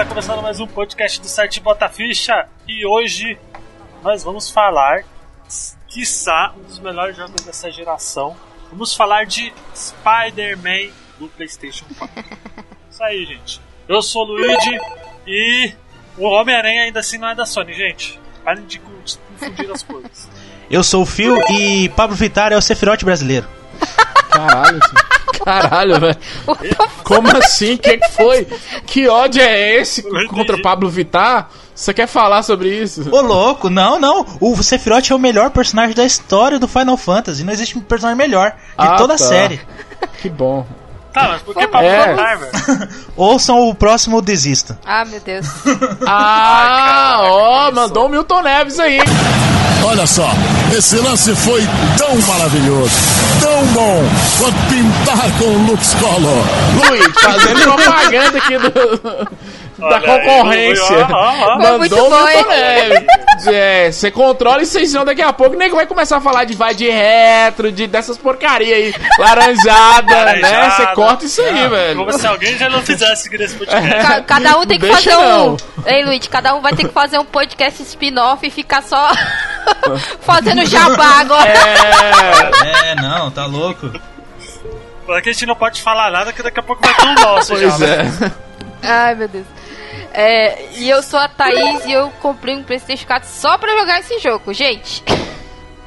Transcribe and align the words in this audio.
Está 0.00 0.08
começando 0.08 0.40
mais 0.40 0.58
um 0.58 0.66
podcast 0.66 1.20
do 1.20 1.28
site 1.28 1.60
Bota 1.60 1.86
Ficha 1.86 2.48
e 2.66 2.86
hoje 2.86 3.38
nós 4.02 4.24
vamos 4.24 4.48
falar, 4.48 5.04
quiçá, 5.86 6.54
um 6.56 6.62
dos 6.62 6.78
melhores 6.78 7.14
jogos 7.14 7.42
dessa 7.42 7.70
geração. 7.70 8.34
Vamos 8.70 8.94
falar 8.94 9.26
de 9.26 9.52
Spider-Man 9.76 10.90
do 11.18 11.28
PlayStation 11.28 11.84
4. 11.98 12.24
Isso 12.90 13.04
aí, 13.04 13.26
gente. 13.26 13.60
Eu 13.86 14.00
sou 14.00 14.22
o 14.22 14.32
Luigi 14.32 14.78
e 15.26 15.74
o 16.16 16.24
Homem-Aranha 16.24 16.84
ainda 16.84 17.00
assim 17.00 17.18
não 17.18 17.28
é 17.28 17.34
da 17.34 17.44
Sony, 17.44 17.74
gente. 17.74 18.18
Parem 18.42 18.64
de 18.64 18.78
confundir 18.78 19.70
as 19.70 19.82
coisas. 19.82 20.30
Eu 20.70 20.82
sou 20.82 21.02
o 21.02 21.06
Phil 21.06 21.36
e 21.50 21.90
Pablo 21.90 22.16
Vittar 22.16 22.54
é 22.54 22.56
o 22.56 22.62
Sephiroth 22.62 23.04
brasileiro. 23.04 23.46
Caralho, 24.30 24.80
caralho, 25.44 26.00
velho. 26.00 26.16
Como 27.04 27.28
assim? 27.36 27.74
O 27.74 27.78
que, 27.78 27.98
que 27.98 28.08
foi? 28.10 28.46
Que 28.86 29.08
ódio 29.08 29.42
é 29.42 29.76
esse 29.80 30.02
contra 30.28 30.60
Pablo 30.60 30.88
Vittar? 30.88 31.50
Você 31.74 31.94
quer 31.94 32.06
falar 32.06 32.42
sobre 32.42 32.68
isso? 32.68 33.08
Ô 33.10 33.20
louco, 33.22 33.70
não, 33.70 33.98
não. 33.98 34.26
O 34.40 34.62
Sephiroth 34.62 35.10
é 35.10 35.14
o 35.14 35.18
melhor 35.18 35.50
personagem 35.50 35.94
da 35.94 36.04
história 36.04 36.58
do 36.58 36.68
Final 36.68 36.96
Fantasy. 36.96 37.42
Não 37.42 37.52
existe 37.52 37.78
um 37.78 37.80
personagem 37.80 38.18
melhor 38.18 38.50
de 38.50 38.56
Ah, 38.76 38.96
toda 38.96 39.16
tá. 39.16 39.24
a 39.24 39.26
série. 39.28 39.60
Que 40.20 40.28
bom. 40.28 40.66
Tá, 41.12 41.28
mas 41.28 41.42
por 41.42 41.54
que 41.54 41.66
Pablo 41.66 41.88
É. 41.88 42.14
Velho? 42.14 42.88
Ouçam 43.16 43.68
o 43.68 43.74
próximo 43.74 44.22
Desista. 44.22 44.78
Ah, 44.86 45.04
meu 45.04 45.20
Deus. 45.20 45.46
Ah, 46.06 47.20
ó, 47.24 47.70
mandou 47.72 48.06
o 48.06 48.08
Milton 48.08 48.42
Neves 48.42 48.78
aí. 48.78 48.98
Olha 49.84 50.06
só, 50.06 50.28
esse 50.76 50.96
lance 50.96 51.34
foi 51.34 51.62
tão 51.96 52.14
maravilhoso, 52.28 52.92
tão 53.40 53.66
bom, 53.68 54.02
quanto 54.38 54.56
pintar 54.68 55.38
com 55.38 55.44
o 55.44 55.66
Lux 55.66 55.94
Color. 55.94 56.44
Luiz, 56.90 57.06
fazendo 57.20 57.62
propaganda 57.62 58.38
aqui 58.38 58.58
do, 58.58 59.28
da 59.88 59.96
aí, 59.96 60.02
concorrência. 60.02 61.06
ó, 61.10 61.14
ó, 61.14 61.56
ó. 61.56 61.60
Foi 61.60 61.78
muito 61.78 61.96
Mandou 61.96 62.08
o 62.08 62.26
Milton? 62.26 62.48
Neves. 62.48 63.46
É, 63.46 63.90
você 63.90 64.10
controla 64.10 64.62
e 64.62 64.66
vocês 64.66 64.90
senão 64.90 65.04
daqui 65.04 65.22
a 65.22 65.32
pouco 65.32 65.56
nego 65.56 65.76
vai 65.76 65.86
começar 65.86 66.18
a 66.18 66.20
falar 66.20 66.44
de 66.44 66.54
vai 66.54 66.74
de 66.74 66.90
retro, 66.90 67.72
de 67.72 67.86
dessas 67.86 68.18
porcaria 68.18 68.74
aí, 68.76 68.94
laranjada, 69.18 70.04
né? 70.04 70.40
Laranjada. 70.42 70.70
Você 70.70 70.86
corta 70.94 71.24
isso 71.24 71.40
aí, 71.42 71.68
velho. 71.68 71.96
Como 71.96 72.12
se 72.12 72.26
alguém 72.26 72.58
já 72.58 72.68
não 72.68 72.82
fizesse 72.82 73.30
nesse 73.38 73.56
podcast. 73.56 73.88
Ca- 74.06 74.20
cada 74.22 74.58
um 74.58 74.66
tem 74.66 74.78
que 74.78 74.86
Deixa 74.86 75.12
fazer 75.12 75.22
não. 75.22 75.54
um. 75.54 75.56
Ei, 75.86 76.04
Luiz, 76.04 76.26
cada 76.28 76.54
um 76.54 76.60
vai 76.60 76.74
ter 76.74 76.86
que 76.86 76.92
fazer 76.92 77.18
um 77.18 77.24
podcast 77.24 77.82
spin-off 77.82 78.46
e 78.46 78.50
ficar 78.50 78.82
só 78.82 79.10
fazendo 80.20 80.64
jabá 80.66 81.20
agora. 81.20 81.48
É, 81.50 82.90
É, 82.90 82.94
não, 82.96 83.30
tá 83.30 83.46
louco. 83.46 83.90
Porque 85.06 85.30
a 85.30 85.32
gente 85.32 85.46
não 85.46 85.56
pode 85.56 85.82
falar 85.82 86.10
nada 86.10 86.32
que 86.32 86.42
daqui 86.42 86.60
a 86.60 86.62
pouco 86.62 86.82
vai 86.84 86.94
ter 86.94 87.06
um 87.06 87.14
nosso 87.14 87.56
já. 87.56 87.68
pois 87.68 87.78
né? 87.80 88.32
é. 88.82 88.86
Ai, 88.86 89.14
meu 89.14 89.28
Deus. 89.28 89.46
É, 90.12 90.66
e 90.76 90.88
eu 90.88 91.02
sou 91.02 91.18
a 91.18 91.28
Thaís 91.28 91.84
e 91.86 91.92
eu 91.92 92.10
comprei 92.20 92.56
um 92.56 92.62
PlayStation 92.62 93.06
4 93.06 93.28
só 93.28 93.56
pra 93.58 93.78
jogar 93.78 94.00
esse 94.00 94.18
jogo, 94.18 94.52
gente. 94.52 95.02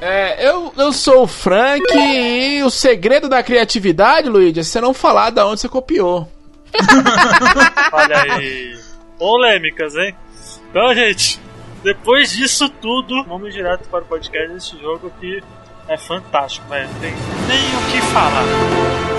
É, 0.00 0.48
eu, 0.48 0.72
eu 0.76 0.92
sou 0.92 1.22
o 1.22 1.26
Frank 1.26 1.82
e 1.96 2.62
o 2.62 2.70
segredo 2.70 3.28
da 3.28 3.42
criatividade, 3.42 4.28
Luigi, 4.28 4.60
é 4.60 4.62
você 4.62 4.80
não 4.80 4.92
falar 4.92 5.30
da 5.30 5.46
onde 5.46 5.60
você 5.60 5.68
copiou. 5.68 6.28
Olha 7.92 8.22
aí. 8.22 8.78
Polêmicas, 9.18 9.94
hein? 9.94 10.14
Então, 10.70 10.94
gente, 10.94 11.40
depois 11.82 12.32
disso 12.32 12.68
tudo, 12.68 13.24
vamos 13.24 13.52
direto 13.54 13.88
para 13.88 14.02
o 14.02 14.06
podcast 14.06 14.52
desse 14.52 14.78
jogo 14.80 15.12
que 15.20 15.42
é 15.88 15.96
fantástico, 15.96 16.68
velho. 16.68 16.88
Não 16.88 17.00
tem 17.00 17.12
nem 17.46 17.76
o 17.76 17.92
que 17.92 18.00
falar. 18.12 19.13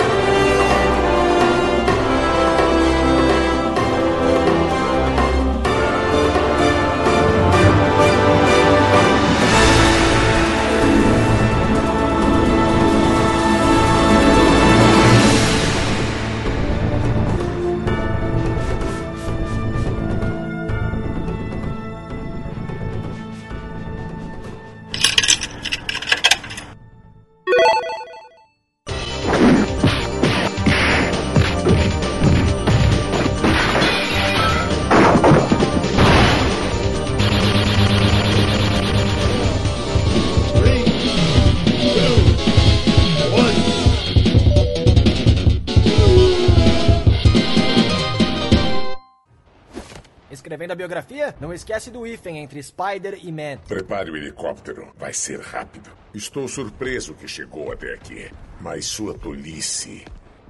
Escrevendo 50.66 50.72
a 50.72 50.76
biografia, 50.76 51.36
não 51.40 51.54
esquece 51.54 51.92
do 51.92 52.08
hífen 52.08 52.40
entre 52.40 52.62
Spider 52.62 53.20
e 53.22 53.32
Man. 53.32 53.58
Prepare 53.68 54.10
o 54.10 54.18
helicóptero. 54.18 54.92
Vai 54.98 55.14
ser 55.14 55.40
rápido. 55.40 55.92
Estou 56.14 56.48
surpreso 56.48 57.14
que 57.14 57.28
chegou 57.28 57.72
até 57.72 57.94
aqui. 57.94 58.32
Mas 58.60 58.86
sua 58.86 59.14
tolice 59.14 60.04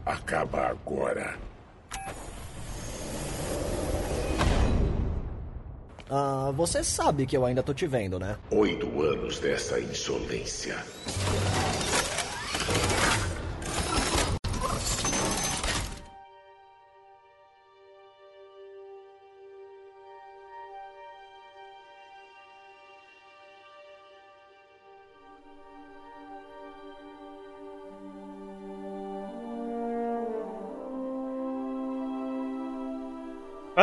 acaba 0.06 0.68
agora. 0.68 1.38
Ah, 6.10 6.52
você 6.56 6.82
sabe 6.82 7.26
que 7.26 7.36
eu 7.36 7.46
ainda 7.46 7.62
tô 7.62 7.74
te 7.74 7.86
vendo, 7.86 8.18
né? 8.18 8.38
Oito 8.52 9.02
anos 9.02 9.40
dessa 9.40 9.80
insolência. 9.82 10.78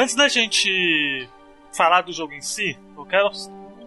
Antes 0.03 0.17
da 0.17 0.27
gente 0.27 1.29
falar 1.73 2.01
do 2.01 2.13
jogo 2.13 2.33
em 2.33 2.41
si, 2.41 2.77
eu 2.97 3.07
quero 3.07 3.31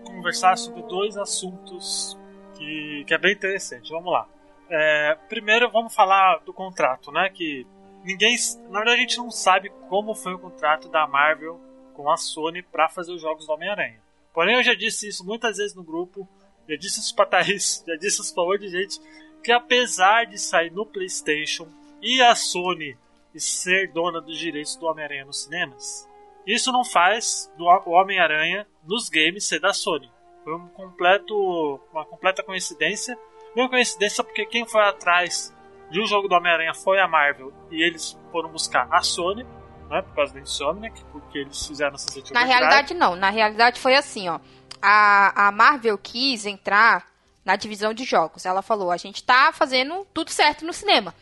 conversar 0.06 0.58
sobre 0.58 0.82
dois 0.84 1.18
assuntos 1.18 2.18
que, 2.58 3.04
que 3.06 3.14
é 3.14 3.18
bem 3.18 3.34
interessante. 3.34 3.92
Vamos 3.92 4.14
lá. 4.14 4.26
É, 4.70 5.18
primeiro, 5.28 5.70
vamos 5.70 5.94
falar 5.94 6.38
do 6.46 6.54
contrato, 6.54 7.12
né? 7.12 7.30
Que 7.30 7.68
ninguém, 8.06 8.34
na 8.70 8.78
verdade, 8.80 8.92
a 8.92 9.02
gente 9.02 9.18
não 9.18 9.30
sabe 9.30 9.70
como 9.90 10.16
foi 10.16 10.34
o 10.34 10.40
contrato 10.40 10.88
da 10.88 11.06
Marvel 11.06 11.60
com 11.94 12.10
a 12.10 12.16
Sony 12.16 12.64
para 12.64 12.88
fazer 12.88 13.12
os 13.12 13.22
jogos 13.22 13.46
do 13.46 13.52
Homem-Aranha. 13.52 14.00
Porém, 14.34 14.56
eu 14.56 14.64
já 14.64 14.74
disse 14.74 15.10
isso 15.10 15.26
muitas 15.26 15.58
vezes 15.58 15.76
no 15.76 15.84
grupo, 15.84 16.26
já 16.66 16.78
disse 16.78 17.02
isso 17.02 17.14
pra 17.14 17.26
Thaís, 17.28 17.84
já 17.86 17.98
disse 17.98 18.22
isso 18.22 18.34
pra 18.34 18.44
um 18.46 18.58
de 18.58 18.70
gente, 18.70 19.02
que 19.44 19.52
apesar 19.52 20.26
de 20.28 20.38
sair 20.38 20.72
no 20.72 20.86
PlayStation 20.86 21.68
e 22.02 22.22
a 22.22 22.34
Sony 22.36 22.98
ser 23.40 23.92
dona 23.92 24.22
dos 24.22 24.38
direitos 24.38 24.76
do 24.76 24.86
Homem-Aranha 24.86 25.26
nos 25.26 25.44
cinemas, 25.44 26.08
isso 26.46 26.72
não 26.72 26.86
faz 26.86 27.52
do 27.58 27.66
o 27.66 27.92
Homem-Aranha 27.92 28.68
nos 28.84 29.10
games 29.10 29.46
ser 29.46 29.60
da 29.60 29.74
Sony. 29.74 30.12
Foi 30.44 30.56
um 30.56 30.68
completo, 30.68 31.80
uma 31.92 32.06
completa 32.06 32.44
coincidência. 32.44 33.18
Uma 33.56 33.70
coincidência 33.70 34.24
porque 34.24 34.46
quem 34.46 34.68
foi 34.68 34.82
atrás 34.82 35.54
de 35.90 36.00
um 36.00 36.06
jogo 36.06 36.28
do 36.28 36.36
Homem-Aranha 36.36 36.74
foi 36.74 37.00
a 37.00 37.08
Marvel 37.08 37.52
e 37.72 37.82
eles 37.82 38.18
foram 38.32 38.50
buscar 38.50 38.88
a 38.92 39.02
Sony, 39.02 39.44
né, 39.90 40.02
por 40.02 40.16
causa 40.16 40.34
da 40.34 40.42
Insomniac, 40.42 41.04
porque 41.06 41.40
eles 41.40 41.66
fizeram 41.66 41.96
essa 41.96 42.08
Na 42.34 42.44
realidade, 42.44 42.94
não. 42.94 43.16
Na 43.16 43.30
realidade, 43.30 43.80
foi 43.80 43.96
assim, 43.96 44.30
ó. 44.30 44.40
A, 44.82 45.48
a 45.48 45.52
Marvel 45.52 45.98
quis 45.98 46.46
entrar 46.46 47.08
na 47.44 47.56
divisão 47.56 47.94
de 47.94 48.04
jogos. 48.04 48.46
Ela 48.46 48.62
falou: 48.62 48.92
a 48.92 48.98
gente 48.98 49.24
tá 49.24 49.52
fazendo 49.54 50.06
tudo 50.14 50.32
certo 50.32 50.66
no 50.66 50.74
cinema. 50.74 51.14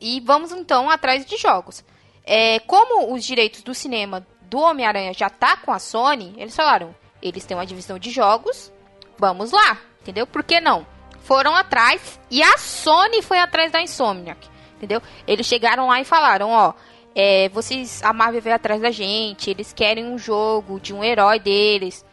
E 0.00 0.20
vamos 0.20 0.52
então 0.52 0.90
atrás 0.90 1.24
de 1.24 1.36
jogos. 1.36 1.84
É, 2.24 2.58
como 2.60 3.14
os 3.14 3.24
direitos 3.24 3.62
do 3.62 3.74
cinema 3.74 4.26
do 4.42 4.58
Homem-Aranha 4.58 5.14
já 5.14 5.30
tá 5.30 5.56
com 5.56 5.72
a 5.72 5.78
Sony, 5.78 6.34
eles 6.36 6.54
falaram: 6.54 6.94
eles 7.22 7.44
têm 7.44 7.56
uma 7.56 7.66
divisão 7.66 7.98
de 7.98 8.10
jogos, 8.10 8.72
vamos 9.18 9.52
lá, 9.52 9.78
entendeu? 10.02 10.26
Por 10.26 10.42
que 10.42 10.60
não? 10.60 10.86
Foram 11.20 11.54
atrás 11.56 12.20
e 12.30 12.42
a 12.42 12.58
Sony 12.58 13.22
foi 13.22 13.38
atrás 13.38 13.72
da 13.72 13.80
Insomniac, 13.80 14.48
entendeu? 14.76 15.02
Eles 15.26 15.46
chegaram 15.46 15.88
lá 15.88 16.00
e 16.00 16.04
falaram: 16.04 16.50
ó, 16.50 16.72
é, 17.14 17.48
vocês, 17.48 18.02
a 18.02 18.12
Marvel 18.12 18.42
veio 18.42 18.56
atrás 18.56 18.80
da 18.80 18.90
gente, 18.90 19.50
eles 19.50 19.72
querem 19.72 20.04
um 20.04 20.18
jogo 20.18 20.78
de 20.78 20.92
um 20.92 21.02
herói 21.02 21.38
deles. 21.40 22.04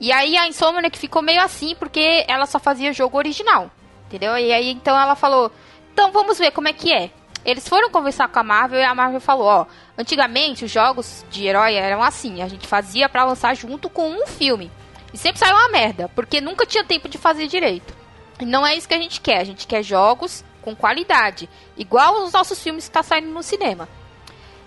E 0.00 0.10
aí 0.10 0.36
a 0.36 0.48
Insomniac 0.48 0.98
ficou 0.98 1.22
meio 1.22 1.40
assim, 1.40 1.74
porque 1.76 2.24
ela 2.26 2.44
só 2.46 2.58
fazia 2.58 2.92
jogo 2.92 3.16
original, 3.16 3.70
entendeu? 4.06 4.36
E 4.36 4.52
aí 4.52 4.70
então 4.70 4.98
ela 4.98 5.14
falou, 5.14 5.50
então 5.92 6.10
vamos 6.10 6.38
ver 6.38 6.50
como 6.50 6.68
é 6.68 6.72
que 6.72 6.92
é. 6.92 7.10
Eles 7.44 7.68
foram 7.68 7.90
conversar 7.90 8.28
com 8.28 8.38
a 8.38 8.42
Marvel 8.42 8.78
e 8.78 8.84
a 8.84 8.94
Marvel 8.94 9.20
falou, 9.20 9.46
ó, 9.46 9.66
antigamente 9.98 10.64
os 10.64 10.70
jogos 10.70 11.24
de 11.30 11.46
herói 11.46 11.74
eram 11.74 12.02
assim, 12.02 12.40
a 12.40 12.48
gente 12.48 12.66
fazia 12.68 13.08
para 13.08 13.24
lançar 13.24 13.54
junto 13.54 13.90
com 13.90 14.08
um 14.08 14.26
filme. 14.26 14.70
E 15.12 15.18
sempre 15.18 15.38
saiu 15.38 15.54
uma 15.54 15.68
merda, 15.68 16.08
porque 16.14 16.40
nunca 16.40 16.64
tinha 16.64 16.84
tempo 16.84 17.08
de 17.08 17.18
fazer 17.18 17.46
direito. 17.46 17.94
E 18.40 18.46
não 18.46 18.66
é 18.66 18.74
isso 18.74 18.88
que 18.88 18.94
a 18.94 18.98
gente 18.98 19.20
quer, 19.20 19.38
a 19.38 19.44
gente 19.44 19.66
quer 19.66 19.82
jogos 19.82 20.44
com 20.62 20.74
qualidade, 20.74 21.48
igual 21.76 22.22
os 22.22 22.32
nossos 22.32 22.62
filmes 22.62 22.86
que 22.86 22.94
tá 22.94 23.02
saindo 23.02 23.28
no 23.28 23.42
cinema. 23.42 23.88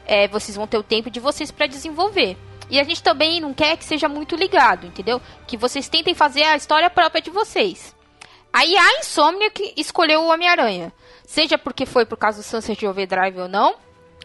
É, 0.05 0.27
vocês 0.27 0.55
vão 0.55 0.67
ter 0.67 0.77
o 0.77 0.83
tempo 0.83 1.09
de 1.09 1.19
vocês 1.19 1.49
para 1.49 1.65
desenvolver. 1.65 2.37
E 2.69 2.79
a 2.79 2.83
gente 2.83 3.01
também 3.01 3.39
não 3.39 3.53
quer 3.53 3.77
que 3.77 3.85
seja 3.85 4.09
muito 4.09 4.35
ligado, 4.35 4.85
entendeu? 4.85 5.21
Que 5.47 5.55
vocês 5.55 5.87
tentem 5.87 6.13
fazer 6.13 6.43
a 6.43 6.55
história 6.55 6.89
própria 6.89 7.21
de 7.21 7.29
vocês. 7.29 7.95
Aí 8.51 8.75
a 8.77 8.99
Insomnia 8.99 9.49
que 9.49 9.73
escolheu 9.77 10.21
o 10.21 10.31
Homem-Aranha. 10.31 10.93
Seja 11.25 11.57
porque 11.57 11.85
foi 11.85 12.05
por 12.05 12.17
causa 12.17 12.39
do 12.39 12.43
Sunset 12.43 12.85
Overdrive 12.85 13.39
ou 13.39 13.47
não, 13.47 13.75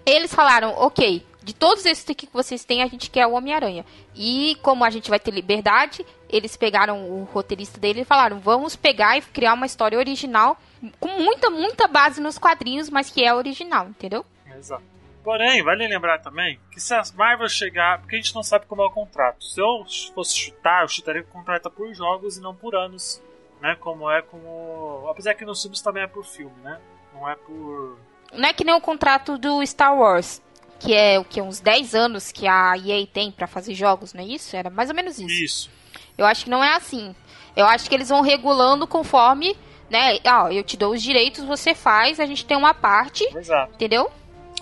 eles 0.05 0.35
falaram, 0.35 0.71
ok, 0.77 1.25
de 1.43 1.55
todos 1.55 1.87
esses 1.87 2.05
que 2.05 2.29
vocês 2.33 2.65
têm, 2.65 2.83
a 2.83 2.87
gente 2.87 3.11
quer 3.11 3.27
o 3.27 3.33
Homem-Aranha. 3.33 3.85
E 4.15 4.57
como 4.63 4.85
a 4.85 4.91
gente 4.91 5.09
vai 5.09 5.19
ter 5.19 5.31
liberdade, 5.31 6.05
eles 6.29 6.57
pegaram 6.57 7.11
o 7.11 7.25
roteirista 7.25 7.81
dele 7.81 8.03
e 8.03 8.05
falaram, 8.05 8.39
vamos 8.39 8.77
pegar 8.77 9.17
e 9.17 9.23
criar 9.23 9.55
uma 9.55 9.67
história 9.67 9.99
original 9.99 10.59
com 10.99 11.09
muita, 11.09 11.51
muita 11.51 11.89
base 11.89 12.21
nos 12.21 12.39
quadrinhos, 12.39 12.91
mas 12.91 13.11
que 13.11 13.25
é 13.25 13.35
original, 13.35 13.89
entendeu? 13.89 14.25
Exato. 14.57 14.85
Porém, 15.23 15.63
vale 15.63 15.87
lembrar 15.87 16.19
também 16.19 16.59
que 16.71 16.81
se 16.81 16.95
as 16.95 17.13
Marvel 17.13 17.49
chegar, 17.49 17.99
porque 17.99 18.17
a 18.17 18.19
gente 18.19 18.35
não 18.35 18.43
sabe 18.43 18.65
como 18.67 18.83
é 18.83 18.87
o 18.87 18.91
contrato. 18.91 19.45
Se 19.45 19.61
eu 19.61 19.85
fosse 20.15 20.37
chutar, 20.37 20.83
eu 20.83 20.89
chutaria 20.89 21.23
que 21.23 21.29
o 21.29 21.33
contrato 21.33 21.69
é 21.69 21.71
por 21.71 21.93
jogos 21.93 22.39
e 22.39 22.41
não 22.41 22.55
por 22.55 22.75
anos, 22.75 23.23
né? 23.61 23.77
Como 23.81 24.11
é 24.11 24.23
como. 24.23 25.07
Apesar 25.11 25.35
que 25.35 25.45
nos 25.45 25.61
filmes 25.63 25.81
também 25.81 26.03
é 26.03 26.07
por 26.07 26.25
filme, 26.25 26.55
né? 26.63 26.81
Não 27.15 27.29
é 27.29 27.35
por. 27.37 27.99
Não 28.33 28.49
é 28.49 28.53
que 28.53 28.65
nem 28.65 28.75
o 28.75 28.81
contrato 28.81 29.37
do 29.39 29.65
Star 29.67 29.97
Wars, 29.97 30.41
que 30.79 30.95
é 30.95 31.19
o 31.19 31.25
que 31.25 31.41
uns 31.43 31.61
10 31.61 31.95
anos 31.95 32.31
que 32.33 32.47
a 32.47 32.75
EA 32.79 33.07
tem 33.07 33.31
para 33.33 33.47
fazer 33.47 33.75
jogos, 33.75 34.15
não 34.15 34.23
é 34.23 34.27
isso? 34.27 34.55
Era 34.57 34.71
mais 34.71 34.89
ou 34.89 34.95
menos 34.95 35.19
isso. 35.19 35.45
Isso. 35.45 35.71
Eu 36.17 36.25
acho 36.27 36.45
que 36.45 36.51
não 36.51 36.63
é 36.63 36.75
assim. 36.77 37.15
Eu 37.57 37.67
acho 37.67 37.89
que 37.89 37.95
eles 37.95 38.09
vão 38.09 38.21
regulando 38.21 38.87
conforme, 38.87 39.57
né? 39.91 40.19
Ó, 40.25 40.49
eu 40.49 40.63
te 40.63 40.77
dou 40.77 40.93
os 40.93 41.03
direitos, 41.03 41.45
você 41.45 41.75
faz, 41.75 42.21
a 42.21 42.27
gente 42.27 42.45
tem 42.47 42.57
uma 42.57 42.73
parte, 42.73 43.25
Exato. 43.37 43.75
entendeu? 43.75 44.09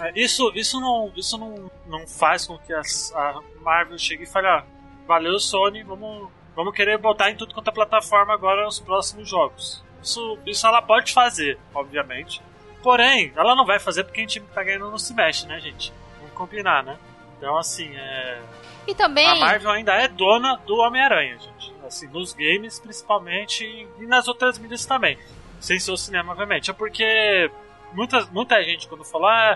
É, 0.01 0.13
Isso, 0.19 0.51
isso, 0.55 0.81
não, 0.81 1.13
isso 1.17 1.37
não, 1.37 1.71
não 1.87 2.07
faz 2.07 2.47
com 2.47 2.57
que 2.57 2.73
as- 2.73 3.13
a 3.15 3.41
Marvel 3.61 3.99
chegue 3.99 4.23
e 4.23 4.27
fale, 4.27 4.47
ó, 4.47 4.63
valeu 5.07 5.39
Sony, 5.41 5.83
vamos, 5.83 6.31
vamos 6.59 6.75
querer 6.75 6.99
botar 6.99 7.31
em 7.31 7.37
tudo 7.37 7.55
quanto 7.55 7.71
é 7.71 7.73
plataforma 7.73 8.35
agora 8.35 8.67
os 8.67 8.81
próximos 8.81 9.29
jogos. 9.29 9.81
Isso, 10.03 10.37
isso 10.45 10.67
ela 10.67 10.83
pode 10.83 11.13
fazer, 11.13 11.57
obviamente. 11.73 12.43
Porém, 12.83 13.33
ela 13.37 13.55
não 13.55 13.65
vai 13.65 13.79
fazer 13.79 14.03
porque 14.03 14.23
a 14.23 14.27
time 14.27 14.45
que 14.45 14.53
tá 14.53 14.65
ganhando 14.65 14.91
não 14.91 14.99
se 14.99 15.15
mexe, 15.15 15.47
né, 15.47 15.61
gente? 15.61 15.93
Vamos 16.19 16.35
combinar, 16.35 16.83
né? 16.83 16.99
Então, 17.37 17.57
assim, 17.57 17.97
é... 17.97 18.43
E 18.89 18.93
também. 18.93 19.29
a 19.29 19.37
Marvel 19.37 19.71
ainda 19.71 19.95
é 19.95 20.09
dona 20.09 20.57
do 20.67 20.79
Homem-Aranha, 20.79 21.39
gente. 21.39 21.73
Assim, 21.87 22.09
nos 22.09 22.33
games, 22.33 22.81
principalmente, 22.81 23.65
e 24.01 24.07
nas 24.07 24.27
outras 24.27 24.59
mídias 24.59 24.85
também. 24.85 25.17
Sem 25.61 25.79
ser 25.79 25.93
o 25.93 25.97
cinema, 25.97 26.33
obviamente. 26.33 26.73
É 26.73 26.75
porque 26.75 27.49
muita, 27.93 28.27
muita 28.33 28.61
gente, 28.65 28.89
quando 28.89 29.05
fala, 29.05 29.53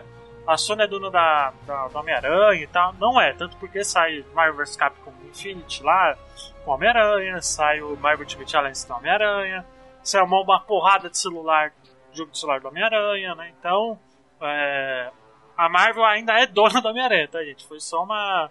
ah, 0.46 0.52
a 0.52 0.56
Sony 0.56 0.82
é 0.82 0.87
dona 0.87 1.10
da, 1.10 1.52
da, 1.66 1.88
do 1.88 1.98
Homem-Aranha 1.98 2.62
e 2.62 2.66
tal, 2.69 2.94
não 3.00 3.20
é. 3.20 3.32
Tanto 3.32 3.56
porque 3.56 3.82
sai 3.82 4.25
Marvel 4.32 4.64
vs 4.64 4.76
Capcom 4.76 5.12
Infinity 5.28 5.82
lá, 5.82 6.16
com 6.64 6.73
Homem-Aranha, 6.73 7.41
sai 7.41 7.81
o 7.81 7.97
Marvel 7.97 8.25
Ultimate 8.25 8.56
Alliance 8.56 8.87
do 8.87 8.94
Homem-Aranha, 8.94 9.64
sai 10.03 10.23
uma, 10.23 10.41
uma 10.41 10.61
porrada 10.61 11.11
de 11.11 11.19
celular, 11.19 11.73
jogo 12.12 12.31
de 12.31 12.38
celular 12.38 12.61
do 12.61 12.69
Homem-Aranha, 12.69 13.35
né? 13.35 13.53
Então, 13.59 13.99
é, 14.41 15.11
a 15.56 15.69
Marvel 15.69 16.05
ainda 16.05 16.32
é 16.35 16.47
dona 16.47 16.81
do 16.81 16.88
Homem-Aranha, 16.88 17.29
tá, 17.29 17.43
gente? 17.44 17.67
Foi 17.67 17.81
só 17.81 18.03
uma 18.03 18.50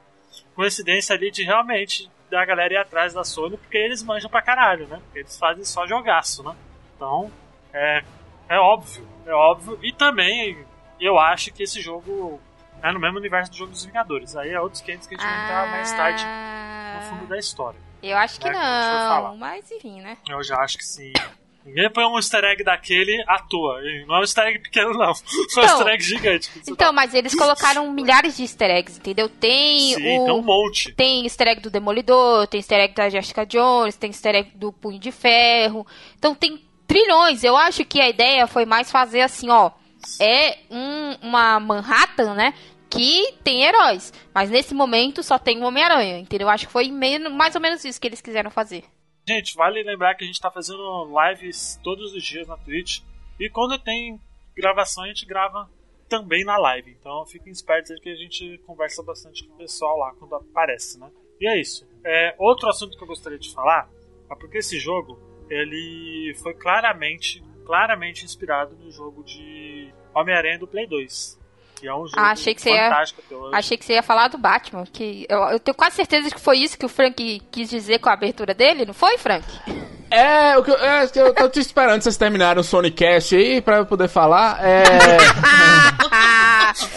coincidência 0.55 1.15
ali 1.15 1.31
de 1.31 1.43
realmente 1.43 2.09
da 2.29 2.45
galera 2.45 2.73
ir 2.73 2.77
atrás 2.77 3.13
da 3.13 3.23
Sony, 3.23 3.57
porque 3.57 3.77
eles 3.77 4.01
manjam 4.03 4.29
pra 4.29 4.41
caralho, 4.41 4.87
né? 4.87 5.01
Porque 5.03 5.19
eles 5.19 5.37
fazem 5.37 5.65
só 5.65 5.85
jogaço, 5.85 6.43
né? 6.43 6.55
Então, 6.95 7.31
é, 7.73 8.03
é 8.47 8.57
óbvio, 8.57 9.05
é 9.25 9.33
óbvio. 9.33 9.77
E 9.81 9.91
também, 9.91 10.65
eu 10.99 11.19
acho 11.19 11.51
que 11.51 11.63
esse 11.63 11.81
jogo 11.81 12.39
é 12.81 12.91
no 12.91 12.99
mesmo 12.99 13.17
universo 13.17 13.51
do 13.51 13.57
jogo 13.57 13.71
dos 13.71 13.85
Vingadores. 13.85 14.35
Aí 14.35 14.51
é 14.51 14.59
outros 14.59 14.81
500 14.81 15.07
que 15.07 15.15
a 15.15 15.17
gente 15.17 15.27
vai 15.27 15.43
entrar 15.43 15.71
mais 15.71 15.91
tarde 15.91 16.23
no 16.95 17.09
fundo 17.09 17.27
da 17.27 17.37
história. 17.37 17.79
Eu 18.01 18.17
acho 18.17 18.39
que 18.39 18.47
É, 18.47 18.51
falar. 18.53 19.29
não, 19.29 19.37
mas 19.37 19.69
enfim, 19.71 20.01
né? 20.01 20.17
Eu 20.29 20.43
já 20.43 20.55
acho 20.57 20.77
que 20.77 20.83
sim. 20.85 21.11
Ninguém 21.63 21.91
põe 21.91 22.03
um 22.05 22.15
easter 22.17 22.43
egg 22.43 22.63
daquele 22.63 23.23
à 23.27 23.37
toa. 23.37 23.79
Não 24.07 24.15
é 24.15 24.19
um 24.19 24.21
easter 24.21 24.45
egg 24.47 24.59
pequeno, 24.59 24.93
não. 24.93 25.11
É 25.13 25.13
um 25.13 25.43
Então, 25.51 25.63
easter 25.63 25.87
egg 25.89 26.03
gigante. 26.03 26.49
Então, 26.63 26.75
tá- 26.75 26.91
mas 26.91 27.13
eles 27.13 27.35
colocaram 27.35 27.91
milhares 27.91 28.35
de 28.35 28.41
easter 28.43 28.71
eggs, 28.71 28.97
entendeu? 28.97 29.29
Tem 29.29 29.93
Sim, 29.93 30.01
tem 30.03 30.31
um 30.31 30.39
o. 30.39 30.41
monte. 30.41 30.91
Tem 30.93 31.23
easter 31.23 31.47
egg 31.49 31.61
do 31.61 31.69
Demolidor, 31.69 32.47
tem 32.47 32.59
easter 32.59 32.79
egg 32.79 32.95
da 32.95 33.09
Jessica 33.09 33.45
Jones, 33.45 33.95
tem 33.95 34.09
easter 34.09 34.33
egg 34.35 34.51
do 34.55 34.73
Punho 34.73 34.97
de 34.97 35.11
Ferro. 35.11 35.85
Então 36.17 36.33
tem 36.33 36.59
trilhões. 36.87 37.43
Eu 37.43 37.55
acho 37.55 37.85
que 37.85 38.01
a 38.01 38.09
ideia 38.09 38.47
foi 38.47 38.65
mais 38.65 38.91
fazer 38.91 39.21
assim, 39.21 39.49
ó. 39.51 39.69
É 40.19 40.57
um- 40.71 41.15
uma 41.21 41.59
Manhattan, 41.59 42.33
né? 42.33 42.55
Que 42.91 43.33
tem 43.43 43.63
heróis. 43.63 44.13
Mas 44.33 44.49
nesse 44.49 44.73
momento 44.73 45.23
só 45.23 45.39
tem 45.39 45.61
o 45.61 45.65
Homem-Aranha, 45.65 46.19
entendeu? 46.19 46.47
Eu 46.47 46.51
acho 46.51 46.67
que 46.67 46.73
foi 46.73 46.89
meio, 46.91 47.31
mais 47.31 47.55
ou 47.55 47.61
menos 47.61 47.83
isso 47.85 47.99
que 47.99 48.07
eles 48.07 48.21
quiseram 48.21 48.51
fazer. 48.51 48.83
Gente, 49.27 49.55
vale 49.55 49.81
lembrar 49.83 50.15
que 50.15 50.23
a 50.23 50.27
gente 50.27 50.39
tá 50.39 50.51
fazendo 50.51 51.07
lives 51.23 51.79
todos 51.83 52.13
os 52.13 52.23
dias 52.23 52.47
na 52.47 52.57
Twitch. 52.57 52.99
E 53.39 53.49
quando 53.49 53.79
tem 53.79 54.19
gravação, 54.55 55.03
a 55.03 55.07
gente 55.07 55.25
grava 55.25 55.69
também 56.09 56.43
na 56.43 56.57
live. 56.57 56.95
Então 56.99 57.25
fiquem 57.25 57.51
espertos 57.51 57.97
que 58.01 58.09
a 58.09 58.15
gente 58.15 58.57
conversa 58.65 59.01
bastante 59.01 59.45
com 59.45 59.53
o 59.53 59.57
pessoal 59.57 59.97
lá 59.97 60.13
quando 60.19 60.35
aparece, 60.35 60.99
né? 60.99 61.09
E 61.39 61.47
é 61.47 61.59
isso. 61.59 61.87
É, 62.03 62.35
outro 62.37 62.67
assunto 62.67 62.97
que 62.97 63.03
eu 63.03 63.07
gostaria 63.07 63.39
de 63.39 63.53
falar 63.53 63.89
é 64.29 64.35
porque 64.35 64.57
esse 64.57 64.77
jogo 64.77 65.17
ele 65.49 66.33
foi 66.41 66.53
claramente, 66.53 67.41
claramente 67.65 68.25
inspirado 68.25 68.75
no 68.75 68.91
jogo 68.91 69.23
de 69.23 69.93
Homem-Aranha 70.13 70.59
do 70.59 70.67
Play 70.67 70.85
2. 70.87 71.40
Que 71.81 71.87
é 71.87 71.93
um 71.93 72.05
jogo 72.07 72.13
Ah, 72.15 72.31
achei 72.31 72.53
que 72.55 72.61
você 72.61 72.69
ia- 72.71 72.89
fantástico 72.89 73.21
até 73.25 73.35
hoje. 73.35 73.55
Achei 73.55 73.77
que 73.77 73.83
você 73.85 73.93
ia 73.93 74.03
falar 74.03 74.27
do 74.27 74.37
Batman, 74.37 74.83
que 74.93 75.25
eu, 75.27 75.39
eu 75.49 75.59
tenho 75.59 75.75
quase 75.75 75.95
certeza 75.95 76.29
de 76.29 76.35
que 76.35 76.39
foi 76.39 76.59
isso 76.59 76.77
que 76.77 76.85
o 76.85 76.89
Frank 76.89 77.41
quis 77.51 77.69
dizer 77.69 77.97
com 77.99 78.07
a 78.09 78.13
abertura 78.13 78.53
dele, 78.53 78.85
não 78.85 78.93
foi, 78.93 79.17
Frank? 79.17 79.43
É, 80.11 80.57
o 80.57 80.63
que 80.63 80.69
eu, 80.71 80.75
é, 80.75 81.09
eu 81.15 81.33
tô 81.33 81.49
te 81.49 81.59
esperando 81.59 82.01
vocês 82.01 82.17
terminarem 82.17 82.59
o 82.59 82.63
Sonicast 82.63 83.35
aí 83.35 83.61
pra 83.61 83.77
eu 83.77 83.85
poder 83.85 84.07
falar. 84.07 84.59
É. 84.63 84.83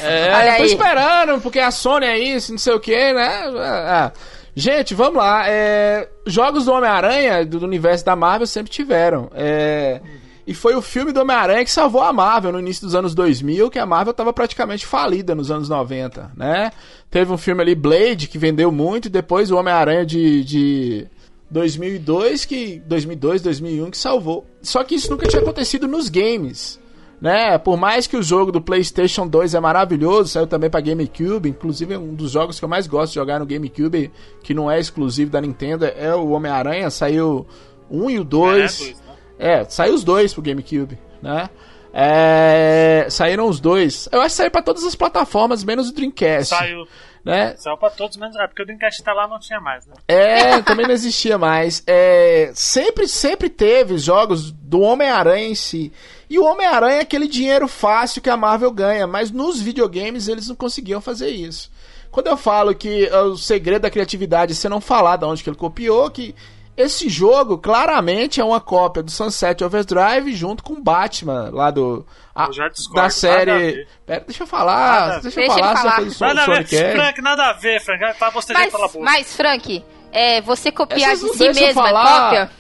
É, 0.03 0.53
eu 0.55 0.57
tô 0.59 0.65
esperando, 0.65 1.41
porque 1.41 1.59
a 1.59 1.71
Sony 1.71 2.07
é 2.07 2.19
isso, 2.19 2.53
não 2.53 2.59
sei 2.59 2.73
o 2.75 2.81
que, 2.81 3.13
né? 3.13 3.45
É, 3.57 4.05
é. 4.07 4.13
Gente, 4.55 4.95
vamos 4.95 5.17
lá. 5.17 5.49
é, 5.49 6.09
jogos 6.27 6.65
do 6.67 6.73
Homem-Aranha, 6.73 7.45
do, 7.45 7.59
do 7.59 7.67
universo 7.67 8.05
da 8.05 8.15
Marvel, 8.15 8.47
sempre 8.47 8.71
tiveram. 8.71 9.29
É, 9.35 10.01
e 10.47 10.55
foi 10.55 10.75
o 10.75 10.83
filme 10.83 11.13
do 11.13 11.21
Homem-Aranha 11.21 11.65
que 11.65 11.71
salvou 11.71 12.03
a 12.03 12.13
Marvel 12.13 12.53
no 12.53 12.61
início 12.61 12.85
dos 12.85 12.95
anos 12.95 13.15
2000, 13.15 13.71
que 13.71 13.79
a 13.79 13.87
Marvel 13.87 14.13
tava 14.13 14.33
praticamente 14.33 14.85
falida 14.87 15.35
nos 15.35 15.51
anos 15.51 15.69
90, 15.69 16.33
né? 16.37 16.71
Teve 17.11 17.33
um 17.33 17.39
filme 17.39 17.63
ali, 17.63 17.75
Blade, 17.75 18.29
que 18.29 18.39
vendeu 18.39 18.71
muito, 18.71 19.07
e 19.07 19.11
depois 19.11 19.51
o 19.51 19.57
Homem-Aranha 19.57 20.05
de, 20.05 20.45
de 20.45 21.07
2002, 21.51 22.45
que 22.45 22.83
2002, 22.87 23.43
2001, 23.43 23.91
que 23.91 23.99
salvou. 23.99 24.47
Só 24.63 24.85
que 24.85 24.95
isso 24.95 25.11
nunca 25.11 25.27
tinha 25.27 25.43
acontecido 25.43 25.89
nos 25.89 26.09
games 26.09 26.79
né? 27.25 27.57
Por 27.57 27.79
mais 27.79 28.07
que 28.07 28.19
o 28.19 28.23
jogo 28.23 28.53
do 28.53 28.61
PlayStation 28.61 29.27
2 29.27 29.55
é 29.55 29.61
maravilhoso, 29.61 30.29
saiu 30.29 30.47
também 30.47 30.69
para 30.69 30.83
GameCube, 30.83 31.49
inclusive 31.49 31.97
um 31.97 32.15
dos 32.15 32.33
jogos 32.33 32.59
que 32.59 32.65
eu 32.67 32.69
mais 32.69 32.87
gosto 32.87 33.13
de 33.13 33.15
jogar 33.15 33.39
no 33.39 33.47
GameCube, 33.47 34.13
que 34.43 34.53
não 34.53 34.71
é 34.71 34.79
exclusivo 34.79 35.31
da 35.31 35.41
Nintendo, 35.41 35.87
é 35.87 36.15
o 36.15 36.29
Homem-Aranha, 36.31 36.91
saiu 36.91 37.47
um 37.91 38.11
e 38.11 38.19
o 38.19 38.23
É, 38.23 38.25
dois. 38.25 38.79
dois, 38.79 38.91
né? 38.91 39.04
É, 39.39 39.65
saiu 39.65 39.95
os 39.95 40.05
dois 40.05 40.33
pro 40.33 40.43
GameCube, 40.43 40.99
né? 41.23 41.49
É, 41.97 43.07
saíram 43.09 43.47
os 43.49 43.61
dois. 43.61 44.09
Eu 44.11 44.21
acho 44.21 44.31
que 44.31 44.37
saiu 44.37 44.51
pra 44.51 44.63
todas 44.63 44.83
as 44.85 44.95
plataformas, 44.97 45.63
menos 45.63 45.89
o 45.89 45.95
Dreamcast. 45.95 46.55
Saiu, 46.55 46.87
Né? 47.25 47.55
saiu 47.57 47.77
pra 47.77 47.89
todos, 47.89 48.17
menos. 48.17 48.35
É, 48.37 48.47
porque 48.49 48.63
o 48.63 48.67
Dreamcast 48.67 49.03
tá 49.03 49.13
lá 49.13 49.29
não 49.29 49.39
tinha 49.39 49.61
mais, 49.61 49.87
né? 49.87 49.95
É, 50.09 50.61
também 50.63 50.87
não 50.87 50.93
existia 50.93 51.39
mais. 51.39 51.83
É, 51.87 52.51
sempre, 52.53 53.07
sempre 53.07 53.49
teve 53.49 53.97
jogos 53.97 54.51
do 54.51 54.81
Homem-Aranha 54.81 55.47
em 55.47 55.55
si. 55.55 55.93
E 56.29 56.37
o 56.39 56.45
Homem-Aranha 56.45 56.97
é 56.97 57.01
aquele 57.03 57.29
dinheiro 57.29 57.69
fácil 57.69 58.21
que 58.21 58.29
a 58.31 58.37
Marvel 58.37 58.73
ganha, 58.73 59.07
mas 59.07 59.31
nos 59.31 59.61
videogames 59.61 60.27
eles 60.27 60.49
não 60.49 60.57
conseguiam 60.57 61.01
fazer 61.01 61.29
isso. 61.31 61.71
Quando 62.11 62.27
eu 62.27 62.37
falo 62.37 62.75
que 62.75 63.07
é, 63.07 63.21
o 63.21 63.37
segredo 63.37 63.83
da 63.83 63.91
criatividade 63.91 64.53
é 64.53 64.55
você 64.55 64.69
não 64.69 64.81
falar 64.81 65.17
de 65.17 65.25
onde 65.25 65.43
que 65.45 65.49
ele 65.49 65.57
copiou, 65.57 66.11
que 66.11 66.35
esse 66.77 67.09
jogo 67.09 67.59
claramente 67.59 68.41
é 68.41 68.45
uma 68.45 68.61
cópia 68.61 69.03
do 69.03 69.11
Sunset 69.11 69.63
Overdrive 69.65 70.33
junto 70.35 70.63
com 70.65 70.83
Batman 70.83 71.51
lá 71.53 71.71
do 71.71 72.05
a- 72.35 72.47
Eu 72.47 72.53
já 72.53 72.69
discordo, 72.69 72.95
da 72.97 73.03
nada 73.03 73.07
a 73.07 73.11
série. 73.11 73.87
Pera, 74.07 74.25
deixa 74.27 74.43
eu 74.43 74.47
Nada 74.47 74.57
a 74.57 74.61
falar, 74.61 75.07
ver. 75.17 75.23
deixa 75.23 75.41
eu 75.41 75.47
Deixa 75.47 75.59
falar, 75.59 75.77
falar. 75.77 76.01
Nada 76.35 76.43
a 76.43 76.61
ver. 76.63 76.93
Frank, 76.97 77.23
nada 77.23 77.45
a 77.45 77.53
ver, 77.53 77.81
Frank. 77.85 78.19
Tá 78.19 78.31
bostejando 78.31 78.65
Mas, 78.65 78.73
pela 78.73 78.89
boca. 78.89 79.01
mas 79.05 79.37
Frank, 79.37 79.85
é, 80.13 80.41
você 80.41 80.73
copiar 80.73 81.13
Essas 81.13 81.31
de 81.33 81.37
si 81.39 81.45
mesmo 81.45 81.65
é 81.65 81.75
falar. 81.75 82.25
cópia? 82.25 82.51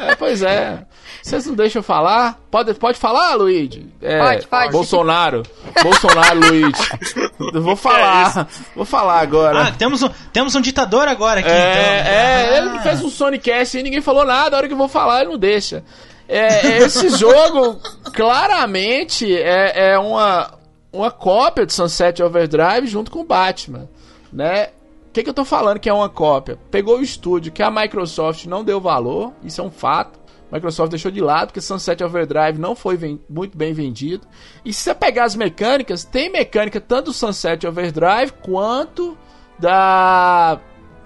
É, 0.00 0.14
pois 0.16 0.42
é. 0.42 0.84
Vocês 1.22 1.46
não 1.46 1.54
deixam 1.54 1.82
falar? 1.82 2.38
Pode, 2.50 2.74
pode 2.74 2.98
falar, 2.98 3.34
Luigi? 3.36 3.86
É, 4.02 4.18
Pode, 4.18 4.46
pode. 4.48 4.72
Bolsonaro. 4.72 5.42
Bolsonaro, 5.82 6.40
Luigi. 6.40 6.82
Eu 7.54 7.62
vou 7.62 7.76
falar. 7.76 8.48
vou 8.74 8.84
falar 8.84 9.20
agora. 9.20 9.68
Ah, 9.68 9.72
temos 9.72 10.02
um, 10.02 10.08
temos 10.32 10.54
um 10.56 10.60
ditador 10.60 11.06
agora 11.06 11.40
aqui, 11.40 11.48
É, 11.48 11.52
então. 12.00 12.12
é, 12.12 12.48
Ah. 12.48 12.58
ele 12.58 12.78
fez 12.80 13.02
um 13.04 13.08
Sonicast 13.08 13.78
e 13.78 13.82
ninguém 13.82 14.00
falou 14.00 14.24
nada, 14.24 14.56
a 14.56 14.58
hora 14.58 14.66
que 14.66 14.74
eu 14.74 14.78
vou 14.78 14.88
falar 14.88 15.20
ele 15.22 15.30
não 15.30 15.38
deixa. 15.38 15.84
É, 16.28 16.78
esse 16.78 17.08
jogo, 17.16 17.78
claramente, 18.12 19.32
é, 19.34 19.92
é 19.92 19.98
uma, 19.98 20.50
uma 20.92 21.10
cópia 21.10 21.64
de 21.66 21.72
Sunset 21.72 22.22
Overdrive 22.22 22.86
junto 22.86 23.10
com 23.10 23.20
o 23.20 23.24
Batman, 23.24 23.88
né? 24.32 24.68
O 25.08 25.12
que, 25.12 25.22
que 25.22 25.28
eu 25.28 25.34
tô 25.34 25.44
falando 25.44 25.78
que 25.78 25.88
é 25.90 25.92
uma 25.92 26.08
cópia? 26.08 26.58
Pegou 26.70 26.98
o 26.98 27.02
estúdio 27.02 27.52
que 27.52 27.62
a 27.62 27.70
Microsoft 27.70 28.46
não 28.46 28.64
deu 28.64 28.80
valor, 28.80 29.32
isso 29.44 29.60
é 29.60 29.64
um 29.64 29.70
fato. 29.70 30.18
Microsoft 30.52 30.90
deixou 30.90 31.10
de 31.10 31.20
lado 31.20 31.46
porque 31.48 31.60
Sunset 31.62 32.04
Overdrive 32.04 32.58
não 32.58 32.76
foi 32.76 32.98
muito 33.28 33.56
bem 33.56 33.72
vendido. 33.72 34.26
E 34.62 34.72
se 34.72 34.82
você 34.82 34.94
pegar 34.94 35.24
as 35.24 35.34
mecânicas, 35.34 36.04
tem 36.04 36.30
mecânica 36.30 36.78
tanto 36.78 37.06
do 37.06 37.12
Sunset 37.14 37.66
Overdrive 37.66 38.32
quanto 38.42 39.16
da 39.58 40.60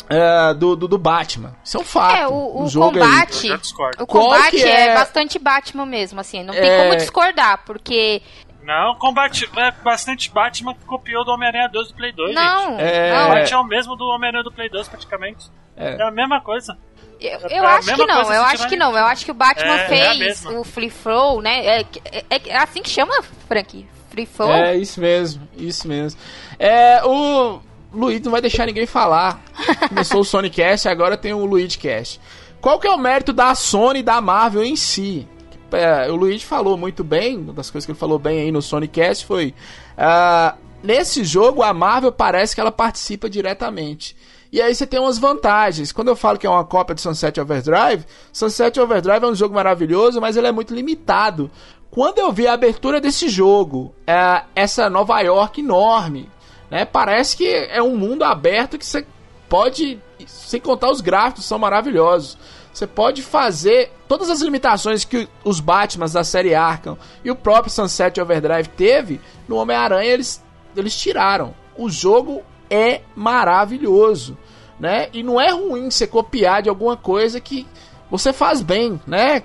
é, 0.08 0.54
do, 0.54 0.74
do, 0.74 0.88
do 0.88 0.98
Batman. 0.98 1.54
Isso 1.64 1.76
é 1.76 1.80
um 1.80 1.84
fato. 1.84 2.16
É, 2.16 2.26
o, 2.28 2.62
o 2.62 2.68
jogo 2.68 2.96
aí. 2.98 3.04
combate. 3.04 3.58
Discordo. 3.58 4.02
O 4.02 4.06
combate 4.06 4.62
é... 4.62 4.88
é- 4.88 4.94
bastante 4.94 5.38
Batman 5.38 5.86
mesmo, 5.86 6.18
assim. 6.20 6.42
Não 6.42 6.52
tem 6.54 6.68
É. 6.68 6.78
como 6.84 6.96
discordar, 6.96 7.64
porque. 7.64 8.22
Não, 8.64 8.96
combate 8.96 9.48
é 9.56 9.70
bastante 9.70 10.28
Batman 10.32 10.74
que 10.74 10.84
copiou 10.84 11.24
do 11.24 11.30
Homem-Aranha 11.30 11.68
2 11.68 11.88
do 11.88 11.94
Play 11.94 12.10
2, 12.12 12.34
Não, 12.34 12.70
gente. 12.70 12.82
É. 12.82 13.14
não. 13.14 13.26
O 13.26 13.28
Batman 13.34 13.58
é 13.58 13.60
o 13.60 13.64
mesmo 13.64 13.94
do 13.94 14.04
Homem-Aranha 14.06 14.42
do 14.42 14.50
Play 14.50 14.68
2, 14.68 14.88
praticamente. 14.88 15.48
É. 15.76 15.94
É 15.94 16.02
a 16.02 16.10
mesma 16.10 16.40
coisa. 16.40 16.76
Eu, 17.20 17.38
É 17.48 17.58
eu 17.58 17.64
a 17.66 17.76
acho 17.76 17.94
que 17.94 18.06
não, 18.06 18.32
eu 18.32 18.42
acho 18.42 18.68
que 18.68 18.76
não. 18.76 18.96
Eu 18.96 19.04
acho 19.06 19.24
que 19.24 19.30
o 19.30 19.34
Batman 19.34 19.74
É, 19.76 19.84
é 19.84 19.88
fez 19.88 20.18
mesma. 20.18 20.52
o 20.60 20.64
Free 20.64 20.90
Flow, 20.90 21.40
né? 21.40 21.66
É, 21.66 21.86
é- 22.30 22.40
é 22.48 22.56
assim 22.58 22.82
que 22.82 22.90
chama, 22.90 23.14
Frank? 23.48 23.86
Free 24.10 24.26
Flow? 24.26 24.50
É, 24.52 24.76
isso 24.76 25.00
mesmo, 25.00 25.46
isso 25.56 25.86
mesmo. 25.88 26.20
É, 26.58 27.02
o 27.04 27.60
Luigi 27.92 28.22
não 28.24 28.32
vai 28.32 28.40
deixar 28.40 28.66
ninguém 28.66 28.86
falar. 28.86 29.40
Começou 29.88 30.20
o 30.20 30.24
Sonicast, 30.24 30.88
agora 30.88 31.16
tem 31.16 31.32
o 31.32 31.44
Luigi 31.44 31.78
Cast. 31.78 32.20
Qual 32.60 32.78
que 32.80 32.86
é 32.86 32.90
o 32.90 32.98
mérito 32.98 33.32
da 33.32 33.54
Sony 33.54 34.00
e 34.00 34.02
da 34.02 34.20
Marvel 34.20 34.64
em 34.64 34.76
si? 34.76 35.26
É, 35.72 36.10
o 36.10 36.16
Luigi 36.16 36.44
falou 36.44 36.76
muito 36.76 37.02
bem, 37.04 37.36
uma 37.36 37.52
das 37.52 37.70
coisas 37.70 37.84
que 37.84 37.92
ele 37.92 37.98
falou 37.98 38.18
bem 38.18 38.38
aí 38.40 38.52
no 38.52 38.62
Sonicast 38.62 39.26
foi... 39.26 39.52
ah, 39.98 40.54
nesse 40.82 41.24
jogo, 41.24 41.62
a 41.62 41.74
Marvel 41.74 42.12
parece 42.12 42.54
que 42.54 42.60
ela 42.60 42.72
participa 42.72 43.28
diretamente. 43.28 44.16
E 44.56 44.62
aí 44.62 44.74
você 44.74 44.86
tem 44.86 44.98
umas 44.98 45.18
vantagens. 45.18 45.92
Quando 45.92 46.08
eu 46.08 46.16
falo 46.16 46.38
que 46.38 46.46
é 46.46 46.48
uma 46.48 46.64
cópia 46.64 46.94
de 46.94 47.02
Sunset 47.02 47.38
Overdrive, 47.38 48.06
Sunset 48.32 48.80
Overdrive 48.80 49.22
é 49.22 49.28
um 49.28 49.34
jogo 49.34 49.54
maravilhoso, 49.54 50.18
mas 50.18 50.34
ele 50.34 50.46
é 50.46 50.50
muito 50.50 50.74
limitado. 50.74 51.50
Quando 51.90 52.20
eu 52.20 52.32
vi 52.32 52.46
a 52.46 52.54
abertura 52.54 52.98
desse 52.98 53.28
jogo, 53.28 53.94
é, 54.06 54.44
essa 54.54 54.88
Nova 54.88 55.20
York 55.20 55.60
enorme, 55.60 56.30
né? 56.70 56.86
Parece 56.86 57.36
que 57.36 57.46
é 57.46 57.82
um 57.82 57.98
mundo 57.98 58.24
aberto 58.24 58.78
que 58.78 58.86
você 58.86 59.06
pode, 59.46 60.00
sem 60.26 60.58
contar 60.58 60.90
os 60.90 61.02
gráficos, 61.02 61.44
são 61.44 61.58
maravilhosos. 61.58 62.38
Você 62.72 62.86
pode 62.86 63.20
fazer 63.20 63.92
todas 64.08 64.30
as 64.30 64.40
limitações 64.40 65.04
que 65.04 65.28
os 65.44 65.60
Batmans 65.60 66.14
da 66.14 66.24
série 66.24 66.54
Arkham 66.54 66.96
e 67.22 67.30
o 67.30 67.36
próprio 67.36 67.70
Sunset 67.70 68.18
Overdrive 68.18 68.70
teve 68.70 69.20
no 69.46 69.56
Homem-Aranha, 69.56 70.14
eles, 70.14 70.42
eles 70.74 70.98
tiraram. 70.98 71.54
O 71.76 71.90
jogo 71.90 72.42
é 72.70 73.02
maravilhoso, 73.14 74.36
né? 74.78 75.08
E 75.12 75.22
não 75.22 75.40
é 75.40 75.50
ruim 75.50 75.90
você 75.90 76.06
copiar 76.06 76.62
de 76.62 76.68
alguma 76.68 76.96
coisa 76.96 77.40
que 77.40 77.66
você 78.10 78.32
faz 78.32 78.62
bem, 78.62 79.00
né? 79.06 79.42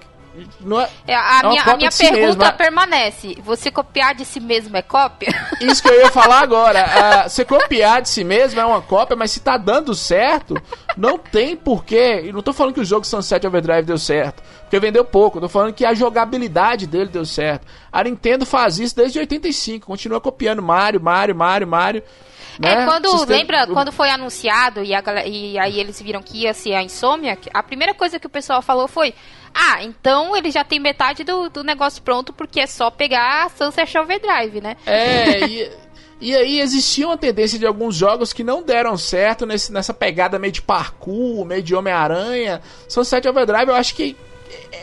Não 0.61 0.79
é, 0.79 0.89
É, 1.07 1.13
a, 1.13 1.41
É 1.43 1.47
minha, 1.49 1.61
a 1.63 1.75
minha 1.77 1.91
si 1.91 2.03
pergunta 2.03 2.37
mesma. 2.37 2.51
permanece. 2.53 3.37
Você 3.43 3.69
copiar 3.69 4.15
de 4.15 4.23
si 4.23 4.39
mesmo 4.39 4.77
é 4.77 4.81
cópia? 4.81 5.27
Isso 5.59 5.81
que 5.83 5.89
eu 5.89 5.99
ia 5.99 6.09
falar 6.09 6.39
agora. 6.39 6.85
Ah, 6.85 7.27
você 7.29 7.43
copiar 7.43 8.01
de 8.01 8.07
si 8.07 8.23
mesmo 8.23 8.57
é 8.59 8.65
uma 8.65 8.81
cópia, 8.81 9.15
mas 9.17 9.31
se 9.31 9.41
tá 9.41 9.57
dando 9.57 9.93
certo, 9.93 10.55
não 10.95 11.17
tem 11.17 11.57
porquê. 11.57 12.21
E 12.25 12.31
não 12.31 12.41
tô 12.41 12.53
falando 12.53 12.73
que 12.75 12.79
o 12.79 12.85
jogo 12.85 13.05
Sunset 13.05 13.45
Overdrive 13.45 13.83
deu 13.83 13.97
certo, 13.97 14.41
porque 14.61 14.79
vendeu 14.79 15.03
pouco. 15.03 15.37
Eu 15.37 15.41
tô 15.41 15.49
falando 15.49 15.73
que 15.73 15.85
a 15.85 15.93
jogabilidade 15.93 16.87
dele 16.87 17.09
deu 17.09 17.25
certo. 17.25 17.67
A 17.91 18.01
Nintendo 18.01 18.45
faz 18.45 18.79
isso 18.79 18.95
desde 18.95 19.19
85, 19.19 19.85
continua 19.85 20.21
copiando 20.21 20.61
Mario, 20.61 21.01
Mario, 21.01 21.35
Mario, 21.35 21.67
Mario. 21.67 22.03
Né? 22.61 22.83
É, 22.83 22.85
quando, 22.85 23.09
Sistema- 23.09 23.37
lembra 23.37 23.67
quando 23.67 23.91
foi 23.91 24.09
anunciado 24.09 24.83
e, 24.83 24.93
a 24.93 25.01
e 25.25 25.57
aí 25.59 25.79
eles 25.79 26.01
viram 26.01 26.21
que 26.21 26.43
ia 26.43 26.53
ser 26.53 26.73
a 26.73 26.83
Insomnia, 26.83 27.37
a 27.53 27.63
primeira 27.63 27.93
coisa 27.93 28.19
que 28.19 28.27
o 28.27 28.29
pessoal 28.29 28.61
falou 28.61 28.87
foi: 28.87 29.13
Ah, 29.53 29.83
então 29.83 30.35
ele 30.35 30.51
já 30.51 30.63
tem 30.63 30.79
metade 30.79 31.23
do, 31.23 31.49
do 31.49 31.63
negócio 31.63 32.01
pronto 32.01 32.31
porque 32.31 32.59
é 32.59 32.67
só 32.67 32.89
pegar 32.89 33.45
a 33.45 33.49
Sunset 33.49 33.97
Overdrive, 33.97 34.61
né? 34.61 34.77
É, 34.85 35.45
e, 35.45 35.71
e 36.21 36.35
aí 36.35 36.59
existia 36.59 37.07
uma 37.07 37.17
tendência 37.17 37.57
de 37.57 37.65
alguns 37.65 37.95
jogos 37.95 38.31
que 38.31 38.43
não 38.43 38.61
deram 38.61 38.95
certo 38.95 39.45
nesse, 39.45 39.71
nessa 39.73 39.93
pegada 39.93 40.37
meio 40.37 40.53
de 40.53 40.61
parkour, 40.61 41.43
meio 41.45 41.63
de 41.63 41.73
Homem-Aranha. 41.75 42.61
Sunset 42.87 43.27
Overdrive, 43.27 43.69
eu 43.69 43.75
acho 43.75 43.95
que 43.95 44.15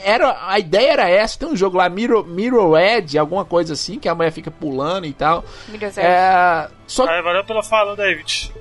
era, 0.03 0.37
a 0.47 0.59
ideia 0.59 0.93
era 0.93 1.09
essa. 1.09 1.39
Tem 1.39 1.49
um 1.49 1.57
jogo 1.57 1.77
lá, 1.77 1.89
Mirror, 1.89 2.25
Mirror 2.27 2.79
Edge, 2.79 3.19
alguma 3.19 3.45
coisa 3.45 3.75
assim, 3.75 3.99
que 3.99 4.09
a 4.09 4.15
mulher 4.15 4.31
fica 4.31 4.51
pulando 4.51 5.07
e 5.07 5.13
tal. 5.13 5.45
É. 5.97 6.69
Só 6.87 7.05
valeu 7.23 7.45
pelo 7.45 7.63
falo, 7.63 7.97
David. 7.97 8.53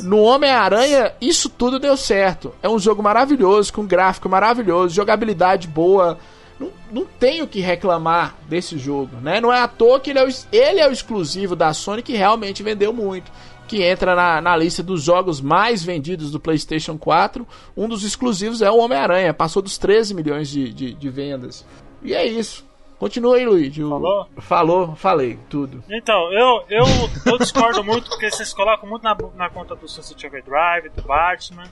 No 0.00 0.20
Homem-Aranha, 0.22 1.12
isso 1.20 1.48
tudo 1.48 1.78
deu 1.78 1.96
certo. 1.96 2.54
É 2.62 2.68
um 2.68 2.78
jogo 2.78 3.02
maravilhoso, 3.02 3.72
com 3.72 3.86
gráfico 3.86 4.28
maravilhoso, 4.28 4.94
jogabilidade 4.94 5.68
boa. 5.68 6.18
Não, 6.58 6.70
não 6.90 7.04
tenho 7.04 7.44
o 7.44 7.48
que 7.48 7.60
reclamar 7.60 8.34
desse 8.48 8.78
jogo, 8.78 9.16
né? 9.20 9.40
Não 9.40 9.52
é 9.52 9.60
à 9.60 9.68
toa 9.68 10.00
que 10.00 10.10
ele 10.10 10.18
é, 10.18 10.24
o, 10.24 10.28
ele 10.52 10.80
é 10.80 10.88
o 10.88 10.92
exclusivo 10.92 11.56
da 11.56 11.72
Sony 11.72 12.02
que 12.02 12.16
realmente 12.16 12.62
vendeu 12.62 12.92
muito. 12.92 13.30
Que 13.66 13.82
entra 13.82 14.14
na, 14.14 14.40
na 14.40 14.56
lista 14.56 14.82
dos 14.82 15.02
jogos 15.02 15.40
mais 15.40 15.82
vendidos 15.82 16.30
do 16.30 16.38
PlayStation 16.38 16.98
4. 16.98 17.46
Um 17.76 17.88
dos 17.88 18.04
exclusivos 18.04 18.60
é 18.62 18.70
o 18.70 18.78
Homem-Aranha, 18.78 19.32
passou 19.32 19.62
dos 19.62 19.78
13 19.78 20.14
milhões 20.14 20.48
de, 20.48 20.72
de, 20.72 20.92
de 20.94 21.08
vendas. 21.08 21.64
E 22.02 22.14
é 22.14 22.26
isso. 22.26 22.64
Continua 22.98 23.36
aí, 23.36 23.46
Luigi. 23.46 23.82
O- 23.82 23.88
Falou? 23.90 24.28
Falou, 24.38 24.94
falei, 24.96 25.38
tudo. 25.48 25.82
Então, 25.90 26.32
eu, 26.32 26.62
eu, 26.68 26.84
eu 27.26 27.38
discordo 27.38 27.82
muito 27.82 28.08
porque 28.10 28.30
vocês 28.30 28.52
colocam 28.52 28.88
muito 28.88 29.02
na, 29.02 29.16
na 29.36 29.48
conta 29.50 29.74
do 29.74 29.88
Sunset 29.88 30.26
Overdrive, 30.26 30.90
do 30.94 31.02
Batman, 31.02 31.64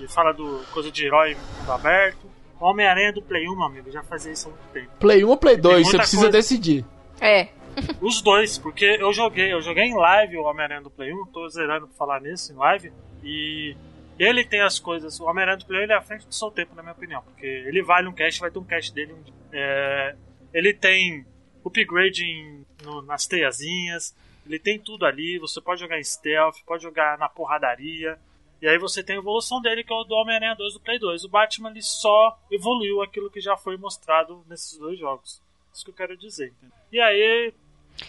e 0.00 0.08
fala 0.08 0.32
do 0.32 0.60
coisa 0.72 0.90
de 0.90 1.06
herói 1.06 1.36
mundo 1.58 1.70
aberto. 1.72 2.26
Homem-Aranha 2.60 3.12
do 3.12 3.20
Play 3.20 3.46
1, 3.48 3.54
meu 3.54 3.64
amigo, 3.66 3.90
já 3.90 4.02
fazia 4.02 4.32
isso 4.32 4.48
há 4.48 4.50
muito 4.50 4.72
tempo. 4.72 4.88
Play 4.98 5.24
1 5.24 5.28
ou 5.28 5.36
Play 5.36 5.56
2, 5.58 5.86
você 5.86 5.96
precisa 5.98 6.22
coisa. 6.22 6.38
decidir. 6.38 6.84
É. 7.20 7.48
Os 8.00 8.20
dois, 8.22 8.58
porque 8.58 8.84
eu 9.00 9.12
joguei, 9.12 9.52
eu 9.52 9.60
joguei 9.62 9.84
em 9.84 9.94
live 9.96 10.36
o 10.38 10.42
Homem-Aranha 10.44 10.82
do 10.82 10.90
Play 10.90 11.12
1, 11.12 11.26
tô 11.26 11.48
zerando 11.48 11.86
pra 11.88 11.96
falar 11.96 12.20
nisso 12.20 12.52
em 12.52 12.56
live, 12.56 12.92
e 13.22 13.76
ele 14.18 14.44
tem 14.44 14.60
as 14.60 14.78
coisas, 14.78 15.18
o 15.20 15.24
Homem-Aranha 15.24 15.58
do 15.58 15.66
Play 15.66 15.80
1 15.80 15.82
ele 15.84 15.92
é 15.92 15.96
à 15.96 16.02
frente 16.02 16.26
do 16.26 16.34
seu 16.34 16.50
tempo, 16.50 16.74
na 16.74 16.82
minha 16.82 16.92
opinião, 16.94 17.22
porque 17.22 17.46
ele 17.46 17.82
vale 17.82 18.06
um 18.08 18.12
cast, 18.12 18.40
vai 18.40 18.50
ter 18.50 18.58
um 18.58 18.64
cast 18.64 18.92
dele. 18.92 19.14
É, 19.52 20.14
ele 20.52 20.72
tem 20.72 21.24
upgrade 21.64 22.24
em- 22.24 22.64
no- 22.84 23.02
nas 23.02 23.26
teiazinhas, 23.26 24.14
ele 24.46 24.58
tem 24.58 24.78
tudo 24.78 25.06
ali, 25.06 25.38
você 25.38 25.60
pode 25.60 25.80
jogar 25.80 25.98
em 25.98 26.04
stealth, 26.04 26.56
pode 26.66 26.82
jogar 26.82 27.16
na 27.18 27.28
porradaria, 27.28 28.18
e 28.60 28.68
aí 28.68 28.78
você 28.78 29.02
tem 29.02 29.16
a 29.16 29.18
evolução 29.18 29.60
dele, 29.60 29.82
que 29.82 29.92
é 29.92 29.96
o 29.96 30.04
do 30.04 30.14
Homem-Aranha 30.14 30.54
2 30.54 30.74
do 30.74 30.80
Play 30.80 30.98
2. 30.98 31.24
O 31.24 31.28
Batman 31.28 31.70
ele 31.70 31.82
só 31.82 32.38
evoluiu 32.50 33.02
aquilo 33.02 33.30
que 33.30 33.40
já 33.40 33.56
foi 33.56 33.76
mostrado 33.76 34.44
nesses 34.48 34.78
dois 34.78 34.98
jogos. 34.98 35.42
Isso 35.72 35.84
que 35.84 35.90
eu 35.90 35.94
quero 35.94 36.16
dizer. 36.16 36.46
entendeu? 36.48 36.76
E 36.92 37.00
aí, 37.00 37.52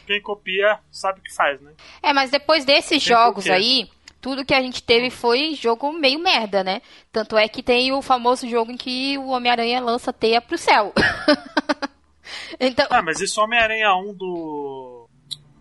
quem 0.07 0.21
copia 0.21 0.79
sabe 0.91 1.19
o 1.19 1.23
que 1.23 1.33
faz, 1.33 1.59
né? 1.61 1.71
É, 2.01 2.13
mas 2.13 2.29
depois 2.31 2.65
desses 2.65 2.89
Tem 2.89 2.99
jogos 2.99 3.43
porquê. 3.45 3.51
aí, 3.51 3.89
tudo 4.21 4.43
que 4.45 4.53
a 4.53 4.61
gente 4.61 4.81
teve 4.81 5.09
foi 5.09 5.53
jogo 5.55 5.91
meio 5.93 6.19
merda, 6.19 6.63
né? 6.63 6.81
Tanto 7.11 7.37
é 7.37 7.47
que 7.47 7.61
tem 7.63 7.91
o 7.93 8.01
famoso 8.01 8.47
jogo 8.49 8.71
em 8.71 8.77
que 8.77 9.17
o 9.17 9.27
Homem-Aranha 9.27 9.79
lança 9.81 10.11
teia 10.11 10.41
pro 10.41 10.57
céu. 10.57 10.93
então, 12.59 12.87
Ah, 12.89 13.01
mas 13.01 13.21
esse 13.21 13.39
Homem-Aranha 13.39 13.95
1 13.95 14.13
do. 14.13 15.07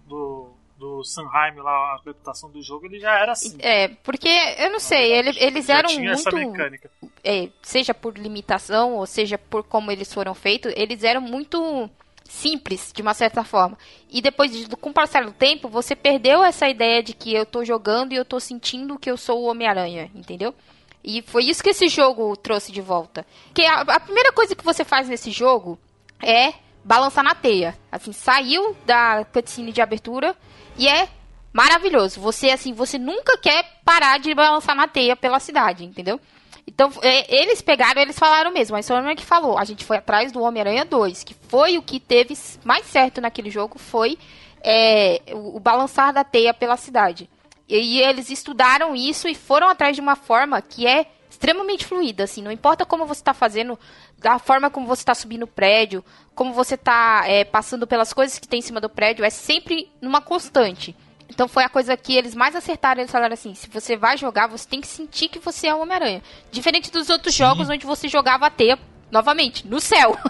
do. 0.06 0.50
do 0.78 1.04
Sanheim 1.04 1.56
lá, 1.56 1.70
a 1.72 2.00
reputação 2.04 2.50
do 2.50 2.62
jogo, 2.62 2.86
ele 2.86 2.98
já 2.98 3.18
era 3.18 3.32
assim. 3.32 3.56
é, 3.60 3.88
porque 4.02 4.28
eu 4.58 4.70
não 4.70 4.80
sei, 4.80 5.12
ele- 5.12 5.38
eles 5.38 5.66
já 5.66 5.78
eram 5.78 5.88
tinha 5.90 6.12
essa 6.12 6.30
muito. 6.30 6.50
mecânica. 6.52 6.90
é, 7.22 7.48
seja 7.62 7.94
por 7.94 8.16
limitação 8.18 8.94
ou 8.94 9.06
seja 9.06 9.38
por 9.38 9.62
como 9.64 9.90
eles 9.90 10.12
foram 10.12 10.34
feitos, 10.34 10.72
eles 10.76 11.02
eram 11.04 11.20
muito 11.20 11.88
simples, 12.24 12.92
de 12.94 13.02
uma 13.02 13.14
certa 13.14 13.44
forma. 13.44 13.78
E 14.10 14.20
depois, 14.20 14.50
de, 14.50 14.76
com 14.76 14.90
o 14.90 14.92
passar 14.92 15.24
do 15.24 15.32
tempo, 15.32 15.68
você 15.68 15.94
perdeu 15.94 16.42
essa 16.42 16.68
ideia 16.68 17.02
de 17.02 17.14
que 17.14 17.34
eu 17.34 17.46
tô 17.46 17.64
jogando 17.64 18.12
e 18.12 18.16
eu 18.16 18.24
tô 18.24 18.40
sentindo 18.40 18.98
que 18.98 19.10
eu 19.10 19.16
sou 19.16 19.42
o 19.42 19.46
Homem-Aranha, 19.46 20.10
entendeu? 20.14 20.54
E 21.02 21.22
foi 21.22 21.44
isso 21.44 21.62
que 21.62 21.70
esse 21.70 21.86
jogo 21.88 22.34
trouxe 22.36 22.72
de 22.72 22.80
volta. 22.80 23.26
Que 23.52 23.62
a, 23.64 23.82
a 23.82 24.00
primeira 24.00 24.32
coisa 24.32 24.56
que 24.56 24.64
você 24.64 24.84
faz 24.84 25.08
nesse 25.08 25.30
jogo 25.30 25.78
é 26.22 26.54
balançar 26.82 27.22
na 27.22 27.34
teia. 27.34 27.76
Assim, 27.92 28.12
saiu 28.12 28.74
da 28.86 29.24
cutscene 29.26 29.70
de 29.70 29.82
abertura 29.82 30.34
e 30.78 30.88
é 30.88 31.08
maravilhoso. 31.52 32.20
Você, 32.20 32.50
assim, 32.50 32.72
você 32.72 32.98
nunca 32.98 33.36
quer 33.36 33.80
parar 33.84 34.18
de 34.18 34.34
balançar 34.34 34.74
na 34.74 34.88
teia 34.88 35.14
pela 35.14 35.38
cidade, 35.38 35.84
entendeu? 35.84 36.18
Então, 36.66 36.90
é, 37.02 37.42
eles 37.42 37.60
pegaram, 37.60 38.00
eles 38.00 38.18
falaram 38.18 38.50
mesmo, 38.50 38.74
a 38.74 38.80
Insomniac 38.80 39.16
que 39.20 39.26
falou, 39.26 39.58
a 39.58 39.64
gente 39.64 39.84
foi 39.84 39.98
atrás 39.98 40.32
do 40.32 40.42
Homem-Aranha 40.42 40.84
2, 40.84 41.22
que 41.22 41.34
foi 41.48 41.76
o 41.76 41.82
que 41.82 42.00
teve 42.00 42.36
mais 42.64 42.86
certo 42.86 43.20
naquele 43.20 43.50
jogo, 43.50 43.78
foi 43.78 44.18
é, 44.62 45.20
o, 45.32 45.56
o 45.56 45.60
balançar 45.60 46.12
da 46.12 46.24
teia 46.24 46.54
pela 46.54 46.76
cidade. 46.76 47.28
E, 47.68 47.98
e 47.98 48.02
eles 48.02 48.30
estudaram 48.30 48.96
isso 48.96 49.28
e 49.28 49.34
foram 49.34 49.68
atrás 49.68 49.94
de 49.94 50.00
uma 50.00 50.16
forma 50.16 50.60
que 50.62 50.86
é 50.86 51.06
extremamente 51.28 51.84
fluida, 51.84 52.24
assim, 52.24 52.42
não 52.42 52.50
importa 52.50 52.86
como 52.86 53.04
você 53.04 53.20
está 53.20 53.34
fazendo, 53.34 53.78
da 54.18 54.38
forma 54.38 54.70
como 54.70 54.86
você 54.86 55.02
está 55.02 55.14
subindo 55.14 55.42
o 55.42 55.48
prédio, 55.48 56.02
como 56.34 56.54
você 56.54 56.76
está 56.76 57.24
é, 57.26 57.44
passando 57.44 57.86
pelas 57.86 58.12
coisas 58.12 58.38
que 58.38 58.48
tem 58.48 58.60
em 58.60 58.62
cima 58.62 58.80
do 58.80 58.88
prédio, 58.88 59.24
é 59.24 59.30
sempre 59.30 59.90
numa 60.00 60.20
constante. 60.20 60.96
Então 61.28 61.48
foi 61.48 61.64
a 61.64 61.68
coisa 61.68 61.96
que 61.96 62.14
eles 62.14 62.34
mais 62.34 62.54
acertaram. 62.54 63.00
Eles 63.00 63.10
falaram 63.10 63.34
assim: 63.34 63.54
se 63.54 63.68
você 63.68 63.96
vai 63.96 64.16
jogar, 64.16 64.46
você 64.46 64.68
tem 64.68 64.80
que 64.80 64.86
sentir 64.86 65.28
que 65.28 65.38
você 65.38 65.66
é 65.68 65.74
o 65.74 65.80
Homem-Aranha. 65.80 66.22
Diferente 66.52 66.90
dos 66.92 67.08
outros 67.10 67.34
Sim. 67.34 67.38
jogos 67.44 67.68
onde 67.68 67.84
você 67.86 68.08
jogava 68.08 68.46
a 68.46 68.50
teia 68.50 68.78
novamente, 69.10 69.66
no 69.66 69.80
céu. 69.80 70.16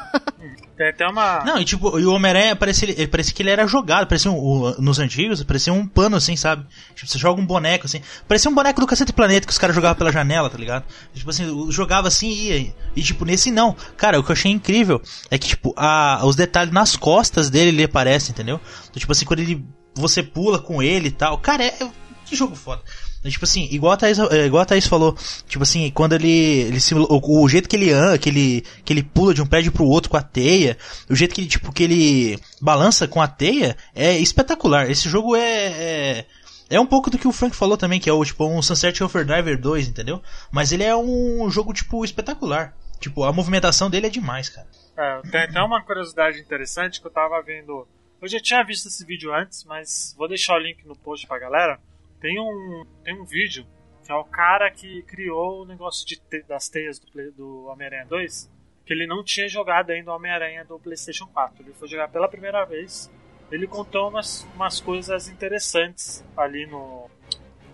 Tem 0.77 0.89
até 0.89 1.07
uma. 1.07 1.45
Não, 1.45 1.61
e 1.61 1.65
tipo, 1.65 2.01
e 2.01 2.05
o 2.05 2.13
Homem-Aranha 2.13 2.57
parecia, 2.57 2.91
ele- 2.91 3.07
parecia 3.07 3.33
que 3.33 3.41
ele 3.43 3.51
era 3.51 3.65
jogado, 3.65 4.09
parecia 4.09 4.29
um, 4.29 4.37
o- 4.37 4.81
nos 4.83 4.99
antigos, 4.99 5.41
parecia 5.45 5.73
um 5.73 5.87
pano 5.87 6.17
assim, 6.17 6.35
sabe? 6.35 6.67
Tipo, 6.97 7.07
você 7.09 7.17
joga 7.17 7.41
um 7.41 7.47
boneco 7.47 7.87
assim, 7.87 8.03
parecia 8.27 8.51
um 8.51 8.55
boneco 8.55 8.81
do 8.81 8.87
Cacete 8.87 9.13
Planeta 9.13 9.47
que 9.47 9.53
os 9.53 9.59
caras 9.59 9.73
jogavam 9.77 9.97
pela 9.97 10.11
janela, 10.11 10.51
tá 10.51 10.59
ligado? 10.59 10.85
Tipo 11.15 11.31
assim, 11.31 11.71
jogava 11.71 12.09
assim 12.09 12.29
e 12.29 12.51
ia. 12.65 12.75
E 12.97 13.03
tipo, 13.03 13.25
nesse 13.25 13.53
não. 13.53 13.77
Cara, 13.97 14.19
o 14.19 14.25
que 14.25 14.31
eu 14.31 14.35
achei 14.35 14.51
incrível 14.51 15.01
é 15.31 15.39
que, 15.39 15.47
tipo, 15.47 15.73
a, 15.77 16.21
os 16.25 16.35
detalhes 16.35 16.73
nas 16.73 16.97
costas 16.97 17.49
dele 17.49 17.69
ele 17.69 17.85
aparecem, 17.85 18.33
entendeu? 18.33 18.61
Então, 18.91 18.99
tipo 18.99 19.13
assim, 19.13 19.25
quando 19.25 19.39
ele. 19.41 19.65
Você 19.95 20.23
pula 20.23 20.59
com 20.59 20.83
ele 20.83 21.09
e 21.09 21.13
tal. 21.13 21.39
Cara, 21.39 21.65
é. 21.65 21.69
é- 21.69 21.91
Que 22.27 22.35
jogo 22.35 22.55
foda. 22.57 22.83
É, 23.25 23.31
Tipo 23.31 23.45
assim, 23.45 23.69
igual 23.71 23.93
a 23.93 23.97
Thaís, 23.97 24.19
é, 24.19 24.47
igual 24.47 24.63
a 24.63 24.67
Thaís 24.67 24.87
falou, 24.87 25.17
tipo 25.49 25.63
assim, 25.63 25.91
quando 25.91 26.15
ele, 26.15 26.29
ele 26.29 26.79
se, 26.81 26.95
o, 26.95 27.07
o 27.09 27.49
jeito 27.49 27.69
que 27.69 27.77
ele 27.77 27.91
anda, 27.91 28.19
que 28.19 28.29
ele, 28.29 28.65
que 28.85 28.93
ele 28.93 29.03
pula 29.03 29.33
de 29.33 29.41
um 29.41 29.47
prédio 29.47 29.73
pro 29.73 29.87
outro 29.87 30.11
com 30.11 30.17
a 30.19 30.23
teia, 30.23 30.77
o 31.09 31.15
jeito 31.15 31.35
que 31.35 31.41
ele, 31.41 31.49
tipo, 31.49 31.73
que 31.73 31.83
ele 31.83 32.39
balança 32.61 33.09
com 33.09 33.23
a 33.23 33.27
teia, 33.29 33.77
é 33.95 34.19
espetacular. 34.19 34.91
Esse 34.91 35.09
jogo 35.09 35.35
é, 35.35 35.41
é, 35.41 36.27
é 36.69 36.79
um 36.81 36.87
pouco 36.87 37.09
do 37.09 37.17
que 37.19 37.27
o 37.27 37.33
Frank 37.33 37.57
falou 37.57 37.77
também, 37.79 37.99
que 37.99 38.11
é 38.11 38.13
o, 38.13 38.25
tipo, 38.25 38.47
um 38.47 38.61
Sunset 38.61 39.03
Overdriver 39.03 39.59
2, 39.59 39.89
entendeu? 39.89 40.23
Mas 40.51 40.71
ele 40.73 40.85
é 40.85 40.95
um 40.95 41.49
jogo, 41.51 41.73
tipo, 41.73 42.05
espetacular. 42.05 42.75
Tipo, 43.01 43.25
a 43.25 43.33
movimentação 43.33 43.89
dele 43.89 44.07
é 44.07 44.11
demais, 44.11 44.49
cara. 44.51 44.67
É, 44.97 45.21
tem 45.31 45.41
até 45.41 45.61
uma 45.63 45.83
curiosidade 45.83 46.39
interessante 46.41 47.01
que 47.01 47.07
eu 47.07 47.11
tava 47.11 47.43
vendo. 47.43 47.87
Eu 48.25 48.29
já 48.29 48.41
tinha 48.41 48.65
visto 48.65 48.89
esse 48.89 49.05
vídeo 49.05 49.35
antes, 49.35 49.65
mas 49.65 50.15
vou 50.17 50.27
deixar 50.27 50.55
o 50.55 50.59
link 50.59 50.83
no 50.87 50.97
post 50.97 51.27
pra 51.27 51.39
galera. 51.39 51.79
Tem 52.23 52.41
um, 52.41 52.87
tem 53.05 53.21
um 53.21 53.25
vídeo 53.27 53.67
que 54.03 54.11
é 54.11 54.15
o 54.15 54.25
cara 54.25 54.71
que 54.71 55.03
criou 55.03 55.61
o 55.61 55.67
negócio 55.67 56.07
de 56.07 56.17
te- 56.17 56.43
das 56.43 56.71
teias 56.71 56.99
do, 56.99 57.33
do 57.33 57.67
Homem-Aranha 57.67 58.07
2, 58.07 58.51
que 58.87 58.95
ele 58.95 59.07
não 59.07 59.23
tinha 59.23 59.47
jogado 59.47 59.91
ainda 59.91 60.11
o 60.11 60.15
Homem-Aranha 60.17 60.65
do 60.65 60.79
PlayStation 60.79 61.27
4. 61.27 61.63
Ele 61.63 61.75
foi 61.75 61.87
jogar 61.87 62.09
pela 62.09 62.27
primeira 62.27 62.65
vez. 62.65 63.11
Ele 63.53 63.67
contou 63.67 64.09
umas, 64.09 64.43
umas 64.55 64.81
coisas 64.81 65.29
interessantes 65.29 66.25
ali 66.35 66.65
no, 66.65 67.11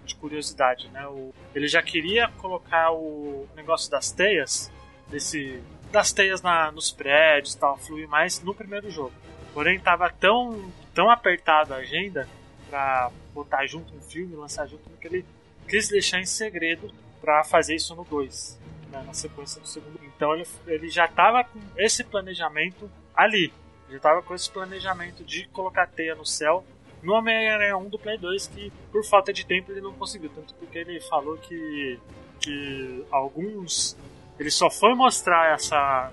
de 0.05 0.17
curiosidade, 0.17 0.89
né? 0.89 1.07
O, 1.07 1.33
ele 1.55 1.69
já 1.69 1.81
queria 1.81 2.27
colocar 2.39 2.91
o 2.91 3.49
negócio 3.55 3.89
das 3.89 4.11
teias, 4.11 4.69
desse 5.09 5.63
das 5.93 6.13
teias 6.13 6.43
na, 6.43 6.73
nos 6.73 6.91
prédios, 6.91 7.55
tal, 7.55 7.79
fluir 7.79 8.09
mais 8.09 8.43
no 8.43 8.53
primeiro 8.53 8.91
jogo. 8.91 9.13
Porém, 9.53 9.79
tava 9.81 10.11
tão 10.11 10.73
tão 10.95 11.11
apertado 11.11 11.73
a 11.73 11.79
agenda 11.79 12.29
pra 12.69 13.11
botar 13.33 13.67
junto 13.67 13.95
um 13.95 14.01
filme, 14.01 14.37
lançar 14.37 14.67
junto, 14.67 14.89
que 15.01 15.07
ele 15.07 15.25
quis 15.69 15.89
deixar 15.89 16.21
em 16.21 16.27
segredo 16.27 16.93
pra 17.21 17.45
fazer 17.45 17.75
isso 17.75 17.95
no 17.95 18.05
2, 18.05 18.59
né, 18.91 19.03
na 19.07 19.13
sequência 19.13 19.61
do 19.61 19.67
segundo. 19.67 20.01
Então 20.05 20.35
ele, 20.35 20.47
ele 20.67 20.89
já 20.89 21.07
tava 21.07 21.45
com 21.45 21.61
esse 21.77 22.05
planejamento 22.05 22.91
ali. 23.15 23.53
Já 23.91 23.99
tava 23.99 24.23
com 24.23 24.35
esse 24.35 24.51
planejamento 24.51 25.25
de 25.25 25.49
colocar 25.49 25.87
teia 25.87 26.15
no 26.15 26.25
céu 26.25 26.65
no 27.03 27.15
Homem-Aranha 27.15 27.77
1 27.77 27.89
do 27.89 27.99
Play 27.99 28.19
2, 28.19 28.47
que 28.49 28.73
por 28.93 29.05
falta 29.05 29.33
de 29.33 29.45
tempo 29.45 29.73
ele 29.73 29.81
não 29.81 29.93
conseguiu. 29.93 30.31
Tanto 30.35 30.55
porque 30.55 30.79
ele 30.79 31.01
falou 31.01 31.37
que, 31.39 31.99
que 32.41 33.05
alguns. 33.11 33.97
Ele 34.39 34.51
só 34.51 34.71
foi 34.71 34.95
mostrar 34.95 35.55
essa, 35.55 36.13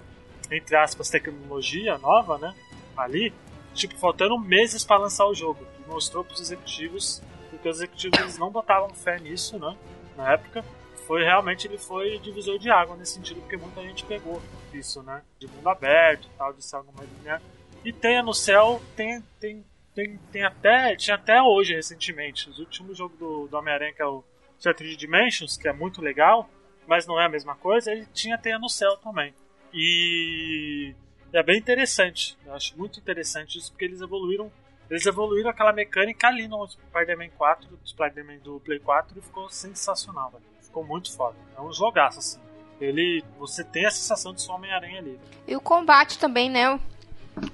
entre 0.52 0.76
aspas, 0.76 1.10
tecnologia 1.10 1.98
nova, 1.98 2.38
né? 2.38 2.54
Ali, 2.98 3.34
tipo, 3.74 3.96
faltando 3.98 4.38
meses 4.40 4.84
para 4.84 4.98
lançar 4.98 5.26
o 5.28 5.36
jogo. 5.36 5.66
E 5.80 5.90
mostrou 5.90 6.24
pros 6.24 6.42
executivos, 6.42 7.22
porque 7.50 7.70
os 7.70 7.78
executivos 7.78 8.38
não 8.38 8.50
botavam 8.50 8.90
fé 8.90 9.20
nisso, 9.20 9.58
né? 9.60 9.78
Na 10.16 10.34
época. 10.34 10.64
Foi 11.06 11.24
realmente, 11.24 11.68
ele 11.68 11.78
foi 11.78 12.20
divisor 12.20 12.60
de 12.60 12.70
água 12.70 12.98
nesse 12.98 13.14
sentido, 13.14 13.40
porque 13.40 13.56
muita 13.56 13.82
gente 13.82 14.04
pegou 14.04 14.42
isso, 14.74 15.02
né? 15.04 15.22
De 15.40 15.48
mundo 15.48 15.70
aberto 15.70 16.28
tal, 16.38 16.52
de 16.52 16.64
céu 16.64 16.84
numa 16.84 17.08
linha. 17.22 17.42
E 17.86 17.94
tenha 17.94 18.22
no 18.22 18.34
céu, 18.34 18.82
tem, 18.94 19.22
tem, 19.40 19.64
tem, 19.96 20.20
tem 20.32 20.44
até. 20.44 20.96
Tinha 20.98 21.16
até 21.16 21.42
hoje 21.42 21.74
recentemente. 21.74 22.50
Os 22.50 22.60
últimos 22.60 22.98
jogos 22.98 23.18
do, 23.18 23.48
do 23.48 23.58
Homem-Aranha, 23.58 23.94
que 23.94 24.02
é 24.02 24.06
o 24.06 24.22
Shattered 24.60 24.98
Dimensions, 24.98 25.56
que 25.56 25.68
é 25.68 25.74
muito 25.74 26.02
legal, 26.02 26.50
mas 26.88 27.06
não 27.06 27.20
é 27.20 27.26
a 27.26 27.30
mesma 27.30 27.56
coisa, 27.56 27.92
ele 27.92 28.08
tinha 28.14 28.38
teia 28.38 28.58
no 28.58 28.70
céu 28.70 28.98
também. 28.98 29.34
E 29.74 30.96
é 31.34 31.44
bem 31.44 31.58
interessante. 31.58 32.38
Eu 32.46 32.54
acho 32.54 32.78
muito 32.78 33.00
interessante 33.00 33.58
isso, 33.58 33.72
porque 33.72 33.86
eles 33.86 34.02
evoluíram. 34.02 34.52
Eles 34.90 35.06
evoluíram 35.06 35.50
aquela 35.50 35.74
mecânica 35.74 36.28
ali 36.28 36.48
no 36.48 36.66
Spider-Man 36.68 37.30
4, 37.38 37.68
do 37.68 37.80
Spider-Man 37.86 38.38
do 38.38 38.60
Play 38.62 38.80
4 38.80 39.18
e 39.18 39.22
ficou 39.22 39.50
sensacional, 39.50 40.32
velho. 40.32 40.44
Ficou 40.62 40.84
muito 40.86 41.14
foda. 41.14 41.36
É 41.58 41.62
um 41.62 41.74
jogaço, 41.74 42.20
assim. 42.20 42.40
Ele. 42.80 43.24
Você 43.38 43.64
tem 43.64 43.86
a 43.86 43.92
sensação 43.92 44.34
de 44.34 44.42
ser 44.42 44.52
Homem-Aranha 44.52 45.00
ali. 45.00 45.20
E 45.48 45.56
o 45.56 45.62
combate 45.62 46.18
também, 46.18 46.50
né? 46.50 46.80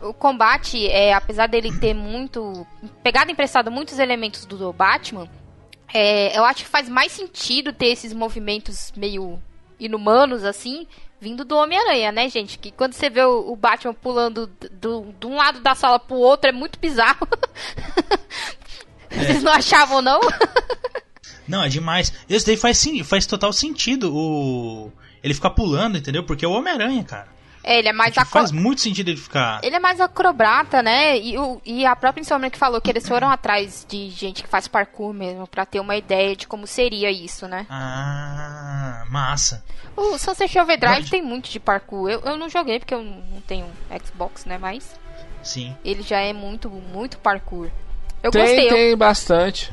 O 0.01 0.13
combate, 0.13 0.87
é, 0.87 1.13
apesar 1.13 1.47
dele 1.47 1.77
ter 1.79 1.93
muito. 1.93 2.67
pegado 3.01 3.31
emprestado 3.31 3.71
muitos 3.71 3.97
elementos 3.97 4.45
do 4.45 4.71
Batman, 4.71 5.27
é, 5.93 6.37
eu 6.37 6.43
acho 6.43 6.63
que 6.63 6.69
faz 6.69 6.87
mais 6.87 7.11
sentido 7.11 7.73
ter 7.73 7.87
esses 7.87 8.13
movimentos 8.13 8.91
meio 8.95 9.41
inumanos, 9.79 10.43
assim, 10.43 10.87
vindo 11.19 11.45
do 11.45 11.55
Homem-Aranha, 11.55 12.11
né, 12.11 12.29
gente? 12.29 12.57
Que 12.57 12.71
quando 12.71 12.93
você 12.93 13.09
vê 13.09 13.23
o, 13.23 13.55
Batman 13.55 13.93
pulando 13.93 14.47
do, 14.71 15.13
de 15.19 15.25
um 15.25 15.35
lado 15.35 15.61
da 15.61 15.73
sala 15.73 15.99
pro 15.99 16.15
outro 16.15 16.49
é 16.49 16.53
muito 16.53 16.79
bizarro. 16.79 17.27
Vocês 19.09 19.43
não 19.43 19.51
achavam, 19.51 20.01
não? 20.01 20.19
Não, 21.47 21.63
é 21.63 21.69
demais. 21.69 22.11
Isso 22.27 22.45
daí 22.45 22.57
faz, 22.57 22.77
sim, 22.77 23.03
faz 23.03 23.25
total 23.25 23.53
sentido 23.53 24.13
o. 24.13 24.91
Ele 25.21 25.33
ficar 25.33 25.51
pulando, 25.51 25.97
entendeu? 25.97 26.23
Porque 26.23 26.43
é 26.43 26.47
o 26.47 26.51
Homem-Aranha, 26.51 27.03
cara. 27.03 27.32
É, 27.63 27.79
ele 27.79 27.87
é 27.87 27.93
mais 27.93 28.09
Tipo, 28.11 28.21
aco- 28.23 28.31
faz 28.31 28.51
muito 28.51 28.81
sentido 28.81 29.07
ele 29.07 29.17
ficar. 29.17 29.61
Ele 29.63 29.75
é 29.75 29.79
mais 29.79 30.01
acrobata, 30.01 30.83
né? 30.83 31.17
E, 31.17 31.37
o, 31.37 31.61
e 31.65 31.85
a 31.85 31.95
própria 31.95 32.21
Insomnia 32.21 32.49
que 32.49 32.57
falou 32.57 32.81
que 32.81 32.89
eles 32.91 33.07
foram 33.07 33.29
atrás 33.29 33.85
de 33.87 34.09
gente 34.09 34.43
que 34.43 34.49
faz 34.49 34.67
parkour 34.67 35.13
mesmo, 35.13 35.47
pra 35.47 35.65
ter 35.65 35.79
uma 35.79 35.95
ideia 35.95 36.35
de 36.35 36.45
como 36.45 36.67
seria 36.67 37.09
isso, 37.09 37.47
né? 37.47 37.65
Ah, 37.69 39.05
massa. 39.09 39.63
O 39.95 40.17
Sunset 40.17 40.59
Overdrive 40.59 41.01
Mas- 41.01 41.09
tem 41.09 41.21
muito 41.21 41.49
de 41.49 41.59
parkour. 41.59 42.09
Eu, 42.09 42.19
eu 42.21 42.35
não 42.37 42.49
joguei 42.49 42.79
porque 42.79 42.93
eu 42.93 43.01
não 43.03 43.39
tenho 43.47 43.65
Xbox, 44.05 44.43
né? 44.45 44.57
Mas 44.57 44.99
Sim. 45.41 45.73
ele 45.85 46.01
já 46.01 46.19
é 46.19 46.33
muito, 46.33 46.69
muito 46.69 47.17
parkour. 47.19 47.69
Eu 48.21 48.31
Tem, 48.31 48.41
gostei. 48.41 48.65
eu- 48.67 48.73
tem 48.73 48.97
bastante. 48.97 49.71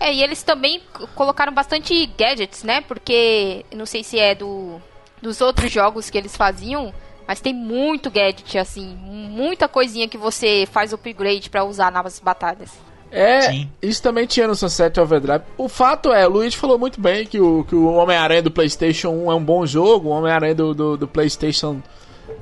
É, 0.00 0.14
e 0.14 0.22
eles 0.22 0.42
também 0.44 0.80
colocaram 1.16 1.52
bastante 1.52 2.06
gadgets, 2.16 2.62
né? 2.62 2.80
Porque 2.82 3.64
não 3.74 3.84
sei 3.86 4.04
se 4.04 4.18
é 4.18 4.34
do 4.34 4.80
dos 5.22 5.40
outros 5.40 5.70
jogos 5.70 6.10
que 6.10 6.18
eles 6.18 6.36
faziam, 6.36 6.92
mas 7.26 7.40
tem 7.40 7.52
muito 7.54 8.10
gadget 8.10 8.58
assim, 8.58 8.96
muita 8.96 9.68
coisinha 9.68 10.08
que 10.08 10.18
você 10.18 10.66
faz 10.70 10.92
upgrade 10.92 11.50
pra 11.50 11.64
usar 11.64 11.90
nas 11.92 12.18
batalhas. 12.18 12.70
É, 13.10 13.40
Sim. 13.42 13.70
isso 13.80 14.02
também 14.02 14.26
tinha 14.26 14.46
no 14.46 14.54
Sunset 14.54 15.00
Overdrive. 15.00 15.42
O 15.56 15.66
fato 15.68 16.12
é, 16.12 16.26
o 16.26 16.30
Luigi 16.30 16.56
falou 16.56 16.78
muito 16.78 17.00
bem 17.00 17.24
que 17.26 17.40
o, 17.40 17.64
que 17.64 17.74
o 17.74 17.86
Homem-Aranha 17.94 18.42
do 18.42 18.50
PlayStation 18.50 19.08
1 19.08 19.32
é 19.32 19.34
um 19.34 19.42
bom 19.42 19.64
jogo, 19.64 20.08
o 20.08 20.12
Homem-Aranha 20.12 20.54
do, 20.54 20.74
do, 20.74 20.96
do 20.98 21.08
PlayStation 21.08 21.80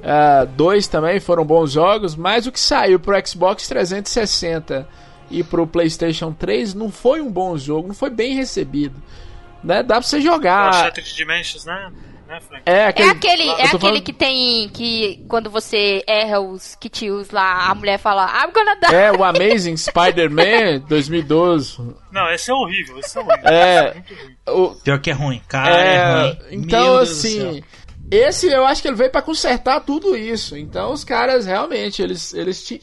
ah, 0.03 0.45
2 0.57 0.89
também 0.89 1.21
foram 1.21 1.45
bons 1.45 1.71
jogos, 1.71 2.17
mas 2.17 2.47
o 2.49 2.53
que 2.53 2.59
saiu 2.59 2.99
pro 2.99 3.15
Xbox 3.25 3.69
360 3.69 4.89
e 5.31 5.43
pro 5.45 5.67
PlayStation 5.67 6.33
3 6.33 6.75
não 6.75 6.91
foi 6.91 7.21
um 7.21 7.31
bom 7.31 7.57
jogo, 7.57 7.89
não 7.89 7.95
foi 7.95 8.11
bem 8.11 8.35
recebido. 8.35 9.01
Né? 9.63 9.83
Dá 9.83 9.97
pra 9.97 10.03
você 10.03 10.17
Ah, 10.17 10.21
jogar. 10.21 10.73
Shattered 10.75 11.15
Dimensions, 11.15 11.65
né? 11.65 11.93
Né 12.27 12.41
Frank? 12.41 12.63
É 12.67 12.73
É 12.73 12.87
aquele, 12.87 13.11
aquele, 13.11 13.43
eu 13.45 13.51
é 13.51 13.63
aquele 13.65 13.79
falando- 13.79 14.03
que 14.03 14.13
tem 14.13 14.69
que 14.71 15.25
quando 15.29 15.49
você 15.51 16.03
erra 16.07 16.41
os 16.41 16.75
kitios 16.75 17.31
lá, 17.31 17.69
a 17.71 17.75
mulher 17.75 17.99
fala 17.99 18.27
I'm 18.45 18.53
gonna 18.53 18.75
die. 18.77 18.95
É, 18.95 19.13
o 19.13 19.23
Amazing 19.25 19.77
Spider-Man 19.77 20.81
2012. 20.89 21.79
Não, 22.13 22.31
esse 22.33 22.51
é 22.51 22.55
horrível, 22.55 22.99
esse 22.99 23.17
é 23.17 23.21
horrível. 23.21 23.49
É. 23.49 23.77
É 23.89 23.95
muito 23.95 24.15
ruim. 24.15 24.37
O, 24.49 24.75
Pior 24.77 24.99
que 25.01 25.11
é 25.11 25.13
ruim. 25.15 25.43
Cara, 25.49 25.75
é, 25.77 25.95
É, 25.95 26.23
ruim. 26.23 26.37
então 26.53 26.85
Meu 26.95 26.99
assim, 26.99 27.63
esse 28.11 28.49
eu 28.53 28.67
acho 28.67 28.83
que 28.83 28.89
ele 28.89 28.97
veio 28.97 29.11
pra 29.11 29.23
consertar 29.23 29.81
tudo 29.81 30.17
isso. 30.17 30.57
Então 30.57 30.93
os 30.93 31.05
caras 31.05 31.47
realmente, 31.47 32.03
eles 32.03 32.33
eles 32.35 32.65
ti- 32.65 32.83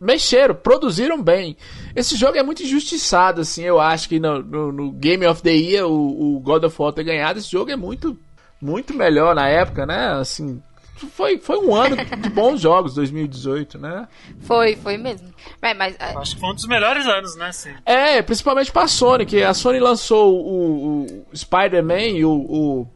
mexeram, 0.00 0.54
produziram 0.56 1.22
bem. 1.22 1.56
Esse 1.94 2.16
jogo 2.16 2.36
é 2.36 2.42
muito 2.42 2.62
injustiçado, 2.64 3.40
assim, 3.42 3.62
eu 3.62 3.78
acho 3.80 4.08
que 4.08 4.18
no, 4.18 4.42
no, 4.42 4.72
no 4.72 4.90
Game 4.92 5.24
of 5.26 5.40
the 5.42 5.52
Year 5.52 5.86
o, 5.86 6.36
o, 6.36 6.40
God 6.40 6.64
of 6.64 6.74
War 6.82 6.92
ter 6.92 7.04
ganhado, 7.04 7.38
esse 7.38 7.50
jogo 7.50 7.70
é 7.70 7.76
muito, 7.76 8.18
muito 8.62 8.94
melhor 8.94 9.34
na 9.34 9.48
época, 9.48 9.84
né? 9.84 10.12
Assim, 10.12 10.62
foi, 10.94 11.38
foi 11.38 11.58
um 11.58 11.74
ano 11.74 11.96
de 11.96 12.30
bons 12.30 12.60
jogos, 12.60 12.94
2018, 12.94 13.78
né? 13.78 14.06
Foi, 14.40 14.76
foi 14.76 14.96
mesmo. 14.96 15.28
Mas, 15.60 15.76
mas, 15.76 15.96
Acho 15.98 16.34
que 16.34 16.40
foi 16.40 16.50
um 16.50 16.54
dos 16.54 16.66
melhores 16.66 17.06
anos, 17.06 17.36
né? 17.36 17.50
Sim. 17.52 17.74
É, 17.84 18.22
principalmente 18.22 18.70
pra 18.70 18.86
Sony, 18.86 19.26
que 19.26 19.42
a 19.42 19.52
Sony 19.52 19.80
lançou 19.80 20.34
o, 20.34 21.06
o 21.30 21.36
Spider-Man 21.36 22.18
e 22.18 22.24
o, 22.24 22.32
o 22.32 22.86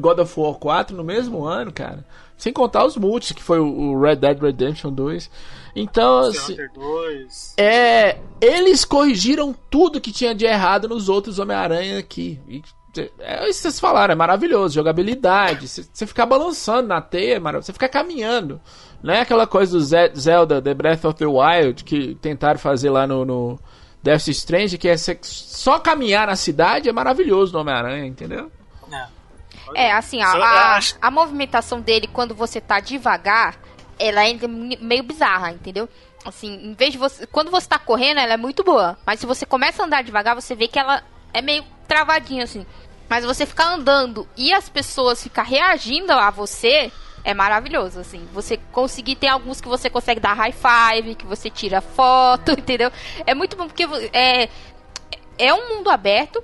God 0.00 0.18
of 0.18 0.40
War 0.40 0.54
4 0.54 0.96
no 0.96 1.04
mesmo 1.04 1.44
ano, 1.44 1.72
cara. 1.72 2.04
Sem 2.36 2.52
contar 2.52 2.84
os 2.84 2.96
multis, 2.96 3.30
que 3.30 3.42
foi 3.42 3.60
o 3.60 4.00
Red 4.00 4.16
Dead 4.16 4.40
Redemption 4.40 4.92
2. 4.92 5.30
Então, 5.76 6.20
assim, 6.20 6.56
é, 7.56 8.18
eles 8.40 8.84
corrigiram 8.84 9.54
tudo 9.70 10.00
que 10.00 10.10
tinha 10.10 10.34
de 10.34 10.44
errado 10.44 10.88
nos 10.88 11.08
outros 11.08 11.38
Homem-Aranha 11.38 11.98
aqui. 11.98 12.40
E, 12.48 12.60
é 13.20 13.48
isso 13.48 13.58
que 13.58 13.62
vocês 13.62 13.80
falaram, 13.80 14.12
é 14.12 14.14
maravilhoso. 14.14 14.74
Jogabilidade, 14.74 15.68
você 15.68 16.06
ficar 16.06 16.26
balançando 16.26 16.88
na 16.88 17.00
teia, 17.00 17.40
você 17.40 17.72
ficar 17.72 17.88
caminhando. 17.88 18.60
Não 19.02 19.14
é 19.14 19.20
aquela 19.20 19.46
coisa 19.46 19.78
do 19.78 19.84
Zelda 20.18 20.60
The 20.62 20.74
Breath 20.74 21.04
of 21.04 21.18
the 21.18 21.26
Wild 21.26 21.84
que 21.84 22.14
tentaram 22.16 22.58
fazer 22.58 22.90
lá 22.90 23.06
no, 23.06 23.24
no 23.24 23.60
Death 24.02 24.28
Strange, 24.28 24.78
que 24.78 24.88
é 24.88 24.96
só 24.96 25.78
caminhar 25.78 26.26
na 26.26 26.36
cidade 26.36 26.88
é 26.88 26.92
maravilhoso 26.92 27.52
no 27.52 27.60
Homem-Aranha, 27.60 28.06
entendeu? 28.06 28.50
É, 29.74 29.86
é 29.86 29.92
assim, 29.92 30.20
a, 30.22 30.32
a, 30.32 30.80
a 31.00 31.10
movimentação 31.10 31.80
dele 31.80 32.06
quando 32.06 32.34
você 32.34 32.60
tá 32.60 32.78
devagar 32.78 33.56
ela 33.98 34.26
é 34.26 34.36
meio 34.80 35.02
bizarra, 35.04 35.52
entendeu? 35.52 35.88
Assim, 36.24 36.54
em 36.54 36.74
vez 36.74 36.92
de 36.92 36.98
você. 36.98 37.26
Quando 37.26 37.50
você 37.50 37.68
tá 37.68 37.78
correndo, 37.78 38.18
ela 38.18 38.34
é 38.34 38.36
muito 38.36 38.64
boa. 38.64 38.98
Mas 39.06 39.20
se 39.20 39.26
você 39.26 39.46
começa 39.46 39.82
a 39.82 39.86
andar 39.86 40.02
devagar, 40.02 40.34
você 40.34 40.54
vê 40.54 40.66
que 40.66 40.78
ela 40.78 41.02
é 41.32 41.40
meio 41.40 41.64
travadinha, 41.86 42.44
assim. 42.44 42.66
Mas 43.08 43.24
você 43.24 43.44
ficar 43.44 43.74
andando 43.74 44.26
e 44.36 44.52
as 44.52 44.68
pessoas 44.68 45.22
ficar 45.22 45.42
reagindo 45.42 46.12
a 46.12 46.30
você 46.30 46.90
é 47.24 47.34
maravilhoso, 47.34 48.00
assim. 48.00 48.26
Você 48.32 48.58
conseguir, 48.72 49.16
tem 49.16 49.28
alguns 49.28 49.60
que 49.60 49.68
você 49.68 49.88
consegue 49.90 50.20
dar 50.20 50.34
high 50.34 50.52
five, 50.52 51.14
que 51.14 51.26
você 51.26 51.50
tira 51.50 51.80
foto, 51.80 52.52
entendeu? 52.58 52.90
É 53.26 53.34
muito 53.34 53.56
bom 53.56 53.66
porque 53.66 53.84
é, 54.12 54.48
é 55.38 55.54
um 55.54 55.76
mundo 55.76 55.90
aberto 55.90 56.42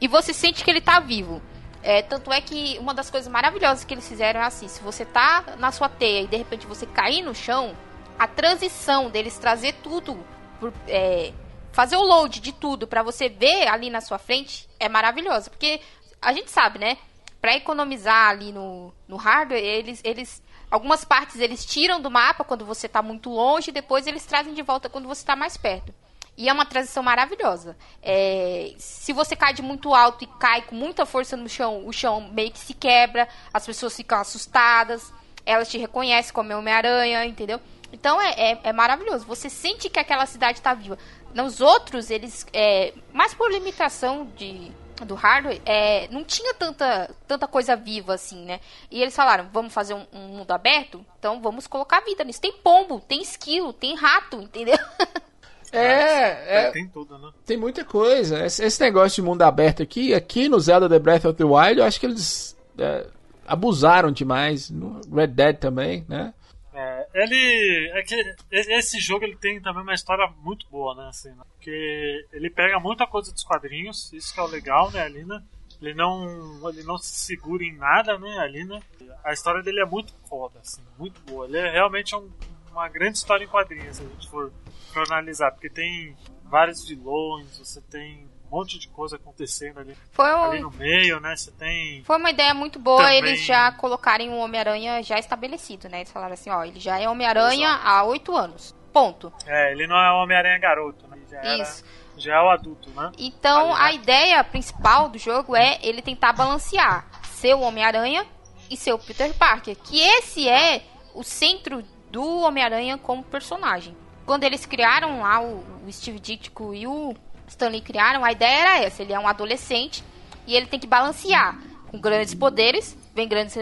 e 0.00 0.08
você 0.08 0.32
sente 0.32 0.64
que 0.64 0.70
ele 0.70 0.80
tá 0.80 1.00
vivo. 1.00 1.42
É, 1.82 2.00
tanto 2.00 2.32
é 2.32 2.40
que 2.40 2.78
uma 2.78 2.94
das 2.94 3.10
coisas 3.10 3.30
maravilhosas 3.30 3.84
que 3.84 3.92
eles 3.92 4.06
fizeram 4.06 4.40
é 4.40 4.44
assim: 4.44 4.68
se 4.68 4.80
você 4.82 5.04
tá 5.04 5.44
na 5.58 5.72
sua 5.72 5.88
teia 5.88 6.22
e 6.22 6.26
de 6.26 6.36
repente 6.36 6.66
você 6.66 6.86
cair 6.86 7.22
no 7.22 7.34
chão, 7.34 7.74
a 8.18 8.28
transição 8.28 9.10
deles 9.10 9.36
trazer 9.36 9.74
tudo, 9.82 10.16
por, 10.60 10.72
é, 10.86 11.32
fazer 11.72 11.96
o 11.96 12.02
load 12.02 12.40
de 12.40 12.52
tudo 12.52 12.86
para 12.86 13.02
você 13.02 13.28
ver 13.28 13.68
ali 13.68 13.90
na 13.90 14.00
sua 14.00 14.18
frente 14.18 14.68
é 14.78 14.88
maravilhosa. 14.88 15.50
Porque 15.50 15.80
a 16.20 16.32
gente 16.32 16.50
sabe, 16.50 16.78
né? 16.78 16.98
Para 17.40 17.56
economizar 17.56 18.28
ali 18.28 18.52
no, 18.52 18.94
no 19.08 19.16
hardware, 19.16 19.62
eles, 19.62 20.00
eles. 20.04 20.42
Algumas 20.70 21.04
partes 21.04 21.40
eles 21.40 21.66
tiram 21.66 22.00
do 22.00 22.10
mapa 22.10 22.44
quando 22.44 22.64
você 22.64 22.86
está 22.86 23.02
muito 23.02 23.28
longe, 23.30 23.70
e 23.70 23.74
depois 23.74 24.06
eles 24.06 24.24
trazem 24.24 24.54
de 24.54 24.62
volta 24.62 24.88
quando 24.88 25.08
você 25.08 25.22
está 25.22 25.34
mais 25.34 25.56
perto. 25.56 25.92
E 26.36 26.48
é 26.48 26.52
uma 26.52 26.64
transição 26.64 27.02
maravilhosa. 27.02 27.76
É, 28.02 28.72
se 28.78 29.12
você 29.12 29.36
cai 29.36 29.52
de 29.52 29.60
muito 29.60 29.92
alto 29.92 30.24
e 30.24 30.26
cai 30.38 30.62
com 30.62 30.74
muita 30.74 31.04
força 31.04 31.36
no 31.36 31.48
chão, 31.48 31.86
o 31.86 31.92
chão 31.92 32.30
meio 32.32 32.50
que 32.50 32.58
se 32.58 32.72
quebra, 32.72 33.28
as 33.52 33.66
pessoas 33.66 33.94
ficam 33.94 34.18
assustadas, 34.18 35.12
elas 35.44 35.68
te 35.68 35.76
reconhecem 35.76 36.32
como 36.32 36.54
Homem-Aranha, 36.54 37.26
entendeu? 37.26 37.60
Então 37.92 38.20
é, 38.20 38.30
é, 38.30 38.60
é, 38.64 38.72
maravilhoso. 38.72 39.26
Você 39.26 39.50
sente 39.50 39.90
que 39.90 39.98
aquela 39.98 40.24
cidade 40.24 40.58
está 40.58 40.72
viva. 40.72 40.98
Nos 41.34 41.60
outros, 41.60 42.10
eles. 42.10 42.46
É, 42.52 42.92
mais 43.12 43.32
por 43.32 43.50
limitação 43.50 44.28
de, 44.36 44.70
do 45.04 45.14
hardware, 45.14 45.60
é, 45.64 46.08
não 46.08 46.24
tinha 46.24 46.52
tanta, 46.54 47.10
tanta 47.26 47.46
coisa 47.46 47.74
viva 47.74 48.14
assim, 48.14 48.44
né? 48.44 48.60
E 48.90 49.00
eles 49.02 49.14
falaram: 49.14 49.48
vamos 49.52 49.72
fazer 49.72 49.94
um, 49.94 50.06
um 50.12 50.28
mundo 50.28 50.50
aberto? 50.50 51.04
Então 51.18 51.40
vamos 51.40 51.66
colocar 51.66 52.00
vida 52.00 52.24
nisso. 52.24 52.40
Tem 52.40 52.52
pombo, 52.52 53.00
tem 53.00 53.22
esquilo, 53.22 53.72
tem 53.72 53.94
rato, 53.94 54.40
entendeu? 54.40 54.78
É, 55.72 56.66
é, 56.66 56.70
Tem 56.70 56.86
tudo, 56.86 57.18
né? 57.18 57.30
Tem 57.46 57.56
muita 57.56 57.82
coisa. 57.82 58.44
Esse, 58.44 58.62
esse, 58.62 58.78
negócio 58.78 59.22
de 59.22 59.26
mundo 59.26 59.40
aberto 59.40 59.82
aqui, 59.82 60.12
aqui 60.12 60.46
no 60.46 60.60
Zelda 60.60 60.86
The 60.86 60.98
Breath 60.98 61.24
of 61.24 61.34
the 61.34 61.44
Wild, 61.44 61.78
eu 61.78 61.86
acho 61.86 61.98
que 61.98 62.04
eles 62.04 62.54
é, 62.76 63.06
abusaram 63.46 64.12
demais. 64.12 64.68
No 64.68 65.00
Red 65.10 65.28
Dead 65.28 65.56
também, 65.56 66.04
né? 66.06 66.34
É, 66.74 67.06
ele. 67.14 67.90
É 67.94 68.02
que 68.02 68.34
esse 68.50 68.98
jogo 68.98 69.24
ele 69.24 69.36
tem 69.36 69.60
também 69.60 69.82
uma 69.82 69.94
história 69.94 70.26
muito 70.38 70.66
boa, 70.70 70.94
né? 70.94 71.08
Assim, 71.08 71.30
né? 71.30 71.42
Porque 71.54 72.26
ele 72.32 72.50
pega 72.50 72.80
muita 72.80 73.06
coisa 73.06 73.32
dos 73.32 73.44
quadrinhos, 73.44 74.12
isso 74.12 74.32
que 74.32 74.40
é 74.40 74.42
o 74.42 74.46
legal, 74.46 74.90
né, 74.90 75.02
ali, 75.02 75.24
né? 75.24 75.42
Ele 75.80 75.94
não, 75.94 76.68
ele 76.70 76.84
não 76.84 76.96
se 76.96 77.10
segura 77.10 77.64
em 77.64 77.76
nada, 77.76 78.16
né, 78.18 78.38
ali, 78.38 78.64
né? 78.64 78.80
A 79.24 79.32
história 79.32 79.62
dele 79.62 79.80
é 79.80 79.84
muito 79.84 80.14
foda, 80.28 80.60
assim, 80.60 80.82
muito 80.96 81.20
boa. 81.22 81.46
Ele 81.46 81.58
é 81.58 81.72
realmente 81.72 82.14
um, 82.14 82.30
uma 82.70 82.88
grande 82.88 83.18
história 83.18 83.44
em 83.44 83.48
quadrinhos, 83.48 83.96
se 83.96 84.02
a 84.02 84.06
gente 84.06 84.28
for 84.30 84.52
analisar, 84.94 85.50
porque 85.50 85.68
tem 85.68 86.16
vários 86.44 86.86
vilões, 86.86 87.58
você 87.58 87.80
tem 87.80 88.28
monte 88.52 88.78
de 88.78 88.86
coisa 88.88 89.16
acontecendo 89.16 89.80
ali, 89.80 89.96
Foi 90.10 90.30
ali 90.30 90.60
no 90.60 90.70
meio, 90.70 91.18
né? 91.18 91.34
Você 91.34 91.50
tem. 91.52 92.04
Foi 92.04 92.18
uma 92.18 92.30
ideia 92.30 92.52
muito 92.52 92.78
boa 92.78 93.02
Também... 93.02 93.18
eles 93.18 93.40
já 93.44 93.72
colocarem 93.72 94.28
o 94.28 94.36
Homem-Aranha 94.36 95.02
já 95.02 95.18
estabelecido, 95.18 95.88
né? 95.88 96.00
Eles 96.00 96.12
falaram 96.12 96.34
assim, 96.34 96.50
ó, 96.50 96.62
ele 96.62 96.78
já 96.78 97.00
é 97.00 97.08
Homem-Aranha 97.08 97.80
há 97.82 98.04
oito 98.04 98.36
anos. 98.36 98.74
Ponto. 98.92 99.32
É, 99.46 99.72
ele 99.72 99.86
não 99.86 99.96
é 99.96 100.12
Homem-Aranha 100.12 100.58
garoto, 100.58 101.08
né? 101.08 101.16
Já 101.30 101.42
Isso. 101.56 101.82
Era, 101.82 102.20
já 102.20 102.36
é 102.36 102.42
o 102.42 102.50
adulto, 102.50 102.90
né? 102.90 103.10
Então, 103.18 103.74
a 103.74 103.90
ideia 103.90 104.44
principal 104.44 105.08
do 105.08 105.16
jogo 105.16 105.56
é 105.56 105.78
ele 105.82 106.02
tentar 106.02 106.34
balancear 106.34 107.06
ser 107.22 107.54
o 107.54 107.60
Homem-Aranha 107.60 108.26
e 108.70 108.76
ser 108.76 108.92
o 108.92 108.98
Peter 108.98 109.32
Parker. 109.32 109.74
Que 109.76 109.98
esse 109.98 110.46
é 110.46 110.82
o 111.14 111.22
centro 111.22 111.82
do 112.10 112.40
Homem-Aranha 112.40 112.98
como 112.98 113.22
personagem 113.22 113.96
quando 114.24 114.44
eles 114.44 114.64
criaram 114.66 115.20
lá, 115.20 115.42
o, 115.42 115.64
o 115.86 115.92
Steve 115.92 116.18
Ditko 116.18 116.74
e 116.74 116.86
o 116.86 117.14
Stanley 117.52 117.80
criaram, 117.80 118.24
a 118.24 118.32
ideia 118.32 118.60
era 118.60 118.82
essa: 118.82 119.02
ele 119.02 119.12
é 119.12 119.18
um 119.18 119.28
adolescente 119.28 120.02
e 120.46 120.56
ele 120.56 120.66
tem 120.66 120.80
que 120.80 120.86
balancear. 120.86 121.58
Com 121.90 122.00
grandes 122.00 122.34
poderes, 122.34 122.96
vem 123.14 123.28
grandes 123.28 123.54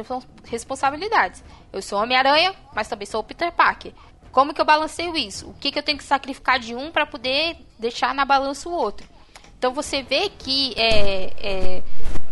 responsabilidades. 0.44 1.42
Eu 1.72 1.82
sou 1.82 2.00
Homem-Aranha, 2.00 2.54
mas 2.74 2.88
também 2.88 3.06
sou 3.06 3.24
Peter 3.24 3.50
Parker. 3.50 3.92
Como 4.30 4.54
que 4.54 4.60
eu 4.60 4.64
balanceio 4.64 5.16
isso? 5.16 5.48
O 5.48 5.54
que, 5.54 5.72
que 5.72 5.78
eu 5.78 5.82
tenho 5.82 5.98
que 5.98 6.04
sacrificar 6.04 6.60
de 6.60 6.74
um 6.74 6.92
para 6.92 7.04
poder 7.04 7.56
deixar 7.78 8.14
na 8.14 8.24
balança 8.24 8.68
o 8.68 8.72
outro? 8.72 9.06
Então 9.58 9.74
você 9.74 10.02
vê 10.02 10.30
que 10.30 10.72
é, 10.76 11.32
é, 11.36 11.82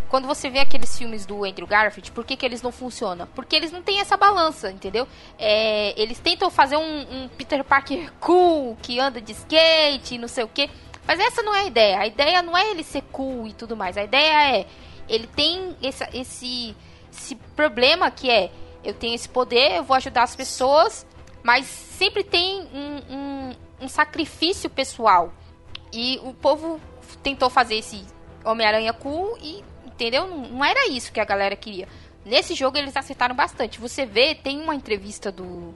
quando 0.09 0.27
você 0.27 0.49
vê 0.49 0.61
aqueles 0.61 0.97
filmes 0.97 1.27
do 1.27 1.45
Andrew 1.45 1.67
Garfield, 1.67 2.11
por 2.13 2.25
que, 2.25 2.37
que 2.37 2.47
eles 2.47 2.63
não 2.63 2.73
funcionam? 2.73 3.29
Porque 3.35 3.55
eles 3.55 3.71
não 3.71 3.83
têm 3.83 4.01
essa 4.01 4.17
balança, 4.17 4.71
entendeu? 4.71 5.07
É, 5.39 6.01
eles 6.01 6.19
tentam 6.19 6.51
fazer 6.51 6.77
um, 6.77 7.01
um, 7.25 7.29
Peter 7.29 7.63
Parker 7.63 8.11
cool, 8.19 8.77
que 8.81 8.99
anda 8.99 9.21
de 9.21 9.33
skate, 9.33 10.17
não 10.17 10.29
sei 10.29 10.45
o 10.45 10.49
quê. 10.49 10.71
Mas 11.09 11.19
essa 11.19 11.43
não 11.43 11.55
é 11.55 11.61
a 11.61 11.65
ideia. 11.65 11.99
A 11.99 12.07
ideia 12.07 12.43
não 12.43 12.57
é 12.57 12.71
ele 12.71 12.85
ser 12.85 13.03
cool 13.11 13.49
e 13.49 13.53
tudo 13.53 13.77
mais. 13.77 13.97
A 13.97 14.05
ideia 14.05 14.59
é, 14.59 14.67
ele 15.09 15.27
tem 15.27 15.77
esse, 15.83 16.05
esse, 17.11 17.35
problema 17.57 18.11
que 18.11 18.31
é, 18.31 18.53
eu 18.85 18.95
tenho 18.95 19.15
esse 19.15 19.29
poder, 19.29 19.77
eu 19.77 19.83
vou 19.83 19.97
ajudar 19.97 20.23
as 20.23 20.37
pessoas, 20.37 21.07
mas 21.43 21.67
sempre 21.67 22.23
tem 22.23 22.61
um, 22.73 23.01
um, 23.11 23.57
um 23.81 23.89
sacrifício 23.89 24.71
pessoal. 24.71 25.33
E 25.93 26.21
o 26.23 26.33
povo 26.35 26.81
tentou 27.23 27.51
fazer 27.51 27.77
esse 27.77 28.05
Homem-Aranha 28.45 28.93
cool 28.93 29.37
e 29.41 29.65
Entendeu? 29.99 30.29
Não, 30.29 30.49
não 30.49 30.65
era 30.65 30.89
isso 30.89 31.11
que 31.11 31.19
a 31.19 31.25
galera 31.25 31.57
queria. 31.57 31.89
Nesse 32.25 32.55
jogo 32.55 32.79
eles 32.79 32.97
acertaram 32.97 33.35
bastante. 33.35 33.81
Você 33.81 34.07
vê, 34.07 34.33
tem 34.33 34.61
uma 34.63 34.75
entrevista 34.75 35.33
do 35.33 35.75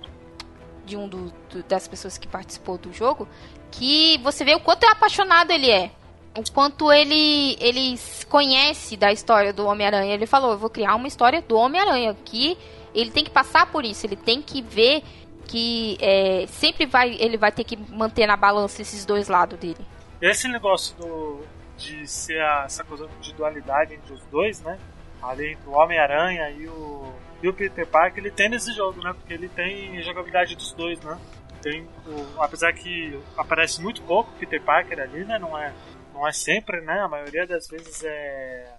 de 0.84 0.96
um 0.96 1.08
do, 1.08 1.32
do, 1.48 1.62
das 1.64 1.86
pessoas 1.86 2.18
que 2.18 2.26
participou 2.26 2.76
do 2.76 2.92
jogo 2.92 3.28
que 3.72 4.18
você 4.18 4.44
vê 4.44 4.54
o 4.54 4.60
quanto 4.60 4.84
é 4.84 4.90
apaixonado 4.90 5.50
ele 5.50 5.70
é. 5.70 5.90
O 6.36 6.52
quanto 6.52 6.92
ele 6.92 7.56
ele 7.60 7.98
conhece 8.28 8.96
da 8.96 9.12
história 9.12 9.52
do 9.52 9.66
Homem-Aranha. 9.66 10.14
Ele 10.14 10.26
falou: 10.26 10.52
"Eu 10.52 10.58
vou 10.58 10.70
criar 10.70 10.94
uma 10.94 11.08
história 11.08 11.42
do 11.42 11.56
Homem-Aranha 11.56 12.16
que 12.24 12.56
ele 12.94 13.10
tem 13.10 13.24
que 13.24 13.30
passar 13.30 13.66
por 13.66 13.84
isso, 13.84 14.06
ele 14.06 14.16
tem 14.16 14.40
que 14.40 14.62
ver 14.62 15.02
que 15.46 15.98
é, 16.00 16.46
sempre 16.46 16.86
vai 16.86 17.14
ele 17.18 17.36
vai 17.36 17.50
ter 17.52 17.64
que 17.64 17.76
manter 17.76 18.26
na 18.26 18.36
balança 18.36 18.80
esses 18.80 19.04
dois 19.04 19.28
lados 19.28 19.58
dele. 19.58 19.84
Esse 20.20 20.46
negócio 20.48 20.96
do 20.96 21.40
de 21.76 22.06
ser 22.06 22.40
a, 22.40 22.62
essa 22.64 22.84
coisa 22.84 23.08
de 23.20 23.32
dualidade 23.34 23.94
entre 23.94 24.12
os 24.12 24.22
dois, 24.26 24.60
né? 24.60 24.78
Ali 25.22 25.52
entre 25.52 25.68
o 25.68 25.72
Homem-Aranha 25.72 26.50
e 26.50 26.66
o, 26.68 27.12
e 27.42 27.48
o 27.48 27.52
Peter 27.52 27.86
Parker, 27.86 28.22
ele 28.22 28.30
tem 28.30 28.48
nesse 28.48 28.72
jogo, 28.72 29.02
né? 29.02 29.12
Porque 29.12 29.34
ele 29.34 29.48
tem 29.48 30.00
jogabilidade 30.02 30.54
dos 30.54 30.72
dois, 30.72 31.00
né? 31.00 31.18
Tem 31.62 31.88
o, 32.06 32.42
apesar 32.42 32.72
que 32.72 33.18
aparece 33.36 33.80
muito 33.80 34.02
pouco 34.02 34.32
Peter 34.38 34.60
Parker 34.60 35.00
ali, 35.00 35.24
né? 35.24 35.38
Não 35.38 35.56
é, 35.56 35.72
não 36.12 36.26
é 36.26 36.32
sempre, 36.32 36.80
né? 36.80 37.00
A 37.00 37.08
maioria 37.08 37.46
das 37.46 37.68
vezes 37.68 38.02
é 38.04 38.74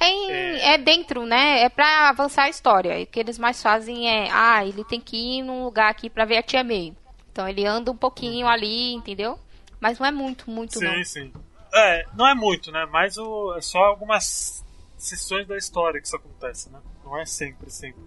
é, 0.00 0.08
em, 0.08 0.30
é. 0.30 0.74
é, 0.74 0.78
dentro, 0.78 1.26
né? 1.26 1.62
É 1.62 1.68
pra 1.68 2.08
avançar 2.08 2.44
a 2.44 2.48
história. 2.48 2.98
E 2.98 3.04
o 3.04 3.06
que 3.06 3.20
eles 3.20 3.38
mais 3.38 3.62
fazem 3.62 4.08
é, 4.08 4.30
ah, 4.32 4.64
ele 4.64 4.82
tem 4.82 4.98
que 4.98 5.16
ir 5.16 5.42
num 5.42 5.62
lugar 5.62 5.90
aqui 5.90 6.08
pra 6.08 6.24
ver 6.24 6.38
a 6.38 6.42
Tia 6.42 6.64
May. 6.64 6.94
Então 7.30 7.46
ele 7.46 7.66
anda 7.66 7.90
um 7.90 7.96
pouquinho 7.96 8.48
ali, 8.48 8.94
entendeu? 8.94 9.38
Mas 9.78 9.98
não 9.98 10.06
é 10.06 10.10
muito, 10.10 10.50
muito 10.50 10.78
Sim, 10.78 10.84
não. 10.86 11.04
sim. 11.04 11.32
É, 11.72 12.04
não 12.14 12.26
é 12.26 12.34
muito, 12.34 12.72
né? 12.72 12.86
Mas 12.90 13.18
o, 13.18 13.54
é 13.54 13.60
só 13.60 13.78
algumas 13.78 14.64
sessões 14.96 15.46
da 15.46 15.56
história 15.56 16.00
que 16.00 16.06
isso 16.06 16.16
acontece, 16.16 16.70
né? 16.70 16.80
Não 17.04 17.18
é 17.18 17.26
sempre, 17.26 17.70
sempre. 17.70 18.02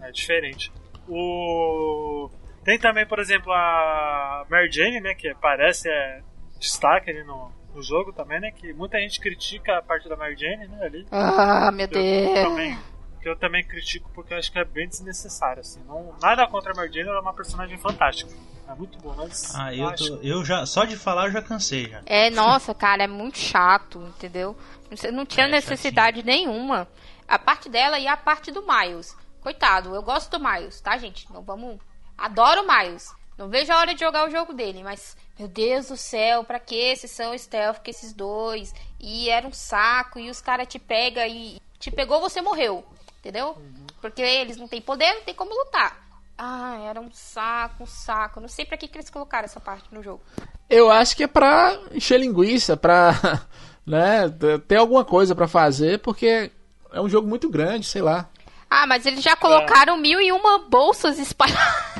É 0.00 0.10
diferente. 0.10 0.72
O... 1.08 2.28
Tem 2.66 2.78
também, 2.78 3.06
por 3.06 3.18
exemplo, 3.20 3.50
a 3.52 4.44
Mary 4.50 4.70
Jane, 4.70 5.00
né? 5.00 5.14
Que 5.14 5.32
parece 5.36 5.88
é, 5.88 6.20
destaque 6.58 7.08
ali 7.10 7.22
no, 7.24 7.50
no 7.74 7.80
jogo 7.82 8.12
também, 8.12 8.40
né? 8.40 8.50
Que 8.50 8.72
muita 8.74 8.98
gente 8.98 9.20
critica 9.20 9.78
a 9.78 9.82
parte 9.82 10.08
da 10.08 10.16
Mary 10.16 10.36
Jane, 10.36 10.66
né? 10.66 10.84
Ali. 10.84 11.06
Ah, 11.12 11.70
meu 11.70 11.86
Eu 11.86 11.92
Deus. 11.92 12.40
também, 12.42 12.78
que 13.22 13.28
eu 13.28 13.36
também 13.36 13.64
critico 13.64 14.10
porque 14.12 14.34
eu 14.34 14.38
acho 14.38 14.50
que 14.50 14.58
é 14.58 14.64
bem 14.64 14.88
desnecessário, 14.88 15.60
assim. 15.60 15.80
Não, 15.84 16.14
nada 16.20 16.44
contra 16.48 16.72
a 16.72 16.74
Mary 16.74 16.92
Jane, 16.92 17.08
ela 17.08 17.18
é 17.18 17.20
uma 17.22 17.32
personagem 17.32 17.78
fantástica. 17.78 18.32
É 18.68 18.74
muito 18.74 18.98
boa, 18.98 19.14
mas. 19.16 19.54
Ah, 19.54 19.72
eu, 19.72 19.94
tô, 19.94 20.16
eu 20.20 20.44
já. 20.44 20.66
Só 20.66 20.84
de 20.84 20.96
falar 20.96 21.26
eu 21.26 21.30
já 21.32 21.40
cansei 21.40 21.88
já. 21.88 22.02
É, 22.04 22.30
nossa, 22.30 22.74
cara, 22.74 23.04
é 23.04 23.06
muito 23.06 23.38
chato, 23.38 24.02
entendeu? 24.16 24.56
Não- 24.90 25.12
Não 25.18 25.24
tinha 25.24 25.46
É, 25.46 25.50
necessidade 25.50 26.24
nenhuma. 26.24 26.88
A 27.28 27.38
parte 27.38 27.68
dela 27.68 27.96
e 28.00 28.08
a 28.08 28.16
parte 28.16 28.50
do 28.50 28.64
Miles. 28.66 29.16
Coitado, 29.40 29.94
eu 29.94 30.02
gosto 30.02 30.36
do 30.36 30.44
Miles, 30.44 30.80
tá, 30.80 30.96
gente? 30.98 31.32
Não 31.32 31.42
vamos. 31.42 31.78
Adoro 32.16 32.62
o 32.62 32.66
Miles. 32.66 33.14
Não 33.36 33.48
vejo 33.48 33.72
a 33.72 33.78
hora 33.78 33.92
de 33.92 34.00
jogar 34.00 34.26
o 34.26 34.30
jogo 34.30 34.54
dele, 34.54 34.82
mas, 34.82 35.16
meu 35.38 35.46
Deus 35.46 35.88
do 35.88 35.96
céu, 35.96 36.42
pra 36.42 36.58
que 36.58 36.74
esses 36.74 37.10
são 37.10 37.36
stealth 37.36 37.82
que 37.82 37.90
esses 37.90 38.12
dois? 38.12 38.74
E 38.98 39.28
era 39.28 39.46
um 39.46 39.52
saco, 39.52 40.18
e 40.18 40.30
os 40.30 40.40
caras 40.40 40.66
te 40.66 40.78
pegam 40.78 41.26
e. 41.26 41.60
Te 41.78 41.90
pegou, 41.90 42.20
você 42.20 42.40
morreu. 42.40 42.84
Entendeu? 43.18 43.60
Porque 44.00 44.22
eles 44.22 44.56
não 44.56 44.68
têm 44.68 44.80
poder, 44.80 45.12
não 45.14 45.22
tem 45.22 45.34
como 45.34 45.52
lutar. 45.52 46.06
Ah, 46.38 46.78
era 46.88 47.00
um 47.00 47.10
saco, 47.12 47.82
um 47.82 47.86
saco. 47.86 48.40
Não 48.40 48.48
sei 48.48 48.64
pra 48.64 48.76
que, 48.76 48.88
que 48.88 48.96
eles 48.96 49.10
colocaram 49.10 49.44
essa 49.44 49.60
parte 49.60 49.86
no 49.90 50.02
jogo. 50.02 50.22
Eu 50.68 50.90
acho 50.90 51.16
que 51.16 51.24
é 51.24 51.26
pra 51.26 51.78
encher 51.92 52.20
linguiça, 52.20 52.76
pra 52.76 53.12
né, 53.84 54.28
ter 54.66 54.76
alguma 54.76 55.04
coisa 55.04 55.34
pra 55.34 55.48
fazer, 55.48 55.98
porque 56.00 56.50
é 56.92 57.00
um 57.00 57.08
jogo 57.08 57.28
muito 57.28 57.48
grande, 57.50 57.86
sei 57.86 58.00
lá. 58.00 58.28
Ah, 58.68 58.86
mas 58.86 59.06
eles 59.06 59.22
já 59.22 59.36
colocaram 59.36 59.96
mil 59.96 60.20
e 60.20 60.32
uma 60.32 60.58
bolsas 60.58 61.18
espalhadas. 61.18 61.95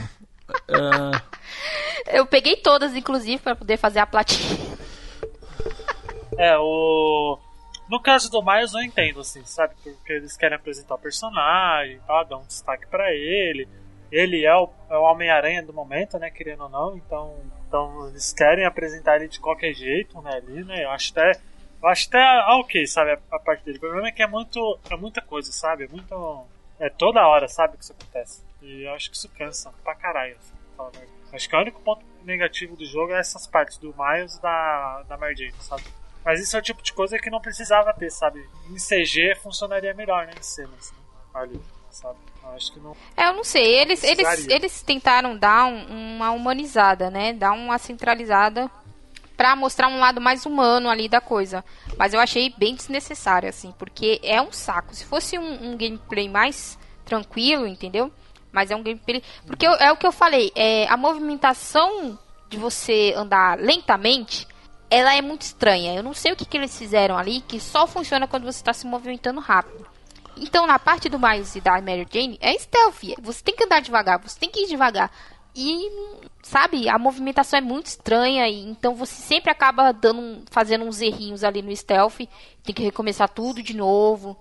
Eu 2.07 2.27
peguei 2.27 2.57
todas, 2.57 2.95
inclusive, 2.95 3.43
pra 3.43 3.57
poder 3.57 3.77
fazer 3.77 3.99
a 3.99 4.07
platina. 4.07 4.57
É, 6.39 6.57
o. 6.59 7.39
No 7.89 8.01
caso 8.01 8.31
do 8.31 8.43
Miles 8.43 8.75
eu 8.75 8.83
entendo, 8.83 9.21
assim, 9.21 9.45
sabe? 9.45 9.75
Porque 9.83 10.13
eles 10.13 10.37
querem 10.37 10.57
apresentar 10.57 10.95
o 10.97 10.99
personagem, 10.99 12.01
tá? 12.07 12.25
Dar 12.25 12.39
um 12.39 12.45
destaque 12.45 12.87
pra 12.89 13.13
ele. 13.13 13.69
Ele 14.11 14.45
é 14.45 14.55
o, 14.55 14.69
é 14.91 14.97
o 14.97 15.03
Homem-Aranha 15.03 15.63
do 15.63 15.73
momento, 15.73 16.19
né? 16.19 16.31
Querendo 16.31 16.65
ou 16.65 16.69
não, 16.69 16.97
então, 16.97 17.37
então 17.67 18.09
eles 18.09 18.33
querem 18.33 18.65
apresentar 18.65 19.17
ele 19.17 19.29
de 19.29 19.41
qualquer 19.41 19.73
jeito, 19.73 20.21
né? 20.21 20.35
Ali, 20.35 20.65
né? 20.65 20.85
Eu 20.85 20.91
acho 20.91 21.13
até. 21.13 21.33
Eu 21.83 21.89
acho 21.89 22.09
até 22.09 22.21
ah, 22.21 22.57
ok, 22.59 22.87
sabe? 22.87 23.13
A, 23.13 23.19
a 23.37 23.39
parte 23.39 23.65
dele. 23.65 23.79
O 23.79 23.81
problema 23.81 24.09
é 24.09 24.13
que 24.13 24.23
é 24.23 24.27
muito. 24.27 24.79
É 24.91 24.97
muita 24.97 25.21
coisa, 25.21 25.53
sabe? 25.53 25.85
É 25.85 25.89
muito. 25.89 26.45
É 26.79 26.91
toda 26.91 27.27
hora, 27.27 27.49
sabe? 27.49 27.77
Que 27.77 27.85
isso 27.85 27.93
acontece. 27.93 28.46
E 28.67 28.83
eu 28.85 28.93
acho 28.95 29.11
que 29.11 29.17
isso 29.17 29.29
cansa 29.31 29.73
pra 29.85 29.95
caralho, 29.95 30.37
assim. 30.37 30.55
Acho 31.33 31.49
que 31.49 31.57
o 31.57 31.61
único 31.61 31.81
ponto 31.81 32.05
negativo 32.25 32.77
do 32.77 32.85
jogo 32.85 33.13
é 33.13 33.19
essas 33.21 33.47
partes 33.47 33.79
do 33.79 33.95
Miles 33.97 34.35
e 34.37 34.43
da, 34.43 35.03
da 35.09 35.17
Mary 35.17 35.37
Jane, 35.37 35.55
sabe? 35.61 35.85
Mas 36.25 36.41
isso 36.41 36.57
é 36.57 36.59
o 36.59 36.63
tipo 36.63 36.83
de 36.83 36.93
coisa 36.93 37.19
que 37.19 37.31
não 37.31 37.41
precisava 37.41 37.93
ter, 37.95 38.11
sabe? 38.11 38.45
Em 38.69 38.75
CG 38.77 39.37
funcionaria 39.43 39.95
melhor, 39.95 40.27
né? 40.27 40.33
Em 40.39 40.43
cenas, 40.43 40.91
né? 40.93 40.99
Ali, 41.35 41.61
sabe? 41.91 42.19
Eu 42.43 42.51
acho 42.51 42.73
que 42.73 42.81
não. 42.81 42.97
É, 43.17 43.29
eu 43.29 43.33
não 43.35 43.45
sei. 43.45 43.65
Eles, 43.79 44.03
eles, 44.03 44.27
eles 44.53 44.83
tentaram 44.83 45.37
dar 45.37 45.67
um- 45.67 46.17
uma 46.17 46.31
humanizada, 46.33 47.11
né? 47.11 47.33
Dar 47.33 47.53
uma 47.53 47.79
centralizada 47.79 48.69
pra 49.37 49.55
mostrar 49.55 49.89
um 49.89 49.99
lado 50.01 50.21
mais 50.21 50.45
humano 50.47 50.89
ali 50.89 51.09
da 51.09 51.21
coisa. 51.21 51.65
Mas 51.97 52.13
eu 52.15 52.21
achei 52.21 52.53
bem 52.57 52.75
desnecessário, 52.75 53.49
assim, 53.49 53.73
porque 53.79 54.19
é 54.23 54.41
um 54.43 54.51
saco. 54.51 54.95
Se 54.95 55.05
fosse 55.05 55.39
um, 55.39 55.71
um 55.73 55.77
gameplay 55.77 56.29
mais 56.29 56.77
tranquilo, 57.05 57.67
entendeu? 57.67 58.11
Mas 58.57 58.71
é 58.71 58.75
um 58.75 58.83
gameplay. 58.83 59.23
Porque 59.47 59.67
é 59.67 59.93
o 59.93 59.99
que 59.99 60.07
eu 60.07 60.13
falei, 60.13 60.51
é, 60.57 60.89
a 60.89 60.97
movimentação 60.97 62.19
de 62.49 62.57
você 62.57 63.13
andar 63.15 63.59
lentamente, 63.59 64.49
ela 64.89 65.15
é 65.15 65.21
muito 65.21 65.43
estranha. 65.43 65.95
Eu 65.95 66.03
não 66.03 66.15
sei 66.15 66.33
o 66.33 66.37
que, 66.37 66.47
que 66.47 66.57
eles 66.57 66.77
fizeram 66.77 67.19
ali, 67.19 67.43
que 67.43 67.61
só 67.61 67.87
funciona 67.87 68.27
quando 68.27 68.45
você 68.45 68.61
está 68.61 68.73
se 68.73 68.87
movimentando 68.87 69.41
rápido. 69.41 69.87
Então, 70.39 70.67
na 70.67 70.79
parte 70.79 71.11
do 71.11 71.19
Miles 71.19 71.55
e 71.55 71.61
da 71.61 71.73
Mary 71.83 72.07
Jane, 72.11 72.39
é 72.41 72.57
stealth. 72.59 73.21
Você 73.21 73.45
tem 73.45 73.55
que 73.55 73.65
andar 73.65 73.81
devagar, 73.81 74.19
você 74.23 74.41
tem 74.41 74.49
que 74.49 74.65
ir 74.65 74.69
devagar. 74.69 75.11
E, 75.55 75.91
sabe, 76.43 76.89
a 76.89 76.99
movimentação 76.99 77.59
é 77.59 77.63
muito 77.63 77.87
estranha. 77.87 78.49
E, 78.49 78.71
então, 78.71 78.95
você 78.95 79.21
sempre 79.21 79.51
acaba 79.51 79.93
dando, 79.93 80.45
fazendo 80.51 80.87
uns 80.87 81.03
errinhos 81.03 81.45
ali 81.45 81.61
no 81.61 81.77
stealth. 81.77 82.21
Tem 82.63 82.75
que 82.75 82.83
recomeçar 82.83 83.29
tudo 83.29 83.63
de 83.63 83.77
novo. 83.77 84.35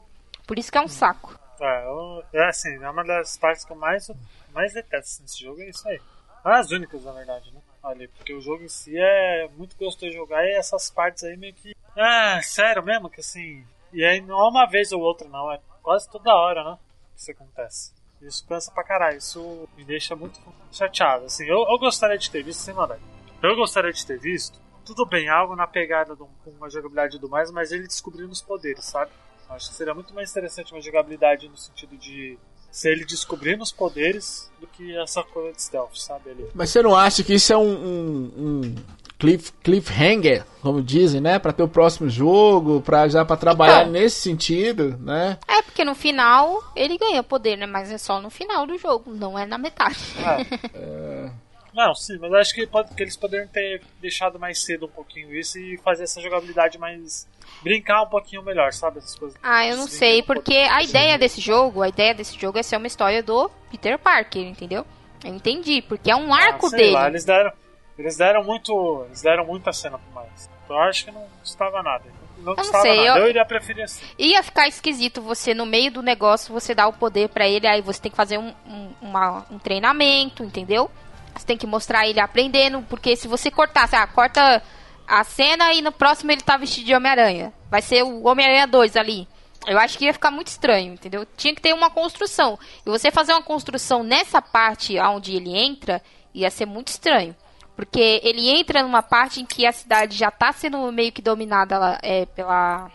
Por 0.48 0.58
isso 0.58 0.72
que 0.72 0.78
é 0.78 0.82
um 0.82 0.88
saco. 0.88 1.38
É, 1.60 1.86
eu- 1.86 2.24
é 2.34 2.48
assim, 2.50 2.84
é 2.84 2.90
uma 2.90 3.04
das 3.04 3.38
partes 3.38 3.64
que 3.64 3.72
eu 3.72 3.76
mais, 3.78 4.10
mais 4.54 4.74
detesto 4.74 5.22
nesse 5.22 5.42
jogo, 5.42 5.62
é 5.62 5.70
isso 5.70 5.88
aí. 5.88 6.02
É 6.46 6.50
as 6.52 6.70
únicas, 6.72 7.04
na 7.04 7.12
verdade, 7.12 7.52
né? 7.52 7.62
Ali, 7.84 8.08
porque 8.10 8.34
o 8.34 8.42
jogo 8.42 8.64
em 8.64 8.68
si 8.70 8.98
é 8.98 9.48
muito 9.56 9.76
gostoso 9.78 10.12
de 10.12 10.18
jogar 10.18 10.44
e 10.46 10.54
essas 10.54 10.90
partes 10.90 11.24
aí 11.24 11.38
meio 11.38 11.54
que. 11.54 11.76
Ah, 11.96 12.40
sério 12.44 12.84
mesmo, 12.84 13.10
que 13.10 13.20
assim. 13.22 13.66
E 13.94 14.04
aí 14.04 14.20
não 14.22 14.40
é 14.44 14.50
uma 14.50 14.66
vez 14.66 14.92
ou 14.92 15.02
outra, 15.02 15.28
não, 15.30 15.52
é 15.52 15.60
quase 15.82 16.10
toda 16.10 16.36
hora, 16.36 16.64
né? 16.64 16.78
Que 17.16 17.22
isso 17.22 17.32
acontece. 17.32 17.94
Isso 18.22 18.46
cansa 18.48 18.72
pra 18.72 18.84
caralho, 18.84 19.18
isso 19.18 19.68
me 19.78 19.84
deixa 19.86 20.16
muito 20.16 20.40
chateado. 20.72 21.26
Assim, 21.26 21.46
eu, 21.46 21.60
eu 21.70 21.78
gostaria 21.80 22.18
de 22.18 22.30
ter 22.30 22.44
visto, 22.44 22.60
sem 22.60 22.74
maldade. 22.74 23.02
Eu 23.42 23.56
gostaria 23.56 23.92
de 23.94 24.06
ter 24.06 24.18
visto, 24.20 24.60
tudo 24.84 25.06
bem, 25.06 25.30
algo 25.30 25.56
na 25.56 25.68
pegada 25.68 26.16
de 26.16 26.24
um- 26.24 26.30
uma 26.58 26.70
jogabilidade 26.70 27.20
do 27.20 27.30
mais, 27.30 27.52
mas 27.52 27.72
ele 27.72 27.88
descobrindo 27.88 28.32
os 28.32 28.42
poderes, 28.42 28.84
sabe? 28.86 29.12
Acho 29.50 29.70
que 29.70 29.76
seria 29.76 29.94
muito 29.94 30.14
mais 30.14 30.32
interessante 30.32 30.74
uma 30.74 30.82
jogabilidade 30.82 31.48
no 31.48 31.58
sentido 31.58 31.96
de 31.98 32.38
ser 32.72 32.92
ele 32.92 33.06
descobrindo 33.06 33.64
os 33.64 33.72
poderes 33.72 34.52
do 34.60 34.68
que 34.68 34.98
essa 34.98 35.24
coisa 35.24 35.54
de 35.54 35.62
stealth, 35.62 35.96
sabe? 35.96 36.32
Ele... 36.32 36.50
mas 36.54 36.70
você 36.70 36.82
não 36.82 36.96
acha 36.96 37.24
que 37.24 37.34
isso 37.34 37.54
é 37.54 37.58
um, 37.58 37.62
um, 37.72 38.34
um 38.38 38.76
cliff, 39.18 39.54
cliffhanger, 39.64 40.44
como 40.62 40.82
dizem, 40.82 41.22
né? 41.22 41.40
Pra 41.40 41.54
ter 41.54 41.64
o 41.64 41.70
próximo 41.70 42.10
jogo, 42.10 42.82
pra, 42.82 43.08
já 43.08 43.24
pra 43.24 43.38
trabalhar 43.38 43.82
Então. 43.84 43.94
nesse 43.94 44.20
sentido, 44.20 44.98
né? 45.00 45.38
É, 45.48 45.62
porque 45.62 45.86
no 45.86 45.96
final 45.96 46.62
ele 46.76 46.98
ganha 46.98 47.24
poder, 47.24 47.56
né? 47.56 47.66
Mas 47.66 47.92
é 47.92 47.98
só 47.98 48.20
no 48.20 48.30
final 48.30 48.68
do 48.68 48.78
jogo, 48.78 49.14
não 49.14 49.40
é 49.40 49.46
na 49.46 49.58
metade. 49.58 49.98
Não, 51.74 51.94
sim, 51.94 52.18
mas 52.20 52.32
acho 52.32 52.54
que, 52.54 52.66
pode, 52.66 52.96
que 52.96 53.04
eles 53.04 53.18
poderiam 53.18 53.50
ter 53.50 53.82
deixado 54.00 54.40
mais 54.40 54.64
cedo 54.64 54.86
um 54.86 54.90
pouquinho 54.90 55.36
isso 55.36 55.60
e 55.60 55.78
fazer 55.80 56.04
essa 56.04 56.22
jogabilidade 56.22 56.78
mais. 56.78 57.28
Brincar 57.66 58.04
um 58.04 58.08
pouquinho 58.08 58.44
melhor, 58.44 58.72
sabe? 58.72 59.00
Essas 59.00 59.16
coisas. 59.18 59.38
Ah, 59.42 59.66
eu 59.66 59.76
não 59.76 59.88
sei, 59.88 60.22
porque 60.22 60.54
a 60.56 60.84
ideia 60.84 61.18
desse 61.18 61.42
jogo, 61.42 61.82
a 61.82 61.90
ideia 61.90 62.14
desse 62.14 62.40
jogo 62.40 62.60
é 62.60 62.64
ser 62.64 62.78
uma 62.78 62.86
história 62.88 63.24
do 63.24 63.50
Peter 63.72 63.98
Parker, 63.98 64.44
entendeu? 64.44 64.86
Eu 65.24 65.34
entendi, 65.34 65.82
porque 65.82 66.12
é 66.12 66.16
um 66.16 66.32
arco 66.34 66.68
Ah, 66.68 66.70
sei 66.70 66.78
dele. 66.80 66.92
Lá, 66.92 67.08
eles 67.08 67.26
deram, 67.26 67.52
eles 67.98 68.16
deram 68.18 68.44
muito. 68.44 69.04
Eles 69.08 69.22
deram 69.24 69.46
muita 69.46 69.74
cena 69.74 69.98
pro 69.98 70.22
Miles. 70.22 70.48
Então 70.64 70.76
eu 70.76 70.84
acho 70.84 71.06
que 71.06 71.12
não 71.12 71.26
custava 71.42 71.82
nada. 71.82 72.04
Não 72.38 72.46
não 72.54 72.56
custava 72.56 72.84
sei, 72.84 72.98
nada. 73.08 73.20
eu- 73.20 73.24
Eu... 73.24 73.30
iria 73.30 73.46
preferir 73.46 73.84
assim. 73.86 74.06
Ia 74.20 74.44
ficar 74.44 74.68
esquisito 74.68 75.22
você, 75.22 75.54
no 75.56 75.66
meio 75.66 75.90
do 75.92 76.04
negócio, 76.04 76.54
você 76.54 76.76
dar 76.76 76.88
o 76.88 76.94
poder 76.94 77.30
pra 77.30 77.48
ele, 77.48 77.66
aí 77.66 77.82
você 77.82 78.00
tem 78.00 78.12
que 78.12 78.16
fazer 78.18 78.38
um, 78.38 78.54
um, 78.68 78.92
uma- 79.02 79.46
um 79.50 79.58
treinamento, 79.58 80.44
entendeu? 80.44 80.92
Você 81.36 81.46
tem 81.46 81.58
que 81.58 81.66
mostrar 81.66 82.08
ele 82.08 82.20
aprendendo, 82.20 82.82
porque 82.84 83.16
se 83.16 83.28
você 83.28 83.50
cortar, 83.50 83.90
ah, 83.92 84.06
corta 84.08 84.62
a 85.08 85.24
cena 85.24 85.74
e 85.74 85.82
no 85.82 85.92
próximo 85.92 86.32
ele 86.32 86.42
tá 86.42 86.58
vestido 86.58 86.86
de 86.86 86.96
Homem-Aranha. 86.96 87.54
Vai 87.70 87.82
ser 87.82 88.04
o 88.04 88.26
Homem-Aranha 88.26 88.68
2 88.68 88.96
ali. 88.96 89.28
Eu 89.68 89.80
acho 89.80 89.98
que 89.98 90.06
ia 90.06 90.14
ficar 90.14 90.30
muito 90.32 90.48
estranho, 90.48 90.94
entendeu? 90.94 91.26
Tinha 91.36 91.54
que 91.54 91.62
ter 91.62 91.74
uma 91.74 91.90
construção. 91.90 92.58
E 92.86 92.90
você 92.90 93.10
fazer 93.10 93.34
uma 93.34 93.42
construção 93.42 94.04
nessa 94.04 94.42
parte 94.42 95.00
onde 95.00 95.36
ele 95.36 95.56
entra, 95.58 96.02
ia 96.34 96.52
ser 96.52 96.66
muito 96.66 96.90
estranho. 96.90 97.36
Porque 97.76 98.22
ele 98.24 98.50
entra 98.50 98.84
numa 98.84 99.02
parte 99.04 99.42
em 99.42 99.46
que 99.46 99.66
a 99.66 99.72
cidade 99.72 100.16
já 100.16 100.32
tá 100.32 100.52
sendo 100.54 100.92
meio 100.92 101.12
que 101.12 101.22
dominada 101.22 101.78
lá, 101.78 102.00
é, 102.02 102.26
pela. 102.28 102.90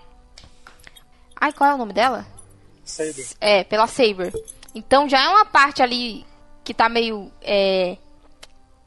Ai, 1.39 1.53
qual 1.53 1.71
é 1.71 1.75
o 1.75 1.79
nome 1.79 1.93
dela? 1.93 2.27
Saber. 2.85 3.27
É, 3.41 3.65
pela 3.65 3.87
Saber. 3.87 4.33
Então 4.75 5.09
já 5.09 5.21
é 5.23 5.29
uma 5.29 5.45
parte 5.45 5.83
ali 5.83 6.25
que 6.65 6.73
tá 6.73 6.89
meio. 6.89 7.31
É. 7.43 7.99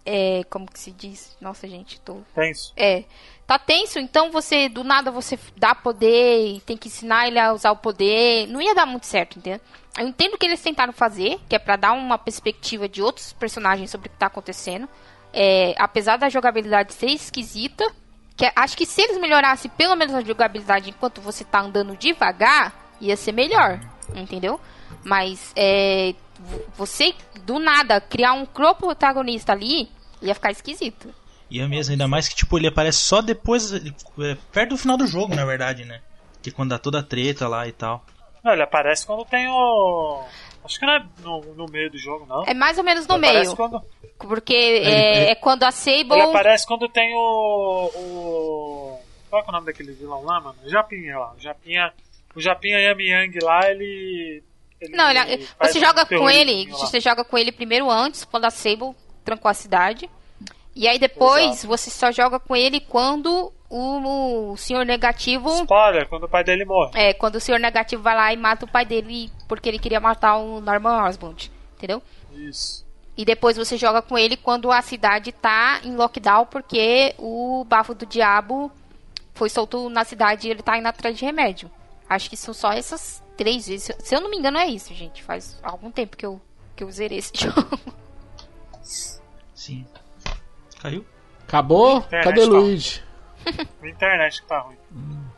É. 0.05 0.43
Como 0.49 0.65
que 0.65 0.79
se 0.79 0.91
diz? 0.91 1.35
Nossa, 1.39 1.67
gente, 1.67 1.99
tô. 2.01 2.21
Tenso. 2.33 2.73
É. 2.75 3.03
Tá 3.45 3.59
tenso, 3.59 3.99
então 3.99 4.31
você, 4.31 4.69
do 4.69 4.85
nada, 4.85 5.11
você 5.11 5.37
dá 5.57 5.75
poder 5.75 6.55
e 6.55 6.61
tem 6.61 6.77
que 6.77 6.87
ensinar 6.87 7.27
ele 7.27 7.37
a 7.37 7.51
usar 7.51 7.71
o 7.71 7.75
poder. 7.75 8.47
Não 8.47 8.61
ia 8.61 8.73
dar 8.73 8.85
muito 8.85 9.05
certo, 9.05 9.37
entendeu? 9.37 9.59
Eu 9.97 10.07
entendo 10.07 10.35
o 10.35 10.37
que 10.37 10.45
eles 10.45 10.61
tentaram 10.61 10.93
fazer, 10.93 11.39
que 11.47 11.55
é 11.55 11.59
pra 11.59 11.75
dar 11.75 11.91
uma 11.91 12.17
perspectiva 12.17 12.87
de 12.87 13.01
outros 13.01 13.33
personagens 13.33 13.91
sobre 13.91 14.07
o 14.07 14.11
que 14.11 14.17
tá 14.17 14.27
acontecendo. 14.27 14.87
É, 15.33 15.75
apesar 15.77 16.17
da 16.17 16.29
jogabilidade 16.29 16.93
ser 16.93 17.07
esquisita, 17.07 17.85
que 18.35 18.49
acho 18.55 18.77
que 18.77 18.85
se 18.85 19.01
eles 19.01 19.19
melhorassem 19.19 19.69
pelo 19.75 19.95
menos 19.95 20.15
a 20.15 20.21
jogabilidade 20.21 20.89
enquanto 20.89 21.21
você 21.21 21.43
tá 21.43 21.59
andando 21.61 21.97
devagar, 21.97 22.73
ia 22.99 23.15
ser 23.17 23.33
melhor, 23.33 23.79
entendeu? 24.15 24.59
Mas 25.03 25.51
é, 25.55 26.15
você 26.75 27.13
do 27.43 27.59
nada 27.59 27.99
criar 28.01 28.33
um 28.33 28.45
co-protagonista 28.45 29.51
ali 29.51 29.89
Ia 30.23 30.33
ficar 30.33 30.51
esquisito. 30.51 31.13
Ia 31.51 31.67
mesmo, 31.67 31.91
ainda 31.91 32.07
mais 32.07 32.29
que, 32.29 32.35
tipo, 32.35 32.57
ele 32.57 32.67
aparece 32.67 32.99
só 32.99 33.21
depois, 33.21 33.73
é, 33.73 34.37
perto 34.51 34.69
do 34.69 34.77
final 34.77 34.97
do 34.97 35.05
jogo, 35.05 35.35
na 35.35 35.45
verdade, 35.45 35.83
né? 35.83 36.01
Que 36.41 36.49
é 36.49 36.53
quando 36.53 36.69
dá 36.69 36.79
toda 36.79 36.99
a 36.99 37.03
treta 37.03 37.47
lá 37.47 37.67
e 37.67 37.73
tal. 37.73 38.03
Não, 38.43 38.53
ele 38.53 38.63
aparece 38.63 39.05
quando 39.05 39.25
tem 39.25 39.47
o. 39.49 40.23
Acho 40.63 40.79
que 40.79 40.85
não 40.85 40.93
é 40.93 41.05
no, 41.21 41.41
no 41.55 41.65
meio 41.65 41.91
do 41.91 41.97
jogo, 41.97 42.25
não. 42.25 42.43
É 42.45 42.53
mais 42.53 42.77
ou 42.77 42.83
menos 42.83 43.05
no 43.05 43.15
Ele 43.15 43.25
aparece 43.25 43.45
meio. 43.47 43.55
Quando, 43.57 43.81
Porque 44.17 44.53
é, 44.53 45.31
é 45.31 45.35
quando 45.35 45.63
a 45.63 45.71
Sable. 45.71 46.13
ele 46.13 46.21
aparece 46.21 46.65
quando 46.65 46.87
tem 46.87 47.13
o. 47.13 47.91
o 47.93 48.99
qual 49.29 49.41
é, 49.41 49.45
é 49.45 49.49
o 49.49 49.51
nome 49.51 49.65
daquele 49.65 49.91
vilão 49.91 50.23
lá, 50.23 50.39
mano? 50.39 50.55
O 50.63 50.69
Japinha 50.69 51.19
lá. 51.19 51.33
O 51.33 51.39
Japinha. 51.39 51.93
O 52.33 52.41
Japinha 52.41 52.79
Yami 52.79 53.09
Yang 53.09 53.39
lá, 53.43 53.69
ele. 53.69 54.41
Ele 54.85 54.95
Não, 54.95 55.09
ele- 55.09 55.45
faz 55.57 55.71
você 55.73 55.79
joga 55.79 56.05
com 56.05 56.29
ele. 56.29 56.67
Você 56.71 56.99
joga 56.99 57.23
com 57.23 57.37
ele 57.37 57.51
primeiro 57.51 57.89
antes, 57.89 58.23
quando 58.25 58.45
a 58.45 58.49
Sable 58.51 58.95
trancou 59.23 59.49
a 59.49 59.53
cidade. 59.53 60.09
E 60.75 60.87
aí 60.87 60.97
depois 60.97 61.45
Exato. 61.59 61.67
você 61.67 61.89
só 61.91 62.11
joga 62.11 62.39
com 62.39 62.55
ele 62.55 62.79
quando 62.79 63.51
o, 63.69 64.51
o 64.53 64.57
senhor 64.57 64.85
negativo. 64.85 65.49
Spoiler, 65.61 66.07
quando 66.07 66.23
o 66.23 66.29
pai 66.29 66.43
dele 66.43 66.65
morre. 66.65 66.91
É, 66.95 67.13
quando 67.13 67.35
o 67.35 67.39
senhor 67.39 67.59
negativo 67.59 68.01
vai 68.01 68.15
lá 68.15 68.33
e 68.33 68.37
mata 68.37 68.65
o 68.65 68.67
pai 68.71 68.85
dele 68.85 69.31
porque 69.47 69.69
ele 69.69 69.79
queria 69.79 69.99
matar 69.99 70.37
o 70.37 70.59
Norman 70.59 71.03
Osborn. 71.07 71.37
Entendeu? 71.77 72.01
Isso. 72.33 72.83
E 73.15 73.23
depois 73.23 73.55
você 73.55 73.77
joga 73.77 74.01
com 74.01 74.17
ele 74.17 74.35
quando 74.35 74.71
a 74.71 74.81
cidade 74.81 75.31
tá 75.31 75.79
em 75.83 75.95
lockdown 75.95 76.47
porque 76.47 77.13
o 77.19 77.63
bafo 77.67 77.93
do 77.93 78.05
diabo 78.07 78.71
foi 79.35 79.49
solto 79.49 79.89
na 79.89 80.03
cidade 80.03 80.47
e 80.47 80.51
ele 80.51 80.63
tá 80.63 80.77
indo 80.77 80.87
atrás 80.87 81.15
de 81.17 81.23
remédio. 81.23 81.69
Acho 82.09 82.29
que 82.29 82.35
são 82.37 82.53
só 82.53 82.71
essas 82.71 83.22
três 83.37 83.67
vezes. 83.67 83.91
Se 83.99 84.15
eu 84.15 84.21
não 84.21 84.29
me 84.29 84.37
engano, 84.37 84.57
é 84.57 84.67
isso, 84.67 84.93
gente. 84.93 85.21
Faz 85.23 85.59
algum 85.63 85.91
tempo 85.91 86.15
que 86.17 86.25
eu, 86.25 86.41
que 86.75 86.83
eu 86.83 86.91
zerei 86.91 87.17
esse 87.19 87.31
jogo. 87.37 87.79
Sim. 89.53 89.85
Caiu? 90.79 91.05
Acabou? 91.47 91.97
Internet, 91.97 92.23
Cadê 92.25 92.41
tá. 92.41 92.47
Luigi? 92.47 93.01
A 93.81 93.87
internet 93.87 94.41
que 94.41 94.47
tá 94.47 94.59
ruim. 94.59 94.77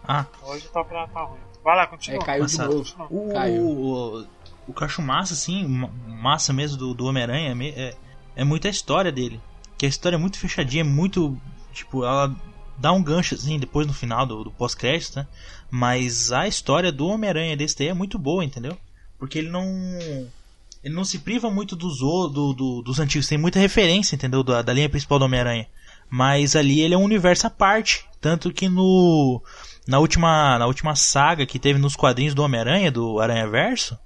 Ah, 0.08 0.26
Hoje 0.44 0.68
tá, 0.70 0.84
pra- 0.84 1.08
tá 1.08 1.24
ruim. 1.24 1.40
Vai 1.64 1.76
lá, 1.76 1.84
É, 1.84 1.88
continua. 1.88 2.24
caiu 2.24 2.46
de 2.46 2.52
Passado. 2.58 2.76
novo. 2.76 2.96
o, 3.10 3.34
Caiu. 3.34 3.64
o, 3.66 4.28
o 4.68 4.74
que 4.74 4.82
eu 4.82 4.86
acho 4.86 5.02
massa, 5.02 5.34
assim, 5.34 5.66
ma- 5.68 5.90
massa 6.08 6.54
mesmo 6.54 6.78
do, 6.78 6.94
do 6.94 7.06
Homem-Aranha 7.06 7.56
é, 7.60 7.68
é, 7.90 7.96
é 8.36 8.44
muito 8.44 8.68
a 8.68 8.70
história 8.70 9.12
dele. 9.12 9.42
Que 9.78 9.86
a 9.88 9.90
história 9.90 10.16
é 10.16 10.20
muito 10.20 10.38
fechadinha, 10.40 10.82
é 10.82 10.84
muito. 10.88 11.36
Tipo, 11.74 12.06
ela 12.06 12.34
dá 12.78 12.92
um 12.92 13.02
gancho, 13.04 13.34
assim, 13.36 13.58
depois 13.60 13.88
no 13.88 13.94
final 13.94 14.26
do, 14.26 14.44
do 14.44 14.52
pós-crédito, 14.52 15.16
né? 15.18 15.28
Mas 15.69 16.32
a 16.32 16.47
história 16.47 16.91
do 16.91 17.08
Homem-Aranha 17.08 17.58
desse 17.58 17.78
daí 17.78 17.88
é 17.89 17.93
muito 17.93 18.17
boa, 18.17 18.43
entendeu? 18.45 18.78
Porque 19.19 19.39
ele 19.39 19.49
não. 19.49 19.65
Ele 20.84 20.93
não 20.93 21.04
se 21.04 21.19
priva 21.19 21.49
muito 21.49 21.75
dos, 21.75 21.97
do, 21.97 22.54
do- 22.54 22.82
dos 22.84 22.99
antigos, 22.99 23.28
tem 23.28 23.38
muita 23.39 23.60
referência, 23.60 24.15
entendeu? 24.15 24.43
Da, 24.43 24.62
da 24.62 24.71
linha 24.73 24.88
principal 24.89 25.17
do 25.17 25.25
Homem-Aranha. 25.25 25.67
Mas 26.10 26.56
ali 26.56 26.82
ele 26.82 26.93
é 26.93 26.97
um 26.97 27.04
universo 27.04 27.47
à 27.47 27.49
parte. 27.49 28.06
Tanto 28.21 28.51
que 28.54 28.69
no. 28.69 29.41
Na 29.88 29.99
última, 29.99 30.58
na 30.60 30.65
última 30.67 30.95
saga 30.95 31.45
que 31.45 31.60
teve 31.60 31.80
nos 31.80 31.95
quadrinhos 31.95 32.34
do 32.36 32.43
Homem-Aranha, 32.43 32.91
do 32.91 33.19
Aranha 33.19 33.47
Verso, 33.47 33.97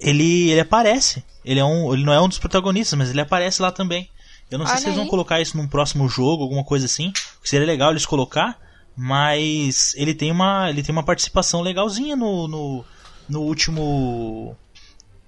ele, 0.00 0.50
ele 0.50 0.60
aparece. 0.60 1.22
Ele, 1.44 1.60
é 1.60 1.64
um, 1.64 1.92
ele 1.92 2.04
não 2.04 2.12
é 2.12 2.20
um 2.20 2.28
dos 2.28 2.38
protagonistas, 2.38 2.98
mas 2.98 3.10
ele 3.10 3.20
aparece 3.20 3.60
lá 3.60 3.70
também. 3.72 4.08
Eu 4.50 4.58
não 4.58 4.66
sei 4.66 4.74
Olha 4.74 4.80
se 4.82 4.86
eles 4.88 4.96
vão 4.98 5.06
colocar 5.08 5.40
isso 5.40 5.56
num 5.56 5.66
próximo 5.66 6.08
jogo, 6.08 6.42
alguma 6.42 6.64
coisa 6.64 6.84
assim. 6.86 7.12
Seria 7.42 7.66
legal 7.66 7.90
eles 7.90 8.04
colocar, 8.04 8.58
mas 8.96 9.94
ele 9.96 10.14
tem 10.14 10.30
uma, 10.30 10.68
ele 10.70 10.82
tem 10.82 10.92
uma 10.92 11.02
participação 11.02 11.60
legalzinha 11.62 12.14
no, 12.16 12.46
no, 12.48 12.84
no 13.28 13.40
último. 13.42 14.56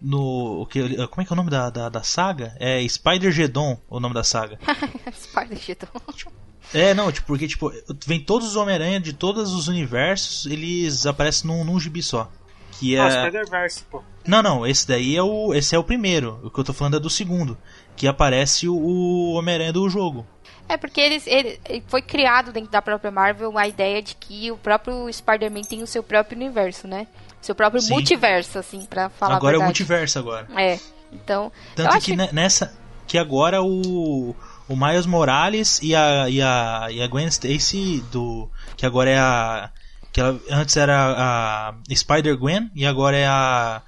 No. 0.00 0.62
o 0.62 0.66
que- 0.66 1.06
Como 1.08 1.22
é 1.22 1.24
que 1.24 1.32
é 1.32 1.34
o 1.34 1.36
nome 1.36 1.50
da, 1.50 1.70
da, 1.70 1.88
da 1.88 2.02
saga? 2.02 2.54
É 2.60 2.86
Spider-Geddon, 2.86 3.78
o 3.88 3.98
nome 4.00 4.14
da 4.14 4.22
saga. 4.24 4.58
Spider-Geddon. 5.12 5.88
É, 6.72 6.94
não, 6.94 7.12
tipo, 7.12 7.26
porque 7.26 7.46
tipo, 7.46 7.70
vem 8.06 8.18
todos 8.18 8.48
os 8.48 8.56
Homem-Aranha 8.56 8.98
de 8.98 9.12
todos 9.12 9.52
os 9.52 9.68
universos, 9.68 10.46
eles 10.46 11.04
aparecem 11.06 11.48
num, 11.48 11.62
num 11.62 11.78
gibi 11.78 12.02
só. 12.02 12.28
Que 12.72 12.98
Ah, 12.98 13.06
é. 13.06 13.10
Spider-Verse, 13.22 13.82
pô. 13.88 14.02
Não, 14.26 14.42
não, 14.42 14.66
esse 14.66 14.88
daí 14.88 15.14
é 15.14 15.22
o. 15.22 15.52
Esse 15.54 15.76
é 15.76 15.78
o 15.78 15.84
primeiro. 15.84 16.40
O 16.42 16.50
que 16.50 16.58
eu 16.58 16.64
tô 16.64 16.72
falando 16.72 16.96
é 16.96 17.00
do 17.00 17.10
segundo. 17.10 17.56
Que 17.94 18.08
aparece 18.08 18.66
o, 18.66 18.74
o 18.74 19.32
Homem-Aranha 19.34 19.72
do 19.74 19.88
jogo. 19.90 20.26
É 20.68 20.76
porque 20.76 21.00
eles, 21.00 21.26
ele, 21.26 21.60
foi 21.88 22.02
criado 22.02 22.52
dentro 22.52 22.70
da 22.70 22.80
própria 22.80 23.10
Marvel 23.10 23.56
a 23.58 23.68
ideia 23.68 24.02
de 24.02 24.14
que 24.14 24.50
o 24.50 24.56
próprio 24.56 25.12
Spider-Man 25.12 25.62
tem 25.62 25.82
o 25.82 25.86
seu 25.86 26.02
próprio 26.02 26.36
universo, 26.36 26.86
né? 26.88 27.06
Seu 27.40 27.54
próprio 27.54 27.80
Sim. 27.80 27.92
multiverso, 27.92 28.58
assim, 28.58 28.86
pra 28.86 29.10
falar 29.10 29.36
agora 29.36 29.56
a 29.56 29.60
é 29.60 29.62
o 29.62 29.64
multiverso 29.64 30.18
agora. 30.18 30.48
É. 30.56 30.78
Então, 31.12 31.52
eu 31.76 31.84
Tanto 31.84 31.96
acho 31.96 32.06
que 32.06 32.16
ne- 32.16 32.30
nessa. 32.32 32.72
Que 33.06 33.18
agora 33.18 33.62
o. 33.62 34.34
O 34.66 34.74
Miles 34.74 35.04
Morales 35.04 35.78
e 35.82 35.94
a, 35.94 36.26
e 36.30 36.40
a, 36.40 36.86
e 36.90 37.02
a 37.02 37.06
Gwen 37.06 37.26
Stacy 37.26 38.02
do. 38.10 38.48
Que 38.76 38.86
agora 38.86 39.10
é 39.10 39.18
a. 39.18 39.70
Que 40.10 40.20
ela, 40.20 40.40
antes 40.50 40.76
era 40.76 40.96
a 40.96 41.74
Spider-Gwen 41.94 42.70
e 42.74 42.86
agora 42.86 43.16
é 43.16 43.26
a. 43.26 43.82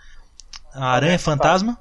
A 0.75 0.91
Aranha 0.91 1.19
Fantasma. 1.19 1.79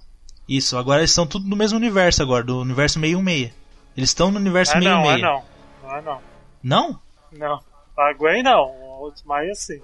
Isso, 0.48 0.78
agora 0.78 1.02
eles 1.02 1.12
estão 1.12 1.28
tudo 1.28 1.48
no 1.48 1.56
mesmo 1.56 1.78
universo 1.78 2.22
agora, 2.22 2.44
do 2.44 2.62
universo 2.62 3.00
616. 3.00 3.52
Eles 3.96 4.10
estão 4.10 4.32
no 4.32 4.38
universo 4.40 4.76
É 4.78 4.82
não, 4.82 5.02
é 5.12 5.16
616. 5.18 5.22
não. 5.22 5.90
Não 5.90 5.96
é 5.98 6.02
não. 6.02 6.22
Não? 6.64 7.00
Não. 7.32 7.60
A 7.98 8.14
Gwen 8.14 8.44
não. 8.44 8.64
O 8.72 9.02
outro 9.04 9.26
mais 9.28 9.60
sim. 9.66 9.80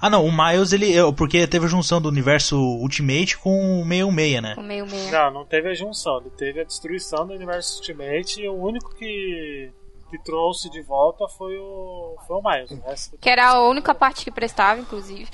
Ah 0.00 0.08
não, 0.08 0.24
o 0.24 0.30
Miles 0.32 0.72
ele. 0.72 0.96
é, 0.96 1.12
Porque 1.12 1.46
teve 1.46 1.66
a 1.66 1.68
junção 1.68 2.00
do 2.00 2.08
universo 2.08 2.56
Ultimate 2.56 3.36
com 3.38 3.80
o 3.82 3.84
616, 3.84 4.42
né? 4.42 4.54
o 4.56 4.62
meio 4.62 4.86
meio. 4.86 5.10
Não, 5.10 5.30
não 5.32 5.44
teve 5.44 5.68
a 5.68 5.74
junção. 5.74 6.20
Ele 6.20 6.30
teve 6.30 6.60
a 6.60 6.64
destruição 6.64 7.26
do 7.26 7.34
universo 7.34 7.78
Ultimate 7.78 8.40
e 8.40 8.48
o 8.48 8.54
único 8.54 8.94
que, 8.94 9.70
que 10.10 10.18
trouxe 10.22 10.70
de 10.70 10.80
volta 10.82 11.26
foi 11.36 11.56
o, 11.58 12.16
foi 12.26 12.36
o 12.36 12.42
Miles. 12.42 12.70
O 12.70 12.80
resto- 12.88 13.18
Que 13.20 13.28
era 13.30 13.48
a 13.48 13.68
única 13.68 13.92
parte 13.94 14.24
que 14.24 14.30
prestava, 14.30 14.80
inclusive. 14.80 15.28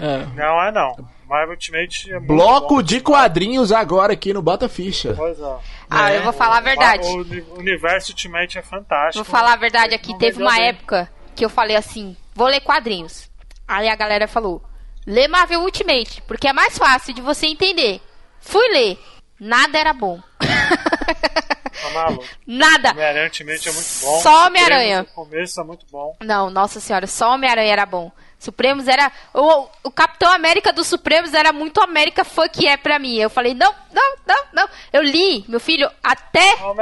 É. 0.00 0.26
Não 0.36 0.62
é 0.62 0.70
não. 0.70 0.94
Marvel 1.26 1.52
Ultimate 1.54 2.10
é 2.12 2.18
muito 2.18 2.26
Bloco 2.34 2.82
de 2.82 3.00
quadrinhos 3.00 3.72
agora 3.72 4.12
aqui 4.12 4.32
no 4.34 4.42
Bota 4.42 4.68
Ficha. 4.68 5.14
Pois 5.16 5.40
é. 5.40 5.56
Ah, 5.88 6.12
eu 6.12 6.22
vou 6.22 6.32
falar 6.32 6.58
a 6.58 6.60
verdade. 6.60 7.06
O, 7.06 7.54
o 7.54 7.58
universo 7.58 8.12
Ultimate 8.12 8.58
é 8.58 8.62
fantástico. 8.62 9.24
Vou 9.24 9.24
falar 9.24 9.52
a 9.52 9.56
verdade 9.56 9.94
aqui. 9.94 10.16
Teve 10.18 10.40
uma 10.42 10.54
bem. 10.54 10.68
época 10.68 11.10
que 11.34 11.44
eu 11.44 11.50
falei 11.50 11.76
assim: 11.76 12.16
vou 12.34 12.46
ler 12.46 12.60
quadrinhos. 12.60 13.30
Aí 13.66 13.88
a 13.88 13.96
galera 13.96 14.26
falou: 14.28 14.62
lê 15.06 15.28
Marvel 15.28 15.60
Ultimate, 15.60 16.22
porque 16.22 16.48
é 16.48 16.52
mais 16.52 16.76
fácil 16.76 17.14
de 17.14 17.20
você 17.20 17.46
entender. 17.46 18.00
Fui 18.40 18.66
ler. 18.68 18.98
Nada 19.40 19.78
era 19.78 19.92
bom. 19.92 20.20
Tá 20.38 21.90
maluco. 21.92 22.24
Nada. 22.46 22.90
Homem-Aranha 22.90 23.24
Ultimate 23.24 23.68
é 23.68 23.72
muito 23.72 23.88
bom. 24.00 24.20
Só 24.20 24.46
Homem-Aranha. 24.46 25.02
O 25.02 25.14
começo 25.14 25.60
é 25.60 25.64
muito 25.64 25.86
bom. 25.90 26.16
Não, 26.22 26.50
nossa 26.50 26.80
senhora, 26.80 27.06
só 27.06 27.34
Homem-Aranha 27.34 27.72
era 27.72 27.86
bom. 27.86 28.12
Supremos 28.44 28.86
era. 28.86 29.10
O, 29.32 29.66
o 29.84 29.90
Capitão 29.90 30.32
América 30.32 30.72
dos 30.72 30.86
Supremos 30.86 31.32
era 31.34 31.52
muito 31.52 31.80
América 31.80 32.24
Fuck 32.24 32.66
é 32.66 32.76
pra 32.76 32.98
mim. 32.98 33.16
Eu 33.16 33.30
falei, 33.30 33.54
não, 33.54 33.74
não, 33.92 34.16
não, 34.26 34.44
não. 34.52 34.68
Eu 34.92 35.02
li, 35.02 35.44
meu 35.48 35.60
filho, 35.60 35.90
até. 36.02 36.54
O 36.62 36.74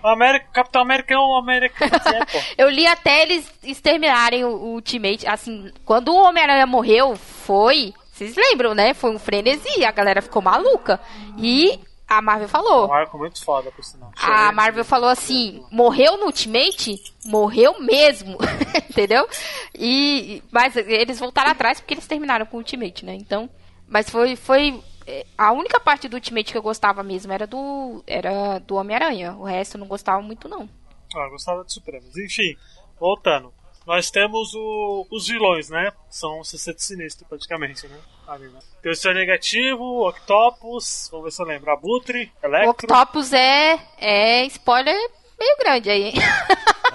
o 0.00 0.06
América, 0.06 0.46
Capitão 0.52 0.80
América 0.80 1.14
é 1.14 1.18
um 1.18 1.36
América 1.36 1.84
é. 1.84 2.44
Eu 2.62 2.70
li 2.70 2.86
até 2.86 3.22
eles 3.22 3.50
exterminarem 3.62 4.44
o, 4.44 4.48
o 4.48 4.74
Ultimate. 4.74 5.26
Assim, 5.26 5.72
quando 5.84 6.08
o 6.10 6.22
Homem-Aranha 6.22 6.66
morreu, 6.66 7.16
foi. 7.16 7.92
Vocês 8.12 8.36
lembram, 8.36 8.74
né? 8.74 8.94
Foi 8.94 9.10
um 9.10 9.18
frenesi, 9.18 9.84
a 9.84 9.90
galera 9.90 10.22
ficou 10.22 10.40
maluca. 10.40 11.00
E 11.36 11.80
a 12.08 12.22
Marvel 12.22 12.48
falou. 12.48 12.88
Um 12.88 12.92
arco 12.92 13.18
muito 13.18 13.44
foda, 13.44 13.70
por 13.70 13.84
sinal. 13.84 14.10
A 14.16 14.50
Marvel 14.50 14.84
falou 14.84 15.10
assim: 15.10 15.62
morreu 15.70 16.16
no 16.16 16.26
Ultimate? 16.26 16.98
Morreu 17.26 17.78
mesmo. 17.80 18.38
Entendeu? 18.88 19.28
E. 19.74 20.42
Mas 20.50 20.74
eles 20.74 21.18
voltaram 21.18 21.50
atrás 21.50 21.80
porque 21.80 21.92
eles 21.92 22.06
terminaram 22.06 22.46
com 22.46 22.56
o 22.56 22.60
Ultimate, 22.60 23.04
né? 23.04 23.14
Então. 23.14 23.50
Mas 23.86 24.08
foi. 24.08 24.36
foi 24.36 24.82
é, 25.06 25.26
a 25.36 25.52
única 25.52 25.78
parte 25.78 26.08
do 26.08 26.14
Ultimate 26.14 26.50
que 26.50 26.58
eu 26.58 26.62
gostava 26.62 27.02
mesmo 27.02 27.30
era 27.30 27.46
do. 27.46 28.02
Era 28.06 28.58
do 28.58 28.76
Homem-Aranha. 28.76 29.34
O 29.34 29.44
resto 29.44 29.76
eu 29.76 29.80
não 29.80 29.86
gostava 29.86 30.22
muito, 30.22 30.48
não. 30.48 30.66
Ah, 31.14 31.24
eu 31.26 31.30
gostava 31.30 31.62
de 31.62 31.72
Supremos. 31.74 32.16
Enfim, 32.16 32.56
voltando. 32.98 33.52
Nós 33.88 34.10
temos 34.10 34.54
o- 34.54 35.06
os 35.10 35.26
vilões, 35.26 35.70
né? 35.70 35.90
São 36.10 36.40
o 36.40 36.44
CC 36.44 36.74
Sinistro, 36.76 37.26
praticamente, 37.26 37.88
né? 37.88 37.98
Ali, 38.26 38.46
né? 38.48 38.58
Tem 38.82 38.92
o 38.92 38.94
Senhor 38.94 39.14
Negativo, 39.14 39.82
o 39.82 40.06
Octopus, 40.08 41.08
vamos 41.10 41.24
ver 41.24 41.30
se 41.32 41.40
eu 41.40 41.46
lembro, 41.46 41.70
Abutre, 41.72 42.30
O 42.42 42.46
Electro. 42.46 42.70
Octopus 42.70 43.32
é. 43.32 43.80
É 43.96 44.44
spoiler 44.44 44.94
meio 45.40 45.56
grande 45.58 45.88
aí, 45.88 46.02
hein? 46.10 46.14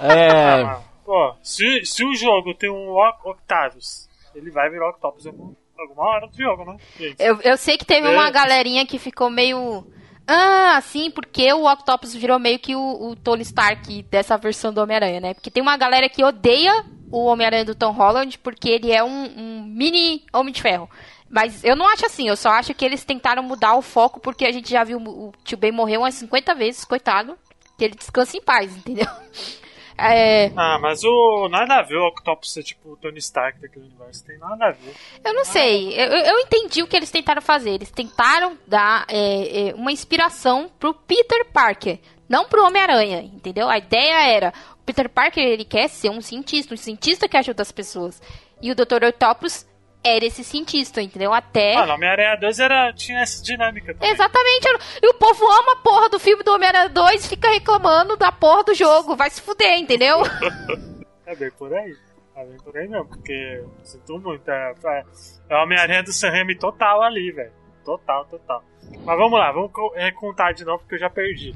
É. 0.00 0.62
Ah, 0.64 0.80
pô, 1.04 1.34
se, 1.42 1.84
se 1.84 2.04
o 2.04 2.14
jogo 2.14 2.54
tem 2.54 2.70
um 2.70 2.90
O- 2.90 3.30
Octavius, 3.30 4.08
ele 4.34 4.50
vai 4.52 4.70
virar 4.70 4.90
Octopus 4.90 5.26
alguma 5.26 6.08
hora 6.08 6.26
do 6.28 6.36
jogo, 6.36 6.64
né? 6.64 6.76
Gente, 6.96 7.16
Eu, 7.20 7.40
eu 7.42 7.56
sei 7.56 7.76
que 7.76 7.84
teve 7.84 8.06
É. 8.06 8.10
uma 8.10 8.30
galerinha 8.30 8.86
que 8.86 8.98
ficou 9.00 9.28
meio. 9.28 9.84
Ah, 10.26 10.80
sim, 10.82 11.10
porque 11.10 11.52
o 11.52 11.70
Octopus 11.70 12.14
virou 12.14 12.38
meio 12.38 12.58
que 12.58 12.74
o, 12.74 13.10
o 13.10 13.16
Tony 13.16 13.42
Stark 13.42 14.02
dessa 14.04 14.36
versão 14.38 14.72
do 14.72 14.80
Homem-Aranha, 14.80 15.20
né? 15.20 15.34
Porque 15.34 15.50
tem 15.50 15.62
uma 15.62 15.76
galera 15.76 16.08
que 16.08 16.24
odeia 16.24 16.84
o 17.10 17.26
Homem-Aranha 17.26 17.64
do 17.64 17.74
Tom 17.74 17.92
Holland 17.92 18.38
porque 18.38 18.68
ele 18.68 18.90
é 18.90 19.04
um, 19.04 19.24
um 19.36 19.64
mini 19.64 20.24
Homem 20.32 20.52
de 20.52 20.62
Ferro. 20.62 20.88
Mas 21.28 21.62
eu 21.64 21.76
não 21.76 21.86
acho 21.88 22.06
assim, 22.06 22.28
eu 22.28 22.36
só 22.36 22.50
acho 22.50 22.72
que 22.74 22.84
eles 22.84 23.04
tentaram 23.04 23.42
mudar 23.42 23.74
o 23.74 23.82
foco 23.82 24.20
porque 24.20 24.46
a 24.46 24.52
gente 24.52 24.70
já 24.70 24.82
viu 24.84 24.98
o 24.98 25.32
Tio 25.42 25.58
Ben 25.58 25.72
morrer 25.72 25.98
umas 25.98 26.14
50 26.14 26.54
vezes, 26.54 26.84
coitado. 26.84 27.36
Que 27.76 27.84
ele 27.84 27.96
descanse 27.96 28.38
em 28.38 28.42
paz, 28.42 28.76
entendeu? 28.76 29.06
É, 29.96 30.50
Ah, 30.56 30.78
mas 30.80 31.02
o. 31.04 31.48
Nada 31.48 31.76
a 31.76 31.82
ver 31.82 31.96
o 31.96 32.08
Octopus 32.08 32.52
ser 32.52 32.62
tipo 32.62 32.92
o 32.92 32.96
Tony 32.96 33.18
Stark 33.18 33.60
daquele 33.60 33.86
universo. 33.86 34.24
Tem 34.24 34.38
nada 34.38 34.66
a 34.66 34.70
ver. 34.72 34.94
eu 35.24 35.34
não 35.34 35.44
sei. 35.44 35.92
Eu, 35.94 36.08
eu 36.12 36.38
entendi 36.40 36.82
o 36.82 36.86
que 36.86 36.96
eles 36.96 37.10
tentaram 37.10 37.40
fazer. 37.40 37.70
Eles 37.70 37.90
tentaram 37.90 38.58
dar 38.66 39.04
é, 39.08 39.68
é, 39.68 39.74
uma 39.74 39.92
inspiração 39.92 40.70
pro 40.78 40.94
Peter 40.94 41.46
Parker, 41.52 41.98
não 42.28 42.46
pro 42.46 42.64
Homem-Aranha, 42.66 43.22
entendeu? 43.22 43.68
A 43.68 43.78
ideia 43.78 44.26
era: 44.26 44.52
o 44.80 44.84
Peter 44.84 45.08
Parker 45.08 45.42
ele 45.42 45.64
quer 45.64 45.88
ser 45.88 46.10
um 46.10 46.20
cientista, 46.20 46.74
um 46.74 46.76
cientista 46.76 47.28
que 47.28 47.36
ajuda 47.36 47.62
as 47.62 47.72
pessoas. 47.72 48.20
E 48.60 48.70
o 48.70 48.74
Dr. 48.74 49.04
Octopus 49.08 49.66
era 50.04 50.24
esse 50.24 50.44
cientista, 50.44 51.00
entendeu? 51.00 51.32
Até. 51.32 51.76
Ah, 51.76 51.94
Homem-Aranha 51.94 52.36
2 52.36 52.58
era, 52.60 52.92
tinha 52.92 53.20
essa 53.20 53.42
dinâmica 53.42 53.94
também. 53.94 54.10
Exatamente. 54.10 54.68
E 55.02 55.08
o 55.08 55.14
povo 55.14 55.44
ama 55.50 55.72
a 55.72 55.76
porra 55.76 56.08
do 56.10 56.18
filme 56.18 56.42
do 56.42 56.52
Homem-Aranha 56.52 56.90
2 56.90 57.24
e 57.24 57.28
fica 57.28 57.48
reclamando 57.50 58.16
da 58.16 58.30
porra 58.30 58.64
do 58.64 58.74
jogo. 58.74 59.16
Vai 59.16 59.30
se 59.30 59.40
fuder, 59.40 59.78
entendeu? 59.78 60.18
É 61.26 61.34
bem 61.34 61.50
por 61.52 61.72
aí. 61.72 61.96
É 62.36 62.44
bem 62.44 62.58
por 62.58 62.76
aí 62.76 62.86
mesmo, 62.86 63.06
porque 63.06 63.64
sinto 63.82 64.18
muito. 64.18 64.46
É, 64.46 64.74
é, 64.84 65.04
é 65.48 65.56
o 65.56 65.62
Homem-Aranha 65.62 66.02
do 66.02 66.12
Sam 66.12 66.28
Raimi 66.28 66.54
total 66.54 67.02
ali, 67.02 67.32
velho. 67.32 67.50
Total, 67.82 68.26
total. 68.26 68.62
Mas 69.04 69.18
vamos 69.18 69.38
lá, 69.38 69.50
vamos 69.50 69.70
é, 69.94 70.10
contar 70.10 70.52
de 70.52 70.66
novo 70.66 70.80
porque 70.80 70.96
eu 70.96 70.98
já 70.98 71.08
perdi. 71.08 71.54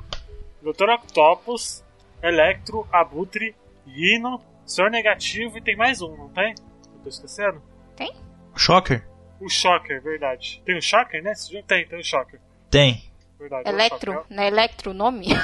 Dr. 0.62 0.88
Octopus, 0.94 1.84
Electro, 2.22 2.88
Abutre, 2.90 3.54
Hino, 3.86 4.40
Senhor 4.64 4.90
Negativo 4.90 5.58
e 5.58 5.60
tem 5.60 5.76
mais 5.76 6.00
um, 6.00 6.16
não 6.16 6.30
tem? 6.30 6.54
Eu 6.94 7.02
tô 7.02 7.10
esquecendo? 7.10 7.62
Shocker? 8.58 9.06
O 9.40 9.48
Shocker, 9.48 10.02
verdade. 10.02 10.60
Tem 10.66 10.76
o 10.76 10.82
Shocker 10.82 11.22
jogo? 11.22 11.64
Tem, 11.66 11.86
tem 11.86 11.98
o 12.00 12.04
Shocker. 12.04 12.40
Tem. 12.70 13.04
Verdade. 13.38 13.68
é 13.68 13.70
Electro, 13.72 14.12
Shocker. 14.12 14.36
não 14.36 14.42
é 14.42 14.46
Electro 14.48 14.90
o 14.90 14.94
nome? 14.94 15.26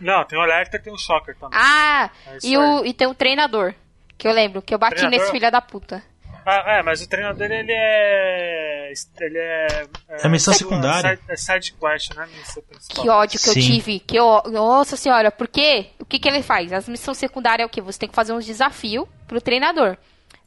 Não, 0.00 0.24
tem 0.24 0.38
o 0.38 0.44
Electro 0.44 0.78
e 0.78 0.82
tem 0.82 0.92
o 0.92 0.98
Shocker 0.98 1.34
também. 1.36 1.58
ah, 1.60 2.10
É 2.26 2.38
e, 2.44 2.56
o, 2.56 2.84
e 2.84 2.92
tem 2.92 3.06
o 3.08 3.14
treinador. 3.14 3.74
Que 4.16 4.28
eu 4.28 4.32
lembro, 4.32 4.60
que 4.62 4.74
eu 4.74 4.78
bati 4.78 4.96
Treinador? 4.96 5.18
nesse 5.20 5.32
filho 5.32 5.50
da 5.50 5.60
puta. 5.60 6.02
Ah, 6.46 6.78
é, 6.78 6.82
mas 6.82 7.02
o 7.02 7.08
treinador 7.08 7.50
ele 7.50 7.72
é. 7.72 8.92
Ele 9.20 9.38
é. 9.38 9.66
É 10.08 10.28
missão 10.28 10.52
side- 10.54 10.64
secundária. 10.68 11.16
side- 11.16 11.22
É 11.28 11.36
side 11.36 11.72
quest, 11.74 12.14
né? 12.14 12.26
Missão 12.36 12.62
principal. 12.62 13.02
Que 13.04 13.10
ódio 13.10 13.40
que 13.40 13.48
eu 13.48 13.52
Sim. 13.54 13.60
tive. 13.60 14.00
Que 14.00 14.18
ó- 14.20 14.42
Nossa 14.48 14.96
senhora, 14.96 15.30
porque 15.30 15.88
o 15.98 16.04
que, 16.04 16.18
que 16.18 16.28
ele 16.28 16.42
faz? 16.42 16.72
As 16.72 16.88
missões 16.88 17.18
secundárias 17.18 17.64
é 17.64 17.66
o 17.66 17.68
que? 17.68 17.80
Você 17.80 17.98
tem 17.98 18.08
que 18.08 18.14
fazer 18.14 18.32
uns 18.32 18.46
desafios 18.46 19.06
pro 19.26 19.40
treinador. 19.40 19.96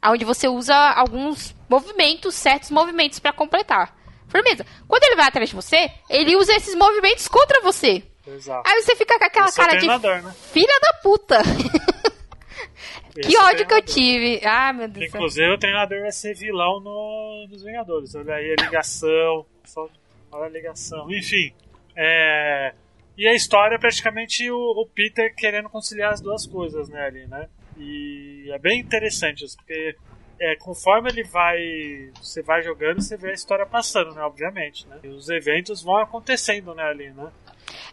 Onde 0.04 0.24
você 0.24 0.48
usa 0.48 0.74
alguns 0.74 1.54
movimentos, 1.68 2.34
certos 2.34 2.70
movimentos 2.70 3.18
pra 3.18 3.32
completar. 3.32 3.96
Firmeza. 4.28 4.64
Quando 4.88 5.04
ele 5.04 5.16
vai 5.16 5.26
atrás 5.26 5.48
de 5.48 5.54
você, 5.54 5.90
ele 6.08 6.34
usa 6.36 6.54
esses 6.54 6.74
movimentos 6.74 7.28
contra 7.28 7.60
você. 7.60 8.02
Exato. 8.26 8.68
Aí 8.68 8.82
você 8.82 8.96
fica 8.96 9.18
com 9.18 9.24
aquela 9.24 9.46
Esse 9.46 9.60
é 9.60 9.64
cara 9.64 9.76
de 9.78 9.86
né? 9.86 10.34
filha 10.52 10.80
da 10.80 10.92
puta. 11.02 11.42
Que 13.12 13.36
ódio 13.36 13.66
que 13.66 13.74
eu 13.74 13.82
tive. 13.82 14.40
Ah, 14.42 14.72
meu 14.72 14.88
Deus 14.88 15.06
do 15.06 15.10
céu. 15.10 15.18
Inclusive 15.20 15.50
o 15.50 15.58
treinador 15.58 16.00
vai 16.00 16.12
ser 16.12 16.34
vilão 16.34 16.80
no, 16.80 17.46
nos 17.50 17.62
Vingadores. 17.62 18.14
Olha 18.14 18.34
aí 18.34 18.56
a 18.58 18.64
ligação. 18.64 19.44
Só, 19.64 19.86
olha 20.30 20.46
a 20.46 20.48
ligação. 20.48 21.10
Enfim. 21.12 21.52
É, 21.94 22.72
e 23.16 23.28
a 23.28 23.34
história 23.34 23.74
é 23.74 23.78
praticamente 23.78 24.50
o, 24.50 24.56
o 24.56 24.86
Peter 24.86 25.34
querendo 25.34 25.68
conciliar 25.68 26.12
as 26.12 26.22
duas 26.22 26.46
coisas, 26.46 26.88
né, 26.88 27.04
ali, 27.04 27.26
né? 27.26 27.48
E 27.78 28.50
é 28.52 28.58
bem 28.58 28.80
interessante 28.80 29.44
isso, 29.44 29.56
porque 29.56 29.96
é, 30.40 30.56
conforme 30.56 31.10
ele 31.10 31.22
vai. 31.24 31.58
Você 32.20 32.42
vai 32.42 32.62
jogando, 32.62 33.00
você 33.00 33.16
vê 33.16 33.30
a 33.30 33.34
história 33.34 33.66
passando, 33.66 34.14
né? 34.14 34.22
Obviamente, 34.22 34.86
né? 34.88 34.98
E 35.02 35.08
os 35.08 35.28
eventos 35.28 35.82
vão 35.82 35.96
acontecendo, 35.98 36.74
né, 36.74 36.82
ali, 36.84 37.10
né? 37.10 37.28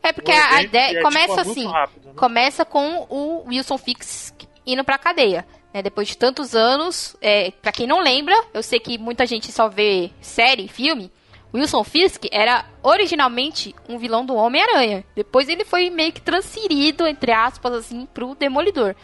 É 0.02 0.12
porque 0.14 0.32
O 0.32 0.36
a 0.36 0.48
evento- 0.56 0.64
ideia 0.66 1.00
é, 1.00 1.02
começa 1.02 1.28
tipo, 1.28 1.40
é 1.40 1.44
muito 1.44 1.60
assim. 1.60 1.68
rápido, 1.68 2.06
né? 2.08 2.14
Começa 2.16 2.66
com 2.66 3.08
o 3.10 3.48
Wilson 3.48 3.78
Fix 3.78 4.34
indo 4.66 4.84
pra 4.84 4.98
cadeia. 4.98 5.46
né? 5.74 5.82
Depois 5.84 6.08
de 6.08 6.18
tantos 6.18 6.56
anos, 6.56 7.16
é, 7.22 7.52
para 7.52 7.72
quem 7.72 7.86
não 7.86 8.02
lembra, 8.02 8.36
eu 8.54 8.64
sei 8.64 8.80
que 8.80 8.98
muita 8.98 9.26
gente 9.26 9.52
só 9.52 9.68
vê 9.70 10.10
série, 10.22 10.68
filme. 10.68 11.12
Wilson 11.54 11.84
Fisk 11.84 12.26
era 12.32 12.66
originalmente 12.84 13.74
um 13.88 13.98
vilão 13.98 14.24
do 14.26 14.36
Homem-Aranha. 14.36 15.04
Depois 15.16 15.50
ele 15.50 15.66
foi 15.66 15.90
meio 15.90 16.12
que 16.12 16.22
transferido, 16.22 17.08
entre 17.08 17.32
aspas, 17.32 17.74
assim, 17.74 18.06
pro 18.08 18.36
Demolidor. 18.36 18.96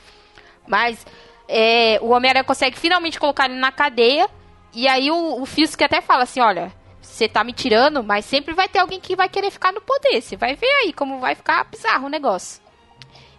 Mas 0.68 1.06
é, 1.48 2.00
o 2.02 2.10
Homem-Aranha 2.10 2.44
consegue 2.44 2.78
finalmente 2.78 3.20
colocar 3.20 3.46
ele 3.46 3.60
na 3.60 3.72
cadeia. 3.72 4.30
E 4.74 4.88
aí 4.88 5.10
o, 5.10 5.42
o 5.42 5.46
Fisk 5.46 5.82
até 5.82 6.02
fala 6.02 6.24
assim: 6.24 6.42
olha, 6.42 6.74
você 7.02 7.28
tá 7.28 7.44
me 7.44 7.54
tirando, 7.54 8.04
mas 8.04 8.26
sempre 8.26 8.54
vai 8.54 8.68
ter 8.68 8.80
alguém 8.80 9.00
que 9.00 9.16
vai 9.16 9.30
querer 9.30 9.52
ficar 9.52 9.72
no 9.72 9.82
poder. 9.82 10.22
Você 10.22 10.36
vai 10.36 10.56
ver 10.56 10.72
aí 10.82 10.92
como 10.92 11.20
vai 11.20 11.36
ficar 11.36 11.64
bizarro 11.66 12.08
o 12.08 12.10
negócio. 12.10 12.62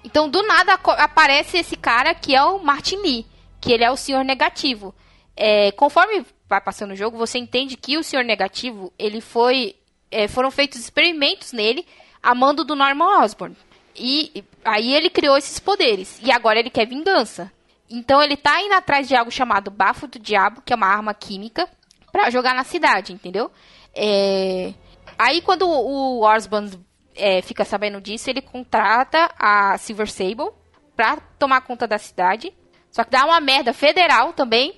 Então, 0.04 0.28
do 0.28 0.40
nada 0.46 0.74
aparece 0.74 1.58
esse 1.58 1.76
cara 1.76 2.14
que 2.14 2.34
é 2.34 2.42
o 2.42 2.62
Martin 2.62 2.96
Lee, 2.98 3.26
que 3.60 3.72
ele 3.72 3.82
é 3.82 3.90
o 3.90 3.96
Senhor 3.96 4.24
Negativo. 4.24 4.94
É, 5.36 5.72
conforme 5.72 6.24
vai 6.48 6.60
passando 6.60 6.92
o 6.92 6.96
jogo, 6.96 7.18
você 7.18 7.38
entende 7.38 7.76
que 7.76 7.98
o 7.98 8.04
Senhor 8.04 8.24
Negativo, 8.24 8.92
ele 8.98 9.20
foi. 9.20 9.74
é, 10.10 10.28
foram 10.28 10.50
feitos 10.50 10.78
experimentos 10.78 11.52
nele 11.52 11.84
a 12.22 12.34
mando 12.34 12.64
do 12.64 12.76
Norman 12.76 13.20
Osborn. 13.20 13.56
E 13.98 14.44
aí 14.64 14.94
ele 14.94 15.10
criou 15.10 15.36
esses 15.36 15.58
poderes. 15.58 16.18
E 16.22 16.30
agora 16.30 16.58
ele 16.58 16.70
quer 16.70 16.86
vingança. 16.86 17.50
Então 17.88 18.22
ele 18.22 18.36
tá 18.36 18.60
indo 18.60 18.74
atrás 18.74 19.06
de 19.08 19.14
algo 19.14 19.30
chamado 19.30 19.70
Bafo 19.70 20.06
do 20.06 20.18
Diabo, 20.18 20.60
que 20.64 20.72
é 20.72 20.76
uma 20.76 20.86
arma 20.88 21.14
química, 21.14 21.68
pra 22.10 22.30
jogar 22.30 22.54
na 22.54 22.64
cidade, 22.64 23.12
entendeu? 23.12 23.50
É, 23.94 24.72
Aí 25.18 25.40
quando 25.40 25.66
o 25.68 26.20
Osborn 26.22 26.70
é, 27.14 27.40
fica 27.40 27.64
sabendo 27.64 28.00
disso, 28.00 28.28
ele 28.28 28.42
contrata 28.42 29.30
a 29.38 29.78
Silver 29.78 30.10
Sable 30.10 30.50
pra 30.94 31.16
tomar 31.38 31.62
conta 31.62 31.86
da 31.86 31.96
cidade. 31.96 32.52
Só 32.90 33.04
que 33.04 33.10
dá 33.10 33.24
uma 33.24 33.40
merda 33.40 33.72
federal 33.72 34.32
também. 34.32 34.74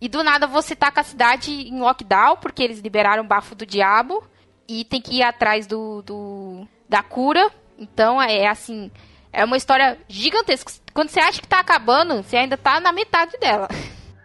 E 0.00 0.08
do 0.08 0.22
nada 0.24 0.46
você 0.46 0.74
tá 0.74 0.90
com 0.90 1.00
a 1.00 1.04
cidade 1.04 1.52
em 1.52 1.78
lockdown, 1.80 2.36
porque 2.38 2.62
eles 2.62 2.80
liberaram 2.80 3.22
o 3.22 3.26
bafo 3.26 3.54
do 3.54 3.64
diabo. 3.66 4.24
E 4.68 4.84
tem 4.84 5.00
que 5.00 5.16
ir 5.18 5.22
atrás 5.22 5.66
do, 5.66 6.02
do- 6.02 6.66
da 6.88 7.02
cura. 7.02 7.48
Então 7.78 8.20
é 8.20 8.46
assim. 8.46 8.90
É 9.32 9.44
uma 9.44 9.56
história 9.56 9.98
gigantesca. 10.08 10.72
Quando 10.94 11.10
você 11.10 11.20
acha 11.20 11.40
que 11.40 11.48
tá 11.48 11.60
acabando, 11.60 12.22
você 12.22 12.36
ainda 12.36 12.56
tá 12.56 12.80
na 12.80 12.92
metade 12.92 13.36
dela. 13.38 13.68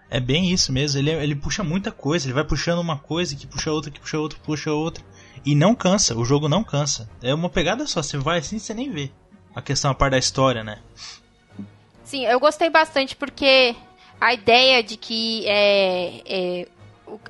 É 0.09 0.19
bem 0.19 0.51
isso 0.51 0.73
mesmo, 0.73 0.99
ele, 0.99 1.09
ele 1.09 1.35
puxa 1.35 1.63
muita 1.63 1.89
coisa, 1.89 2.25
ele 2.25 2.33
vai 2.33 2.43
puxando 2.43 2.79
uma 2.79 2.97
coisa, 2.97 3.33
que 3.33 3.47
puxa 3.47 3.71
outra, 3.71 3.89
que 3.89 3.99
puxa 3.99 4.19
outra, 4.19 4.37
que 4.37 4.45
puxa 4.45 4.71
outra. 4.71 5.03
E 5.45 5.55
não 5.55 5.73
cansa, 5.73 6.17
o 6.17 6.25
jogo 6.25 6.49
não 6.49 6.63
cansa. 6.63 7.09
É 7.23 7.33
uma 7.33 7.49
pegada 7.49 7.87
só, 7.87 8.03
você 8.03 8.17
vai 8.17 8.39
assim 8.39 8.59
você 8.59 8.73
nem 8.73 8.91
vê. 8.91 9.09
A 9.55 9.61
questão 9.61 9.89
a 9.91 9.95
par 9.95 10.11
da 10.11 10.17
história, 10.17 10.63
né? 10.63 10.79
Sim, 12.03 12.25
eu 12.25 12.39
gostei 12.39 12.69
bastante 12.69 13.15
porque 13.15 13.73
a 14.19 14.33
ideia 14.33 14.83
de 14.83 14.97
que 14.97 15.45
é, 15.47 16.21
é, 16.25 16.67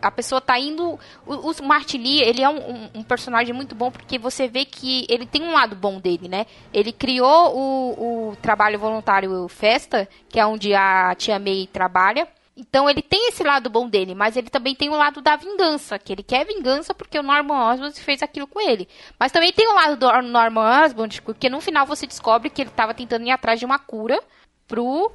a 0.02 0.12
pessoa 0.12 0.42
tá 0.42 0.60
indo. 0.60 1.00
O, 1.26 1.52
o 1.52 1.64
Martin 1.64 1.98
Lee, 2.00 2.22
ele 2.22 2.42
é 2.42 2.50
um, 2.50 2.90
um- 2.96 3.04
personagem 3.04 3.54
muito 3.54 3.76
bom 3.76 3.92
porque 3.92 4.18
você 4.18 4.48
vê 4.48 4.64
que 4.66 5.06
ele 5.10 5.26
tem 5.26 5.44
um 5.44 5.54
lado 5.54 5.76
bom 5.76 6.00
dele, 6.00 6.28
né? 6.28 6.46
Ele 6.74 6.92
criou 6.92 7.56
o, 7.56 8.30
o 8.32 8.36
trabalho 8.38 8.80
voluntário 8.80 9.48
Festa, 9.48 10.08
que 10.30 10.40
é 10.40 10.46
onde 10.46 10.74
a 10.74 11.14
Tia 11.16 11.38
May 11.40 11.68
trabalha. 11.72 12.28
Então 12.56 12.90
ele 12.90 13.02
tem 13.02 13.30
esse 13.30 13.44
lado 13.44 13.70
bom 13.70 13.88
dele, 13.88 14.14
mas 14.14 14.36
ele 14.36 14.50
também 14.50 14.76
tem 14.76 14.90
o 14.90 14.96
lado 14.98 15.22
da 15.22 15.36
vingança, 15.36 15.98
que 15.98 16.12
ele 16.14 16.22
quer 16.22 16.46
vingança 16.46 16.94
porque 16.94 17.18
o 17.18 17.24
Norman 17.24 17.72
Osborn 17.72 17.94
fez 17.94 18.22
aquilo 18.22 18.46
com 18.46 18.60
ele. 18.62 18.88
Mas 19.20 19.32
também 19.32 19.52
tem 19.52 19.68
o 19.68 19.74
lado 19.74 19.96
do 19.96 20.22
Norman 20.22 20.84
Osborn, 20.84 21.22
porque 21.22 21.50
no 21.50 21.62
final 21.62 21.86
você 21.86 22.06
descobre 22.06 22.50
que 22.50 22.62
ele 22.62 22.70
estava 22.70 22.94
tentando 22.94 23.26
ir 23.26 23.32
atrás 23.32 23.58
de 23.60 23.66
uma 23.66 23.80
cura 23.80 24.22
pro 24.68 25.12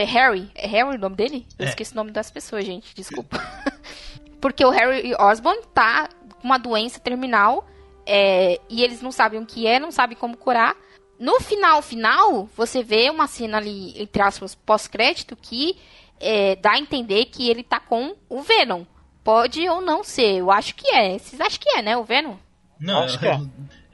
é, 0.00 0.04
Harry. 0.04 0.50
É 0.54 0.66
Harry 0.66 0.96
o 0.96 1.00
nome 1.00 1.16
dele? 1.16 1.46
Eu 1.58 1.66
É. 1.66 1.68
esqueci 1.68 1.92
o 1.92 1.96
nome 1.96 2.10
das 2.10 2.30
pessoas, 2.30 2.64
gente, 2.64 2.94
desculpa. 2.94 3.38
porque 4.40 4.64
o 4.64 4.70
Harry 4.70 5.14
Osborn 5.18 5.60
tá 5.74 6.08
com 6.40 6.48
uma 6.48 6.58
doença 6.58 6.98
terminal 6.98 7.66
é, 8.06 8.60
e 8.68 8.82
eles 8.82 9.00
não 9.00 9.12
sabem 9.12 9.40
o 9.40 9.46
que 9.46 9.66
é, 9.66 9.78
não 9.78 9.90
sabem 9.90 10.16
como 10.16 10.36
curar. 10.36 10.76
No 11.18 11.40
final, 11.40 11.80
final, 11.82 12.48
você 12.56 12.82
vê 12.82 13.08
uma 13.08 13.28
cena 13.28 13.58
ali, 13.58 13.94
entre 14.00 14.20
aspas, 14.20 14.54
pós-crédito, 14.56 15.36
que 15.36 15.76
é, 16.18 16.56
dá 16.56 16.72
a 16.72 16.78
entender 16.78 17.26
que 17.26 17.48
ele 17.48 17.62
tá 17.62 17.78
com 17.78 18.16
o 18.28 18.42
Venom. 18.42 18.84
Pode 19.22 19.68
ou 19.68 19.80
não 19.80 20.02
ser, 20.02 20.38
eu 20.38 20.50
acho 20.50 20.74
que 20.74 20.88
é. 20.88 21.16
Vocês 21.16 21.40
acham 21.40 21.60
que 21.60 21.68
é, 21.68 21.82
né, 21.82 21.96
o 21.96 22.02
Venom? 22.02 22.34
Não, 22.80 23.04
Acho 23.04 23.16
é, 23.16 23.18
que 23.18 23.26
é. 23.28 23.40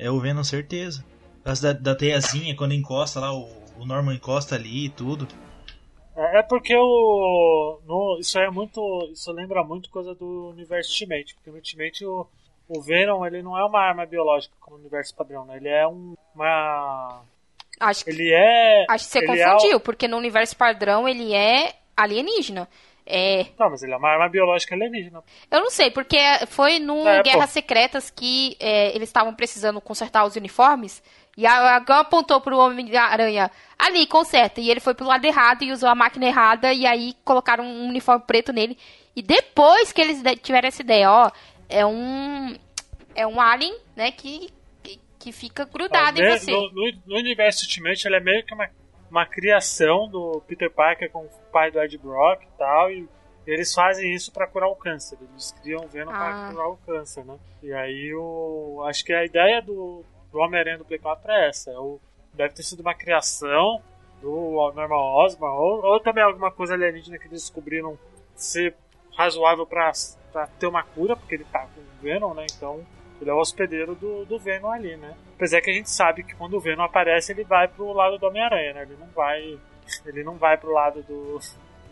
é 0.07 0.11
o 0.11 0.19
Venom, 0.19 0.43
certeza. 0.43 1.05
Causa 1.45 1.75
da, 1.75 1.81
da 1.81 1.95
teiazinha, 1.95 2.57
quando 2.57 2.73
encosta 2.73 3.21
lá, 3.21 3.35
o, 3.35 3.47
o 3.79 3.85
Norman 3.85 4.15
encosta 4.15 4.55
ali 4.55 4.87
e 4.87 4.89
tudo. 4.89 5.29
É 6.19 6.41
é 6.41 6.43
porque 6.43 6.77
o. 6.77 7.81
No, 7.87 8.19
isso 8.21 8.39
é 8.39 8.51
muito. 8.51 9.09
Isso 9.12 9.31
lembra 9.33 9.62
muito 9.62 9.89
coisa 9.89 10.14
do 10.14 10.49
universo 10.51 10.91
Ultimate. 10.91 11.35
Porque 11.35 11.51
no 11.51 11.57
Ultimate 11.57 12.05
o, 12.05 12.27
o 12.69 12.83
Venom 12.83 13.25
ele 13.25 13.41
não 13.41 13.57
é 13.57 13.64
uma 13.64 13.81
arma 13.81 14.05
biológica 14.05 14.55
como 14.61 14.77
no 14.77 14.83
universo 14.83 15.14
padrão, 15.14 15.45
né? 15.45 15.57
Ele 15.57 15.69
é 15.69 15.87
um, 15.87 16.14
uma. 16.35 17.23
Acho 17.81 18.05
que, 18.05 18.11
Ele 18.11 18.33
é. 18.33 18.87
acho 18.91 19.05
que 19.05 19.12
você 19.12 19.19
é 19.21 19.27
confundiu, 19.27 19.79
porque 19.79 20.09
no 20.09 20.16
universo 20.16 20.57
padrão 20.57 21.09
ele 21.09 21.33
é 21.33 21.75
alienígena. 21.97 22.69
É, 23.11 23.47
Não, 23.59 23.71
mas 23.71 23.83
ele 23.83 23.93
é 23.95 23.97
uma 23.97 24.11
arma 24.11 24.29
biológica 24.29 24.75
alienígena. 24.75 25.23
Eu 25.51 25.61
não 25.61 25.71
sei, 25.71 25.91
porque 25.91 26.19
foi 26.49 26.79
no 26.79 27.09
É, 27.09 27.19
pô. 27.19 27.23
Guerras 27.23 27.51
Secretas 27.51 28.11
que 28.11 28.55
é, 28.61 28.95
eles 28.95 29.09
estavam 29.09 29.35
precisando 29.35 29.81
consertar 29.81 30.27
os 30.27 30.37
uniformes 30.37 31.03
E 31.41 31.47
a 31.47 31.78
Gal 31.78 32.01
apontou 32.01 32.41
pro 32.41 32.59
Homem-Aranha 32.59 33.49
ali, 33.78 34.09
conserta. 34.09 34.61
E 34.61 34.68
ele 34.70 34.80
foi 34.80 34.93
pro 34.93 35.07
lado 35.07 35.24
errado 35.24 35.62
e 35.62 35.70
usou 35.70 35.89
a 35.89 35.95
máquina 35.95 36.26
errada. 36.26 36.72
E 36.72 36.84
aí 36.84 37.14
colocaram 37.24 37.62
um 37.64 37.86
uniforme 37.89 38.24
preto 38.26 38.53
nele. 38.53 38.76
E 39.14 39.22
depois 39.22 39.93
que 39.93 40.01
eles 40.01 40.20
tiveram 40.43 40.66
essa 40.66 40.82
ideia, 40.82 41.09
ó, 41.11 41.30
é 41.68 41.86
um. 41.86 42.57
É 43.14 43.24
um 43.24 43.41
alien, 43.41 43.72
né, 43.95 44.11
que, 44.11 44.49
que, 44.82 45.01
que 45.18 45.30
fica 45.32 45.64
grudado 45.64 46.20
em 46.20 46.28
você. 46.39 46.51
No, 46.51 46.72
no- 46.72 46.93
no 47.07 47.16
universo 47.16 47.64
Ultimate, 47.66 48.07
ele 48.07 48.16
é 48.16 48.20
meio 48.20 48.45
que 48.45 48.53
uma, 48.55 48.68
uma 49.09 49.24
criação 49.26 50.09
do 50.09 50.43
Peter 50.47 50.70
Parker 50.70 51.09
com 51.11 51.20
o 51.20 51.30
pai 51.53 51.70
do 51.70 51.80
Ed 51.80 51.97
Brock 51.99 52.43
e 52.43 52.59
tal. 52.59 52.91
E 52.91 53.09
eles 53.47 53.72
fazem 53.72 54.12
isso 54.12 54.32
pra 54.32 54.47
curar 54.49 54.68
o 54.68 54.74
câncer. 54.76 55.16
Eles 55.32 55.53
criam 55.62 55.84
o 55.84 55.89
Venom 55.89 56.11
Ah. 56.12 56.16
pra 56.18 56.51
curar 56.53 56.68
o 56.68 56.76
câncer, 56.78 57.24
né? 57.24 57.36
E 57.62 57.72
aí, 57.72 58.12
o, 58.14 58.82
acho 58.89 59.05
que 59.05 59.12
a 59.12 59.24
ideia 59.24 59.62
do, 59.62 60.05
do 60.39 60.45
Homem-Aranha 60.45 60.78
do 60.78 60.84
Play 60.84 61.01
4 61.01 61.32
é 61.32 61.49
essa. 61.49 61.70
É 61.72 61.78
o, 61.78 61.99
deve 62.32 62.55
ter 62.55 62.62
sido 62.62 62.80
uma 62.80 62.95
criação 62.95 63.82
do 64.22 64.72
Norman 64.74 65.24
Osborn, 65.24 65.57
ou, 65.57 65.84
ou 65.84 66.01
também 66.01 66.22
alguma 66.22 66.51
coisa 66.51 66.74
alienígena 66.74 67.18
que 67.18 67.26
eles 67.26 67.43
descobriram 67.43 67.99
ser 68.36 68.74
razoável 69.16 69.66
pra 69.66 69.93
ter 70.59 70.66
uma 70.66 70.82
cura, 70.82 71.16
porque 71.16 71.34
ele 71.34 71.45
tá 71.45 71.66
com 71.74 71.80
o 71.80 72.03
Venom, 72.03 72.34
né? 72.34 72.47
Então, 72.57 72.84
ele 73.20 73.30
é 73.30 73.32
o 73.32 73.39
hospedeiro 73.39 73.97
do, 73.97 74.24
do 74.24 74.39
Venom 74.39 74.70
ali, 74.70 74.97
né? 74.97 75.16
Apesar 75.34 75.61
que 75.61 75.70
a 75.70 75.74
gente 75.74 75.91
sabe 75.91 76.22
que 76.22 76.36
quando 76.36 76.55
o 76.55 76.61
Venom 76.61 76.84
aparece, 76.84 77.32
ele 77.32 77.43
vai 77.43 77.66
pro 77.66 77.93
lado 77.93 78.16
do 78.18 78.26
Homem-Aranha, 78.26 78.74
né? 78.74 78.82
Ele 78.82 78.97
não 78.99 79.09
vai. 79.09 79.59
Ele 80.05 80.22
não 80.22 80.36
vai 80.36 80.57
pro 80.57 80.72
lado 80.72 81.03
do. 81.03 81.41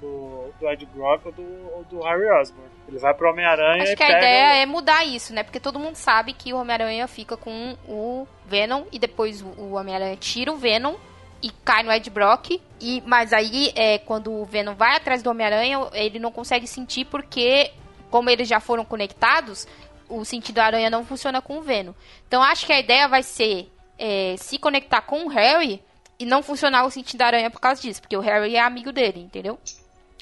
Do, 0.01 0.53
do 0.61 0.69
Ed 0.69 0.85
Brock 0.87 1.27
ou 1.27 1.33
do, 1.33 1.43
ou 1.75 1.85
do 1.85 2.01
Harry 2.03 2.27
Osborn. 2.41 2.69
Ele 2.89 2.99
vai 2.99 3.13
pro 3.15 3.31
Homem-Aranha 3.31 3.83
Acho 3.83 3.93
e 3.93 3.97
que 3.97 4.03
a 4.03 4.11
ideia 4.19 4.49
o- 4.49 4.53
é 4.63 4.67
mudar 4.67 5.05
isso, 5.05 5.33
né? 5.35 5.43
Porque 5.43 5.59
todo 5.59 5.79
mundo 5.79 5.97
sabe 5.97 6.33
que 6.33 6.53
o 6.53 6.57
Homem-Aranha 6.59 7.07
fica 7.09 7.37
com 7.37 7.77
o 7.89 8.27
Venom 8.47 8.85
e 8.93 8.99
depois 8.99 9.43
o- 9.43 9.73
Homem-Aranha 9.75 10.17
tira 10.17 10.53
o 10.53 10.57
Venom 10.57 10.95
e 11.43 11.51
cai 11.65 11.83
no 11.83 11.91
Ed 11.93 12.09
Brock. 12.11 12.61
E, 12.81 13.03
mas 13.07 13.33
aí, 13.33 13.73
é, 13.75 13.99
quando 13.99 14.33
o 14.33 14.45
Venom 14.45 14.75
vai 14.75 14.97
atrás 14.97 15.23
do 15.23 15.31
Homem-Aranha, 15.31 15.79
ele 15.95 16.19
não 16.19 16.31
consegue 16.31 16.67
sentir 16.67 17.05
porque, 17.07 17.73
como 18.11 18.31
eles 18.31 18.47
já 18.49 18.61
foram 18.61 18.85
conectados, 18.85 19.67
o 20.09 20.25
sentido 20.25 20.57
da 20.57 20.67
aranha 20.67 20.89
não 20.91 21.05
funciona 21.05 21.43
com 21.43 21.59
o 21.59 21.63
Venom. 21.63 21.93
Então 22.29 22.41
acho 22.43 22.65
que 22.67 22.73
a 22.73 22.79
ideia 22.79 23.09
vai 23.09 23.23
ser 23.23 23.69
é, 23.99 24.37
se 24.39 24.59
conectar 24.59 25.01
com 25.01 25.25
o 25.25 25.29
Harry 25.29 25.83
e 26.19 26.25
não 26.25 26.43
funcionar 26.43 26.85
o 26.85 26.91
sentido 26.91 27.19
da 27.19 27.27
aranha 27.27 27.51
por 27.51 27.61
causa 27.61 27.81
disso, 27.83 28.01
porque 28.01 28.17
o 28.17 28.21
Harry 28.21 28.55
é 28.55 28.61
amigo 28.61 28.93
dele, 28.93 29.21
entendeu? 29.21 29.59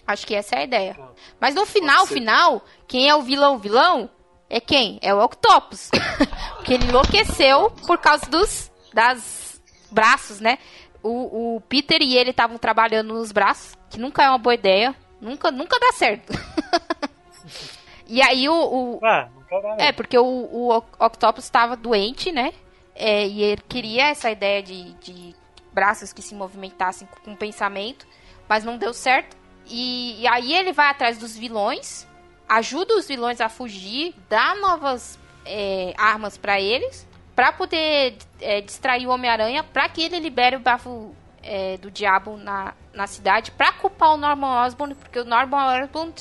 Acho 0.07 0.27
que 0.27 0.35
essa 0.35 0.57
é 0.57 0.59
a 0.61 0.65
ideia. 0.65 0.99
Mas 1.41 1.55
no 1.55 1.65
final, 1.65 2.07
final, 2.07 2.65
quem 2.87 3.09
é 3.09 3.15
o 3.15 3.23
vilão 3.23 3.59
vilão 3.59 4.11
é 4.51 4.61
quem? 4.61 4.99
É 5.03 5.15
o 5.15 5.23
Octopus. 5.25 5.91
Porque 6.57 6.75
ele 6.75 6.85
enlouqueceu 6.87 7.71
por 7.87 7.99
causa 7.99 8.27
dos 8.27 8.71
das 8.93 9.61
braços, 9.91 10.41
né? 10.41 10.59
O, 11.03 11.57
o 11.57 11.61
Peter 11.63 12.01
e 12.03 12.17
ele 12.17 12.31
estavam 12.31 12.57
trabalhando 12.59 13.15
nos 13.15 13.33
braços, 13.33 13.77
que 13.91 13.99
nunca 13.99 14.23
é 14.23 14.29
uma 14.29 14.39
boa 14.39 14.55
ideia. 14.55 14.95
Nunca, 15.21 15.51
nunca 15.51 15.79
dá 15.81 15.93
certo. 15.93 16.33
e 18.07 18.21
aí 18.23 18.49
o, 18.49 18.55
o- 18.55 19.01
Ah, 19.05 19.29
dar 19.51 19.77
é, 19.79 19.93
porque 19.93 20.19
o, 20.19 20.25
o 20.25 20.69
Oc- 20.71 20.97
Octopus 21.01 21.45
estava 21.45 21.77
doente, 21.77 22.31
né? 22.31 22.53
É, 22.95 23.27
e 23.27 23.43
ele 23.43 23.63
queria 23.69 24.09
essa 24.09 24.31
ideia 24.31 24.63
de, 24.63 24.93
de 24.95 25.35
braços 25.73 26.13
que 26.13 26.23
se 26.23 26.35
movimentassem 26.35 27.09
com 27.25 27.35
pensamento, 27.35 28.07
mas 28.49 28.65
não 28.65 28.77
deu 28.79 28.93
certo. 28.95 29.37
E, 29.67 30.21
e 30.21 30.27
aí 30.27 30.55
ele 30.55 30.73
vai 30.73 30.89
atrás 30.89 31.19
dos 31.19 31.37
vilões, 31.37 32.07
ajuda 32.49 32.95
os 32.97 33.09
vilões 33.09 33.41
a 33.41 33.49
fugir, 33.49 34.15
dá 34.29 34.55
novas 34.57 35.19
é, 35.45 35.95
armas 35.97 36.37
pra 36.37 36.61
eles, 36.61 37.07
pra 37.35 37.53
poder 37.53 38.17
é, 38.41 38.61
distrair 38.61 39.07
o 39.07 39.11
Homem-Aranha, 39.11 39.65
pra 39.65 39.89
que 39.89 40.03
ele 40.03 40.19
libere 40.19 40.57
o 40.57 40.61
bafo 40.61 41.15
é, 41.43 41.77
do 41.79 41.91
diabo 41.91 42.37
na, 42.37 42.75
na 42.93 43.07
cidade, 43.07 43.51
pra 43.51 43.73
culpar 43.73 44.15
o 44.15 44.17
Norman 44.17 44.65
Osborn, 44.65 44.95
porque 44.95 45.19
o 45.19 45.25
Norman 45.25 45.83
Osborn 45.83 46.13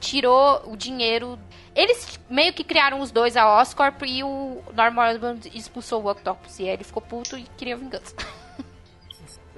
tirou 0.00 0.62
o 0.66 0.76
dinheiro. 0.76 1.38
Eles 1.74 2.18
meio 2.28 2.52
que 2.52 2.64
criaram 2.64 3.00
os 3.00 3.10
dois, 3.10 3.36
a 3.36 3.60
Oscorp 3.60 4.02
e 4.06 4.22
o 4.22 4.62
Norman 4.74 5.10
Osborn 5.10 5.40
expulsou 5.54 6.02
o 6.02 6.10
Octopus. 6.10 6.58
E 6.58 6.64
aí 6.64 6.70
ele 6.70 6.84
ficou 6.84 7.02
puto 7.02 7.36
e 7.36 7.42
queria 7.56 7.76
vingança. 7.76 8.14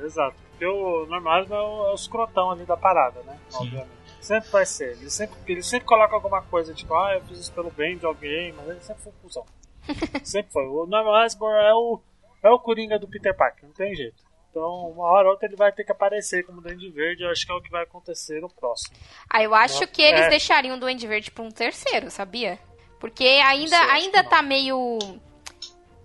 Exato. 0.03 0.37
Porque 0.51 0.67
o 0.67 1.07
normal 1.07 1.43
é 1.43 1.47
o, 1.47 1.87
é 1.87 1.91
o 1.93 1.95
escrotão 1.95 2.51
ali 2.51 2.65
da 2.65 2.77
parada, 2.77 3.23
né? 3.23 3.39
Obviamente. 3.55 3.99
Sempre 4.21 4.51
vai 4.51 4.67
ser. 4.67 4.93
Ele 4.93 5.11
sempre, 5.11 5.37
ele 5.47 5.63
sempre 5.63 5.87
coloca 5.87 6.15
alguma 6.15 6.43
coisa, 6.43 6.75
tipo, 6.75 6.95
ah, 6.95 7.15
eu 7.15 7.23
fiz 7.23 7.39
isso 7.39 7.53
pelo 7.53 7.71
bem 7.71 7.97
de 7.97 8.05
alguém, 8.05 8.53
mas 8.53 8.69
ele 8.69 8.81
sempre 8.81 9.03
foi 9.03 9.13
um 9.13 9.23
cuzão. 9.23 9.47
sempre 10.25 10.53
foi. 10.53 10.67
O 10.67 10.87
Norman 10.87 11.25
Osborn 11.25 11.65
é 11.65 11.75
o, 11.75 12.01
é 12.43 12.51
o 12.51 12.59
Coringa 12.59 12.99
do 12.99 13.09
Peter 13.09 13.37
Parker, 13.37 13.65
não 13.65 13.75
tem 13.75 13.95
jeito. 13.95 14.29
Então, 14.51 14.91
uma 14.91 15.05
hora 15.05 15.27
ou 15.29 15.33
outra 15.33 15.47
ele 15.47 15.57
vai 15.57 15.71
ter 15.71 15.85
que 15.85 15.93
aparecer 15.93 16.45
como 16.45 16.61
Duende 16.61 16.91
Verde, 16.91 17.23
eu 17.23 17.31
acho 17.31 17.47
que 17.47 17.53
é 17.53 17.55
o 17.55 17.61
que 17.61 17.71
vai 17.71 17.85
acontecer 17.85 18.41
no 18.41 18.49
próximo. 18.49 18.97
Aí 19.29 19.45
eu 19.45 19.55
acho 19.55 19.87
que 19.87 20.03
eles 20.03 20.23
é. 20.23 20.29
deixariam 20.31 20.77
o 20.77 20.81
Duende 20.81 21.07
Verde 21.07 21.31
pra 21.31 21.45
um 21.45 21.51
terceiro, 21.51 22.11
sabia? 22.11 22.59
Porque 22.99 23.25
ainda, 23.25 23.79
ainda 23.93 24.25
tá 24.25 24.43
meio. 24.43 24.99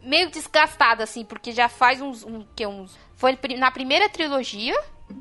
Meio 0.03 0.29
desgastado, 0.29 1.01
assim, 1.01 1.23
porque 1.25 1.51
já 1.51 1.67
faz 1.69 2.01
uns. 2.01 2.23
Um, 2.23 2.45
que, 2.55 2.65
uns 2.67 2.97
foi 3.15 3.37
na 3.57 3.71
primeira 3.71 4.09
trilogia 4.09 4.77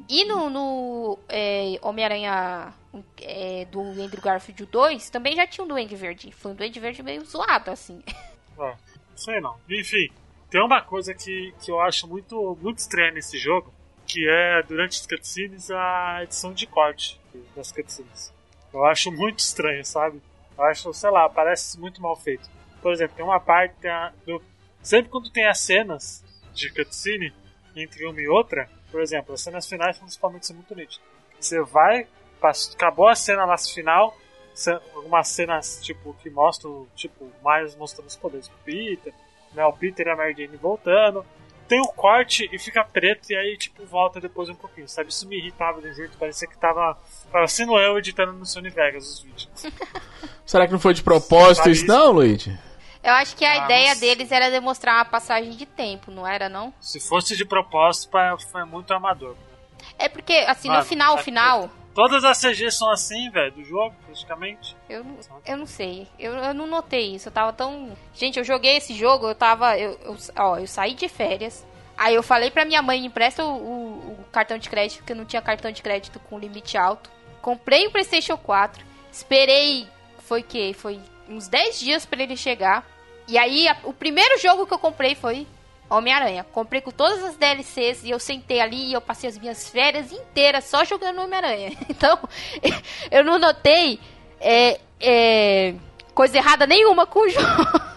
e 0.09 0.25
no, 0.25 0.51
no 0.51 1.19
é, 1.29 1.79
Homem-Aranha 1.83 2.73
é, 3.21 3.65
do 3.67 3.81
Andrew 3.81 4.21
Garfield 4.21 4.67
2 4.67 5.09
também 5.11 5.37
já 5.37 5.47
tinha 5.47 5.65
um 5.65 5.69
Duende 5.69 5.95
Verde. 5.95 6.33
Foi 6.33 6.51
um 6.53 6.55
Duende 6.55 6.81
Verde 6.81 7.03
meio 7.03 7.25
zoado, 7.25 7.71
assim. 7.71 8.03
É, 8.59 8.75
sei 9.17 9.41
não. 9.41 9.57
Enfim, 9.69 10.11
tem 10.51 10.63
uma 10.63 10.83
coisa 10.83 11.15
que, 11.15 11.55
que 11.63 11.71
eu 11.71 11.81
acho 11.81 12.07
muito, 12.07 12.57
muito 12.61 12.79
estranha 12.79 13.11
nesse 13.11 13.39
jogo, 13.39 13.73
que 14.07 14.29
é, 14.29 14.63
durante 14.63 15.01
as 15.01 15.07
cutscenes, 15.07 15.71
a 15.71 16.21
edição 16.23 16.53
de 16.53 16.67
corte 16.67 17.19
das 17.57 17.73
cutscenes. 17.73 18.31
Eu 18.73 18.85
acho 18.85 19.11
muito 19.11 19.39
estranho, 19.39 19.83
sabe? 19.87 20.21
Eu 20.57 20.65
acho, 20.65 20.93
sei 20.93 21.11
lá, 21.11 21.29
parece 21.31 21.81
muito 21.81 22.03
mal 22.03 22.15
feito. 22.15 22.49
Por 22.83 22.93
exemplo, 22.93 23.17
tem 23.17 23.25
uma 23.25 23.41
parte... 23.41 23.75
do- 24.27 24.43
sempre 24.83 25.11
quando 25.11 25.31
tem 25.31 25.47
as 25.47 25.61
cenas 25.61 26.25
de 26.53 26.71
cutscene, 26.71 27.33
entre 27.75 28.05
uma 28.07 28.21
e 28.21 28.29
outra, 28.29 28.69
por 28.91 29.01
exemplo, 29.01 29.35
as 29.35 29.41
cenas 29.41 29.67
finais 29.67 29.99
principalmente 29.99 30.47
são 30.47 30.57
muito 30.57 30.75
nítidas. 30.75 31.01
Você 31.41 31.61
vai, 31.63 32.07
acabou 32.75 33.09
a 33.09 33.15
cena 33.15 33.45
lá 33.45 33.57
final, 33.57 34.17
algumas 34.95 35.29
cenas 35.29 35.81
tipo 35.83 36.15
que 36.23 36.29
mostram 36.29 36.87
tipo 36.95 37.31
Miles 37.43 37.75
mostrando 37.77 38.09
os 38.09 38.17
poderes 38.17 38.49
pro 38.49 38.59
Peter, 38.65 39.15
né, 39.55 39.65
o 39.65 39.73
Peter 39.73 40.07
e 40.07 40.11
a 40.11 40.17
Mary 40.17 40.35
Jane 40.37 40.57
voltando. 40.57 41.25
Tem 41.67 41.81
o 41.81 41.89
corte 41.89 42.47
e 42.53 42.59
fica 42.59 42.85
preto 42.85 43.31
e 43.31 43.37
aí 43.37 43.57
tipo 43.57 43.87
volta 43.87 44.21
depois 44.21 44.49
um 44.51 44.55
pouquinho, 44.55 44.87
sabe? 44.87 45.09
Isso 45.09 45.27
me 45.27 45.39
irritava 45.39 45.81
de 45.81 45.89
um 45.89 45.95
jeito, 45.95 46.19
parecia 46.19 46.47
que 46.47 46.59
tava 46.59 46.99
sendo 47.49 47.79
eu 47.79 47.97
editando 47.97 48.33
no 48.35 48.45
Sony 48.45 48.69
Vegas 48.69 49.09
os 49.09 49.21
vídeos. 49.23 49.49
Será 50.45 50.67
que 50.67 50.73
não 50.73 50.81
foi 50.81 50.93
de 50.93 51.03
propósito 51.03 51.71
isso. 51.71 51.87
não, 51.87 52.13
Luigi? 52.13 52.59
Eu 53.03 53.13
acho 53.15 53.35
que 53.37 53.45
a 53.45 53.53
Ah, 53.53 53.65
ideia 53.65 53.95
sei. 53.95 54.09
deles 54.15 54.31
era 54.31 54.51
demonstrar 54.51 54.97
uma 54.97 55.05
passagem 55.05 55.51
de 55.53 55.67
tempo, 55.67 56.11
não 56.11 56.27
era, 56.27 56.49
não? 56.49 56.73
Se 56.81 57.01
fosse 57.01 57.37
de 57.37 57.45
propósito, 57.45 58.11
foi 58.51 58.65
muito 58.65 58.93
amador. 58.95 59.35
É 59.99 60.09
porque, 60.09 60.33
assim, 60.47 60.69
no 60.69 60.75
Mano, 60.75 60.87
final, 60.87 61.19
é- 61.19 61.23
final. 61.23 61.71
Todas 61.95 62.25
as 62.25 62.39
CGs 62.39 62.79
são 62.79 62.91
assim, 62.91 63.29
velho, 63.31 63.53
do 63.53 63.65
jogo, 63.65 63.95
praticamente. 64.07 64.75
Eu, 64.89 65.05
não- 65.05 65.19
eu 65.45 65.57
não 65.59 65.67
sei. 65.67 66.07
Eu, 66.19 66.33
eu 66.33 66.55
não 66.55 66.67
notei 66.67 67.15
isso. 67.17 67.29
Eu 67.29 67.33
tava 67.33 67.53
tão. 67.53 67.93
Gente, 68.15 68.39
eu 68.39 68.45
joguei 68.45 68.77
esse 68.79 68.95
jogo, 68.95 69.27
eu 69.27 69.35
tava. 69.35 69.77
Eu, 69.77 69.99
eu- 70.05 70.17
ó, 70.39 70.57
eu 70.59 70.67
saí 70.67 70.95
de 70.95 71.07
férias. 71.09 71.67
Aí 71.99 72.15
eu 72.15 72.23
falei 72.23 72.51
pra 72.51 72.65
minha 72.65 72.81
mãe, 72.81 72.99
me 73.01 73.09
empresta 73.09 73.45
o, 73.45 73.51
o- 73.57 74.17
o 74.21 74.25
cartão 74.33 74.57
de 74.57 74.71
crédito, 74.71 74.99
porque 74.99 75.13
eu 75.13 75.17
não 75.17 75.27
tinha 75.27 75.43
cartão 75.43 75.71
de 75.71 75.83
crédito 75.83 76.19
com 76.21 76.39
limite 76.39 76.79
alto. 76.79 77.11
Comprei 77.43 77.87
o 77.87 77.91
PlayStation 77.91 78.39
4. 78.39 78.83
Esperei. 79.11 79.87
Foi 80.21 80.43
que? 80.43 80.73
Foi 80.73 80.99
uns 81.33 81.49
10 81.49 81.81
dias 81.81 82.07
pra 82.07 82.23
ele 82.23 82.37
chegar. 82.37 82.87
E 83.29 83.39
aí, 83.39 83.69
a- 83.69 83.77
o 83.85 83.93
primeiro 83.93 84.39
jogo 84.39 84.67
que 84.67 84.75
eu 84.75 84.79
comprei 84.79 85.15
foi 85.15 85.47
Homem-Aranha. 85.89 86.45
Comprei 86.53 86.81
com 86.81 86.91
todas 86.91 87.23
as 87.25 87.37
DLCs 87.37 88.05
e 88.05 88.11
eu 88.11 88.19
sentei 88.19 88.61
ali 88.61 88.91
e 88.91 88.93
eu 88.93 89.01
passei 89.01 89.29
as 89.29 89.39
minhas 89.39 89.69
férias 89.69 90.13
inteiras 90.13 90.65
só 90.65 90.85
jogando 90.85 91.21
Homem-Aranha. 91.21 91.73
Então, 91.89 92.19
eu 93.11 93.25
não 93.25 93.39
notei 93.39 93.99
é, 94.41 94.81
é, 95.01 95.75
coisa 96.15 96.37
errada 96.39 96.67
nenhuma 96.67 97.07
com 97.07 97.21
o 97.21 97.29
jogo. 97.29 97.47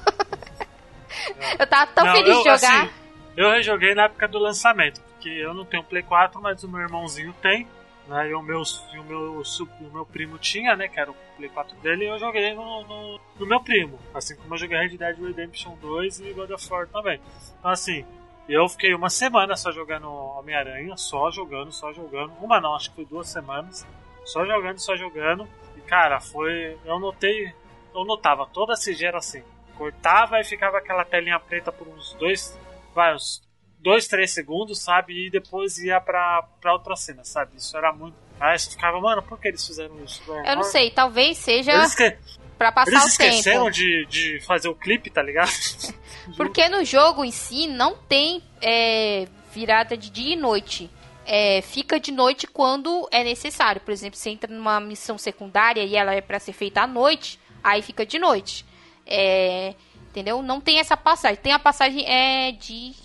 eu 1.60 1.68
tava 1.68 1.88
tão 1.88 2.06
Não, 2.06 2.14
feliz 2.16 2.36
eu, 2.36 2.44
de 2.44 2.50
jogar. 2.50 2.82
assim, 2.84 2.90
eu 3.38 3.50
rejoguei 3.52 3.96
na 3.96 4.06
época 4.06 4.28
do 4.28 4.40
lançamento, 4.40 5.02
porque 5.02 5.30
eu 5.30 5.54
não 5.54 5.66
tenho 5.66 5.84
Play 5.84 6.04
4, 6.04 6.42
mas 6.42 6.64
o 6.64 6.70
meu 6.70 6.82
irmãozinho 6.82 7.34
tem, 7.42 7.68
né? 8.08 8.30
E 8.30 8.34
o 8.34 8.42
meu, 8.42 8.62
e 8.94 9.00
o 9.00 9.04
meu, 9.04 9.42
o 9.42 9.94
meu 9.94 10.06
primo 10.06 10.38
tinha, 10.38 10.76
né? 10.76 10.88
Que 10.88 11.00
era 11.00 11.12
o 11.12 11.16
Play 11.38 11.50
4 11.50 11.76
dele, 11.78 12.06
e 12.06 12.08
eu 12.08 12.20
joguei 12.20 12.54
no, 12.54 12.84
no, 12.84 13.20
no 13.40 13.46
meu 13.46 13.62
primo. 13.62 14.00
Assim 14.14 14.36
como 14.36 14.54
eu 14.54 14.58
joguei 14.58 14.78
Red 14.78 14.98
Dead 14.98 15.18
Redemption 15.18 15.76
2 15.76 16.20
e 16.22 16.34
God 16.34 16.52
of 16.52 16.72
War 16.72 16.88
também. 16.88 17.20
Então 17.60 17.72
assim, 17.72 18.06
eu 18.48 18.70
fiquei 18.70 18.94
uma 18.94 19.10
semana 19.10 19.56
só 19.56 19.72
jogando 19.72 20.08
Homem-Aranha, 20.08 20.96
só 20.98 21.32
jogando, 21.32 21.72
só 21.72 21.92
jogando. 21.92 22.34
Uma 22.40 22.62
não, 22.62 22.76
acho 22.76 22.90
que 22.90 22.96
foi 22.98 23.06
duas 23.06 23.28
semanas. 23.28 23.86
Só 24.24 24.46
jogando, 24.46 24.80
só 24.80 24.96
jogando. 24.96 25.48
E 25.76 25.82
cara, 25.82 26.20
foi. 26.20 26.78
Eu 26.86 27.00
notei. 27.00 27.54
Eu 27.94 28.06
notava, 28.06 28.46
toda 28.48 28.74
a 28.74 28.78
CG 28.78 29.06
era 29.06 29.18
assim. 29.18 29.44
Cortava 29.76 30.40
e 30.40 30.44
ficava 30.44 30.78
aquela 30.78 31.04
telinha 31.04 31.40
preta 31.40 31.72
por 31.72 31.88
uns 31.88 32.14
dois. 32.14 32.58
Vai, 32.94 33.16
uns 33.16 33.42
dois, 33.86 34.08
três 34.08 34.32
segundos, 34.32 34.80
sabe? 34.82 35.28
E 35.28 35.30
depois 35.30 35.78
ia 35.78 36.02
pra, 36.02 36.44
pra 36.60 36.74
outra 36.74 36.96
cena, 36.96 37.24
sabe? 37.24 37.56
Isso 37.56 37.78
era 37.78 37.94
muito. 37.94 38.16
Aí 38.40 38.58
você 38.58 38.72
ficava, 38.72 39.00
mano, 39.00 39.22
por 39.22 39.40
que 39.40 39.48
eles 39.48 39.66
fizeram 39.66 40.04
isso? 40.04 40.24
Eu 40.28 40.56
não 40.56 40.64
sei, 40.64 40.90
talvez 40.90 41.38
seja 41.38 41.72
Eles, 41.72 41.92
esque... 41.92 42.18
pra 42.58 42.72
passar 42.72 42.92
eles 42.92 43.04
o 43.04 43.08
esqueceram 43.08 43.66
tempo. 43.66 43.76
de, 43.76 44.06
de 44.08 44.42
fazer 44.42 44.70
o 44.70 44.76
clipe, 44.76 45.12
tá 45.12 45.22
ligado? 45.22 45.52
Porque 46.36 46.68
no 46.68 46.84
jogo 46.84 47.24
em 47.24 47.30
si 47.30 47.68
não 47.68 47.96
tem 47.96 48.42
é, 48.60 49.28
virada 49.54 49.96
de 49.96 50.10
dia 50.10 50.34
e 50.34 50.36
noite. 50.36 50.90
É, 51.24 51.62
fica 51.62 52.00
de 52.00 52.12
noite 52.12 52.48
quando 52.48 53.08
é 53.12 53.24
necessário. 53.24 53.82
Por 53.82 53.92
exemplo, 53.92 54.18
você 54.18 54.32
entra 54.32 54.52
numa 54.52 54.80
missão 54.80 55.18
secundária 55.18 55.84
e 55.84 55.96
ela 55.96 56.14
é 56.14 56.22
pra 56.22 56.40
ser 56.40 56.54
feita 56.54 56.82
à 56.82 56.88
noite, 56.88 57.40
aí 57.64 57.84
fica 57.84 58.04
de 58.04 58.18
noite. 58.18 58.66
É, 59.06 59.76
entendeu? 60.10 60.42
Não 60.42 60.60
tem 60.60 60.80
essa 60.80 60.98
passagem. 60.98 61.38
Tem 61.38 61.54
a 61.54 61.60
passagem 61.60 62.04
é, 62.08 62.52
de 62.52 63.05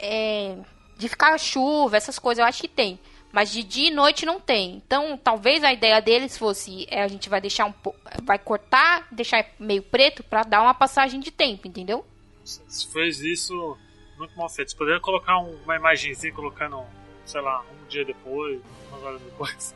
é, 0.00 0.56
de 0.96 1.08
ficar 1.08 1.36
chuva, 1.38 1.96
essas 1.96 2.18
coisas 2.18 2.40
eu 2.42 2.46
acho 2.48 2.60
que 2.60 2.68
tem. 2.68 2.98
Mas 3.32 3.52
de 3.52 3.62
dia 3.62 3.88
e 3.90 3.94
noite 3.94 4.26
não 4.26 4.40
tem. 4.40 4.74
Então, 4.84 5.16
talvez 5.16 5.62
a 5.62 5.72
ideia 5.72 6.00
deles 6.02 6.36
fosse 6.36 6.84
é, 6.90 7.02
a 7.02 7.06
gente 7.08 7.28
vai 7.28 7.40
deixar 7.40 7.64
um 7.64 7.70
pouco, 7.72 7.96
vai 8.24 8.38
cortar, 8.38 9.06
deixar 9.12 9.46
meio 9.58 9.82
preto 9.82 10.24
pra 10.24 10.42
dar 10.42 10.62
uma 10.62 10.74
passagem 10.74 11.20
de 11.20 11.30
tempo, 11.30 11.68
entendeu? 11.68 12.04
Você 12.44 12.88
fez 12.92 13.20
isso 13.20 13.78
muito 14.18 14.36
mal 14.36 14.48
feito. 14.48 14.72
Você 14.72 14.76
poderia 14.76 15.00
colocar 15.00 15.38
um- 15.38 15.54
uma 15.62 15.76
imagenzinha 15.76 16.32
colocando, 16.32 16.82
sei 17.24 17.40
lá, 17.40 17.62
um 17.62 17.86
dia 17.88 18.04
depois, 18.04 18.60
umas 18.88 19.02
horas 19.04 19.20
depois. 19.22 19.74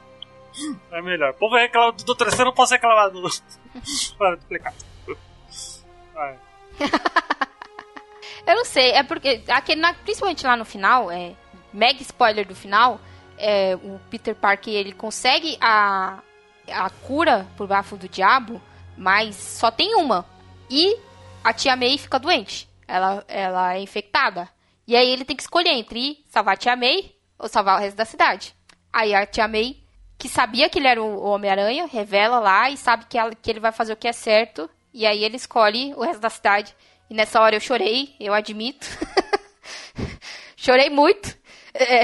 É 0.90 1.02
melhor. 1.02 1.30
O 1.30 1.34
povo 1.34 1.54
reclama 1.56 1.92
do 1.92 2.16
eu 2.38 2.44
não 2.44 2.52
posso 2.52 2.72
reclamar 2.74 3.10
do. 3.10 3.22
Para 4.18 4.34
explicar. 4.36 4.74
Vai. 6.12 6.38
Eu 8.46 8.56
não 8.56 8.64
sei, 8.64 8.90
é 8.92 9.02
porque 9.02 9.42
aquele, 9.48 9.80
na- 9.80 9.94
principalmente 9.94 10.46
lá 10.46 10.56
no 10.56 10.64
final, 10.64 11.10
é 11.10 11.32
mega 11.72 12.00
spoiler 12.02 12.46
do 12.46 12.54
final, 12.54 13.00
é, 13.38 13.74
o 13.76 13.98
Peter 14.10 14.34
Parker 14.34 14.72
ele 14.74 14.92
consegue 14.92 15.56
a, 15.60 16.18
a 16.70 16.90
cura 16.90 17.46
por 17.56 17.66
bafo 17.66 17.96
do 17.96 18.08
diabo, 18.08 18.60
mas 18.96 19.34
só 19.34 19.70
tem 19.70 19.94
uma. 19.96 20.26
E 20.70 20.96
a 21.42 21.52
tia 21.52 21.74
May 21.74 21.96
fica 21.98 22.18
doente. 22.18 22.68
Ela, 22.86 23.24
ela 23.26 23.74
é 23.74 23.80
infectada. 23.80 24.48
E 24.86 24.94
aí 24.94 25.08
ele 25.10 25.24
tem 25.24 25.34
que 25.34 25.42
escolher 25.42 25.70
entre 25.70 26.22
salvar 26.28 26.54
a 26.54 26.56
tia 26.56 26.76
May 26.76 27.14
ou 27.38 27.48
salvar 27.48 27.78
o 27.78 27.80
resto 27.80 27.96
da 27.96 28.04
cidade. 28.04 28.54
Aí 28.92 29.14
a 29.14 29.26
tia 29.26 29.48
May, 29.48 29.78
que 30.18 30.28
sabia 30.28 30.68
que 30.68 30.78
ele 30.78 30.86
era 30.88 31.02
o 31.02 31.22
Homem-Aranha, 31.24 31.86
revela 31.90 32.38
lá 32.38 32.70
e 32.70 32.76
sabe 32.76 33.06
que, 33.06 33.16
ela- 33.18 33.34
que 33.34 33.50
ele 33.50 33.58
vai 33.60 33.72
fazer 33.72 33.94
o 33.94 33.96
que 33.96 34.06
é 34.06 34.12
certo. 34.12 34.68
E 34.92 35.06
aí 35.06 35.24
ele 35.24 35.36
escolhe 35.36 35.92
o 35.96 36.02
resto 36.02 36.20
da 36.20 36.30
cidade. 36.30 36.74
E 37.08 37.14
nessa 37.14 37.40
hora 37.40 37.56
eu 37.56 37.60
chorei, 37.60 38.14
eu 38.18 38.32
admito. 38.32 38.86
chorei 40.56 40.90
muito. 40.90 41.36
É. 41.74 42.02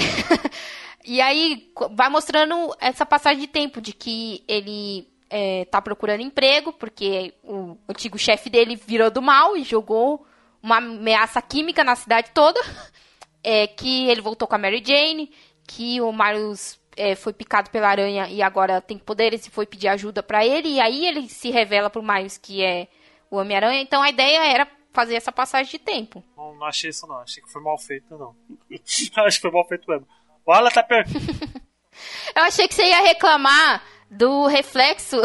E 1.05 1.21
aí 1.21 1.73
vai 1.93 2.09
mostrando 2.09 2.75
essa 2.79 3.07
passagem 3.07 3.41
de 3.41 3.47
tempo 3.47 3.81
de 3.81 3.93
que 3.93 4.45
ele 4.47 5.09
é, 5.31 5.65
tá 5.65 5.81
procurando 5.81 6.21
emprego, 6.21 6.73
porque 6.73 7.35
o 7.43 7.77
antigo 7.89 8.19
chefe 8.19 8.51
dele 8.51 8.77
virou 8.77 9.11
do 9.11 9.23
mal 9.23 9.57
e 9.57 9.65
jogou 9.65 10.27
uma 10.63 10.77
ameaça 10.77 11.41
química 11.41 11.83
na 11.83 11.97
cidade 11.97 12.31
toda. 12.33 12.61
É, 13.43 13.67
que 13.67 14.07
ele 14.11 14.21
voltou 14.21 14.47
com 14.47 14.55
a 14.55 14.59
Mary 14.59 14.83
Jane, 14.85 15.33
que 15.67 15.99
o 16.03 16.13
Marius 16.13 16.79
é, 16.95 17.15
foi 17.15 17.33
picado 17.33 17.71
pela 17.71 17.89
aranha 17.89 18.29
e 18.29 18.43
agora 18.43 18.83
tem 18.83 18.99
poderes 18.99 19.47
e 19.47 19.51
foi 19.51 19.65
pedir 19.65 19.89
ajuda 19.89 20.23
pra 20.23 20.45
ele. 20.45 20.69
E 20.69 20.81
aí 20.81 21.07
ele 21.07 21.29
se 21.29 21.51
revela 21.51 21.89
pro 21.89 22.03
Miles 22.03 22.37
que 22.37 22.63
é 22.63 22.89
o 23.31 23.37
Homem-Aranha. 23.37 23.81
Então 23.81 24.03
a 24.03 24.11
ideia 24.11 24.45
era 24.47 24.69
fazer 24.93 25.15
essa 25.15 25.33
passagem 25.33 25.71
de 25.73 25.79
tempo. 25.79 26.25
Não, 26.37 26.55
não 26.55 26.67
achei 26.67 26.91
isso, 26.91 27.07
não. 27.07 27.19
Achei 27.19 27.43
que 27.43 27.51
foi 27.51 27.63
mal 27.63 27.79
feito, 27.79 28.17
não. 28.17 28.35
Acho 29.25 29.37
que 29.37 29.43
foi 29.43 29.51
mal 29.51 29.67
feito 29.67 29.89
mesmo. 29.89 30.07
O 30.45 30.53
Alan 30.53 30.71
tá 30.71 30.83
per... 30.83 31.07
Eu 32.35 32.43
achei 32.45 32.67
que 32.67 32.75
você 32.75 32.85
ia 32.85 33.03
reclamar 33.03 33.83
do 34.11 34.47
reflexo 34.47 35.17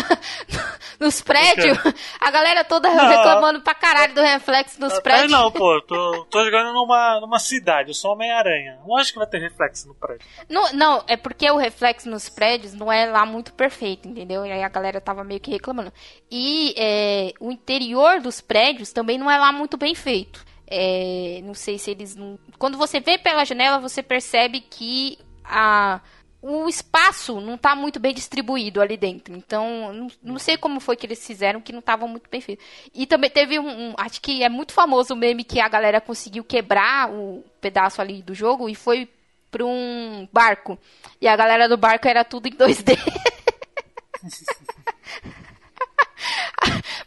nos 0.98 1.20
prédios. 1.20 1.78
A 2.20 2.30
galera 2.30 2.64
toda 2.64 2.92
Não. 2.92 3.08
reclamando 3.08 3.60
pra 3.60 3.74
caralho 3.74 4.14
do 4.14 4.20
reflexo 4.20 4.80
nos 4.80 4.94
Aí 4.94 5.02
prédios. 5.02 5.30
não, 5.32 5.50
pô. 5.50 5.80
Tô, 5.88 6.24
tô 6.30 6.44
jogando 6.44 6.72
numa, 6.72 7.20
numa 7.20 7.38
cidade. 7.38 7.90
Eu 7.90 7.94
sou 7.94 8.12
Homem-Aranha. 8.12 8.78
Lógico 8.86 9.14
que 9.14 9.18
vai 9.18 9.28
ter 9.28 9.38
reflexo 9.40 9.88
no 9.88 9.94
prédio. 9.94 10.26
Não, 10.48 10.72
não, 10.72 11.04
é 11.06 11.16
porque 11.16 11.50
o 11.50 11.56
reflexo 11.56 12.08
nos 12.08 12.28
prédios 12.28 12.74
não 12.74 12.90
é 12.90 13.06
lá 13.06 13.24
muito 13.24 13.52
perfeito, 13.52 14.08
entendeu? 14.08 14.44
E 14.44 14.52
aí 14.52 14.62
a 14.62 14.68
galera 14.68 15.00
tava 15.00 15.24
meio 15.24 15.40
que 15.40 15.50
reclamando. 15.50 15.92
E 16.30 16.74
é, 16.76 17.32
o 17.40 17.50
interior 17.50 18.20
dos 18.20 18.40
prédios 18.40 18.92
também 18.92 19.18
não 19.18 19.30
é 19.30 19.38
lá 19.38 19.52
muito 19.52 19.76
bem 19.76 19.94
feito. 19.94 20.44
É, 20.70 21.40
não 21.44 21.54
sei 21.54 21.78
se 21.78 21.90
eles 21.90 22.14
não. 22.14 22.38
Quando 22.58 22.76
você 22.76 23.00
vê 23.00 23.16
pela 23.16 23.44
janela, 23.44 23.78
você 23.78 24.02
percebe 24.02 24.60
que 24.60 25.18
a, 25.42 26.00
o 26.40 26.68
espaço 26.68 27.40
não 27.40 27.58
tá 27.58 27.74
muito 27.74 27.98
bem 27.98 28.14
distribuído 28.14 28.80
ali 28.80 28.96
dentro. 28.96 29.34
Então, 29.34 29.92
não, 29.92 30.08
não 30.22 30.38
sei 30.38 30.56
como 30.56 30.80
foi 30.80 30.96
que 30.96 31.06
eles 31.06 31.24
fizeram 31.26 31.60
que 31.60 31.72
não 31.72 31.82
tava 31.82 32.06
muito 32.06 32.30
bem 32.30 32.40
feito. 32.40 32.62
E 32.94 33.06
também 33.06 33.30
teve 33.30 33.58
um, 33.58 33.90
um- 33.90 33.94
Acho 33.98 34.20
que 34.20 34.42
é 34.42 34.48
muito 34.48 34.72
famoso 34.72 35.14
o 35.14 35.16
meme 35.16 35.44
que 35.44 35.60
a 35.60 35.68
galera 35.68 36.00
conseguiu 36.00 36.44
quebrar 36.44 37.10
o 37.10 37.44
pedaço 37.60 38.00
ali 38.00 38.22
do 38.22 38.34
jogo 38.34 38.68
e 38.68 38.74
foi 38.74 39.08
pra 39.50 39.64
um 39.64 40.28
barco. 40.32 40.78
E 41.20 41.26
a 41.26 41.34
galera 41.34 41.68
do 41.68 41.76
barco 41.76 42.06
era 42.06 42.24
tudo 42.24 42.46
em 42.46 42.52
2D. 42.52 42.96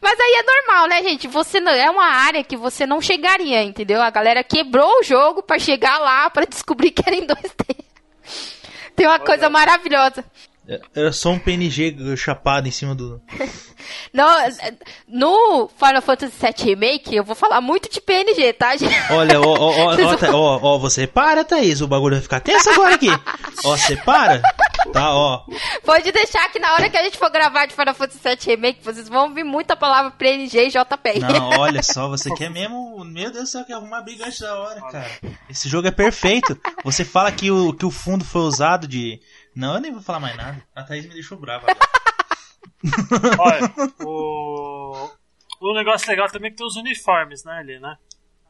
Mas 0.02 0.20
aí 0.20 0.34
é 0.40 0.44
normal, 0.44 0.88
né, 0.88 1.04
gente? 1.04 1.28
Você 1.28 1.60
não, 1.60 1.72
é 1.72 1.90
uma 1.90 2.06
área 2.06 2.44
que 2.44 2.58
você 2.58 2.86
não 2.86 3.02
chegaria, 3.02 3.64
entendeu? 3.64 4.02
A 4.02 4.10
galera 4.10 4.44
quebrou 4.44 5.00
o 5.00 5.04
jogo 5.04 5.44
pra 5.44 5.60
chegar 5.60 6.00
lá 6.00 6.30
pra 6.30 6.46
descobrir 6.46 6.92
que 6.92 7.04
era 7.06 7.16
em 7.16 7.26
2D. 7.28 7.86
Tem 8.96 9.08
uma 9.08 9.20
coisa 9.20 9.50
maravilhosa. 9.50 10.24
Era 10.96 11.12
só 11.12 11.32
um 11.32 11.40
PNG 11.40 12.16
chapado 12.16 12.68
em 12.68 12.72
cima 12.72 12.94
do. 12.96 13.22
No, 14.14 14.24
no 15.08 15.70
Final 15.70 16.02
Fantasy 16.02 16.34
VII 16.40 16.66
Remake, 16.76 17.16
eu 17.16 17.24
vou 17.24 17.36
falar 17.36 17.60
muito 17.62 17.90
de 17.90 18.00
PNG, 18.00 18.54
tá, 18.54 18.76
gente? 18.78 18.94
Olha, 19.12 19.42
ó, 19.42 19.44
ó, 19.44 19.72
ó, 19.72 19.94
ó, 20.06 20.16
Tha- 20.18 20.36
ó, 20.36 20.60
ó, 20.62 20.78
você 20.78 21.08
para, 21.08 21.44
Thaís, 21.44 21.82
o 21.82 21.88
bagulho 21.88 22.16
vai 22.16 22.22
ficar 22.22 22.40
tenso 22.42 22.70
agora 22.70 22.94
aqui. 22.96 23.08
Ó, 23.66 23.76
você 23.78 23.96
para. 23.98 24.42
Tá, 24.92 25.14
ó. 25.14 25.44
Pode 25.86 26.12
deixar 26.12 26.50
que 26.52 26.58
na 26.60 26.74
hora 26.74 26.90
que 26.90 26.98
a 26.98 27.04
gente 27.04 27.18
for 27.18 27.30
gravar 27.30 27.68
de 27.68 27.76
Final 27.76 27.94
Fantasy 27.94 28.20
VII 28.24 28.56
Remake, 28.56 28.84
vocês 28.84 29.08
vão 29.08 29.26
ouvir 29.30 29.44
muita 29.44 29.76
palavra 29.76 30.10
PNG 30.12 30.68
e 30.68 30.70
JPEG. 30.70 31.20
Não, 31.20 31.50
olha 31.60 31.84
só, 31.84 32.08
você 32.08 32.34
quer 32.34 32.50
mesmo. 32.50 33.04
Meu 33.06 33.32
Deus 33.32 33.44
do 33.46 33.50
céu, 33.50 33.66
quer 33.66 33.74
arrumar 33.74 34.02
briga 34.02 34.26
antes 34.26 34.40
da 34.40 34.56
hora, 34.60 34.82
cara. 34.92 35.10
Esse 35.50 35.70
jogo 35.70 35.88
é 35.88 35.92
perfeito. 35.92 36.60
Você 36.84 37.06
fala 37.06 37.32
que 37.32 37.52
o, 37.52 37.72
que 37.74 37.86
o 37.86 37.92
fundo 37.92 38.24
foi 38.26 38.42
usado 38.42 38.88
de. 38.88 39.20
Não, 39.56 39.76
eu 39.76 39.82
nem 39.82 39.92
vou 39.92 40.02
falar 40.02 40.20
mais 40.20 40.36
nada. 40.38 40.64
A 40.76 40.84
Thaís 40.84 41.06
me 41.06 41.14
deixou 41.14 41.38
brava 41.38 41.66
agora. 41.70 41.90
Olha, 43.40 43.74
o. 44.06 45.10
O 45.60 45.74
negócio 45.76 46.08
legal 46.10 46.28
também 46.28 46.48
é 46.48 46.52
que 46.52 46.58
tem 46.58 46.66
os 46.66 46.76
uniformes, 46.76 47.44
né, 47.44 47.54
ali, 47.60 47.80
né? 47.80 47.96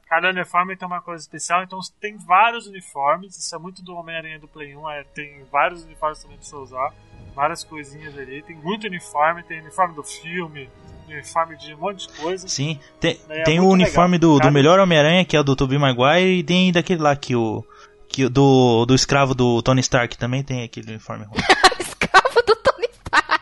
Cada 0.07 0.29
uniforme 0.29 0.77
tem 0.77 0.87
uma 0.87 1.01
coisa 1.01 1.21
especial, 1.21 1.61
então 1.63 1.79
tem 1.99 2.17
vários 2.17 2.67
uniformes. 2.67 3.37
Isso 3.37 3.53
é 3.53 3.59
muito 3.59 3.83
do 3.83 3.95
Homem-Aranha 3.95 4.39
do 4.39 4.47
Play 4.47 4.75
1, 4.75 4.89
é, 4.89 5.03
tem 5.13 5.43
vários 5.51 5.83
uniformes 5.83 6.21
também 6.21 6.37
pra 6.37 6.45
você 6.45 6.55
usar. 6.55 6.93
Várias 7.35 7.63
coisinhas 7.63 8.17
ali. 8.17 8.41
Tem 8.43 8.55
muito 8.55 8.87
uniforme, 8.87 9.43
tem 9.43 9.59
uniforme 9.61 9.93
do 9.95 10.03
filme, 10.03 10.69
uniforme 11.07 11.57
de 11.57 11.73
um 11.73 11.77
monte 11.77 12.07
de 12.07 12.13
coisa. 12.13 12.47
Sim, 12.47 12.79
tem, 12.99 13.19
É 13.29 13.43
tem 13.43 13.59
o 13.59 13.67
uniforme 13.67 14.17
legal. 14.17 14.37
do, 14.37 14.39
do 14.39 14.51
melhor 14.51 14.79
Homem-Aranha, 14.79 15.25
que 15.25 15.35
é 15.35 15.39
o 15.39 15.43
do 15.43 15.55
Tobey 15.55 15.77
Maguire, 15.77 16.39
e 16.39 16.43
tem 16.43 16.71
daquele 16.71 17.01
lá 17.01 17.15
que 17.15 17.35
o. 17.35 17.65
Que, 18.11 18.27
do, 18.27 18.85
do 18.85 18.93
escravo 18.93 19.33
do 19.33 19.61
Tony 19.61 19.79
Stark 19.81 20.17
também 20.17 20.43
tem 20.43 20.63
aquele 20.63 20.89
uniforme 20.91 21.25
ruim. 21.25 21.39
Escravo 21.79 22.41
do 22.45 22.55
Tony 22.57 22.87
Stark. 23.05 23.41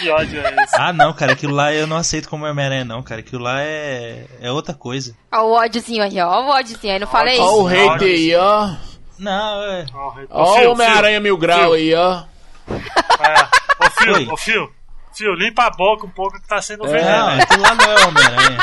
Que 0.00 0.10
ódio 0.10 0.40
é 0.40 0.64
esse? 0.64 0.74
Ah, 0.76 0.92
não, 0.92 1.12
cara, 1.12 1.32
aquilo 1.34 1.54
lá 1.54 1.72
eu 1.72 1.86
não 1.86 1.96
aceito 1.96 2.28
como 2.28 2.44
Homem-Aranha, 2.46 2.84
não, 2.84 3.02
cara. 3.02 3.20
Aquilo 3.20 3.42
lá 3.42 3.60
é, 3.62 4.26
é 4.40 4.50
outra 4.50 4.74
coisa. 4.74 5.14
Ó 5.30 5.42
o 5.42 5.52
ódiozinho 5.52 6.02
aí, 6.02 6.18
ó. 6.20 6.40
O 6.42 6.48
ódiozinho 6.48 6.94
aí, 6.94 6.98
não 6.98 7.06
falei 7.06 7.38
Ó 7.38 7.62
o 7.62 7.70
isso? 7.70 7.88
hater 7.92 8.08
aí, 8.08 8.34
ó. 8.34 8.70
Não, 9.18 9.62
é. 9.62 9.86
Ó, 10.30 10.60
o 10.66 10.70
Homem-Aranha 10.72 11.20
Mil 11.20 11.36
Grau 11.36 11.74
aí, 11.74 11.94
ó. 11.94 12.22
É. 12.70 13.84
Ô, 13.86 13.90
Fio, 13.90 14.32
ô, 14.32 14.36
Fio. 14.36 14.72
Fio, 15.14 15.34
limpa 15.34 15.64
a 15.64 15.70
boca 15.70 16.06
um 16.06 16.10
pouco 16.10 16.40
que 16.40 16.48
tá 16.48 16.60
sendo 16.62 16.84
Não, 16.84 16.90
veneno. 16.90 17.42
aquilo 17.42 17.62
lá 17.62 17.74
não 17.74 17.84
é 17.84 18.06
Homem-Aranha. 18.06 18.58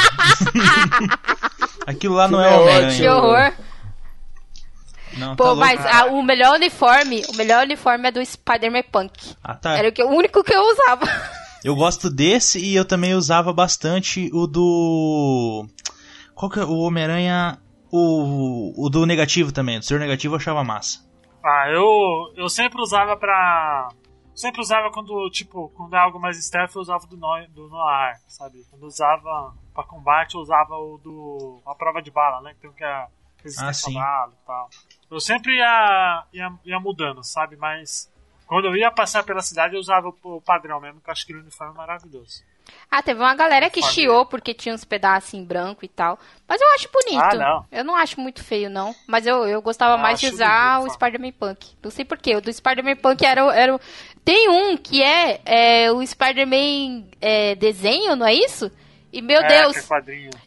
aquilo 1.89 2.15
lá 2.15 2.27
não 2.27 2.41
é 2.41 2.55
Homem-Aranha. 2.55 2.97
Que 2.97 3.07
horror. 3.07 3.53
Não, 5.17 5.35
tá 5.35 5.35
Pô, 5.35 5.43
louco. 5.45 5.59
mas 5.59 5.85
ah, 5.85 6.05
o 6.05 6.21
melhor 6.21 6.55
uniforme, 6.55 7.23
o 7.29 7.35
melhor 7.35 7.63
uniforme 7.65 8.07
é 8.07 8.11
do 8.11 8.23
Spider-Man 8.25 8.83
Punk. 8.91 9.35
Ah, 9.43 9.55
tá. 9.55 9.77
Era 9.77 9.89
o, 9.89 9.91
que, 9.91 10.03
o 10.03 10.09
único 10.09 10.43
que 10.43 10.53
eu 10.53 10.61
usava. 10.61 11.05
Eu 11.61 11.75
gosto 11.75 12.09
desse 12.09 12.57
e 12.57 12.73
eu 12.73 12.85
também 12.85 13.13
usava 13.13 13.51
bastante 13.51 14.29
o 14.33 14.47
do. 14.47 15.67
Qual 16.33 16.49
que 16.49 16.57
é 16.57 16.63
o 16.63 16.77
Homem-Aranha? 16.77 17.59
O, 17.91 18.85
o 18.85 18.89
do 18.89 19.05
negativo 19.05 19.51
também. 19.51 19.77
O 19.77 19.83
Senhor 19.83 19.99
Negativo 19.99 20.35
eu 20.35 20.37
achava 20.37 20.63
massa. 20.63 20.99
Ah, 21.43 21.69
eu, 21.69 22.31
eu 22.37 22.47
sempre 22.47 22.81
usava 22.81 23.17
pra. 23.17 23.89
Sempre 24.39 24.61
usava 24.61 24.89
quando, 24.89 25.29
tipo, 25.29 25.69
quando 25.75 25.95
é 25.95 25.99
algo 25.99 26.17
mais 26.17 26.41
stealth, 26.43 26.73
eu 26.73 26.81
usava 26.81 27.05
do, 27.05 27.17
no, 27.17 27.47
do 27.49 27.67
Noir, 27.67 28.17
sabe? 28.27 28.65
Quando 28.69 28.83
usava 28.83 29.53
pra 29.73 29.83
combate, 29.83 30.35
eu 30.35 30.41
usava 30.41 30.75
o 30.75 30.97
do. 30.97 31.61
a 31.65 31.75
prova 31.75 32.01
de 32.01 32.09
bala, 32.09 32.41
né? 32.41 32.53
Que 32.53 32.61
tem 32.61 32.69
o 32.69 32.73
que 32.73 32.83
é 32.83 33.07
resistência 33.43 33.89
Ah, 33.89 34.01
a 34.01 34.21
bala 34.21 34.33
e 34.33 34.45
tal. 34.47 34.69
Eu 35.11 35.19
sempre 35.19 35.57
ia, 35.57 36.25
ia, 36.31 36.53
ia 36.63 36.79
mudando, 36.79 37.21
sabe? 37.21 37.57
Mas 37.57 38.09
quando 38.47 38.65
eu 38.65 38.75
ia 38.77 38.89
passar 38.89 39.23
pela 39.23 39.41
cidade, 39.41 39.75
eu 39.75 39.79
usava 39.79 40.07
o, 40.07 40.15
o 40.23 40.41
padrão 40.41 40.79
mesmo, 40.79 41.01
que 41.01 41.09
eu 41.09 41.11
acho 41.11 41.25
que 41.25 41.35
o 41.35 41.39
uniforme 41.39 41.73
é 41.73 41.77
maravilhoso. 41.77 42.41
Ah, 42.91 43.03
teve 43.03 43.19
uma 43.19 43.35
galera 43.35 43.69
que 43.69 43.81
chiou 43.83 44.25
porque 44.25 44.53
tinha 44.53 44.73
uns 44.73 44.83
pedaços 44.83 45.33
em 45.33 45.43
branco 45.43 45.85
e 45.85 45.87
tal. 45.87 46.17
Mas 46.47 46.59
eu 46.59 46.67
acho 46.73 46.89
bonito. 46.91 47.23
Ah, 47.23 47.35
não. 47.35 47.65
Eu 47.71 47.83
não 47.83 47.95
acho 47.95 48.19
muito 48.19 48.43
feio, 48.43 48.69
não. 48.69 48.95
Mas 49.07 49.25
eu, 49.27 49.47
eu 49.47 49.61
gostava 49.61 49.93
Ah, 49.95 49.97
mais 49.97 50.19
de 50.19 50.27
usar 50.27 50.79
lindo, 50.79 50.89
o. 50.89 50.93
Spider-Man 50.93 51.31
Punk. 51.33 51.67
Não 51.83 51.91
sei 51.91 52.03
porquê. 52.05 52.35
O 52.35 52.41
do 52.41 52.51
Spider-Man 52.51 52.95
Punk 52.95 53.23
era, 53.25 53.45
o- 53.45 53.51
era. 53.51 53.79
Tem 54.25 54.49
um 54.49 54.75
que 54.77 55.03
é, 55.03 55.41
é, 55.45 55.91
o 55.91 56.05
Spider-Man 56.05 57.05
é, 57.21 57.55
desenho, 57.55 58.15
não 58.15 58.25
é 58.25 58.33
isso? 58.33 58.71
E 59.11 59.21
meu 59.21 59.41
é, 59.41 59.47
Deus, 59.47 59.75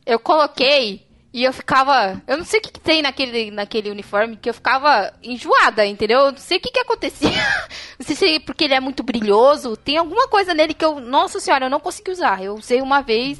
eu 0.06 0.18
coloquei 0.18 1.04
e 1.32 1.44
eu 1.44 1.52
ficava. 1.52 2.20
Eu 2.26 2.36
não 2.36 2.44
sei 2.44 2.60
o 2.60 2.62
que, 2.62 2.72
que 2.72 2.80
tem 2.80 3.00
naquele, 3.00 3.50
naquele 3.50 3.90
uniforme, 3.90 4.36
que 4.36 4.50
eu 4.50 4.54
ficava 4.54 5.12
enjoada, 5.22 5.86
entendeu? 5.86 6.20
Eu 6.20 6.32
não 6.32 6.38
sei 6.38 6.58
o 6.58 6.60
que, 6.60 6.70
que 6.70 6.80
acontecia. 6.80 7.30
Não 7.98 8.06
sei 8.06 8.16
se 8.16 8.26
é 8.26 8.40
porque 8.40 8.64
ele 8.64 8.74
é 8.74 8.80
muito 8.80 9.02
brilhoso. 9.02 9.76
Tem 9.76 9.96
alguma 9.96 10.26
coisa 10.26 10.52
nele 10.52 10.74
que 10.74 10.84
eu. 10.84 10.98
Nossa 10.98 11.38
senhora, 11.38 11.66
eu 11.66 11.70
não 11.70 11.78
consegui 11.78 12.10
usar. 12.10 12.42
Eu 12.42 12.54
usei 12.54 12.82
uma 12.82 13.00
vez. 13.00 13.38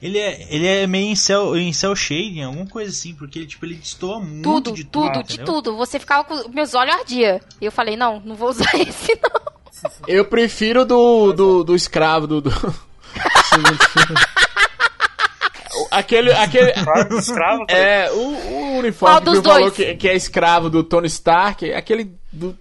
Ele 0.00 0.18
é, 0.18 0.52
ele 0.52 0.66
é 0.66 0.86
meio 0.88 1.06
em 1.06 1.14
cel, 1.14 1.56
em 1.56 1.72
cel 1.72 1.94
shading, 1.94 2.42
alguma 2.42 2.66
coisa 2.66 2.90
assim, 2.90 3.14
porque 3.14 3.38
ele, 3.38 3.46
tipo, 3.46 3.64
ele 3.64 3.76
destoa 3.76 4.18
muito 4.18 4.42
Tudo, 4.42 4.72
de 4.72 4.84
tudo. 4.84 5.12
tudo, 5.12 5.24
de 5.24 5.38
tudo. 5.38 5.76
Você 5.76 6.00
ficava 6.00 6.24
com. 6.24 6.48
Meus 6.48 6.74
olhos 6.74 6.96
ardiam. 6.96 7.40
E 7.60 7.64
eu 7.64 7.70
falei, 7.70 7.96
não, 7.96 8.18
não 8.20 8.34
vou 8.34 8.50
usar 8.50 8.74
esse, 8.74 9.16
não. 9.22 9.52
Eu 10.08 10.24
prefiro 10.24 10.84
do, 10.84 11.32
do, 11.32 11.64
do 11.64 11.76
escravo, 11.76 12.26
do. 12.26 12.40
do... 12.40 12.50
aquele. 15.90 16.32
aquele 16.34 16.72
escravo. 17.18 17.64
é, 17.68 18.10
o, 18.10 18.16
o 18.16 18.78
uniforme 18.78 19.18
que 19.18 19.24
dos 19.24 19.38
o 19.38 19.42
falou 19.42 19.60
dois? 19.60 19.72
que, 19.74 19.94
que 19.96 20.08
é 20.08 20.14
escravo 20.14 20.68
do 20.70 20.82
Tony 20.84 21.06
Stark, 21.06 21.72
aquele. 21.72 22.12
Do, 22.32 22.58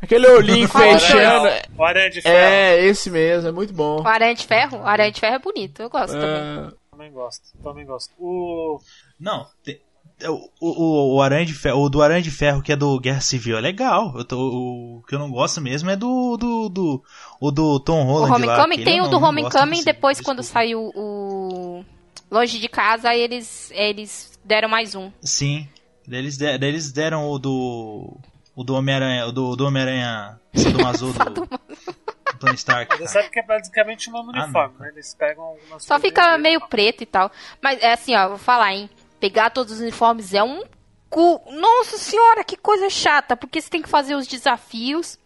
aquele 0.00 0.26
olhinho 0.28 0.68
fechando. 0.68 1.48
O 1.76 1.84
Aranha 1.84 2.10
de 2.10 2.20
Ferro. 2.22 2.34
É, 2.36 2.84
esse 2.84 3.10
mesmo, 3.10 3.48
é 3.48 3.52
muito 3.52 3.72
bom. 3.72 4.02
O 4.02 4.06
Aranha 4.08 4.34
de 4.34 4.46
Ferro? 4.46 4.78
O 4.78 4.86
Aranha 4.86 5.12
de 5.12 5.20
Ferro 5.20 5.34
é 5.36 5.38
bonito, 5.38 5.82
eu 5.82 5.90
gosto 5.90 6.12
também. 6.12 6.68
É, 6.68 6.70
Também 6.90 7.12
gosto, 7.12 7.42
também 7.62 7.86
gosto. 7.86 8.10
O. 8.18 8.80
Não, 9.18 9.46
tem- 9.64 9.80
o, 10.24 10.48
o, 10.60 11.16
o 11.16 11.22
Aranha 11.22 11.44
de 11.44 11.52
Ferro, 11.52 11.80
o 11.82 11.88
do 11.88 12.00
Aranha 12.00 12.22
de 12.22 12.30
Ferro, 12.30 12.62
que 12.62 12.70
é 12.72 12.76
do 12.76 12.98
Guerra 13.00 13.20
Civil, 13.20 13.56
é 13.58 13.60
legal. 13.60 14.12
Eu 14.16 14.24
tô, 14.24 14.38
o 14.38 15.02
que 15.08 15.16
eu 15.16 15.18
não 15.18 15.28
gosto 15.30 15.60
mesmo 15.60 15.90
é 15.90 15.96
do. 15.96 16.36
do, 16.36 16.68
do 16.68 17.02
o 17.40 17.50
do 17.50 17.80
Tom 17.80 18.02
O 18.02 18.04
Holland. 18.04 18.30
lá, 18.46 18.54
Homecoming 18.54 18.74
aquele 18.74 18.84
tem 18.84 19.00
o 19.00 19.08
do 19.08 19.18
Homecoming, 19.18 19.82
depois 19.82 20.18
desculpa. 20.18 20.36
quando 20.40 20.44
saiu 20.44 20.92
o. 20.94 21.84
Longe 22.30 22.58
de 22.58 22.68
casa, 22.68 23.14
eles, 23.14 23.70
eles 23.74 24.38
deram 24.44 24.68
mais 24.68 24.94
um. 24.94 25.10
Sim. 25.20 25.68
Eles, 26.10 26.36
de- 26.36 26.46
eles 26.66 26.90
deram 26.92 27.28
o 27.30 27.38
do. 27.38 28.16
O 28.56 28.64
do 28.64 28.74
Homem-Aranha. 28.74 29.26
O 29.26 29.32
do, 29.32 29.54
do 29.56 29.66
Homem-Aranha 29.66 30.38
Sadomaso 30.54 31.12
do, 31.12 31.30
do 31.46 32.38
Tony 32.38 32.54
Stark. 32.54 32.90
Você 32.96 32.98
cara. 32.98 33.08
sabe 33.10 33.30
que 33.30 33.38
é 33.38 33.42
basicamente 33.42 34.08
o 34.08 34.12
mesmo 34.12 34.30
Ah, 34.34 34.44
uniforme, 34.44 34.74
não. 34.78 34.80
né? 34.86 34.92
Eles 34.92 35.14
pegam 35.14 35.44
algumas 35.44 35.84
Só 35.84 35.98
fica 36.00 36.36
meio 36.38 36.60
tá? 36.60 36.66
preto 36.68 37.02
e 37.02 37.06
tal. 37.06 37.30
Mas 37.62 37.80
é 37.82 37.92
assim, 37.92 38.14
ó, 38.16 38.28
vou 38.30 38.38
falar, 38.38 38.72
hein? 38.74 38.90
Pegar 39.20 39.50
todos 39.50 39.74
os 39.74 39.80
uniformes 39.80 40.34
é 40.34 40.42
um 40.42 40.64
cu. 41.08 41.40
Nossa 41.50 41.96
senhora, 41.98 42.42
que 42.44 42.56
coisa 42.56 42.90
chata. 42.90 43.36
Porque 43.36 43.60
você 43.60 43.70
tem 43.70 43.80
que 43.82 43.88
fazer 43.88 44.14
os 44.14 44.26
desafios 44.26 45.18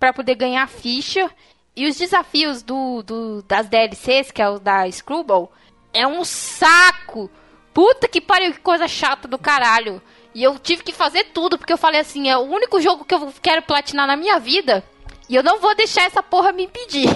pra 0.00 0.12
poder 0.12 0.34
ganhar 0.36 0.66
ficha. 0.68 1.28
E 1.76 1.86
os 1.86 1.96
desafios 1.96 2.62
do, 2.62 3.02
do- 3.02 3.42
das 3.42 3.68
DLCs, 3.68 4.30
que 4.30 4.40
é 4.40 4.48
o 4.48 4.58
da 4.58 4.90
Screwball, 4.90 5.52
é 5.96 6.06
um 6.06 6.24
saco. 6.24 7.30
Puta 7.72 8.06
que 8.06 8.20
pariu, 8.20 8.52
que 8.52 8.60
coisa 8.60 8.86
chata 8.86 9.26
do 9.26 9.38
caralho. 9.38 10.00
E 10.34 10.42
eu 10.42 10.58
tive 10.58 10.82
que 10.82 10.92
fazer 10.92 11.24
tudo, 11.32 11.56
porque 11.56 11.72
eu 11.72 11.78
falei 11.78 12.00
assim, 12.00 12.28
é 12.28 12.36
o 12.36 12.42
único 12.42 12.80
jogo 12.80 13.04
que 13.04 13.14
eu 13.14 13.32
quero 13.42 13.62
platinar 13.62 14.06
na 14.06 14.16
minha 14.16 14.38
vida. 14.38 14.84
E 15.28 15.34
eu 15.34 15.42
não 15.42 15.58
vou 15.58 15.74
deixar 15.74 16.02
essa 16.02 16.22
porra 16.22 16.52
me 16.52 16.64
impedir. 16.64 17.08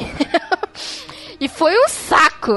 e 1.39 1.47
foi 1.49 1.79
um 1.79 1.89
saco. 1.89 2.53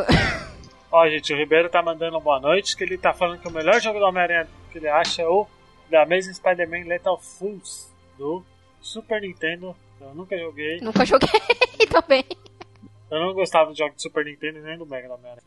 Ó, 0.90 1.08
gente, 1.10 1.34
o 1.34 1.38
Ribeiro 1.38 1.70
tá 1.70 1.82
mandando 1.82 2.20
boa 2.20 2.40
noite, 2.40 2.78
que 2.78 2.84
ele 2.84 2.98
tá 2.98 3.14
falando 3.14 3.40
que 3.40 3.48
o 3.48 3.52
melhor 3.52 3.82
jogo 3.82 4.00
do 4.00 4.06
Homem-Aranha 4.06 4.48
que 4.72 4.78
ele 4.78 4.88
acha 4.88 5.22
é 5.22 5.28
o 5.28 5.46
The 5.90 5.98
Amazing 5.98 6.34
Spider-Man 6.34 6.88
Lethal 6.88 7.20
Fools, 7.20 7.92
do 8.18 8.44
Super 8.82 9.22
Nintendo. 9.22 9.76
Eu 10.00 10.16
nunca 10.16 10.38
joguei. 10.38 10.80
Nunca 10.82 11.06
joguei 11.06 11.30
também. 11.92 12.26
Eu 13.12 13.20
não 13.20 13.34
gostava 13.34 13.70
do 13.70 13.78
jogo 13.78 13.94
do 13.96 14.02
Super 14.02 14.26
Nintendo 14.26 14.60
nem 14.62 14.78
do 14.78 14.86
Mega 14.86 15.08
do 15.08 15.14
Homem-Aranha. 15.16 15.44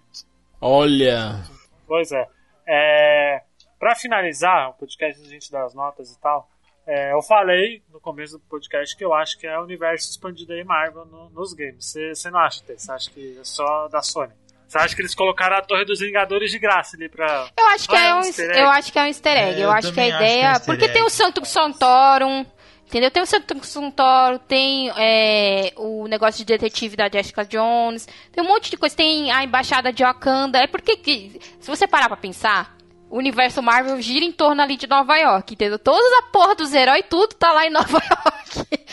Olha. 0.60 1.42
Pois 1.86 2.10
é. 2.12 2.26
é. 2.66 3.42
Pra 3.78 3.94
finalizar 3.94 4.70
o 4.70 4.74
podcast, 4.74 5.22
a 5.22 5.28
gente 5.28 5.52
das 5.52 5.74
notas 5.74 6.10
e 6.10 6.18
tal, 6.20 6.48
é, 6.86 7.12
eu 7.12 7.20
falei 7.22 7.82
no 7.92 8.00
começo 8.00 8.38
do 8.38 8.44
podcast 8.44 8.96
que 8.96 9.04
eu 9.04 9.12
acho 9.12 9.38
que 9.38 9.46
é 9.46 9.58
o 9.58 9.62
universo 9.62 10.10
expandido 10.10 10.52
aí 10.54 10.64
Marvel 10.64 11.04
no- 11.04 11.28
nos 11.30 11.52
games. 11.52 11.94
Você 12.14 12.30
não 12.30 12.38
acha, 12.40 12.62
Tê? 12.66 12.78
Você 12.78 12.90
acha 12.90 13.10
que 13.10 13.36
é 13.38 13.44
só 13.44 13.86
da 13.88 14.00
Sony? 14.02 14.32
Você 14.66 14.78
acha 14.78 14.96
que 14.96 15.02
eles 15.02 15.14
colocaram 15.14 15.56
a 15.56 15.62
Torre 15.62 15.84
dos 15.84 16.00
Vingadores 16.00 16.50
de 16.50 16.58
graça 16.58 16.96
ali 16.96 17.08
pra. 17.08 17.48
Eu 17.56 17.66
acho 17.68 17.86
que 17.88 17.94
Ah, 17.94 18.04
é 18.04 18.08
é 18.08 18.14
um 18.14 18.18
um, 18.18 18.20
easter 18.22 18.50
egg. 18.50 18.58
eu 18.60 18.68
acho 18.70 18.92
que 18.92 18.98
é 18.98 19.02
um 19.02 19.06
easter 19.06 19.32
egg. 19.36 19.50
É, 19.60 19.62
eu 19.62 19.62
eu 19.64 19.70
acho 19.70 19.92
que 19.92 20.00
a 20.00 20.04
que 20.04 20.10
é 20.10 20.12
um 20.12 20.16
ideia, 20.16 20.60
porque 20.60 20.84
egg. 20.86 20.92
tem 20.94 21.02
o 21.04 21.10
Santo 21.10 21.44
Santorum, 21.44 22.44
entendeu? 22.86 23.10
Tem 23.10 23.22
o 23.22 23.26
Santo 23.26 23.64
Santorum, 23.64 24.38
tem 24.38 24.90
é, 24.96 25.72
o 25.76 26.06
negócio 26.06 26.38
de 26.38 26.44
detetive 26.44 26.96
da 26.96 27.08
Jessica 27.08 27.44
Jones, 27.44 28.08
tem 28.32 28.42
um 28.42 28.48
monte 28.48 28.70
de 28.70 28.76
coisa, 28.76 28.96
tem 28.96 29.30
a 29.30 29.44
embaixada 29.44 29.92
de 29.92 30.02
Wakanda. 30.02 30.58
É 30.58 30.66
porque 30.66 30.96
que, 30.96 31.40
se 31.60 31.68
você 31.68 31.86
parar 31.86 32.08
pra 32.08 32.16
pensar, 32.16 32.76
o 33.10 33.18
universo 33.18 33.62
Marvel 33.62 34.00
gira 34.00 34.24
em 34.24 34.32
torno 34.32 34.62
ali 34.62 34.76
de 34.76 34.86
Nova 34.86 35.16
York, 35.16 35.54
entendeu? 35.54 35.78
Todas 35.78 36.12
a 36.18 36.22
porra 36.30 36.54
dos 36.54 36.72
heróis, 36.72 37.04
tudo 37.08 37.34
tá 37.34 37.52
lá 37.52 37.66
em 37.66 37.70
Nova 37.70 37.98
York. 38.02 38.84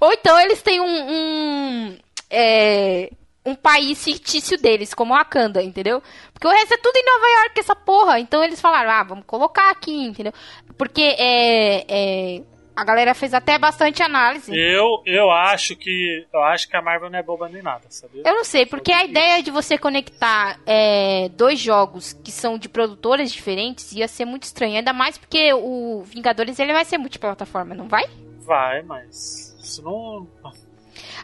Ou 0.00 0.12
então 0.12 0.38
eles 0.38 0.62
têm 0.62 0.80
um, 0.80 0.86
um, 0.86 1.98
é, 2.30 3.10
um 3.44 3.54
país 3.54 4.02
fictício 4.02 4.58
deles, 4.58 4.94
como 4.94 5.14
Wakanda, 5.14 5.62
entendeu? 5.62 6.02
Porque 6.32 6.46
o 6.46 6.50
resto 6.50 6.74
é 6.74 6.78
tudo 6.78 6.96
em 6.96 7.04
Nova 7.04 7.26
York, 7.40 7.60
essa 7.60 7.74
porra. 7.74 8.20
Então 8.20 8.44
eles 8.44 8.60
falaram, 8.60 8.90
ah, 8.90 9.02
vamos 9.02 9.24
colocar 9.26 9.70
aqui, 9.70 10.06
entendeu? 10.06 10.32
Porque 10.76 11.02
é, 11.02 11.84
é, 11.88 12.42
a 12.78 12.84
galera 12.84 13.12
fez 13.12 13.34
até 13.34 13.58
bastante 13.58 14.04
análise. 14.04 14.56
Eu, 14.56 15.02
eu 15.04 15.32
acho 15.32 15.74
que. 15.74 16.24
Eu 16.32 16.44
acho 16.44 16.68
que 16.68 16.76
a 16.76 16.80
Marvel 16.80 17.10
não 17.10 17.18
é 17.18 17.22
boba 17.24 17.48
nem 17.48 17.60
nada, 17.60 17.86
sabia? 17.90 18.22
Eu 18.24 18.34
não 18.34 18.44
sei, 18.44 18.66
porque 18.66 18.92
a 18.92 19.04
ideia 19.04 19.42
de 19.42 19.50
você 19.50 19.76
conectar 19.76 20.60
é, 20.64 21.28
dois 21.30 21.58
jogos 21.58 22.12
que 22.12 22.30
são 22.30 22.56
de 22.56 22.68
produtoras 22.68 23.32
diferentes 23.32 23.90
ia 23.90 24.06
ser 24.06 24.24
muito 24.24 24.44
estranho. 24.44 24.76
Ainda 24.76 24.92
mais 24.92 25.18
porque 25.18 25.52
o 25.52 26.04
Vingadores 26.04 26.56
ele 26.60 26.72
vai 26.72 26.84
ser 26.84 26.98
multiplataforma, 26.98 27.74
não 27.74 27.88
vai? 27.88 28.04
Vai, 28.42 28.82
mas. 28.82 29.56
Isso 29.60 29.82
não. 29.82 30.28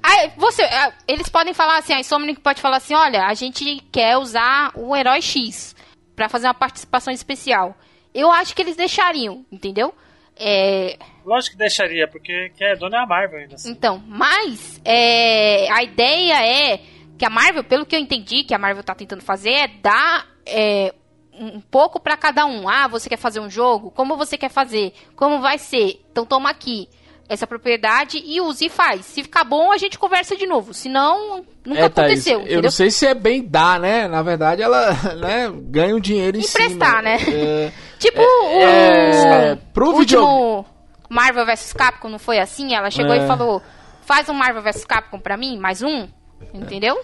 Ah, 0.02 0.28
você, 0.36 0.64
ah, 0.64 0.92
eles 1.07 1.28
podem 1.28 1.55
falar 1.55 1.78
assim, 1.78 1.92
a 1.92 2.00
Insomniac 2.00 2.40
pode 2.40 2.61
falar 2.61 2.78
assim, 2.78 2.94
olha, 2.94 3.26
a 3.26 3.34
gente 3.34 3.80
quer 3.92 4.18
usar 4.18 4.72
o 4.74 4.94
herói 4.96 5.22
X 5.22 5.76
pra 6.16 6.28
fazer 6.28 6.48
uma 6.48 6.55
participação 6.55 7.12
especial. 7.14 7.76
Eu 8.12 8.32
acho 8.32 8.57
que 8.57 8.62
eles 8.62 8.74
deixariam, 8.74 9.46
entendeu? 9.52 9.94
É, 10.37 10.97
Lógico 11.24 11.53
que 11.53 11.59
deixaria, 11.59 12.07
porque 12.09 12.51
quem 12.57 12.66
é 12.66 12.76
dono 12.76 12.95
é 12.97 12.99
a 12.99 13.07
Marvel 13.07 13.39
ainda 13.41 13.55
assim. 13.55 13.70
então, 13.70 14.03
mas 14.07 14.80
é, 14.85 15.70
a 15.72 15.82
ideia 15.82 16.45
é 16.74 16.80
que 17.16 17.24
a 17.24 17.30
Marvel, 17.30 17.64
pelo 17.64 17.87
que 17.87 17.95
eu 17.97 18.01
entendi, 18.01 18.45
que 18.45 18.53
a 18.55 18.59
Marvel 18.59 18.82
tá 18.82 18.95
tentando 18.95 19.22
fazer 19.22 19.51
é 19.53 19.68
dar 19.68 20.26
é, 20.45 20.93
um 21.32 21.61
pouco 21.61 22.01
pra 22.01 22.16
cada 22.16 22.45
um. 22.45 22.68
Ah, 22.68 22.89
você 22.89 23.09
quer 23.09 23.16
fazer 23.16 23.41
um 23.41 23.49
jogo? 23.49 23.91
Como 23.93 24.16
você 24.16 24.37
quer 24.37 24.51
fazer? 24.51 24.93
Como 25.16 25.41
vai 25.41 25.57
ser? 25.59 26.05
Então 26.11 26.26
toma 26.26 26.51
aqui 26.51 26.89
essa 27.26 27.47
propriedade 27.47 28.20
e 28.22 28.39
use 28.41 28.66
e 28.66 28.68
faz. 28.68 29.07
Se 29.07 29.22
ficar 29.22 29.45
bom, 29.45 29.72
a 29.72 29.78
gente 29.78 29.99
conversa 29.99 30.37
de 30.37 30.45
novo. 30.47 30.74
Se 30.74 30.91
não, 30.91 31.43
nunca 31.64 31.80
É, 31.85 31.89
Thaís, 31.89 32.26
aconteceu. 32.26 32.41
eu 32.47 32.61
não 32.61 32.70
sei 32.70 32.91
se 32.91 33.07
é 33.07 33.14
bem 33.14 33.43
dar, 33.43 33.80
né? 33.80 34.07
Na 34.09 34.20
verdade, 34.22 34.61
ela 34.61 34.93
né, 35.16 35.51
ganha 35.70 35.97
um 35.97 36.01
dinheiro 36.01 36.37
em 36.37 36.41
Emprestar, 36.41 36.68
cima. 36.99 37.03
né? 37.03 37.16
É, 37.32 37.72
Tipo 38.05 38.20
é, 38.20 39.52
o 39.55 39.57
pro 39.72 39.86
último 39.86 40.00
videogame- 40.02 40.64
Marvel 41.09 41.46
vs 41.46 41.72
Capcom, 41.72 42.09
não 42.09 42.18
foi 42.18 42.38
assim? 42.38 42.74
Ela 42.74 42.90
chegou 42.90 43.12
É. 43.14 43.24
e 43.24 43.26
falou: 43.26 43.62
faz 44.02 44.28
um 44.28 44.34
Marvel 44.34 44.62
vs 44.62 44.84
Capcom 44.84 45.18
pra 45.18 45.36
mim, 45.36 45.59
mais 45.59 45.82
um. 45.82 46.09
Entendeu? 46.52 46.96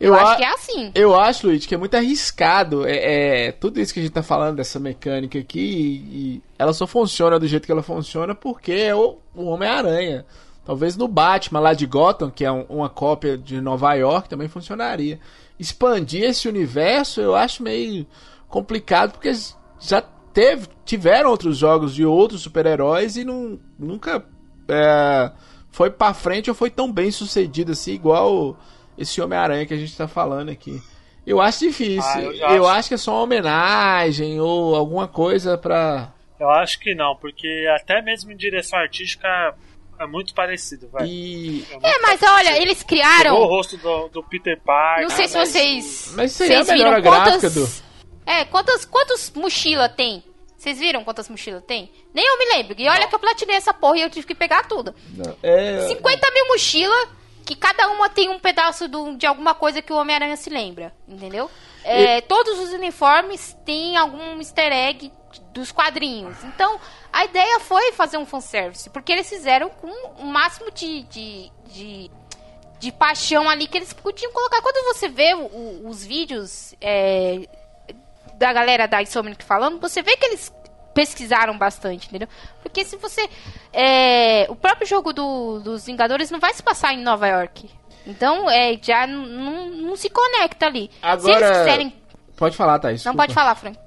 Eu 0.00 0.12
Eu, 0.12 0.14
acho 0.20 0.32
a- 0.32 0.36
que 0.36 0.42
é 0.44 0.48
assim. 0.52 0.92
Eu 0.94 1.18
acho, 1.18 1.46
Luiz, 1.46 1.64
que 1.66 1.74
é 1.74 1.78
muito 1.78 1.96
arriscado. 1.96 2.86
É, 2.86 3.46
é, 3.46 3.52
tudo 3.52 3.80
isso 3.80 3.94
que 3.94 4.00
a 4.00 4.02
gente 4.02 4.12
tá 4.12 4.22
falando 4.22 4.56
dessa 4.56 4.78
mecânica 4.78 5.38
aqui, 5.38 5.60
e, 5.60 6.16
e 6.36 6.42
ela 6.58 6.72
só 6.72 6.86
funciona 6.86 7.38
do 7.38 7.46
jeito 7.46 7.64
que 7.64 7.72
ela 7.72 7.82
funciona 7.82 8.34
porque 8.34 8.72
é 8.72 8.94
o, 8.94 9.18
o 9.34 9.44
Homem-Aranha. 9.46 10.26
Talvez 10.64 10.96
no 10.96 11.06
Batman 11.06 11.60
lá 11.60 11.74
de 11.74 11.86
Gotham, 11.86 12.30
que 12.30 12.44
é 12.44 12.50
um- 12.50 12.64
uma 12.68 12.88
cópia 12.88 13.36
de 13.38 13.60
Nova 13.60 13.94
York, 13.94 14.28
também 14.28 14.48
funcionaria. 14.48 15.20
Expandir 15.58 16.24
esse 16.24 16.48
universo 16.48 17.20
eu 17.20 17.34
acho 17.34 17.62
meio 17.62 18.06
complicado 18.48 19.12
porque 19.12 19.32
já 19.80 20.02
teve, 20.34 20.68
tiveram 20.84 21.30
outros 21.30 21.56
jogos 21.56 21.94
de 21.94 22.04
outros 22.04 22.42
super-heróis 22.42 23.16
e 23.16 23.24
não, 23.24 23.58
nunca 23.78 24.22
é, 24.68 25.30
foi 25.70 25.90
pra 25.90 26.12
frente 26.12 26.50
ou 26.50 26.54
foi 26.56 26.68
tão 26.70 26.92
bem 26.92 27.10
sucedido 27.10 27.72
assim, 27.72 27.92
igual 27.92 28.58
esse 28.98 29.20
Homem-Aranha 29.22 29.64
que 29.64 29.72
a 29.74 29.76
gente 29.78 29.96
tá 29.96 30.06
falando 30.06 30.50
aqui. 30.50 30.82
Eu 31.26 31.40
acho 31.40 31.60
difícil. 31.60 32.02
Ah, 32.04 32.20
eu 32.20 32.32
eu 32.34 32.66
acho- 32.66 32.78
acho 32.78 32.88
que 32.88 32.94
é 32.94 32.98
só 32.98 33.12
uma 33.14 33.22
homenagem 33.22 34.38
ou 34.40 34.74
alguma 34.74 35.08
coisa 35.08 35.56
pra. 35.56 36.12
Eu 36.38 36.50
acho 36.50 36.78
que 36.80 36.94
não, 36.94 37.16
porque 37.16 37.66
até 37.80 38.02
mesmo 38.02 38.30
em 38.30 38.36
direção 38.36 38.78
artística 38.78 39.26
é 39.98 40.06
muito 40.06 40.34
parecido, 40.34 40.86
velho. 40.92 41.06
E. 41.06 41.64
É, 41.82 41.98
mas 42.02 42.20
olha, 42.22 42.60
eles 42.60 42.82
Pegou 42.82 42.84
o 42.84 42.86
criaram. 43.08 43.36
rosto 43.46 43.76
do, 43.78 44.08
do 44.08 44.22
Peter 44.22 44.60
Parker. 44.62 45.04
Não 45.04 45.10
sei 45.10 45.26
se 45.28 45.38
mas- 45.38 45.48
vocês. 45.48 46.12
Mas 46.14 46.32
isso 46.32 46.42
aí 46.42 46.50
é 46.52 46.56
a 46.56 46.64
vocês 46.64 46.78
melhora 46.78 47.00
viram 47.00 47.10
gráfica 47.12 47.30
quantas. 47.50 47.54
do. 47.54 47.93
É, 48.26 48.44
quantas, 48.44 48.84
quantas 48.84 49.30
mochila 49.34 49.88
tem? 49.88 50.22
Vocês 50.56 50.78
viram 50.78 51.04
quantas 51.04 51.28
mochilas 51.28 51.62
tem? 51.66 51.92
Nem 52.14 52.24
eu 52.26 52.38
me 52.38 52.46
lembro. 52.56 52.74
E 52.78 52.88
olha 52.88 53.06
que 53.06 53.14
eu 53.14 53.18
platinei 53.18 53.56
essa 53.56 53.74
porra 53.74 53.98
e 53.98 54.02
eu 54.02 54.08
tive 54.10 54.26
que 54.26 54.34
pegar 54.34 54.66
tudo. 54.66 54.94
É, 55.42 55.88
50 55.88 56.30
mil 56.30 56.48
mochilas, 56.48 57.08
que 57.44 57.54
cada 57.54 57.88
uma 57.90 58.08
tem 58.08 58.30
um 58.30 58.38
pedaço 58.38 58.88
do- 58.88 59.14
de 59.16 59.26
alguma 59.26 59.54
coisa 59.54 59.82
que 59.82 59.92
o 59.92 59.96
Homem-Aranha 59.96 60.36
se 60.36 60.48
lembra, 60.48 60.94
entendeu? 61.06 61.50
É, 61.84 62.22
Todos 62.22 62.58
os 62.60 62.70
uniformes 62.72 63.54
têm 63.66 63.94
algum 63.98 64.38
easter 64.38 64.72
egg 64.72 65.12
dos 65.52 65.70
quadrinhos. 65.70 66.42
Então, 66.44 66.80
a 67.12 67.26
ideia 67.26 67.60
foi 67.60 67.92
fazer 67.92 68.16
um 68.16 68.24
fanservice, 68.24 68.88
porque 68.88 69.12
eles 69.12 69.28
fizeram 69.28 69.68
com 69.68 69.90
o 70.18 70.24
máximo 70.24 70.70
de, 70.70 71.02
de, 71.02 71.52
de, 71.66 72.10
de 72.78 72.90
paixão 72.92 73.50
ali 73.50 73.66
que 73.66 73.76
eles 73.76 73.92
podiam 73.92 74.32
colocar. 74.32 74.62
Quando 74.62 74.94
você 74.94 75.10
vê 75.10 75.34
o- 75.34 75.86
os 75.86 76.02
vídeos 76.02 76.74
é, 76.80 77.46
da 78.38 78.52
galera 78.52 78.86
da 78.88 79.02
Insomniac 79.02 79.44
falando, 79.44 79.80
você 79.80 80.02
vê 80.02 80.16
que 80.16 80.26
eles 80.26 80.52
pesquisaram 80.94 81.58
bastante, 81.58 82.06
entendeu? 82.08 82.28
Porque 82.62 82.84
se 82.84 82.96
você... 82.96 83.28
é, 83.72 84.46
o 84.48 84.54
próprio 84.56 84.86
jogo 84.86 85.12
do- 85.12 85.60
dos 85.60 85.84
Vingadores 85.86 86.30
não 86.30 86.38
vai 86.38 86.54
se 86.54 86.62
passar 86.62 86.92
em 86.94 87.02
Nova 87.02 87.26
York. 87.26 87.68
Então, 88.06 88.48
é, 88.50 88.78
já 88.80 89.06
não 89.06 89.70
não 89.70 89.96
se 89.96 90.08
conecta 90.10 90.66
ali. 90.66 90.90
Se 90.92 90.98
Agora- 91.02 91.46
eles 91.46 91.58
quiserem... 91.58 92.04
Pode 92.36 92.56
falar, 92.56 92.78
Thaís. 92.80 93.04
Não 93.04 93.12
desculpa. 93.12 93.22
pode 93.22 93.34
falar, 93.34 93.54
Frank. 93.54 93.78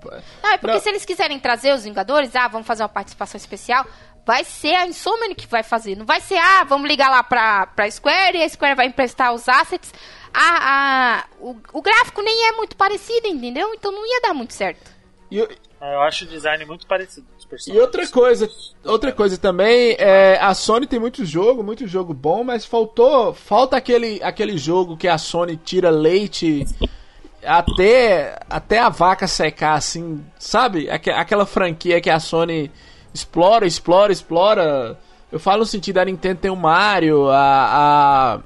Não, 0.41 0.51
é 0.53 0.57
porque 0.57 0.75
Não. 0.75 0.81
se 0.81 0.89
eles 0.89 1.03
quiserem 1.05 1.37
trazer 1.37 1.73
os 1.73 1.83
Vingadores, 1.83 2.33
ah, 2.35 2.47
vamos 2.47 2.65
fazer 2.65 2.81
uma 2.83 2.87
participação 2.89 3.37
especial, 3.37 3.85
vai 4.25 4.43
ser 4.45 4.73
a 4.73 4.85
Insomniac 4.87 5.35
que 5.35 5.47
vai 5.47 5.63
fazer. 5.63 5.97
Não 5.97 6.05
vai 6.05 6.21
ser, 6.21 6.37
ah, 6.37 6.63
vamos 6.63 6.87
ligar 6.87 7.09
lá 7.11 7.21
pra, 7.23 7.67
pra 7.67 7.91
Square 7.91 8.37
e 8.37 8.43
a 8.43 8.49
Square 8.49 8.75
vai 8.75 8.85
emprestar 8.87 9.33
os 9.33 9.47
assets. 9.49 9.93
Ah, 10.33 10.59
ah, 10.61 11.25
o, 11.39 11.55
o 11.73 11.81
gráfico 11.81 12.21
nem 12.21 12.47
é 12.47 12.51
muito 12.53 12.75
parecido, 12.75 13.27
entendeu? 13.27 13.73
Então 13.73 13.91
não 13.91 14.05
ia 14.05 14.21
dar 14.21 14.33
muito 14.33 14.53
certo. 14.53 14.91
E, 15.31 15.39
Eu 15.39 16.01
acho 16.01 16.25
o 16.25 16.27
design 16.27 16.63
muito 16.65 16.85
parecido 16.87 17.25
e 17.67 17.79
outra 17.79 18.05
coisa, 18.07 18.49
outra 18.83 19.09
coisa 19.13 19.37
também, 19.37 19.95
é, 19.99 20.37
a 20.41 20.53
Sony 20.53 20.85
tem 20.85 20.99
muito 20.99 21.23
jogo, 21.23 21.63
muito 21.63 21.87
jogo 21.87 22.13
bom, 22.13 22.43
mas 22.43 22.65
faltou, 22.65 23.33
falta 23.33 23.77
aquele, 23.77 24.21
aquele 24.21 24.57
jogo 24.57 24.97
que 24.97 25.07
a 25.07 25.17
Sony 25.17 25.55
tira 25.55 25.89
leite 25.89 26.65
até, 27.45 28.37
até 28.49 28.79
a 28.79 28.89
vaca 28.89 29.27
secar, 29.27 29.75
assim, 29.75 30.25
sabe? 30.37 30.89
Aque- 30.89 31.09
Aquela 31.11 31.45
franquia 31.45 32.01
que 32.01 32.09
a 32.09 32.19
Sony 32.19 32.71
explora, 33.13 33.65
explora, 33.65 34.11
explora. 34.11 34.99
Eu 35.31 35.39
falo 35.39 35.59
no 35.59 35.65
sentido 35.65 35.95
da 35.95 36.05
Nintendo 36.05 36.41
tem 36.41 36.51
o 36.51 36.55
Mario, 36.55 37.29
a, 37.29 37.37
a, 38.35 38.39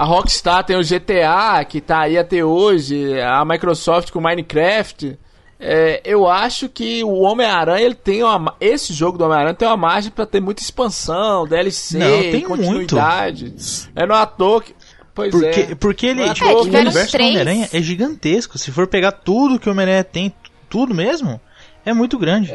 a 0.00 0.04
Rockstar 0.04 0.64
tem 0.64 0.76
o 0.76 0.82
GTA, 0.82 1.62
que 1.68 1.80
tá 1.80 2.00
aí 2.00 2.16
até 2.16 2.42
hoje, 2.44 3.20
a 3.20 3.44
Microsoft 3.44 4.10
com 4.10 4.18
o 4.18 4.22
Minecraft. 4.22 5.18
É, 5.62 6.00
eu 6.06 6.26
acho 6.26 6.70
que 6.70 7.04
o 7.04 7.20
Homem-Aranha, 7.20 7.84
ele 7.84 7.94
tem 7.94 8.22
uma. 8.22 8.38
ma- 8.38 8.54
Esse 8.58 8.94
jogo 8.94 9.18
do 9.18 9.24
Homem-Aranha 9.24 9.52
tem 9.54 9.68
uma 9.68 9.76
margem 9.76 10.10
pra 10.10 10.24
ter 10.24 10.40
muita 10.40 10.62
expansão, 10.62 11.46
DLC, 11.46 11.98
Não, 11.98 12.20
tem 12.22 12.40
continuidade. 12.40 13.54
É 13.94 14.06
no 14.06 14.14
ator 14.14 14.62
que. 14.64 14.74
Pois 15.14 15.30
Porque, 15.32 15.60
é. 15.60 15.74
porque 15.74 16.06
ele, 16.06 16.22
é 16.22 16.32
tipo, 16.32 16.48
o 16.48 16.62
universo 16.62 17.18
do. 17.18 17.22
Homem-Aranha 17.22 17.68
é 17.74 17.82
gigantesco. 17.82 18.56
Se 18.56 18.72
for 18.72 18.86
pegar 18.86 19.12
tudo 19.12 19.58
que 19.58 19.68
o 19.68 19.72
Homem-Aranha 19.72 20.02
tem, 20.04 20.32
tudo 20.70 20.94
mesmo, 20.94 21.38
é 21.84 21.92
muito 21.92 22.18
grande. 22.18 22.50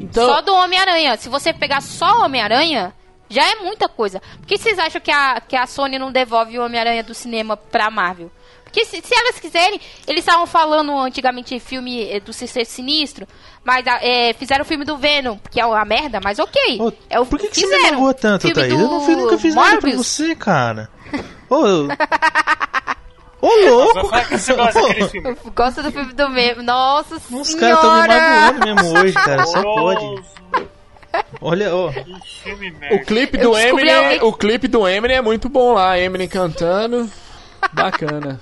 Então, 0.00 0.26
Só 0.26 0.40
do 0.40 0.52
Homem-Aranha. 0.54 1.16
Se 1.16 1.28
você 1.28 1.52
pegar 1.52 1.80
só 1.80 2.20
o 2.20 2.24
Homem-Aranha, 2.24 2.92
já 3.28 3.42
é 3.50 3.56
muita 3.56 3.88
coisa. 3.88 4.20
Por 4.38 4.46
que 4.46 4.56
vocês 4.58 4.78
acham 4.78 5.00
que 5.00 5.10
a, 5.10 5.40
que 5.40 5.56
a 5.56 5.66
Sony 5.66 5.98
não 5.98 6.10
devolve 6.12 6.58
o 6.58 6.64
Homem-Aranha 6.64 7.02
do 7.02 7.14
cinema 7.14 7.56
pra 7.56 7.90
Marvel? 7.90 8.30
Porque 8.64 8.84
se, 8.84 9.00
se 9.00 9.14
elas 9.14 9.40
quiserem, 9.40 9.80
eles 10.06 10.20
estavam 10.20 10.46
falando 10.46 10.92
antigamente 10.98 11.58
filme 11.58 12.04
eh, 12.10 12.20
do 12.20 12.34
Sexteto 12.34 12.68
Sinistro, 12.68 13.26
mas 13.64 13.82
eh, 14.02 14.34
fizeram 14.34 14.62
o 14.62 14.66
filme 14.66 14.84
do 14.84 14.98
Venom, 14.98 15.38
que 15.50 15.58
é 15.58 15.64
uma 15.64 15.82
merda, 15.86 16.20
mas 16.22 16.38
ok. 16.38 16.78
Ô, 16.78 16.92
é 17.08 17.18
o 17.18 17.24
Por 17.24 17.38
que, 17.38 17.48
que 17.48 17.60
você 17.60 17.66
me 17.66 17.90
magoou 17.92 18.12
tanto, 18.12 18.42
Filme 18.42 18.54
Thaís? 18.54 18.74
do 18.74 18.80
Eu 18.80 18.88
não 18.90 19.06
nunca 19.22 19.38
fiz 19.38 19.54
nada 19.54 19.68
pra 19.68 19.74
Morbius. 19.88 20.06
você, 20.06 20.34
cara. 20.34 20.90
Ô, 21.48 21.66
eu- 21.66 21.88
Ô 23.40 23.46
Vai 23.46 23.68
louco! 23.70 24.10
você 24.32 24.52
gosta. 24.52 24.80
Gosta 25.54 25.82
do 25.84 25.92
filme 25.92 26.12
do 26.12 26.28
Venom. 26.30 26.62
Nossa 26.64 27.14
Os 27.30 27.48
senhora! 27.48 28.08
caras 28.08 28.52
estão 28.52 28.64
me 28.64 28.74
magoando 28.74 28.82
mesmo 28.82 28.98
hoje, 29.00 29.12
cara. 29.14 29.44
Só 29.46 29.62
pode. 29.62 30.22
Olha, 31.40 31.74
ó. 31.74 31.88
O 32.92 33.04
clipe 33.04 33.36
do 33.38 33.56
Eminem, 33.56 33.94
alguém- 33.94 34.22
o 34.22 34.32
clipe 34.32 34.68
do 34.68 34.88
Eminem 34.88 35.16
é 35.18 35.22
muito 35.22 35.48
bom 35.48 35.72
lá, 35.74 35.98
Eminem 35.98 36.28
cantando. 36.28 37.10
Bacana. 37.72 38.40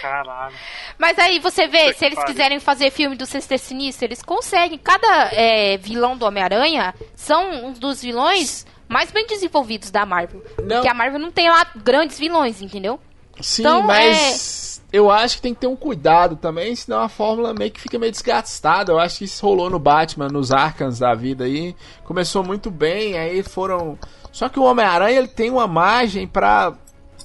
Caralho. 0.00 0.54
Mas 0.98 1.18
aí 1.18 1.38
você 1.38 1.66
vê, 1.68 1.92
se 1.92 2.04
eles 2.04 2.16
pariu. 2.16 2.32
quiserem 2.32 2.58
fazer 2.60 2.90
filme 2.90 3.14
do 3.16 3.26
Sexteto 3.26 3.60
Sinistro, 3.60 4.06
eles 4.06 4.22
conseguem. 4.22 4.78
Cada 4.78 5.28
é, 5.32 5.76
vilão 5.76 6.16
do 6.16 6.24
Homem-Aranha 6.26 6.94
são 7.14 7.66
um 7.66 7.72
dos 7.72 8.02
vilões 8.02 8.66
mais 8.88 9.12
bem 9.12 9.26
desenvolvidos 9.26 9.90
da 9.90 10.04
Marvel. 10.06 10.42
Não. 10.58 10.76
Porque 10.76 10.88
a 10.88 10.94
Marvel 10.94 11.20
não 11.20 11.30
tem 11.30 11.48
lá 11.48 11.66
grandes 11.76 12.18
vilões, 12.18 12.60
entendeu? 12.62 12.98
Sim, 13.40 13.62
Então, 13.62 13.82
mas 13.82 14.67
eu 14.90 15.10
acho 15.10 15.36
que 15.36 15.42
tem 15.42 15.54
que 15.54 15.60
ter 15.60 15.66
um 15.66 15.76
cuidado 15.76 16.36
também, 16.36 16.74
senão 16.74 17.00
a 17.02 17.08
fórmula 17.08 17.52
meio 17.52 17.70
que 17.70 17.80
fica 17.80 17.98
meio 17.98 18.10
desgastada. 18.10 18.90
Eu 18.90 18.98
acho 18.98 19.18
que 19.18 19.24
isso 19.24 19.44
rolou 19.44 19.68
no 19.68 19.78
Batman, 19.78 20.28
nos 20.28 20.50
Arkans 20.50 20.98
da 20.98 21.14
vida 21.14 21.44
aí. 21.44 21.76
Começou 22.04 22.42
muito 22.42 22.70
bem, 22.70 23.18
aí 23.18 23.42
foram. 23.42 23.98
Só 24.32 24.48
que 24.48 24.58
o 24.58 24.64
Homem-Aranha 24.64 25.18
ele 25.18 25.28
tem 25.28 25.50
uma 25.50 25.66
margem 25.66 26.26
pra. 26.26 26.72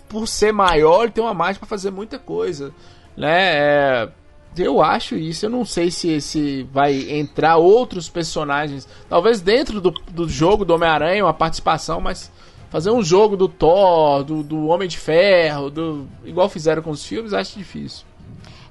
Por 0.09 0.27
ser 0.27 0.51
maior, 0.51 1.03
ele 1.03 1.11
tem 1.11 1.23
uma 1.23 1.33
margem 1.33 1.59
pra 1.59 1.67
fazer 1.67 1.89
muita 1.89 2.19
coisa. 2.19 2.71
Né? 3.15 3.55
É, 3.55 4.09
Eu 4.57 4.81
acho 4.81 5.15
isso. 5.15 5.45
Eu 5.45 5.49
não 5.49 5.63
sei 5.63 5.89
se, 5.89 6.19
se 6.19 6.63
vai 6.71 7.09
entrar 7.11 7.55
outros 7.55 8.09
personagens. 8.09 8.87
Talvez 9.07 9.39
dentro 9.39 9.79
do, 9.79 9.91
do 10.11 10.27
jogo 10.27 10.65
do 10.65 10.75
Homem-Aranha, 10.75 11.23
uma 11.23 11.33
participação, 11.33 12.01
mas 12.01 12.29
fazer 12.73 12.89
um 12.89 13.03
jogo 13.03 13.37
do 13.37 13.47
Thor, 13.47 14.23
do, 14.23 14.41
do 14.41 14.65
Homem 14.65 14.87
de 14.87 14.97
Ferro, 14.97 15.69
do 15.69 16.07
igual 16.25 16.49
fizeram 16.49 16.81
com 16.81 16.89
os 16.89 17.05
filmes, 17.05 17.31
acho 17.31 17.55
difícil. 17.55 18.03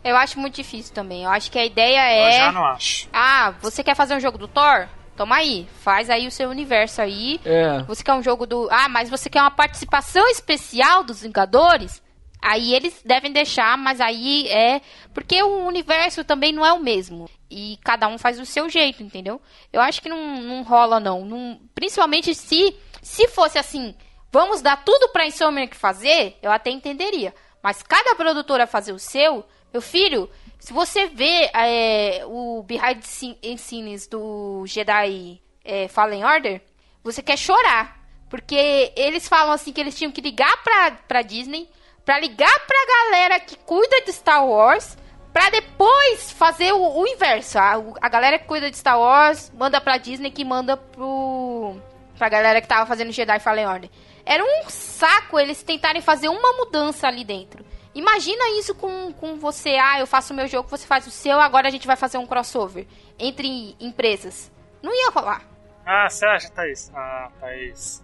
Eu 0.03 0.17
acho 0.17 0.41
muito 0.41 0.57
difícil 0.57 0.93
também. 0.93 1.23
Eu 1.23 1.31
acho 1.31 1.49
que 1.53 1.57
a 1.57 1.65
ideia 1.65 2.01
Eu 2.19 2.27
é. 2.27 2.33
já 2.39 2.51
não 2.53 2.65
acho. 2.65 3.09
Ah, 3.13 3.55
você 3.63 3.85
quer 3.85 3.95
fazer 3.95 4.17
um 4.17 4.21
jogo 4.21 4.37
do 4.37 4.49
Thor? 4.49 4.89
Toma 5.17 5.37
aí. 5.37 5.69
Faz 5.83 6.11
aí 6.11 6.27
o 6.27 6.33
seu 6.33 6.51
universo 6.51 7.01
aí. 7.01 7.41
É. 7.45 7.85
Você 7.85 8.03
quer 8.03 8.15
um 8.15 8.23
jogo 8.25 8.45
do. 8.45 8.67
Ah, 8.73 8.89
mas 8.89 9.09
você 9.09 9.31
quer 9.31 9.41
uma 9.41 9.53
participação 9.53 10.27
especial 10.31 11.05
dos 11.05 11.23
Vingadores? 11.23 12.03
Aí 12.43 12.75
eles 12.75 13.01
devem 13.05 13.33
deixar, 13.33 13.79
mas 13.79 14.01
aí 14.01 14.49
é. 14.49 14.81
Porque 15.15 15.41
o 15.45 15.65
universo 15.65 16.25
também 16.25 16.53
não 16.53 16.67
é 16.67 16.73
o 16.73 16.83
mesmo. 16.83 17.31
E 17.49 17.79
cada 17.85 18.09
um 18.09 18.19
faz 18.19 18.37
do 18.37 18.45
seu 18.45 18.69
jeito, 18.69 19.01
entendeu? 19.01 19.41
Eu 19.73 19.81
acho 19.81 20.03
que 20.03 20.09
não, 20.09 20.41
não 20.41 20.63
rola, 20.65 20.99
não. 20.99 21.25
não. 21.25 21.61
Principalmente 21.73 22.35
se, 22.35 22.75
se 23.03 23.29
fosse 23.29 23.59
assim, 23.59 23.95
vamos 24.31 24.63
dar 24.63 24.83
tudo 24.85 25.09
pra 25.09 25.27
Insomniac 25.27 25.77
fazer, 25.77 26.39
eu 26.41 26.51
até 26.51 26.71
entenderia. 26.71 27.35
Mas 27.63 27.83
cada 27.83 28.15
produtora 28.15 28.67
fazer 28.67 28.93
o 28.93 28.99
seu, 28.99 29.45
meu 29.73 29.83
filho, 29.83 30.31
se 30.59 30.73
você 30.73 31.07
vê 31.07 31.51
é, 31.53 32.23
o 32.25 32.63
behind 32.63 33.03
the 33.03 33.57
scenes 33.57 34.07
do 34.07 34.65
Jedi 34.67 35.43
é, 35.65 35.89
Fallen 35.89 36.25
Order, 36.25 36.63
você 37.03 37.21
quer 37.21 37.37
chorar. 37.37 38.01
Porque 38.31 38.93
eles 38.97 39.29
falam 39.29 39.53
assim 39.53 39.73
que 39.73 39.81
eles 39.81 39.95
tinham 39.95 40.11
que 40.11 40.23
ligar 40.23 40.63
pra, 40.63 40.93
pra 41.07 41.21
Disney, 41.21 41.69
pra 42.03 42.19
ligar 42.19 42.67
pra 42.67 42.87
galera 42.87 43.41
que 43.41 43.57
cuida 43.57 44.01
de 44.07 44.13
Star 44.13 44.47
Wars, 44.47 44.97
pra 45.33 45.51
depois 45.51 46.31
fazer 46.33 46.73
o, 46.73 47.01
o 47.01 47.07
inverso. 47.07 47.59
A, 47.59 47.75
a 48.01 48.09
galera 48.09 48.39
que 48.39 48.47
cuida 48.47 48.71
de 48.71 48.77
Star 48.79 48.99
Wars 48.99 49.53
manda 49.55 49.81
pra 49.81 49.99
Disney 49.99 50.31
que 50.31 50.45
manda 50.45 50.77
pro. 50.79 51.77
Pra 52.17 52.29
galera 52.29 52.61
que 52.61 52.69
tava 52.69 52.87
fazendo 52.87 53.11
Jedi 53.13 53.39
Fallen 53.41 53.67
Order. 53.67 53.91
Era 54.25 54.45
um 54.45 54.69
saco 54.69 55.39
eles 55.39 55.63
tentarem 55.63 56.01
fazer 56.01 56.29
uma 56.29 56.53
mudança 56.53 57.09
ali 57.09 57.25
dentro. 57.25 57.65
Imagina 57.95 58.59
isso 58.59 58.75
com, 58.75 59.13
com 59.13 59.37
você. 59.39 59.71
Ah, 59.77 59.99
eu 60.01 60.07
faço 60.07 60.33
o 60.33 60.37
meu 60.37 60.47
jogo, 60.47 60.69
você 60.69 60.87
faz 60.87 61.07
o 61.07 61.11
seu, 61.11 61.39
agora 61.41 61.69
a 61.69 61.71
gente 61.71 61.87
vai 61.87 61.97
fazer 61.97 62.19
um 62.19 62.27
crossover 62.27 62.87
entre 63.19 63.77
empresas. 63.81 64.51
Não 64.83 64.95
ia 64.95 65.11
rolar. 65.11 65.43
Ah, 65.85 66.09
você 66.09 66.25
acha, 66.25 66.49
Thaís? 66.51 66.91
Ah, 66.95 67.31
Thaís. 67.41 68.03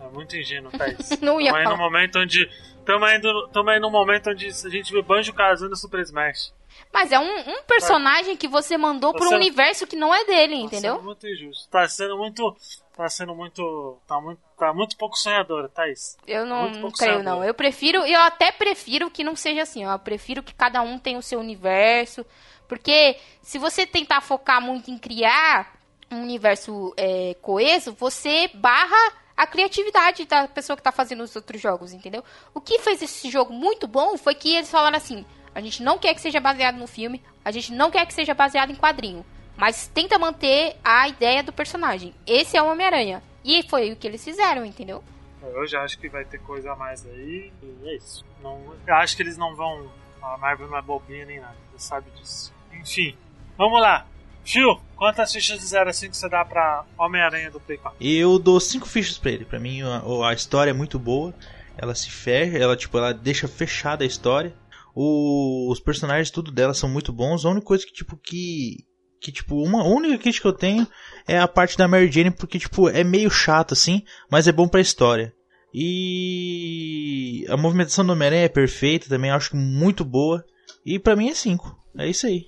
É 0.00 0.08
muito 0.08 0.36
ingênuo, 0.36 0.70
Thaís. 0.76 1.18
Não 1.20 1.40
ia 1.40 1.46
Tamo 1.50 1.56
aí 1.58 1.64
falar. 1.64 1.76
no 1.76 1.82
momento 1.82 2.18
onde. 2.18 2.48
Tamo 2.84 3.04
aí, 3.04 3.18
no- 3.18 3.48
tamo 3.48 3.70
aí 3.70 3.78
num 3.80 3.90
momento 3.90 4.30
onde 4.30 4.46
a 4.48 4.68
gente 4.68 4.92
vê 4.92 5.00
Banjo 5.02 5.32
Kazooie 5.32 5.70
no 5.70 5.76
Super 5.76 6.00
Smash. 6.00 6.52
Mas 6.92 7.12
é 7.12 7.18
um, 7.18 7.38
um 7.50 7.62
personagem 7.62 8.36
que 8.36 8.48
você 8.48 8.76
mandou 8.76 9.12
pro 9.12 9.28
Você- 9.28 9.34
universo 9.36 9.86
que 9.86 9.94
não 9.96 10.12
é 10.14 10.24
dele, 10.24 10.56
Tá 10.58 10.62
entendeu? 10.64 10.94
sendo 10.96 11.04
muito 11.04 11.26
injusto. 11.28 11.68
Tá 11.70 11.86
sendo 11.88 12.16
muito. 12.18 12.56
Tá 12.96 13.08
sendo 13.08 13.34
muito. 13.34 13.98
Tá 14.06 14.20
muito. 14.20 14.40
tá 14.58 14.72
muito 14.72 14.96
pouco 14.96 15.16
sonhadora, 15.16 15.68
Thaís. 15.68 16.16
Eu 16.26 16.44
não, 16.44 16.68
não 16.70 16.90
creio, 16.90 17.14
sonhador. 17.14 17.22
não. 17.22 17.44
Eu 17.44 17.54
prefiro, 17.54 18.04
eu 18.04 18.20
até 18.20 18.52
prefiro 18.52 19.10
que 19.10 19.24
não 19.24 19.34
seja 19.34 19.62
assim, 19.62 19.84
ó. 19.86 19.94
Eu 19.94 19.98
prefiro 19.98 20.42
que 20.42 20.54
cada 20.54 20.82
um 20.82 20.98
tenha 20.98 21.18
o 21.18 21.22
seu 21.22 21.40
universo. 21.40 22.24
Porque 22.68 23.18
se 23.42 23.58
você 23.58 23.86
tentar 23.86 24.20
focar 24.20 24.60
muito 24.60 24.90
em 24.90 24.98
criar 24.98 25.74
um 26.10 26.22
universo 26.22 26.92
é, 26.96 27.34
coeso, 27.40 27.92
você 27.92 28.50
barra 28.54 29.12
a 29.36 29.46
criatividade 29.46 30.24
da 30.26 30.46
pessoa 30.46 30.76
que 30.76 30.82
tá 30.82 30.92
fazendo 30.92 31.22
os 31.22 31.34
outros 31.34 31.60
jogos, 31.60 31.92
entendeu? 31.92 32.22
O 32.54 32.60
que 32.60 32.78
fez 32.78 33.02
esse 33.02 33.30
jogo 33.30 33.52
muito 33.52 33.86
bom 33.86 34.16
foi 34.16 34.34
que 34.34 34.54
eles 34.54 34.70
falaram 34.70 34.96
assim: 34.96 35.24
a 35.54 35.60
gente 35.60 35.82
não 35.82 35.98
quer 35.98 36.14
que 36.14 36.20
seja 36.20 36.40
baseado 36.40 36.76
no 36.76 36.86
filme, 36.86 37.22
a 37.44 37.50
gente 37.50 37.72
não 37.72 37.90
quer 37.90 38.06
que 38.06 38.14
seja 38.14 38.34
baseado 38.34 38.70
em 38.70 38.76
quadrinho, 38.76 39.24
mas 39.62 39.86
tenta 39.86 40.18
manter 40.18 40.74
a 40.82 41.06
ideia 41.08 41.40
do 41.40 41.52
personagem. 41.52 42.12
Esse 42.26 42.56
é 42.56 42.62
o 42.62 42.66
Homem-Aranha. 42.66 43.22
E 43.44 43.62
foi 43.68 43.92
o 43.92 43.96
que 43.96 44.08
eles 44.08 44.24
fizeram, 44.24 44.64
entendeu? 44.66 45.04
Eu 45.40 45.64
já 45.68 45.82
acho 45.84 46.00
que 46.00 46.08
vai 46.08 46.24
ter 46.24 46.38
coisa 46.38 46.72
a 46.72 46.74
mais 46.76 47.06
aí. 47.06 47.52
E 47.62 47.88
é 47.88 47.96
isso. 47.96 48.24
Não, 48.42 48.74
eu 48.84 48.94
acho 48.96 49.14
que 49.16 49.22
eles 49.22 49.38
não 49.38 49.54
vão. 49.54 49.88
A 50.20 50.36
Marvel 50.36 50.66
não 50.68 50.76
é 50.76 50.82
bobinha 50.82 51.24
nem 51.24 51.38
nada. 51.38 51.54
Você 51.76 51.86
sabe 51.86 52.10
disso. 52.10 52.52
Enfim, 52.72 53.14
vamos 53.56 53.80
lá. 53.80 54.04
Phil, 54.44 54.80
quantas 54.96 55.32
fichas 55.32 55.60
de 55.60 55.66
0 55.66 55.90
a 55.90 55.92
5 55.92 56.12
você 56.12 56.28
dá 56.28 56.44
pra 56.44 56.84
Homem-Aranha 56.98 57.48
do 57.48 57.60
Play 57.60 57.78
4? 57.78 57.96
Eu 58.04 58.40
dou 58.40 58.58
cinco 58.58 58.88
fichas 58.88 59.16
pra 59.16 59.30
ele. 59.30 59.44
Pra 59.44 59.60
mim, 59.60 59.80
a, 59.82 60.02
a 60.28 60.32
história 60.34 60.70
é 60.72 60.74
muito 60.74 60.98
boa. 60.98 61.32
Ela 61.78 61.94
se 61.94 62.10
fecha, 62.10 62.58
ela 62.58 62.76
tipo, 62.76 62.98
ela 62.98 63.14
deixa 63.14 63.46
fechada 63.46 64.02
a 64.02 64.06
história. 64.08 64.52
O- 64.92 65.70
os 65.70 65.78
personagens, 65.78 66.32
tudo 66.32 66.50
dela 66.50 66.74
são 66.74 66.88
muito 66.88 67.12
bons. 67.12 67.44
A 67.46 67.50
única 67.50 67.64
coisa 67.66 67.86
que 67.86 67.92
tipo 67.92 68.16
que 68.16 68.84
que 69.22 69.30
tipo 69.30 69.62
uma 69.62 69.84
única 69.84 70.18
crítica 70.18 70.42
que 70.42 70.48
eu 70.48 70.58
tenho 70.58 70.86
é 71.26 71.38
a 71.38 71.46
parte 71.46 71.78
da 71.78 71.86
Mary 71.86 72.10
Jane 72.10 72.32
porque 72.32 72.58
tipo 72.58 72.88
é 72.88 73.04
meio 73.04 73.30
chato 73.30 73.72
assim, 73.72 74.02
mas 74.28 74.48
é 74.48 74.52
bom 74.52 74.66
pra 74.66 74.80
história. 74.80 75.32
E 75.72 77.46
a 77.48 77.56
movimentação 77.56 78.04
do 78.04 78.12
Homem-Aranha 78.12 78.44
é 78.44 78.48
perfeita, 78.48 79.08
também 79.08 79.30
acho 79.30 79.56
muito 79.56 80.04
boa. 80.04 80.44
E 80.84 80.98
pra 80.98 81.16
mim 81.16 81.30
é 81.30 81.34
5. 81.34 81.78
É 81.96 82.08
isso 82.08 82.26
aí. 82.26 82.46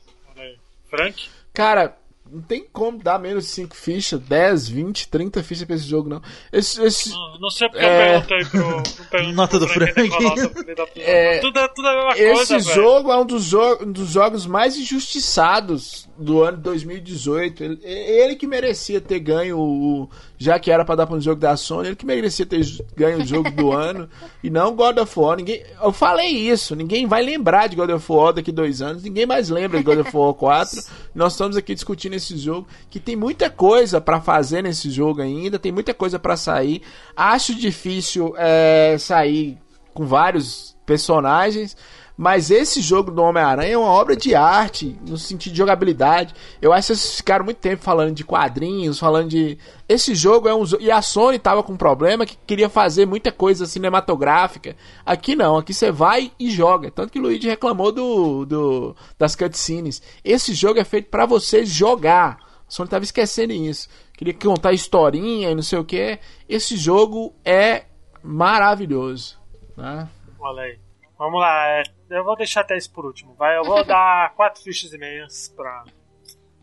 Frank? 0.91 1.29
Cara, 1.55 1.97
não 2.31 2.41
tem 2.43 2.67
como 2.73 2.99
dar 3.03 3.19
menos 3.19 3.45
de 3.45 3.51
5 3.51 3.77
fichas, 3.77 4.19
10, 4.21 4.69
20, 4.69 5.09
30 5.09 5.43
fichas 5.43 5.65
pra 5.65 5.77
esse 5.77 5.85
jogo, 5.87 6.09
não. 6.09 6.21
Esse, 6.53 6.83
esse, 6.83 7.11
Não, 7.11 7.39
não 7.39 7.51
sei 7.51 7.69
porque 7.69 7.85
É. 7.85 8.17
eu 8.17 8.23
perguntei 8.23 8.45
pro. 8.61 8.83
perguntei 9.11 9.33
Nota 9.35 9.51
pro 9.59 9.61
do 9.61 9.69
Frank, 9.69 9.95
puta. 9.95 10.65
É. 11.01 11.39
tudo, 11.39 11.59
é, 11.59 11.69
tudo 11.69 11.87
é 11.89 11.91
a 11.91 11.95
mesma 11.95 12.13
esse 12.19 12.35
coisa, 12.35 12.59
velho. 12.59 12.75
jogo 12.75 13.13
é 13.13 13.17
um 13.21 13.27
dos, 13.27 13.45
jo- 13.45 13.79
um 13.83 13.93
dos 13.93 14.09
jogos 14.11 14.47
mais 14.47 14.77
injustiçados 14.77 16.09
do 16.19 16.43
ano 16.43 16.57
de 16.57 16.63
2018. 16.65 17.63
Ele, 17.65 17.81
ele 17.85 18.37
que 18.37 18.47
merecia 18.47 19.01
ter 19.01 19.19
ganho 19.21 19.59
o. 19.59 20.09
Já 20.45 20.59
que 20.59 20.71
era 20.71 20.85
pra 20.85 20.95
dar 20.95 21.07
pra 21.07 21.17
um 21.17 21.21
jogo 21.21 21.41
da 21.41 21.57
Sony, 21.57 21.89
ele 21.89 21.97
que 21.97 22.05
merecia 22.05 22.45
ter 22.45 22.61
ganho 22.95 23.23
o 23.23 23.27
jogo 23.27 23.51
do 23.51 23.73
ano. 23.73 24.07
E 24.43 24.51
não 24.51 24.77
God 24.77 24.99
of 24.99 25.19
War. 25.19 25.39
Ninguém, 25.39 25.65
eu 25.83 25.91
falei 25.91 26.29
isso, 26.29 26.77
ninguém 26.77 27.07
vai 27.07 27.23
lembrar 27.23 27.67
de 27.67 27.75
God 27.75 27.89
of 27.89 28.13
War 28.13 28.35
daqui 28.35 28.53
dois 28.53 28.83
anos, 28.83 29.03
ninguém 29.03 29.25
mais 29.25 29.49
lembra 29.49 29.79
de 29.79 29.85
God 29.85 30.01
of 30.01 30.15
War 30.15 30.35
4. 30.35 30.83
Nós 31.15 31.33
estamos 31.33 31.57
aqui 31.57 31.75
discutindo 31.75 32.13
esse 32.13 32.37
jogo, 32.37 32.69
que 32.91 33.01
tem 33.01 33.17
muita 33.17 33.49
coisa 33.49 34.03
pra 34.03 34.21
fazer 34.21 34.63
nesse 34.63 34.91
jogo 34.91 35.23
ainda, 35.23 35.59
tem 35.59 35.73
muita 35.73 35.95
coisa 35.95 36.19
pra 36.19 36.37
sair. 36.37 36.83
Acho 37.17 37.55
difícil 37.55 38.35
é, 38.37 38.97
sair 38.99 39.57
com 39.95 40.05
vários 40.05 40.77
personagens. 40.85 41.75
Mas 42.17 42.51
esse 42.51 42.81
jogo 42.81 43.11
do 43.11 43.23
Homem-Aranha 43.23 43.73
é 43.73 43.79
uma 43.79 43.89
obra 43.89 44.15
de 44.15 44.37
arte, 44.37 44.97
no 45.07 45.19
sentido 45.19 45.53
de 45.53 45.59
jogabilidade. 45.59 46.33
Eu 46.63 46.73
acho 46.73 46.89
que 46.89 46.97
vocês 46.97 47.17
ficaram 47.17 47.45
muito 47.45 47.57
tempo 47.57 47.83
falando 47.83 48.15
de 48.15 48.23
quadrinhos, 48.23 49.01
falando 49.01 49.29
de. 49.29 49.59
Esse 49.89 50.15
jogo 50.15 50.49
é 50.49 50.55
um. 50.55 50.63
E 50.79 50.93
a 50.93 51.03
Sony 51.03 51.41
tava 51.41 51.63
com 51.63 51.73
um 51.73 51.77
problema 51.77 52.25
que 52.25 52.39
queria 52.47 52.69
fazer 52.69 53.05
muita 53.05 53.33
coisa 53.33 53.67
cinematográfica. 53.67 54.77
Aqui 55.05 55.35
não, 55.35 55.57
aqui 55.57 55.75
você 55.75 55.91
vai 55.91 56.31
e 56.39 56.51
joga. 56.51 56.89
Tanto 56.89 57.13
que 57.13 57.19
o 57.19 57.23
Luigi 57.23 57.49
reclamou 57.49 57.91
do, 57.91 58.45
do 58.45 58.97
das 59.19 59.35
cutscenes. 59.35 60.01
Esse 60.25 60.55
jogo 60.55 60.79
é 60.79 60.85
feito 60.85 61.11
pra 61.11 61.27
você 61.27 61.67
jogar. 61.67 62.39
A 62.67 62.71
Sony 62.71 62.89
tava 62.89 63.05
esquecendo 63.05 63.53
isso. 63.53 63.89
Queria 64.17 64.35
contar 64.35 64.73
historinha 64.73 65.51
e 65.51 65.55
não 65.55 65.63
sei 65.63 65.81
o 65.81 65.85
que. 65.85 66.21
Esse 66.49 66.77
jogo 66.77 67.35
é 67.45 67.87
maravilhoso. 68.23 69.37
Né? 69.77 70.09
Olha 70.39 70.63
aí. 70.63 70.84
Vamos 71.17 71.41
lá, 71.41 71.69
é, 71.69 71.83
eu 72.11 72.25
vou 72.25 72.37
deixar 72.37 72.63
até 72.63 72.77
isso 72.77 72.93
por 72.93 73.05
último. 73.05 73.35
Vai, 73.35 73.57
eu 73.57 73.65
vou 73.65 73.83
dar 73.87 74.35
4 74.35 74.63
fichas 74.63 74.93
e 74.93 74.99
meias 74.99 75.49
pra 75.49 75.85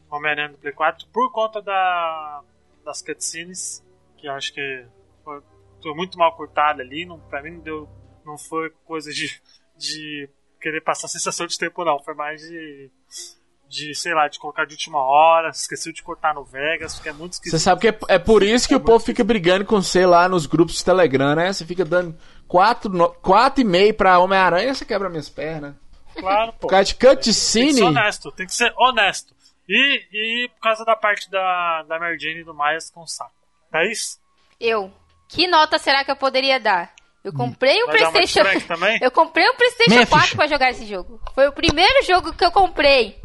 Homem-Aranha 0.09 0.49
do 0.49 0.57
Play 0.57 0.73
4 0.73 1.07
por 1.07 1.31
conta 1.31 1.61
da, 1.61 2.43
das 2.83 3.01
cutscenes, 3.01 3.83
que 4.17 4.27
eu 4.27 4.33
acho 4.33 4.53
que 4.53 4.85
foi, 5.23 5.41
foi 5.81 5.93
muito 5.93 6.17
mal 6.17 6.35
cortada 6.35 6.81
ali. 6.81 7.05
Não, 7.05 7.19
pra 7.19 7.41
mim 7.41 7.51
não 7.51 7.59
deu. 7.61 7.89
Não 8.25 8.37
foi 8.37 8.69
coisa 8.85 9.11
de, 9.11 9.41
de 9.75 10.29
querer 10.59 10.81
passar 10.81 11.07
sensação 11.09 11.47
de 11.47 11.57
tempo, 11.57 11.85
não. 11.85 11.99
Foi 11.99 12.13
mais 12.13 12.41
de. 12.41 12.91
De, 13.72 13.95
sei 13.95 14.13
lá, 14.13 14.28
de 14.28 14.38
colocar 14.38 14.65
de 14.65 14.74
última 14.74 14.99
hora, 14.99 15.47
esqueceu 15.47 15.93
de 15.93 16.03
cortar 16.03 16.34
no 16.36 16.43
Vegas, 16.43 16.95
porque 16.95 17.07
é 17.07 17.13
muito 17.13 17.34
esquisito. 17.34 17.57
Você 17.57 17.63
sabe 17.63 17.80
que 17.80 17.88
é, 17.88 17.97
é 18.09 18.19
por 18.19 18.43
isso 18.43 18.67
que 18.67 18.76
o 18.76 18.82
povo 18.82 18.99
fica 18.99 19.24
brigando 19.24 19.63
com 19.63 19.82
você 19.82 20.05
lá 20.05 20.28
nos 20.28 20.45
grupos 20.45 20.76
de 20.76 20.84
Telegram, 20.84 21.36
né? 21.36 21.53
Você 21.53 21.65
fica 21.65 21.86
dando 21.86 22.13
4,5 22.49 23.93
pra 23.95 24.19
Homem-Aranha, 24.19 24.74
você 24.74 24.84
quebra 24.84 25.09
minhas 25.09 25.30
pernas. 25.30 25.74
Claro, 26.17 26.51
pô. 26.53 26.59
Por 26.59 26.69
causa 26.72 26.86
de 26.86 26.95
Tem 26.95 27.15
que 27.15 27.24
ser 27.34 27.61
cutscene. 27.63 27.82
honesto, 27.82 28.32
tem 28.34 28.45
que 28.45 28.53
ser 28.53 28.74
honesto. 28.78 29.34
E, 29.69 30.01
e 30.11 30.49
por 30.49 30.59
causa 30.59 30.84
da 30.84 30.95
parte 30.95 31.32
da, 31.32 31.84
da 31.88 31.97
Mary 31.97 32.19
Jane 32.19 32.41
e 32.41 32.43
do 32.43 32.53
Miles 32.53 32.89
com 32.89 33.07
saco. 33.07 33.32
É 33.74 33.89
isso? 33.89 34.19
Eu. 34.59 34.91
Que 35.30 35.47
nota 35.47 35.78
será 35.78 36.03
que 36.03 36.11
eu 36.11 36.15
poderia 36.17 36.59
dar? 36.59 36.93
Eu 37.24 37.32
comprei 37.32 37.82
um 37.84 37.86
Vai 37.86 37.99
PlayStation. 38.11 38.41
Eu 38.99 39.11
comprei 39.11 39.47
um 39.47 39.53
PlayStation 39.53 39.93
Meia 39.93 40.07
4 40.07 40.26
ficha. 40.26 40.36
pra 40.36 40.47
jogar 40.47 40.72
esse 40.72 40.86
jogo. 40.88 41.22
Foi 41.36 41.47
o 41.47 41.53
primeiro 41.53 42.03
jogo 42.03 42.34
que 42.34 42.43
eu 42.43 42.51
comprei 42.51 43.20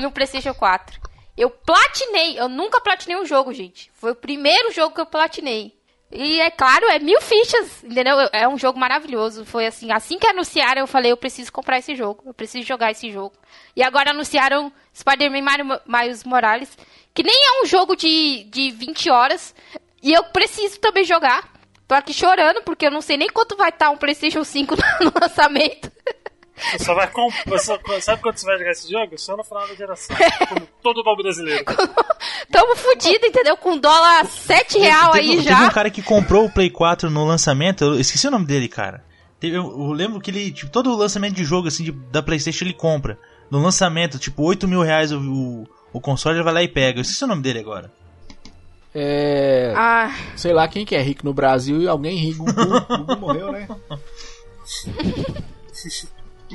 no 0.00 0.10
PlayStation 0.12 0.54
4. 0.54 1.00
Eu 1.36 1.50
platinei. 1.50 2.38
Eu 2.38 2.48
nunca 2.48 2.80
platinei 2.80 3.16
um 3.16 3.24
jogo, 3.24 3.52
gente. 3.52 3.90
Foi 3.94 4.12
o 4.12 4.16
primeiro 4.16 4.72
jogo 4.72 4.94
que 4.94 5.00
eu 5.00 5.06
platinei. 5.06 5.78
E 6.12 6.40
é 6.40 6.50
claro, 6.50 6.86
é 6.86 6.98
mil 6.98 7.20
fichas, 7.20 7.84
entendeu? 7.84 8.16
É 8.32 8.48
um 8.48 8.58
jogo 8.58 8.78
maravilhoso. 8.78 9.44
Foi 9.44 9.64
assim, 9.66 9.92
assim 9.92 10.18
que 10.18 10.26
anunciaram, 10.26 10.80
eu 10.80 10.86
falei, 10.88 11.12
eu 11.12 11.16
preciso 11.16 11.52
comprar 11.52 11.78
esse 11.78 11.94
jogo. 11.94 12.22
Eu 12.26 12.34
preciso 12.34 12.66
jogar 12.66 12.90
esse 12.90 13.10
jogo. 13.12 13.34
E 13.76 13.82
agora 13.82 14.10
anunciaram 14.10 14.72
Spider-Man 14.94 15.42
Mario- 15.42 15.80
Miles 15.86 16.24
Morales, 16.24 16.76
que 17.14 17.22
nem 17.22 17.34
é 17.34 17.62
um 17.62 17.66
jogo 17.66 17.94
de, 17.94 18.42
de 18.44 18.70
20 18.72 19.08
horas. 19.10 19.54
E 20.02 20.12
eu 20.12 20.24
preciso 20.24 20.80
também 20.80 21.04
jogar. 21.04 21.48
Tô 21.86 21.94
aqui 21.94 22.12
chorando, 22.12 22.62
porque 22.62 22.86
eu 22.86 22.90
não 22.90 23.00
sei 23.00 23.16
nem 23.16 23.28
quanto 23.28 23.56
vai 23.56 23.68
estar 23.68 23.90
um 23.90 23.96
PlayStation 23.96 24.42
5 24.44 24.74
no 25.02 25.12
lançamento. 25.20 25.90
Você 26.72 26.84
só 26.84 26.94
vai 26.94 27.08
comprar. 27.10 27.58
Sabe 28.00 28.22
quando 28.22 28.36
você 28.36 28.46
vai 28.46 28.58
jogar 28.58 28.70
esse 28.72 28.90
jogo? 28.90 29.18
Só 29.18 29.36
no 29.36 29.44
final 29.44 29.66
da 29.68 29.74
geração. 29.74 30.16
Como 30.48 30.66
todo 30.82 31.02
bom 31.04 31.16
brasileiro. 31.16 31.64
Tamo 32.52 32.76
fudido, 32.76 33.26
entendeu? 33.26 33.56
Com 33.56 33.78
dólar 33.78 34.26
7 34.26 34.78
real 34.78 35.12
teve, 35.12 35.30
aí 35.30 35.36
teve 35.36 35.48
já. 35.48 35.66
um 35.66 35.70
cara 35.70 35.90
que 35.90 36.02
comprou 36.02 36.46
o 36.46 36.50
Play 36.52 36.70
4 36.70 37.08
no 37.10 37.24
lançamento, 37.24 37.84
eu 37.84 38.00
esqueci 38.00 38.26
o 38.26 38.30
nome 38.30 38.44
dele, 38.46 38.68
cara. 38.68 39.04
Teve- 39.38 39.56
Eu, 39.56 39.92
lembro 39.92 40.20
que 40.20 40.30
ele, 40.30 40.50
tipo, 40.52 40.70
todo 40.70 40.92
o 40.92 40.96
lançamento 40.96 41.34
de 41.34 41.44
jogo, 41.44 41.68
assim, 41.68 41.84
de- 41.84 41.92
da 41.92 42.22
Playstation 42.22 42.64
ele 42.64 42.74
compra. 42.74 43.18
No 43.50 43.60
lançamento, 43.62 44.18
tipo, 44.18 44.42
8 44.42 44.66
mil 44.68 44.82
reais 44.82 45.12
o, 45.12 45.18
o, 45.20 45.66
o 45.94 46.00
console, 46.00 46.36
ele 46.36 46.44
vai 46.44 46.52
lá 46.54 46.62
e 46.62 46.68
pega. 46.68 46.98
Eu 46.98 47.02
esqueci 47.02 47.24
o 47.24 47.28
nome 47.28 47.42
dele 47.42 47.60
agora. 47.60 47.90
É. 48.94 49.72
Ah, 49.76 50.12
Sei 50.36 50.52
lá 50.52 50.66
quem 50.68 50.84
que 50.84 50.94
é 50.96 51.00
rico 51.00 51.24
no 51.24 51.32
Brasil 51.32 51.80
e 51.80 51.86
alguém 51.88 52.16
rico. 52.16 52.44
Gugu, 52.44 52.80
Gugu 53.06 53.16
morreu, 53.20 53.52
né? 53.52 53.68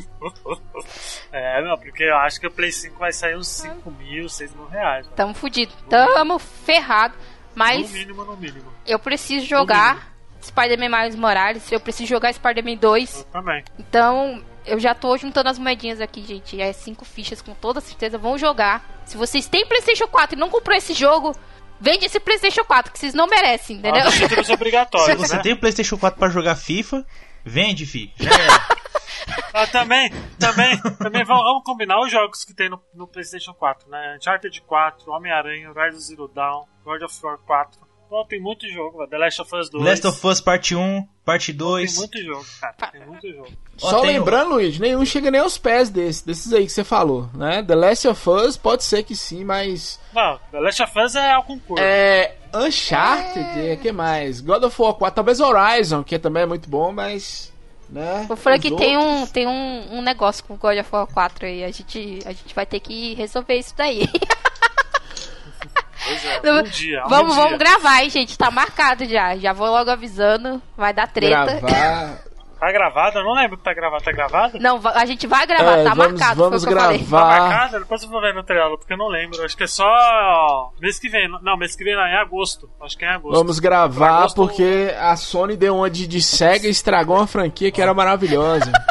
É, 1.31 1.61
não, 1.61 1.77
porque 1.77 2.03
eu 2.03 2.15
acho 2.17 2.39
que 2.39 2.47
o 2.47 2.51
Play 2.51 2.71
5 2.71 2.97
vai 2.97 3.11
sair 3.11 3.35
uns 3.35 3.47
5 3.47 3.91
mil, 3.91 4.29
6 4.29 4.53
mil 4.55 4.67
reais. 4.67 5.05
tamo 5.15 5.33
fudido. 5.33 5.73
Tamo 5.89 6.39
ferrado. 6.39 7.13
No 7.17 7.23
Mas 7.55 7.91
mínimo, 7.91 8.23
no 8.23 8.37
mínimo. 8.37 8.71
eu 8.85 8.97
preciso 8.99 9.45
jogar 9.45 10.13
Spider-Man 10.41 10.89
Miles 10.89 11.15
Morales. 11.15 11.69
Eu 11.71 11.79
preciso 11.79 12.07
jogar 12.07 12.33
Spider-Man 12.33 12.75
2. 12.77 13.17
Eu 13.19 13.23
também. 13.25 13.63
Então, 13.79 14.41
eu 14.65 14.79
já 14.79 14.93
tô 14.93 15.17
juntando 15.17 15.49
as 15.49 15.57
moedinhas 15.59 15.99
aqui, 15.99 16.23
gente. 16.23 16.59
É 16.61 16.71
cinco 16.73 17.03
fichas, 17.05 17.41
com 17.41 17.53
toda 17.53 17.81
certeza. 17.81 18.17
Vão 18.17 18.37
jogar. 18.37 18.85
Se 19.05 19.17
vocês 19.17 19.47
têm 19.47 19.65
PlayStation 19.65 20.07
4 20.07 20.35
e 20.35 20.39
não 20.39 20.49
comprou 20.49 20.75
esse 20.77 20.93
jogo, 20.93 21.35
vende 21.79 22.05
esse 22.05 22.19
PlayStation 22.19 22.63
4, 22.63 22.91
que 22.93 22.99
vocês 22.99 23.13
não 23.13 23.27
merecem, 23.27 23.77
entendeu? 23.77 24.03
Ah, 24.07 24.11
títulos 24.11 24.47
Se 24.47 24.53
obrigatórios, 24.53 25.17
você 25.17 25.35
né? 25.35 25.41
tem 25.41 25.53
o 25.53 25.57
Playstation 25.59 25.97
4 25.97 26.17
pra 26.17 26.29
jogar 26.29 26.55
FIFA, 26.55 27.05
vende, 27.43 27.85
fi. 27.85 28.13
Já 28.17 28.33
era. 28.33 28.75
Ah, 29.53 29.67
também, 29.67 30.11
também, 30.39 30.77
também 30.97 31.23
vamos, 31.23 31.43
vamos 31.43 31.63
combinar 31.63 31.99
os 32.01 32.11
jogos 32.11 32.43
que 32.43 32.53
tem 32.53 32.69
no, 32.69 32.81
no 32.93 33.07
PlayStation 33.07 33.53
4, 33.53 33.89
né? 33.89 34.17
Uncharted 34.17 34.61
4, 34.61 35.11
Homem-Aranha, 35.11 35.69
Horizon 35.71 35.99
Zero 35.99 36.27
Dawn, 36.27 36.65
God 36.83 37.01
of 37.03 37.25
War 37.25 37.37
4. 37.37 37.85
Pô, 38.09 38.23
tem 38.25 38.39
muito 38.39 38.67
jogo, 38.69 38.99
velho. 38.99 39.09
The 39.09 39.17
Last 39.17 39.41
of 39.41 39.55
Us 39.55 39.69
2. 39.69 39.83
Last 39.83 40.07
of 40.07 40.27
Us 40.27 40.39
Parte 40.41 40.75
1, 40.75 41.07
Parte 41.23 41.47
Tem 41.47 41.57
2. 41.57 41.97
muito 41.97 42.21
jogo, 42.21 42.45
cara. 42.61 42.91
Tem 42.91 43.05
muito 43.05 43.31
jogo. 43.31 43.47
Só 43.77 44.01
tem 44.01 44.11
lembrando, 44.11 44.51
Luiz, 44.55 44.77
nenhum 44.77 45.03
chega 45.05 45.31
nem 45.31 45.41
aos 45.41 45.57
pés 45.57 45.89
desse, 45.89 46.25
desses 46.25 46.53
aí 46.53 46.65
que 46.65 46.71
você 46.71 46.83
falou, 46.83 47.29
né? 47.33 47.63
The 47.63 47.75
Last 47.75 48.07
of 48.07 48.29
Us 48.29 48.57
pode 48.57 48.83
ser 48.83 49.03
que 49.03 49.15
sim, 49.15 49.43
mas. 49.43 49.99
Não, 50.13 50.39
The 50.51 50.59
Last 50.59 50.83
of 50.83 50.99
Us 50.99 51.15
é 51.15 51.31
ao 51.31 51.43
concurso. 51.43 51.83
É. 51.83 52.35
Uncharted, 52.53 53.73
o 53.73 53.77
que 53.79 53.91
mais? 53.91 54.39
God 54.39 54.63
of 54.63 54.81
War 54.81 54.93
4, 54.93 55.15
talvez 55.15 55.39
Horizon, 55.39 56.03
que 56.03 56.19
também 56.19 56.43
é 56.43 56.45
muito 56.45 56.69
bom, 56.69 56.91
mas. 56.91 57.51
Né, 57.89 58.25
O 58.29 58.35
Frank 58.35 58.67
os 58.71 58.77
tem, 58.77 58.97
outros- 58.97 59.21
um, 59.21 59.27
tem 59.27 59.47
um, 59.47 59.97
um 59.97 60.01
negócio 60.01 60.43
com 60.43 60.55
o 60.55 60.57
God 60.57 60.77
of 60.79 60.89
War 60.91 61.05
4 61.07 61.45
aí. 61.45 61.63
A 61.63 61.71
gente, 61.71 62.19
a 62.25 62.29
gente 62.31 62.53
vai 62.55 62.65
ter 62.65 62.79
que 62.79 63.13
resolver 63.13 63.55
isso 63.57 63.73
daí. 63.77 64.09
Pois 66.07 66.25
é, 66.25 66.51
um 66.53 66.63
dia. 66.63 67.03
um 67.05 67.09
vamos, 67.09 67.33
dia. 67.33 67.43
vamos 67.43 67.57
gravar, 67.59 68.03
hein, 68.03 68.09
gente? 68.09 68.37
Tá 68.37 68.51
marcado 68.51 69.05
já. 69.05 69.35
Já 69.37 69.53
vou 69.53 69.67
logo 69.67 69.89
avisando. 69.89 70.61
Vai 70.77 70.93
dar 70.93 71.07
treta. 71.07 71.59
Gravar. 71.59 72.19
Tá 72.65 72.71
gravado? 72.71 73.19
Eu 73.19 73.23
não 73.23 73.33
lembro 73.33 73.57
que 73.57 73.63
tá 73.63 73.73
gravado. 73.75 74.03
Tá 74.03 74.11
gravado? 74.11 74.59
Não, 74.59 74.81
a 74.87 75.05
gente 75.05 75.27
vai 75.27 75.45
gravar, 75.45 75.77
É, 75.77 75.83
tá 75.83 75.93
vamos- 75.93 76.19
marcado. 76.19 76.35
vamos 76.43 76.63
foi 76.63 76.73
o 76.73 76.75
que 76.75 76.81
eu 76.81 76.83
falei. 76.83 76.97
Tá 76.99 77.05
gravar. 77.05 77.39
marcado? 77.49 77.79
Depois 77.79 78.01
eu 78.03 78.09
vou 78.09 78.21
ver 78.21 78.33
no 78.33 78.43
trailer, 78.43 78.75
porque 78.77 78.93
eu 78.93 78.97
não 78.97 79.07
lembro. 79.07 79.43
Acho 79.45 79.55
que 79.55 79.65
é 79.65 79.67
só 79.67 80.71
mês 80.81 80.97
que 80.97 81.07
vem. 81.07 81.29
Não, 81.43 81.55
mês 81.57 81.75
que 81.75 81.83
vem 81.83 81.95
não, 81.95 82.01
é 82.03 82.13
em 82.13 82.17
agosto. 82.17 82.67
Acho 82.81 82.97
que 82.97 83.05
é 83.05 83.09
em 83.09 83.11
agosto. 83.11 83.37
Vamos 83.37 83.59
gravar 83.59 84.17
Agosto- 84.21 84.35
porque 84.35 84.91
a 84.99 85.15
Sony 85.15 85.55
deu 85.55 85.75
uma 85.75 85.91
de, 85.91 86.07
de 86.07 86.19
SEGA 86.23 86.65
e 86.65 86.71
estragou 86.71 87.17
uma 87.17 87.27
franquia 87.27 87.71
que 87.71 87.79
era 87.81 87.93
maravilhosa. 87.93 88.71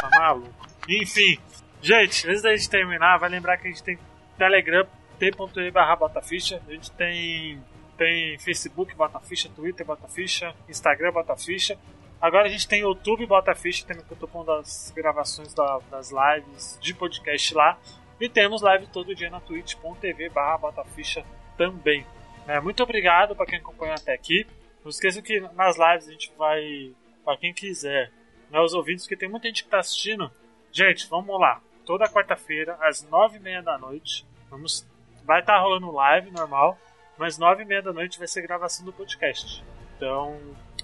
Tá 0.00 0.10
maluco. 0.20 0.50
Enfim. 0.86 1.38
Gente, 1.80 2.28
antes 2.28 2.42
da 2.42 2.54
gente 2.54 2.68
terminar, 2.68 3.16
vai 3.18 3.30
lembrar 3.30 3.56
que 3.56 3.66
a 3.66 3.70
gente 3.70 3.82
tem 3.82 3.98
Telegram, 4.36 4.84
t.e 5.18 5.70
barra 5.70 5.96
Botaficha. 5.96 6.60
A 6.68 6.72
gente 6.72 6.90
tem, 6.92 7.58
tem 7.96 8.38
Facebook 8.38 8.94
Botaficha, 8.94 9.48
Twitter 9.56 9.86
Botaficha, 9.86 10.52
Instagram 10.68 11.12
Botaficha. 11.12 11.78
Agora 12.26 12.46
a 12.46 12.48
gente 12.48 12.66
tem 12.66 12.80
YouTube 12.80 13.24
Botaficha, 13.24 13.86
também 13.86 14.04
que 14.04 14.12
eu 14.12 14.16
tô 14.16 14.26
pondo 14.26 14.50
as 14.50 14.90
gravações 14.94 15.54
da- 15.54 15.78
das 15.90 16.10
lives 16.10 16.76
de 16.80 16.92
podcast 16.92 17.54
lá. 17.54 17.78
E 18.20 18.28
temos 18.28 18.62
live 18.62 18.88
todo 18.88 19.14
dia 19.14 19.30
na 19.30 19.38
twitch.tv 19.40 20.28
barra 20.30 20.58
Botaficha 20.58 21.24
também. 21.56 22.04
É, 22.48 22.60
muito 22.60 22.82
obrigado 22.82 23.36
para 23.36 23.46
quem 23.46 23.58
acompanhou 23.60 23.94
até 23.94 24.12
aqui. 24.12 24.44
Não 24.82 24.90
esqueçam 24.90 25.22
que 25.22 25.38
nas 25.54 25.76
lives 25.78 26.08
a 26.08 26.10
gente 26.10 26.32
vai, 26.36 26.92
para 27.24 27.36
quem 27.36 27.54
quiser, 27.54 28.10
né, 28.50 28.60
os 28.60 28.74
ouvintes, 28.74 29.06
que 29.06 29.16
tem 29.16 29.28
muita 29.28 29.46
gente 29.46 29.62
que 29.62 29.70
tá 29.70 29.78
assistindo. 29.78 30.28
Gente, 30.72 31.06
vamos 31.08 31.38
lá. 31.40 31.60
Toda 31.84 32.08
quarta-feira, 32.08 32.76
às 32.80 33.08
nove 33.08 33.36
e 33.36 33.40
meia 33.40 33.62
da 33.62 33.78
noite, 33.78 34.26
vamos, 34.50 34.84
vai 35.24 35.40
estar 35.40 35.58
rolando 35.60 35.92
live 35.92 36.32
normal, 36.32 36.76
mas 37.16 37.38
nove 37.38 37.62
e 37.62 37.66
meia 37.66 37.82
da 37.82 37.92
noite 37.92 38.18
vai 38.18 38.26
ser 38.26 38.42
gravação 38.42 38.84
do 38.84 38.92
podcast. 38.92 39.62
Então, 39.96 40.40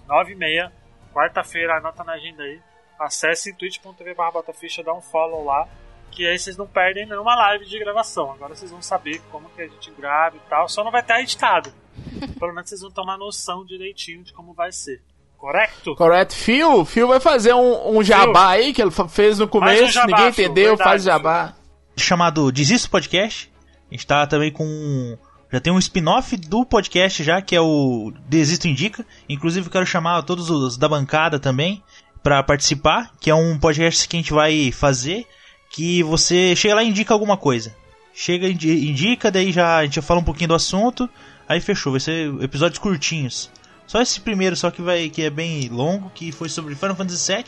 nove 0.07 0.33
e 0.33 0.37
meia, 0.37 0.73
quarta-feira, 1.13 1.79
anota 1.79 2.03
na 2.05 2.13
agenda 2.13 2.43
aí. 2.43 2.61
Acesse 2.99 3.53
twitch.tv 3.55 4.15
barra 4.15 4.33
Botaficha, 4.33 4.83
dá 4.83 4.93
um 4.93 5.01
follow 5.01 5.45
lá, 5.45 5.69
que 6.11 6.27
aí 6.27 6.39
vocês 6.39 6.57
não 6.57 6.67
perdem 6.67 7.07
nenhuma 7.07 7.35
live 7.35 7.67
de 7.67 7.79
gravação. 7.79 8.33
Agora 8.33 8.55
vocês 8.55 8.71
vão 8.71 8.83
saber 8.83 9.21
como 9.31 9.49
que 9.51 9.63
a 9.63 9.69
gente 9.69 9.91
grava 9.93 10.37
e 10.37 10.41
tal, 10.49 10.69
só 10.69 10.85
não 10.85 10.91
vai 10.91 11.01
estar 11.01 11.21
editado. 11.21 11.73
Pelo 12.39 12.55
menos 12.55 12.69
vocês 12.69 12.81
vão 12.81 12.91
tomar 12.91 13.17
noção 13.19 13.65
direitinho 13.65 14.23
de 14.23 14.33
como 14.33 14.53
vai 14.53 14.73
ser. 14.73 15.03
Correto? 15.43 15.97
Correto. 15.97 16.37
Phil, 16.37 16.85
Phil 16.85 17.09
vai 17.09 17.19
fazer 17.19 17.53
um, 17.53 17.99
um 17.99 18.03
jabá 18.05 18.51
aí 18.51 18.73
que 18.73 18.81
ele 18.81 18.93
fez 18.93 19.41
no 19.41 19.49
Faz 19.49 19.49
um 19.49 19.49
começo, 19.49 19.93
jabá, 19.93 20.07
ninguém 20.07 20.33
Phil, 20.33 20.45
entendeu, 20.45 20.69
verdade, 20.69 20.89
faz 20.89 21.03
jabá. 21.03 21.55
chamado 21.97 22.53
Desisto 22.53 22.89
Podcast. 22.89 23.53
A 23.91 23.95
gente 23.95 24.07
tá 24.07 24.25
também 24.25 24.53
com. 24.53 25.19
Já 25.53 25.61
tem 25.61 25.73
um 25.73 25.79
spin-off 25.79 26.37
do 26.37 26.65
podcast 26.65 27.23
já, 27.23 27.43
que 27.43 27.55
é 27.55 27.61
o 27.61 28.13
Desisto 28.29 28.67
Indica. 28.67 29.05
Inclusive 29.29 29.69
quero 29.69 29.85
chamar 29.85 30.23
todos 30.23 30.49
os 30.51 30.77
da 30.79 30.89
bancada 30.89 31.39
também 31.39 31.83
para 32.23 32.43
participar, 32.43 33.11
que 33.21 33.29
é 33.31 33.35
um 33.35 33.59
podcast 33.59 34.09
que 34.09 34.17
a 34.17 34.21
gente 34.21 34.33
vai 34.33 34.73
fazer, 34.73 35.27
que 35.71 36.03
você 36.03 36.57
chega 36.57 36.77
lá 36.77 36.83
e 36.83 36.89
indica 36.89 37.13
alguma 37.13 37.37
coisa. 37.37 37.75
Chega, 38.15 38.49
indi- 38.49 38.89
indica, 38.89 39.31
daí 39.31 39.53
já 39.53 39.79
a 39.79 39.85
gente 39.85 40.01
fala 40.01 40.21
um 40.21 40.25
pouquinho 40.25 40.49
do 40.49 40.55
assunto, 40.55 41.09
aí 41.49 41.61
fechou, 41.61 41.93
vai 41.93 42.01
ser 42.01 42.33
episódios 42.43 42.79
curtinhos. 42.79 43.51
Só 43.87 44.01
esse 44.01 44.21
primeiro 44.21 44.57
só 44.57 44.71
que 44.71 44.81
vai 44.81 45.11
que 45.11 45.23
é 45.23 45.31
bem 45.31 45.69
longo, 45.69 46.11
que 46.15 46.33
foi 46.33 46.49
sobre 46.49 46.75
Final 46.75 46.97
Fantasy 46.97 47.31
VII. 47.35 47.45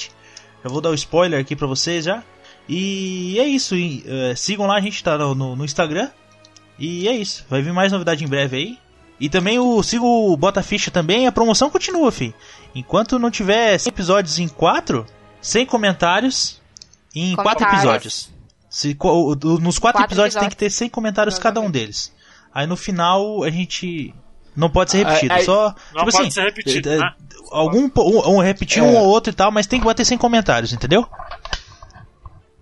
Já 0.62 0.68
vou 0.70 0.80
dar 0.80 0.90
o 0.90 0.94
spoiler 0.94 1.40
aqui 1.40 1.54
pra 1.56 1.66
vocês 1.66 2.04
já. 2.04 2.22
E 2.68 3.38
é 3.38 3.46
isso. 3.46 3.74
e, 3.76 4.02
eh, 4.06 4.34
sigam 4.36 4.66
lá, 4.66 4.76
a 4.76 4.80
gente 4.80 5.02
tá 5.02 5.16
no- 5.16 5.54
no 5.56 5.64
Instagram. 5.64 6.10
E 6.78 7.06
é 7.08 7.12
isso. 7.12 7.44
Vai 7.48 7.62
vir 7.62 7.72
mais 7.72 7.92
novidade 7.92 8.24
em 8.24 8.28
breve 8.28 8.56
aí. 8.56 8.78
E 9.20 9.28
também 9.28 9.58
o 9.58 9.82
siga 9.82 10.04
o 10.04 10.36
Bota 10.36 10.62
Ficha 10.62 10.90
também. 10.90 11.26
A 11.26 11.32
promoção 11.32 11.70
continua, 11.70 12.10
fi. 12.10 12.34
Enquanto 12.74 13.18
não 13.18 13.30
tiver 13.30 13.78
100 13.78 13.90
episódios 13.90 14.38
em 14.38 14.48
4, 14.48 15.06
100 15.40 15.66
comentários 15.66 16.60
em 17.14 17.34
4 17.36 17.64
Comentários. 17.64 17.84
episódios. 17.84 18.30
Se, 18.68 18.96
o- 19.00 19.34
nos 19.60 19.78
4 19.78 19.80
Quatro 19.80 20.02
episódios 20.04 20.34
tem 20.34 20.40
episódios. 20.42 20.48
que 20.48 20.56
ter 20.56 20.70
100 20.70 20.88
comentários 20.88 21.38
cada 21.38 21.60
um 21.60 21.70
deles. 21.70 22.12
Aí 22.52 22.66
no 22.66 22.76
final 22.76 23.44
a 23.44 23.50
gente 23.50 24.12
não 24.56 24.68
pode 24.68 24.90
ser 24.90 24.98
repetido. 25.06 25.32
Aí- 25.32 25.40
aí- 25.40 25.44
só, 25.46 25.68
Não 25.68 25.74
tipo 25.74 25.94
pode 26.10 26.16
assim, 26.16 26.30
ser 26.30 26.42
repetido, 26.42 26.88
eh, 26.90 26.98
né? 26.98 27.12
algum 27.52 27.88
um, 27.96 28.30
um 28.36 28.40
repetir 28.42 28.82
É. 28.82 28.86
um 28.86 28.96
ou 28.96 29.06
outro 29.06 29.32
e 29.32 29.36
tal, 29.36 29.52
mas 29.52 29.66
tem 29.68 29.78
que 29.78 29.86
bater 29.86 30.04
100 30.04 30.18
comentários, 30.18 30.72
entendeu? 30.72 31.06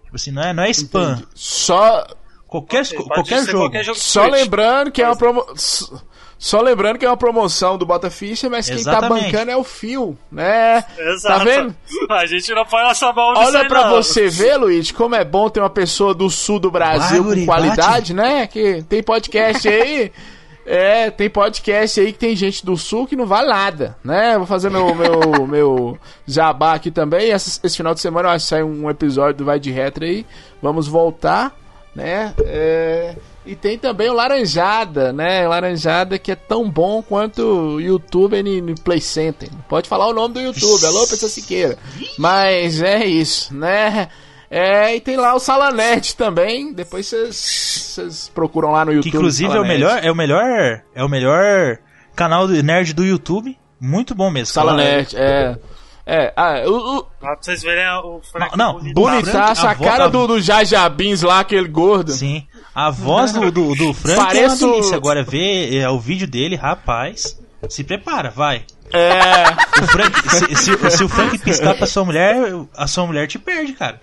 Tipo 0.05 0.17
assim, 0.17 0.31
não 0.31 0.43
é, 0.43 0.53
não 0.53 0.63
é 0.63 0.71
spam. 0.71 1.23
Só, 1.35 2.07
Qualquer, 2.53 2.87
Pode 2.89 3.09
qualquer 3.09 3.39
ser 3.45 3.51
jogo. 3.53 3.65
qualquer 3.65 3.85
jogo 3.85 3.99
só 3.99 4.27
lembrando 4.27 4.91
que 4.93 5.03
é 5.03 5.07
uma 5.07 5.17
promo... 5.17 5.45
s- 5.55 5.91
Só 6.39 6.61
lembrando 6.61 6.99
que 6.99 7.07
é 7.07 7.09
uma 7.09 7.17
promoção 7.17 7.79
do 7.79 7.87
Bota 7.87 8.11
Ficha, 8.11 8.51
mas 8.51 8.67
quem 8.67 8.75
tá 8.75 8.81
Exatamente. 8.99 9.27
bancando 9.27 9.51
é 9.53 9.57
o 9.57 9.63
Phil, 9.63 10.19
né? 10.31 10.85
Exato. 10.99 11.39
Tá 11.39 11.45
vendo? 11.45 11.75
A 12.11 12.27
gente 12.27 12.53
não 12.53 12.65
põe 12.67 12.83
nossa 12.83 13.13
mão 13.13 13.33
Olha 13.37 13.65
pra 13.69 13.85
não. 13.85 13.91
você 13.93 14.29
ver, 14.29 14.57
Luiz, 14.57 14.91
como 14.91 15.15
é 15.15 15.25
bom 15.25 15.49
ter 15.49 15.61
uma 15.61 15.71
pessoa 15.71 16.13
do 16.13 16.29
sul 16.29 16.59
do 16.59 16.69
Brasil 16.71 17.23
Vai, 17.25 17.37
com 17.37 17.47
qualidade, 17.47 18.13
né? 18.13 18.47
Que 18.49 18.83
tem 18.89 19.03
podcast 19.03 19.69
aí. 19.69 20.13
É, 20.65 21.11
tem 21.11 21.29
podcast 21.29 21.99
aí 22.01 22.13
que 22.13 22.19
tem 22.21 22.37
gente 22.37 22.65
do 22.65 22.77
sul 22.77 23.05
que 23.05 23.17
não 23.17 23.27
vale 23.27 23.49
nada, 23.49 23.97
né? 24.05 24.39
Vou 24.39 24.47
fazer 24.47 24.71
meu, 24.71 24.95
meu, 24.95 25.21
meu 25.45 25.99
jabá 26.25 26.75
aqui 26.75 26.89
também. 26.89 27.31
Esse, 27.31 27.59
esse 27.65 27.77
final 27.77 27.93
de 27.95 28.01
semana 28.01 28.29
eu 28.29 28.33
acho 28.33 28.45
que 28.45 28.49
sai 28.51 28.63
um 28.63 28.89
episódio 28.89 29.39
do 29.39 29.45
Vai 29.45 29.59
de 29.59 29.73
Retro 29.73 30.05
aí. 30.05 30.25
Vamos 30.63 30.87
voltar, 30.87 31.53
né? 31.95 32.33
É, 32.45 33.15
e 33.45 33.55
tem 33.57 33.77
também 33.79 34.09
o 34.09 34.15
Laranjada, 34.15 35.13
né? 35.13 35.47
Laranjada 35.47 36.19
que 36.19 36.33
é 36.33 36.37
tão 36.37 36.71
bom 36.71 37.03
quanto 37.03 37.43
o 37.43 37.81
YouTube 37.81 38.43
no, 38.43 38.75
Play 38.77 39.01
Center. 39.01 39.49
Pode 39.69 39.89
falar 39.89 40.07
o 40.07 40.13
nome 40.13 40.35
do 40.35 40.41
YouTube, 40.41 40.85
alô, 40.87 41.07
pessoa 41.07 41.29
Siqueira. 41.29 41.77
Mas 42.19 42.81
é 42.81 43.05
isso, 43.05 43.55
né? 43.55 44.09
É, 44.51 44.95
e 44.95 45.01
tem 45.01 45.17
lá 45.17 45.35
o 45.35 45.39
Salanet 45.41 46.15
também. 46.15 46.73
Depois 46.73 47.07
vocês- 47.07 48.31
procuram 48.35 48.71
lá 48.71 48.85
no 48.85 48.93
YouTube. 48.93 49.11
Que 49.11 49.17
inclusive 49.17 49.49
é 49.49 49.51
o 49.51 49.63
Salanet. 49.63 49.75
melhor, 49.75 50.01
é 50.05 50.13
o 50.13 50.15
melhor, 50.15 50.83
é 50.95 51.05
o 51.05 51.09
melhor 51.09 51.79
canal 52.15 52.47
do 52.47 52.63
nerd 52.63 52.93
do 52.93 53.05
YouTube. 53.05 53.59
Muito 53.81 54.15
bom 54.15 54.31
mesmo. 54.31 54.53
Salanet, 54.53 55.17
é. 55.17 55.57
É, 56.05 56.33
ah, 56.37 56.63
o, 56.67 56.99
o, 56.99 57.03
Pra 57.21 57.37
vocês 57.41 57.63
verem 57.63 57.87
o 58.05 58.21
Frank 58.33 58.57
Não, 58.59 58.81
não, 58.81 59.07
a 59.07 59.71
A 59.71 59.75
cara 59.77 60.05
a- 60.05 60.09
do, 60.09 60.27
do 60.27 60.41
Jajabins 60.41 61.23
lá, 61.23 61.41
aquele 61.41 61.69
gordo. 61.69 62.11
Sim. 62.13 62.45
A 62.75 62.91
voz 62.91 63.33
do, 63.33 63.51
do, 63.53 63.75
do 63.75 63.95
Frank 63.95 64.19
é 64.19 64.21
uma 64.21 64.27
Parece 64.27 64.65
o- 64.65 64.71
delícia. 64.73 64.97
Agora 64.97 65.23
ver 65.23 65.77
é, 65.77 65.89
o 65.89 66.01
vídeo 66.01 66.27
dele, 66.27 66.57
rapaz. 66.57 67.39
Se 67.69 67.85
prepara, 67.85 68.31
vai. 68.31 68.65
É, 68.93 69.45
O 69.83 69.87
Frank, 69.87 70.29
se, 70.29 70.55
se- 70.57 70.91
se 70.91 71.05
o 71.05 71.09
Frank 71.09 71.39
piscar 71.39 71.75
pra 71.77 71.87
sua 71.87 72.05
mulher, 72.05 72.37
a 72.77 72.87
sua 72.89 73.07
mulher 73.07 73.29
te 73.29 73.39
perde, 73.39 73.73
cara. 73.75 74.01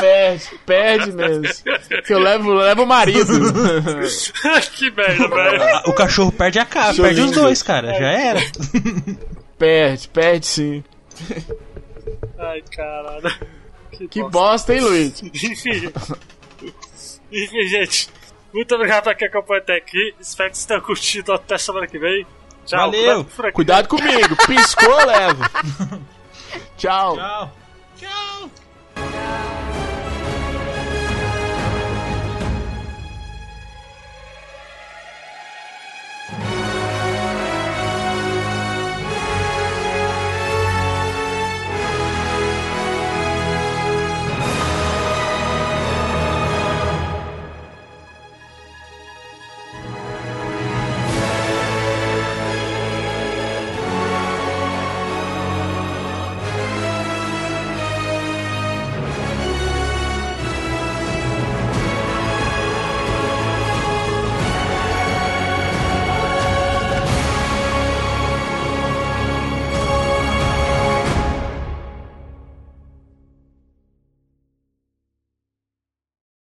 perde, 0.00 0.44
perde 0.66 1.12
mesmo. 1.12 1.44
Que 2.06 2.12
eu 2.14 2.18
levo, 2.18 2.52
levo 2.54 2.82
o 2.82 2.86
marido. 2.86 3.26
que 4.72 4.90
merda, 4.92 5.28
velho. 5.28 5.82
O 5.86 5.92
cachorro 5.92 6.32
perde 6.32 6.58
a 6.58 6.64
cara, 6.64 6.94
perde 6.94 7.20
os 7.22 7.30
dois, 7.32 7.62
cara. 7.62 7.88
Já 7.94 8.06
era. 8.10 8.40
perde, 9.62 10.08
perde 10.08 10.46
sim. 10.46 10.84
Ai, 12.36 12.60
caralho. 12.74 13.32
Que 14.10 14.24
bosta, 14.24 14.74
hein, 14.74 14.80
Luiz? 14.80 15.22
Enfim. 15.22 15.92
Enfim, 17.30 17.66
gente. 17.68 18.10
Muito 18.52 18.74
obrigado 18.74 19.04
pra 19.04 19.14
quem 19.14 19.28
acompanhou 19.28 19.62
até 19.62 19.76
aqui. 19.76 20.14
Espero 20.18 20.50
que 20.50 20.56
vocês 20.56 20.66
tenham 20.66 20.82
curtido. 20.82 21.32
Até 21.32 21.56
semana 21.58 21.86
que 21.86 21.96
vem. 21.96 22.26
Tchau. 22.66 22.90
Valeu. 22.90 23.24
Frank. 23.24 23.54
Cuidado 23.54 23.86
comigo, 23.86 24.36
piscou, 24.46 25.00
eu 25.00 25.06
levo. 25.06 25.42
Tchau. 26.76 27.16
Tchau. 27.16 27.52
Tchau. 27.96 29.71